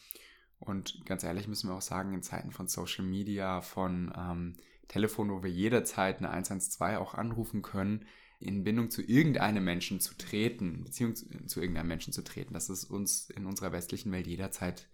Und 0.61 1.05
ganz 1.07 1.25
ehrlich 1.25 1.49
müssen 1.49 1.69
wir 1.69 1.75
auch 1.75 1.83
sagen, 1.83 2.15
in 2.15 2.23
Zeiten 2.23 2.53
von 2.53 2.69
Social 2.69 3.05
Media, 3.05 3.63
von 3.63 4.13
ähm, 4.17 4.57
Telefon, 4.87 5.31
wo 5.31 5.43
wir 5.43 5.51
jederzeit 5.51 6.19
eine 6.19 6.31
112 6.31 6.99
auch 6.99 7.15
anrufen 7.15 7.63
können, 7.63 8.07
in 8.39 8.63
Bindung 8.63 8.91
zu 8.91 9.03
irgendeinem 9.03 9.65
Menschen 9.65 9.99
zu 9.99 10.15
treten, 10.17 10.85
beziehungsweise 10.85 11.47
zu 11.47 11.61
irgendeinem 11.61 11.89
Menschen 11.89 12.13
zu 12.13 12.23
treten, 12.23 12.55
das 12.55 12.71
ist 12.71 12.85
uns 12.85 13.29
in 13.31 13.45
unserer 13.47 13.73
westlichen 13.73 14.13
Welt 14.13 14.27
jederzeit 14.27 14.89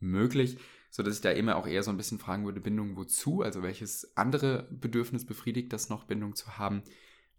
möglich 0.00 0.58
so 0.90 1.02
dass 1.02 1.14
ich 1.14 1.20
da 1.20 1.30
immer 1.30 1.56
auch 1.56 1.66
eher 1.66 1.82
so 1.82 1.90
ein 1.90 1.96
bisschen 1.96 2.18
fragen 2.18 2.44
würde, 2.44 2.60
Bindung 2.60 2.96
wozu? 2.96 3.42
Also 3.42 3.62
welches 3.62 4.16
andere 4.16 4.68
Bedürfnis 4.70 5.24
befriedigt 5.24 5.72
das 5.72 5.88
noch, 5.88 6.04
Bindung 6.04 6.34
zu 6.34 6.58
haben? 6.58 6.82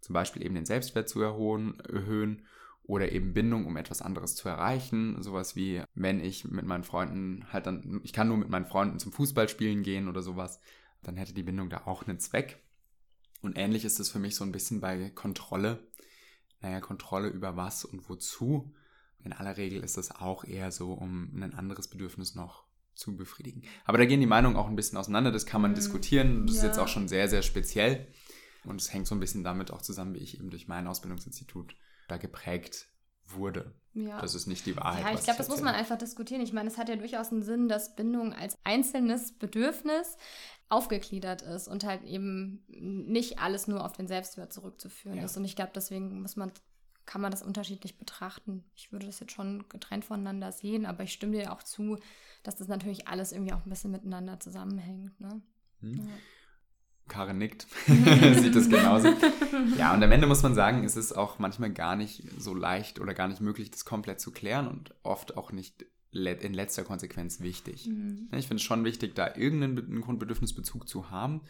zum 0.02 0.12
Beispiel 0.12 0.44
eben 0.44 0.54
den 0.54 0.66
Selbstwert 0.66 1.08
zu 1.08 1.22
erhöhen 1.22 2.42
oder 2.82 3.12
eben 3.12 3.32
Bindung, 3.32 3.64
um 3.64 3.76
etwas 3.76 4.02
anderes 4.02 4.34
zu 4.34 4.48
erreichen. 4.48 5.22
Sowas 5.22 5.56
wie, 5.56 5.82
wenn 5.94 6.20
ich 6.20 6.44
mit 6.44 6.66
meinen 6.66 6.84
Freunden 6.84 7.46
halt 7.52 7.66
dann, 7.66 8.00
ich 8.02 8.12
kann 8.12 8.28
nur 8.28 8.36
mit 8.36 8.50
meinen 8.50 8.66
Freunden 8.66 8.98
zum 8.98 9.12
Fußballspielen 9.12 9.82
gehen 9.82 10.08
oder 10.08 10.20
sowas, 10.20 10.60
dann 11.02 11.16
hätte 11.16 11.32
die 11.32 11.44
Bindung 11.44 11.70
da 11.70 11.86
auch 11.86 12.06
einen 12.06 12.18
Zweck. 12.18 12.60
Und 13.40 13.56
ähnlich 13.56 13.84
ist 13.84 14.00
es 14.00 14.10
für 14.10 14.18
mich 14.18 14.34
so 14.34 14.44
ein 14.44 14.52
bisschen 14.52 14.80
bei 14.80 15.10
Kontrolle. 15.10 15.88
Naja, 16.60 16.80
Kontrolle 16.80 17.28
über 17.28 17.56
was 17.56 17.84
und 17.84 18.08
wozu. 18.08 18.72
In 19.24 19.32
aller 19.32 19.56
Regel 19.56 19.82
ist 19.84 19.96
das 19.96 20.10
auch 20.10 20.44
eher 20.44 20.72
so, 20.72 20.92
um 20.92 21.30
ein 21.40 21.54
anderes 21.54 21.88
Bedürfnis 21.88 22.34
noch 22.34 22.64
zu 22.94 23.16
befriedigen. 23.16 23.62
Aber 23.84 23.98
da 23.98 24.04
gehen 24.04 24.20
die 24.20 24.26
Meinungen 24.26 24.56
auch 24.56 24.68
ein 24.68 24.76
bisschen 24.76 24.98
auseinander. 24.98 25.32
Das 25.32 25.46
kann 25.46 25.62
man 25.62 25.72
mhm. 25.72 25.76
diskutieren. 25.76 26.46
Das 26.46 26.56
ja. 26.56 26.62
ist 26.62 26.66
jetzt 26.68 26.78
auch 26.78 26.88
schon 26.88 27.08
sehr, 27.08 27.28
sehr 27.28 27.42
speziell. 27.42 28.06
Und 28.64 28.80
es 28.80 28.92
hängt 28.92 29.06
so 29.06 29.14
ein 29.14 29.20
bisschen 29.20 29.42
damit 29.44 29.70
auch 29.70 29.82
zusammen, 29.82 30.14
wie 30.14 30.20
ich 30.20 30.38
eben 30.38 30.50
durch 30.50 30.68
mein 30.68 30.86
Ausbildungsinstitut 30.86 31.76
da 32.08 32.16
geprägt 32.16 32.88
wurde. 33.26 33.74
Ja. 33.94 34.20
Das 34.20 34.34
ist 34.34 34.46
nicht 34.46 34.66
die 34.66 34.76
Wahrheit. 34.76 35.04
Ja, 35.04 35.12
ich 35.14 35.24
glaube, 35.24 35.38
das 35.38 35.48
muss 35.48 35.60
man 35.60 35.74
einfach 35.74 35.98
diskutieren. 35.98 36.40
Ich 36.40 36.52
meine, 36.52 36.68
es 36.68 36.78
hat 36.78 36.88
ja 36.88 36.96
durchaus 36.96 37.30
einen 37.30 37.42
Sinn, 37.42 37.68
dass 37.68 37.94
Bindung 37.94 38.32
als 38.32 38.56
einzelnes 38.64 39.32
Bedürfnis 39.38 40.16
aufgegliedert 40.68 41.42
ist 41.42 41.68
und 41.68 41.84
halt 41.84 42.02
eben 42.04 42.64
nicht 42.68 43.38
alles 43.38 43.68
nur 43.68 43.84
auf 43.84 43.92
den 43.92 44.06
Selbstwert 44.06 44.52
zurückzuführen 44.52 45.18
ja. 45.18 45.24
ist. 45.24 45.36
Und 45.36 45.44
ich 45.44 45.56
glaube, 45.56 45.72
deswegen 45.74 46.22
muss 46.22 46.36
man, 46.36 46.50
kann 47.06 47.20
man 47.20 47.30
das 47.30 47.42
unterschiedlich 47.42 47.98
betrachten. 47.98 48.64
Ich 48.74 48.92
würde 48.92 49.06
das 49.06 49.20
jetzt 49.20 49.32
schon 49.32 49.68
getrennt 49.68 50.04
voneinander 50.04 50.52
sehen, 50.52 50.86
aber 50.86 51.04
ich 51.04 51.12
stimme 51.12 51.36
dir 51.36 51.52
auch 51.52 51.62
zu, 51.62 51.98
dass 52.42 52.56
das 52.56 52.68
natürlich 52.68 53.08
alles 53.08 53.32
irgendwie 53.32 53.52
auch 53.52 53.64
ein 53.64 53.70
bisschen 53.70 53.90
miteinander 53.90 54.40
zusammenhängt. 54.40 55.18
Ne? 55.20 55.42
Hm. 55.80 55.96
Ja. 55.96 56.12
Karin 57.08 57.38
nickt, 57.38 57.66
sieht 57.86 58.54
das 58.54 58.68
genauso. 58.70 59.08
Ja, 59.76 59.92
und 59.92 60.02
am 60.02 60.12
Ende 60.12 60.26
muss 60.26 60.42
man 60.42 60.54
sagen, 60.54 60.84
ist 60.84 60.96
es 60.96 61.12
auch 61.12 61.38
manchmal 61.38 61.72
gar 61.72 61.96
nicht 61.96 62.24
so 62.38 62.54
leicht 62.54 63.00
oder 63.00 63.12
gar 63.12 63.28
nicht 63.28 63.40
möglich, 63.40 63.70
das 63.70 63.84
komplett 63.84 64.20
zu 64.20 64.30
klären 64.30 64.68
und 64.68 64.94
oft 65.02 65.36
auch 65.36 65.52
nicht 65.52 65.84
in 66.12 66.54
letzter 66.54 66.84
Konsequenz 66.84 67.40
wichtig. 67.40 67.86
Mhm. 67.86 68.28
Ich 68.32 68.46
finde 68.46 68.56
es 68.56 68.62
schon 68.62 68.84
wichtig, 68.84 69.14
da 69.14 69.34
irgendeinen 69.34 70.00
Grundbedürfnisbezug 70.00 70.88
zu 70.88 71.10
haben. 71.10 71.42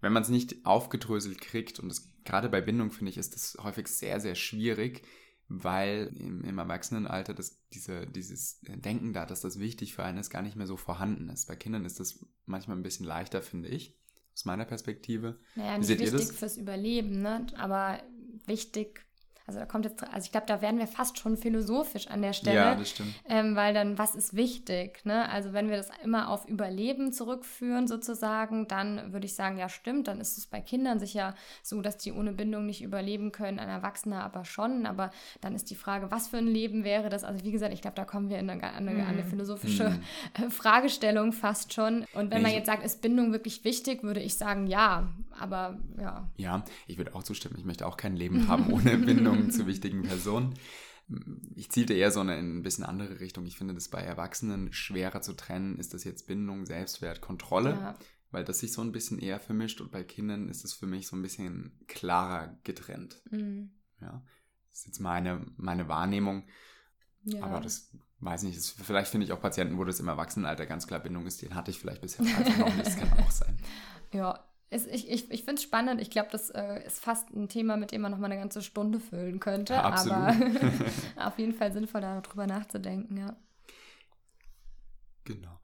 Wenn 0.00 0.12
man 0.12 0.22
es 0.22 0.28
nicht 0.28 0.64
aufgedröselt 0.64 1.40
kriegt, 1.40 1.78
und 1.78 1.88
das, 1.88 2.08
gerade 2.24 2.48
bei 2.48 2.60
Bindung 2.60 2.90
finde 2.90 3.10
ich, 3.10 3.18
ist 3.18 3.34
das 3.34 3.56
häufig 3.62 3.88
sehr, 3.88 4.20
sehr 4.20 4.34
schwierig, 4.34 5.02
weil 5.48 6.12
im, 6.16 6.44
im 6.44 6.58
Erwachsenenalter 6.58 7.34
das, 7.34 7.66
diese, 7.70 8.06
dieses 8.06 8.60
Denken 8.62 9.12
da, 9.12 9.26
dass 9.26 9.40
das 9.40 9.58
wichtig 9.58 9.94
für 9.94 10.04
einen 10.04 10.18
ist, 10.18 10.30
gar 10.30 10.42
nicht 10.42 10.56
mehr 10.56 10.66
so 10.66 10.76
vorhanden 10.76 11.28
ist. 11.28 11.46
Bei 11.46 11.56
Kindern 11.56 11.84
ist 11.84 11.98
das 11.98 12.24
manchmal 12.46 12.76
ein 12.76 12.84
bisschen 12.84 13.04
leichter, 13.04 13.42
finde 13.42 13.68
ich, 13.68 13.98
aus 14.32 14.44
meiner 14.44 14.64
Perspektive. 14.64 15.40
Naja, 15.56 15.76
nicht 15.76 15.88
Seht 15.88 16.00
wichtig 16.00 16.32
fürs 16.32 16.56
Überleben, 16.56 17.20
ne? 17.20 17.46
aber 17.56 18.00
wichtig 18.46 19.04
also 19.46 19.58
da 19.58 19.66
kommt 19.66 19.84
jetzt, 19.84 20.02
also 20.02 20.24
ich 20.24 20.32
glaube, 20.32 20.46
da 20.46 20.62
werden 20.62 20.78
wir 20.78 20.86
fast 20.86 21.18
schon 21.18 21.36
philosophisch 21.36 22.06
an 22.08 22.22
der 22.22 22.32
Stelle. 22.32 22.56
Ja, 22.56 22.74
das 22.74 22.90
stimmt. 22.90 23.14
Ähm, 23.28 23.56
weil 23.56 23.74
dann, 23.74 23.98
was 23.98 24.14
ist 24.14 24.34
wichtig? 24.34 25.04
Ne? 25.04 25.28
Also 25.28 25.52
wenn 25.52 25.68
wir 25.68 25.76
das 25.76 25.88
immer 26.04 26.28
auf 26.28 26.48
Überleben 26.48 27.12
zurückführen 27.12 27.88
sozusagen, 27.88 28.68
dann 28.68 29.12
würde 29.12 29.26
ich 29.26 29.34
sagen, 29.34 29.58
ja 29.58 29.68
stimmt, 29.68 30.08
dann 30.08 30.20
ist 30.20 30.38
es 30.38 30.46
bei 30.46 30.60
Kindern 30.60 30.98
sicher 30.98 31.34
so, 31.62 31.80
dass 31.80 31.96
die 31.98 32.12
ohne 32.12 32.32
Bindung 32.32 32.66
nicht 32.66 32.82
überleben 32.82 33.32
können, 33.32 33.58
ein 33.58 33.68
Erwachsener 33.68 34.22
aber 34.22 34.44
schon. 34.44 34.86
Aber 34.86 35.10
dann 35.40 35.54
ist 35.54 35.70
die 35.70 35.74
Frage, 35.74 36.10
was 36.10 36.28
für 36.28 36.38
ein 36.38 36.46
Leben 36.46 36.84
wäre 36.84 37.08
das? 37.08 37.24
Also 37.24 37.44
wie 37.44 37.52
gesagt, 37.52 37.74
ich 37.74 37.82
glaube, 37.82 37.96
da 37.96 38.04
kommen 38.04 38.30
wir 38.30 38.38
in 38.38 38.48
eine, 38.50 38.62
eine, 38.62 38.90
eine 38.90 39.22
mhm. 39.22 39.28
philosophische 39.28 40.00
mhm. 40.38 40.50
Fragestellung 40.50 41.32
fast 41.32 41.72
schon. 41.72 42.04
Und 42.14 42.30
wenn 42.30 42.42
man 42.42 42.52
jetzt 42.52 42.66
sagt, 42.66 42.84
ist 42.84 43.02
Bindung 43.02 43.32
wirklich 43.32 43.64
wichtig, 43.64 44.02
würde 44.02 44.20
ich 44.20 44.36
sagen, 44.36 44.66
ja. 44.66 45.08
Aber 45.40 45.78
ja. 45.98 46.30
Ja, 46.36 46.64
ich 46.86 46.98
würde 46.98 47.14
auch 47.14 47.22
zustimmen. 47.22 47.56
Ich 47.58 47.64
möchte 47.64 47.86
auch 47.86 47.96
kein 47.96 48.16
Leben 48.16 48.48
haben 48.48 48.72
ohne 48.72 48.96
Bindung. 48.98 49.50
Zu 49.50 49.66
wichtigen 49.66 50.02
Personen. 50.02 50.54
Ich 51.56 51.70
zielte 51.70 51.94
eher 51.94 52.10
so 52.10 52.20
eine 52.20 52.38
in 52.38 52.58
ein 52.58 52.62
bisschen 52.62 52.84
andere 52.84 53.20
Richtung. 53.20 53.46
Ich 53.46 53.56
finde 53.56 53.74
das 53.74 53.88
bei 53.88 54.00
Erwachsenen 54.00 54.72
schwerer 54.72 55.22
zu 55.22 55.32
trennen. 55.32 55.78
Ist 55.78 55.94
das 55.94 56.04
jetzt 56.04 56.26
Bindung, 56.26 56.66
Selbstwert, 56.66 57.20
Kontrolle? 57.20 57.70
Ja. 57.70 57.98
Weil 58.30 58.44
das 58.44 58.60
sich 58.60 58.72
so 58.72 58.80
ein 58.82 58.92
bisschen 58.92 59.18
eher 59.18 59.40
vermischt 59.40 59.80
und 59.80 59.90
bei 59.90 60.04
Kindern 60.04 60.48
ist 60.48 60.64
es 60.64 60.72
für 60.72 60.86
mich 60.86 61.08
so 61.08 61.16
ein 61.16 61.22
bisschen 61.22 61.80
klarer 61.88 62.56
getrennt. 62.62 63.20
Mhm. 63.30 63.72
Ja, 64.00 64.22
das 64.70 64.80
ist 64.80 64.86
jetzt 64.86 65.00
meine, 65.00 65.44
meine 65.56 65.88
Wahrnehmung. 65.88 66.44
Ja. 67.24 67.42
Aber 67.42 67.60
das 67.60 67.90
weiß 68.20 68.44
nicht, 68.44 68.56
das, 68.56 68.70
vielleicht 68.70 69.10
finde 69.10 69.26
ich 69.26 69.32
auch 69.32 69.40
Patienten, 69.40 69.78
wo 69.78 69.84
das 69.84 70.00
im 70.00 70.08
Erwachsenenalter 70.08 70.66
ganz 70.66 70.86
klar 70.86 71.00
Bindung 71.00 71.26
ist, 71.26 71.42
den 71.42 71.54
hatte 71.54 71.70
ich 71.70 71.78
vielleicht 71.78 72.02
bisher 72.02 72.24
einfach 72.24 72.58
noch 72.58 72.74
nicht. 72.74 72.86
Das 72.86 72.96
kann 72.96 73.12
auch 73.18 73.30
sein. 73.30 73.56
Ja, 74.12 74.44
es, 74.70 74.86
ich 74.86 75.10
ich, 75.10 75.30
ich 75.30 75.44
finde 75.44 75.56
es 75.56 75.62
spannend. 75.62 76.00
Ich 76.00 76.10
glaube, 76.10 76.28
das 76.30 76.50
äh, 76.50 76.86
ist 76.86 77.00
fast 77.00 77.30
ein 77.30 77.48
Thema, 77.48 77.76
mit 77.76 77.92
dem 77.92 78.02
man 78.02 78.12
noch 78.12 78.18
mal 78.18 78.26
eine 78.26 78.38
ganze 78.38 78.62
Stunde 78.62 79.00
füllen 79.00 79.40
könnte. 79.40 79.74
Ja, 79.74 79.82
aber 79.82 80.34
auf 81.16 81.38
jeden 81.38 81.54
Fall 81.54 81.72
sinnvoll, 81.72 82.00
darüber 82.00 82.46
nachzudenken, 82.46 83.16
ja. 83.16 83.36
Genau. 85.24 85.60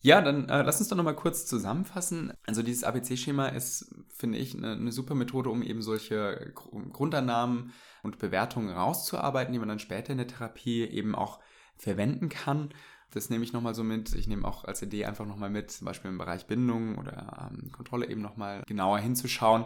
Ja, 0.00 0.20
dann 0.20 0.48
äh, 0.48 0.62
lass 0.62 0.78
uns 0.78 0.88
doch 0.88 0.96
noch 0.96 1.04
mal 1.04 1.14
kurz 1.14 1.46
zusammenfassen. 1.46 2.32
Also 2.46 2.62
dieses 2.62 2.84
ABC-Schema 2.84 3.48
ist, 3.48 3.94
finde 4.08 4.38
ich, 4.38 4.54
eine, 4.54 4.72
eine, 4.72 4.92
super 4.92 5.14
Methode, 5.14 5.50
um 5.50 5.62
eben 5.62 5.82
solche 5.82 6.52
Grundannahmen 6.54 7.72
und 8.02 8.18
Bewertungen 8.18 8.70
rauszuarbeiten, 8.70 9.52
die 9.52 9.58
man 9.58 9.68
dann 9.68 9.78
später 9.78 10.12
in 10.12 10.18
der 10.18 10.28
Therapie 10.28 10.84
eben 10.84 11.14
auch 11.14 11.40
verwenden 11.76 12.28
kann. 12.28 12.70
Das 13.16 13.30
nehme 13.30 13.44
ich 13.44 13.54
nochmal 13.54 13.74
so 13.74 13.82
mit. 13.82 14.12
Ich 14.12 14.28
nehme 14.28 14.46
auch 14.46 14.64
als 14.64 14.82
Idee 14.82 15.06
einfach 15.06 15.24
nochmal 15.24 15.48
mit, 15.48 15.70
zum 15.70 15.86
Beispiel 15.86 16.10
im 16.10 16.18
Bereich 16.18 16.44
Bindung 16.44 16.98
oder 16.98 17.50
ähm, 17.50 17.72
Kontrolle 17.72 18.10
eben 18.10 18.20
nochmal 18.20 18.62
genauer 18.66 18.98
hinzuschauen. 18.98 19.64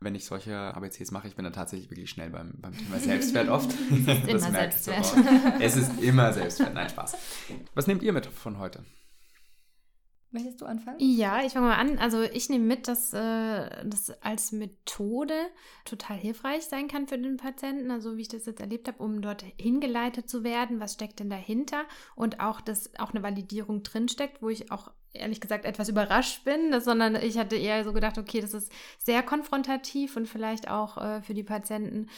Wenn 0.00 0.16
ich 0.16 0.24
solche 0.24 0.56
ABCs 0.56 1.12
mache, 1.12 1.28
ich 1.28 1.36
bin 1.36 1.44
da 1.44 1.52
tatsächlich 1.52 1.90
wirklich 1.92 2.10
schnell 2.10 2.30
beim, 2.30 2.54
beim 2.56 2.76
Thema 2.76 2.98
Selbstwert 2.98 3.50
oft. 3.50 3.70
Es 3.70 4.08
ist 4.08 4.28
immer 4.28 4.50
Selbstwert. 4.50 5.14
Es 5.60 5.76
ist 5.76 6.02
immer 6.02 6.32
Selbstwert. 6.32 6.74
Nein, 6.74 6.88
Spaß. 6.88 7.16
Was 7.76 7.86
nehmt 7.86 8.02
ihr 8.02 8.12
mit 8.12 8.26
von 8.26 8.58
heute? 8.58 8.84
Möchtest 10.30 10.60
du 10.60 10.66
anfangen? 10.66 10.98
Ja, 11.00 11.42
ich 11.42 11.54
fange 11.54 11.68
mal 11.68 11.76
an. 11.76 11.98
Also 11.98 12.22
ich 12.22 12.50
nehme 12.50 12.64
mit, 12.64 12.86
dass 12.86 13.14
äh, 13.14 13.84
das 13.86 14.10
als 14.20 14.52
Methode 14.52 15.34
total 15.86 16.18
hilfreich 16.18 16.66
sein 16.66 16.86
kann 16.86 17.06
für 17.06 17.18
den 17.18 17.38
Patienten, 17.38 17.90
also 17.90 18.18
wie 18.18 18.22
ich 18.22 18.28
das 18.28 18.44
jetzt 18.44 18.60
erlebt 18.60 18.88
habe, 18.88 19.02
um 19.02 19.22
dort 19.22 19.42
hingeleitet 19.58 20.28
zu 20.28 20.44
werden, 20.44 20.80
was 20.80 20.94
steckt 20.94 21.20
denn 21.20 21.30
dahinter 21.30 21.84
und 22.14 22.40
auch, 22.40 22.60
dass 22.60 22.94
auch 22.98 23.12
eine 23.12 23.22
Validierung 23.22 23.82
drinsteckt, 23.82 24.42
wo 24.42 24.50
ich 24.50 24.70
auch 24.70 24.90
ehrlich 25.12 25.40
gesagt 25.40 25.64
etwas 25.64 25.88
überrascht 25.88 26.44
bin, 26.44 26.80
sondern 26.80 27.16
ich 27.16 27.38
hatte 27.38 27.56
eher 27.56 27.82
so 27.84 27.92
gedacht, 27.92 28.18
okay, 28.18 28.40
das 28.40 28.54
ist 28.54 28.70
sehr 28.98 29.22
konfrontativ 29.22 30.16
und 30.16 30.26
vielleicht 30.26 30.70
auch 30.70 30.98
äh, 30.98 31.22
für 31.22 31.34
die 31.34 31.42
Patienten 31.42 32.08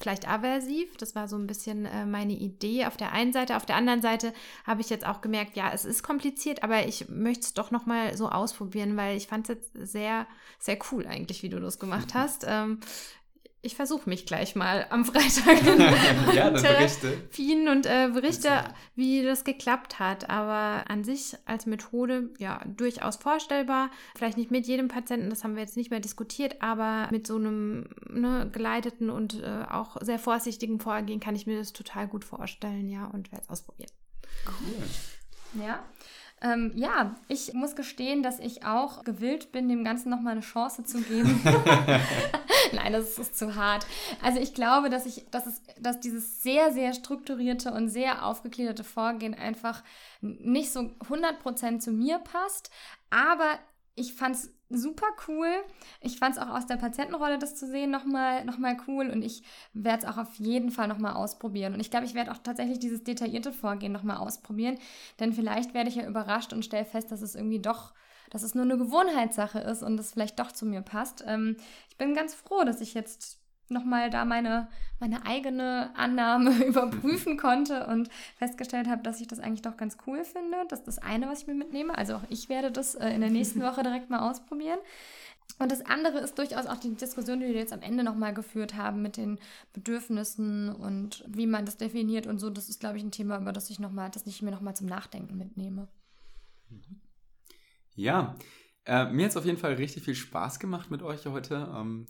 vielleicht 0.00 0.28
aversiv. 0.28 0.96
Das 0.96 1.14
war 1.14 1.28
so 1.28 1.36
ein 1.36 1.46
bisschen 1.46 1.86
äh, 1.86 2.06
meine 2.06 2.32
Idee 2.32 2.86
auf 2.86 2.96
der 2.96 3.12
einen 3.12 3.32
Seite. 3.32 3.56
Auf 3.56 3.66
der 3.66 3.76
anderen 3.76 4.02
Seite 4.02 4.32
habe 4.64 4.80
ich 4.80 4.90
jetzt 4.90 5.06
auch 5.06 5.20
gemerkt, 5.20 5.56
ja, 5.56 5.70
es 5.72 5.84
ist 5.84 6.02
kompliziert, 6.02 6.62
aber 6.62 6.86
ich 6.86 7.08
möchte 7.08 7.42
es 7.42 7.54
doch 7.54 7.70
nochmal 7.70 8.16
so 8.16 8.28
ausprobieren, 8.28 8.96
weil 8.96 9.16
ich 9.16 9.26
fand 9.26 9.48
es 9.48 9.56
jetzt 9.56 9.92
sehr, 9.92 10.26
sehr 10.58 10.78
cool 10.90 11.06
eigentlich, 11.06 11.42
wie 11.42 11.48
du 11.48 11.60
das 11.60 11.78
gemacht 11.78 12.14
hast. 12.14 12.44
Ähm, 12.46 12.80
ich 13.60 13.74
versuche 13.74 14.08
mich 14.08 14.24
gleich 14.24 14.54
mal 14.54 14.86
am 14.90 15.04
Freitag 15.04 15.64
ja, 16.34 16.50
Therapien 16.50 17.68
und 17.68 17.86
äh, 17.86 18.08
berichte, 18.12 18.50
wie 18.94 19.24
das 19.24 19.42
geklappt 19.42 19.98
hat. 19.98 20.30
Aber 20.30 20.88
an 20.88 21.02
sich 21.02 21.36
als 21.44 21.66
Methode 21.66 22.30
ja 22.38 22.62
durchaus 22.66 23.16
vorstellbar. 23.16 23.90
Vielleicht 24.16 24.38
nicht 24.38 24.52
mit 24.52 24.66
jedem 24.66 24.88
Patienten, 24.88 25.28
das 25.28 25.42
haben 25.42 25.56
wir 25.56 25.62
jetzt 25.62 25.76
nicht 25.76 25.90
mehr 25.90 26.00
diskutiert, 26.00 26.62
aber 26.62 27.08
mit 27.10 27.26
so 27.26 27.36
einem 27.36 27.88
ne, 28.08 28.48
geleiteten 28.52 29.10
und 29.10 29.42
äh, 29.42 29.64
auch 29.68 29.96
sehr 30.02 30.20
vorsichtigen 30.20 30.78
Vorgehen 30.78 31.18
kann 31.18 31.34
ich 31.34 31.46
mir 31.46 31.58
das 31.58 31.72
total 31.72 32.06
gut 32.06 32.24
vorstellen, 32.24 32.88
ja, 32.88 33.06
und 33.06 33.32
werde 33.32 33.42
es 33.44 33.50
ausprobieren. 33.50 33.90
Cool. 34.46 35.64
Ja. 35.64 35.82
Ähm, 36.40 36.72
ja, 36.76 37.16
ich 37.26 37.52
muss 37.52 37.74
gestehen, 37.74 38.22
dass 38.22 38.38
ich 38.38 38.64
auch 38.64 39.02
gewillt 39.04 39.50
bin, 39.50 39.68
dem 39.68 39.84
Ganzen 39.84 40.10
nochmal 40.10 40.32
eine 40.32 40.40
Chance 40.40 40.84
zu 40.84 41.00
geben. 41.00 41.40
Nein, 42.72 42.92
das 42.92 43.18
ist 43.18 43.36
zu 43.36 43.54
hart. 43.54 43.86
Also 44.22 44.40
ich 44.40 44.54
glaube, 44.54 44.90
dass 44.90 45.06
ich, 45.06 45.26
dass 45.30 45.46
es, 45.46 45.62
dass 45.80 46.00
dieses 46.00 46.42
sehr, 46.42 46.72
sehr 46.72 46.92
strukturierte 46.92 47.72
und 47.72 47.88
sehr 47.88 48.24
aufgegliederte 48.24 48.84
Vorgehen 48.84 49.34
einfach 49.34 49.82
nicht 50.20 50.72
so 50.72 50.80
100% 50.80 51.80
zu 51.80 51.90
mir 51.90 52.18
passt. 52.18 52.70
Aber 53.10 53.58
ich 53.98 54.14
fand 54.14 54.36
es 54.36 54.50
super 54.70 55.06
cool. 55.26 55.48
Ich 56.00 56.18
fand 56.18 56.36
es 56.36 56.42
auch 56.42 56.50
aus 56.50 56.66
der 56.66 56.76
Patientenrolle, 56.76 57.38
das 57.38 57.56
zu 57.56 57.66
sehen, 57.66 57.90
nochmal 57.90 58.44
noch 58.44 58.58
mal 58.58 58.76
cool. 58.86 59.10
Und 59.10 59.22
ich 59.22 59.42
werde 59.72 60.04
es 60.04 60.12
auch 60.12 60.18
auf 60.18 60.34
jeden 60.36 60.70
Fall 60.70 60.88
nochmal 60.88 61.14
ausprobieren. 61.14 61.74
Und 61.74 61.80
ich 61.80 61.90
glaube, 61.90 62.06
ich 62.06 62.14
werde 62.14 62.32
auch 62.32 62.38
tatsächlich 62.38 62.78
dieses 62.78 63.02
detaillierte 63.02 63.52
Vorgehen 63.52 63.92
nochmal 63.92 64.18
ausprobieren. 64.18 64.78
Denn 65.20 65.32
vielleicht 65.32 65.74
werde 65.74 65.88
ich 65.88 65.96
ja 65.96 66.06
überrascht 66.06 66.52
und 66.52 66.64
stelle 66.64 66.84
fest, 66.84 67.10
dass 67.10 67.22
es 67.22 67.34
irgendwie 67.34 67.60
doch, 67.60 67.94
dass 68.30 68.42
es 68.42 68.54
nur 68.54 68.64
eine 68.64 68.78
Gewohnheitssache 68.78 69.60
ist 69.60 69.82
und 69.82 69.98
es 69.98 70.12
vielleicht 70.12 70.38
doch 70.38 70.52
zu 70.52 70.66
mir 70.66 70.82
passt. 70.82 71.24
Ähm, 71.26 71.56
ich 71.88 71.96
bin 71.96 72.14
ganz 72.14 72.34
froh, 72.34 72.64
dass 72.64 72.80
ich 72.80 72.94
jetzt 72.94 73.40
nochmal 73.70 74.10
da 74.10 74.24
meine, 74.24 74.68
meine 75.00 75.24
eigene 75.26 75.90
Annahme 75.96 76.50
überprüfen 76.66 77.36
konnte 77.36 77.86
und 77.86 78.08
festgestellt 78.36 78.88
habe, 78.88 79.02
dass 79.02 79.20
ich 79.20 79.28
das 79.28 79.40
eigentlich 79.40 79.62
doch 79.62 79.76
ganz 79.76 79.96
cool 80.06 80.24
finde. 80.24 80.56
Das 80.68 80.80
ist 80.80 80.88
das 80.88 80.98
eine, 80.98 81.28
was 81.28 81.42
ich 81.42 81.46
mir 81.46 81.54
mitnehme. 81.54 81.96
Also 81.96 82.16
auch 82.16 82.24
ich 82.28 82.48
werde 82.48 82.70
das 82.70 82.94
äh, 82.94 83.10
in 83.10 83.20
der 83.20 83.30
nächsten 83.30 83.62
Woche 83.62 83.82
direkt 83.82 84.10
mal 84.10 84.28
ausprobieren. 84.28 84.78
Und 85.58 85.72
das 85.72 85.84
andere 85.86 86.18
ist 86.18 86.38
durchaus 86.38 86.66
auch 86.66 86.76
die 86.76 86.94
Diskussion, 86.94 87.40
die 87.40 87.46
wir 87.46 87.54
jetzt 87.54 87.72
am 87.72 87.82
Ende 87.82 88.04
nochmal 88.04 88.32
geführt 88.32 88.76
haben 88.76 89.02
mit 89.02 89.16
den 89.16 89.38
Bedürfnissen 89.72 90.68
und 90.68 91.24
wie 91.26 91.46
man 91.46 91.64
das 91.64 91.76
definiert 91.76 92.26
und 92.26 92.38
so. 92.38 92.50
Das 92.50 92.68
ist, 92.68 92.80
glaube 92.80 92.98
ich, 92.98 93.02
ein 93.02 93.10
Thema, 93.10 93.38
über 93.40 93.52
das 93.52 93.70
ich 93.70 93.80
noch 93.80 93.90
mal, 93.90 94.08
das 94.10 94.26
ich 94.26 94.42
mir 94.42 94.52
nochmal 94.52 94.76
zum 94.76 94.86
Nachdenken 94.86 95.36
mitnehme. 95.36 95.88
Ja, 97.96 98.36
äh, 98.84 99.06
mir 99.06 99.24
hat 99.24 99.30
es 99.30 99.36
auf 99.36 99.44
jeden 99.44 99.58
Fall 99.58 99.74
richtig 99.74 100.04
viel 100.04 100.14
Spaß 100.14 100.60
gemacht 100.60 100.90
mit 100.90 101.02
euch 101.02 101.26
heute. 101.26 101.68
Ähm, 101.74 102.06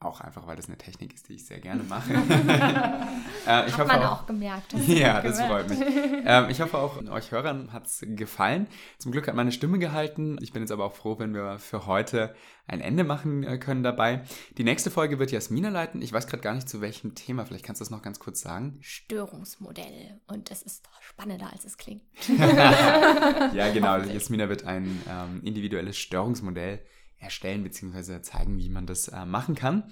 auch 0.00 0.20
einfach, 0.20 0.46
weil 0.46 0.56
das 0.56 0.66
eine 0.66 0.76
Technik 0.76 1.14
ist, 1.14 1.28
die 1.28 1.34
ich 1.34 1.46
sehr 1.46 1.60
gerne 1.60 1.82
mache. 1.82 2.12
äh, 3.46 3.68
ich 3.68 3.76
Hat 3.78 3.86
man 3.86 4.02
auch, 4.02 4.22
auch 4.22 4.26
gemerkt. 4.26 4.72
ja, 4.86 5.20
das 5.22 5.40
freut 5.40 5.68
mich. 5.68 5.78
Ähm, 6.26 6.50
ich 6.50 6.60
hoffe 6.60 6.78
auch, 6.78 7.02
euch 7.10 7.30
Hörern 7.30 7.72
hat 7.72 7.86
es 7.86 8.04
gefallen. 8.06 8.66
Zum 8.98 9.12
Glück 9.12 9.28
hat 9.28 9.34
meine 9.34 9.52
Stimme 9.52 9.78
gehalten. 9.78 10.36
Ich 10.40 10.52
bin 10.52 10.62
jetzt 10.62 10.72
aber 10.72 10.84
auch 10.84 10.94
froh, 10.94 11.18
wenn 11.18 11.34
wir 11.34 11.58
für 11.58 11.86
heute 11.86 12.34
ein 12.66 12.80
Ende 12.80 13.04
machen 13.04 13.44
äh, 13.44 13.58
können 13.58 13.82
dabei. 13.82 14.22
Die 14.56 14.64
nächste 14.64 14.90
Folge 14.90 15.18
wird 15.18 15.32
Jasmina 15.32 15.68
leiten. 15.68 16.00
Ich 16.02 16.12
weiß 16.12 16.26
gerade 16.26 16.42
gar 16.42 16.54
nicht 16.54 16.68
zu 16.68 16.80
welchem 16.80 17.14
Thema. 17.14 17.44
Vielleicht 17.44 17.64
kannst 17.64 17.80
du 17.80 17.84
das 17.84 17.90
noch 17.90 18.02
ganz 18.02 18.18
kurz 18.18 18.40
sagen. 18.40 18.78
Störungsmodell. 18.80 20.20
Und 20.26 20.50
es 20.50 20.62
ist 20.62 20.88
spannender, 21.00 21.50
als 21.52 21.64
es 21.64 21.76
klingt. 21.76 22.02
ja, 22.38 23.72
genau. 23.72 23.96
Jasmina 24.12 24.48
wird 24.48 24.64
ein 24.64 25.02
ähm, 25.08 25.42
individuelles 25.44 25.98
Störungsmodell 25.98 26.80
erstellen 27.18 27.62
bzw. 27.62 28.22
zeigen, 28.22 28.58
wie 28.58 28.68
man 28.68 28.86
das 28.86 29.08
äh, 29.08 29.24
machen 29.24 29.54
kann. 29.54 29.84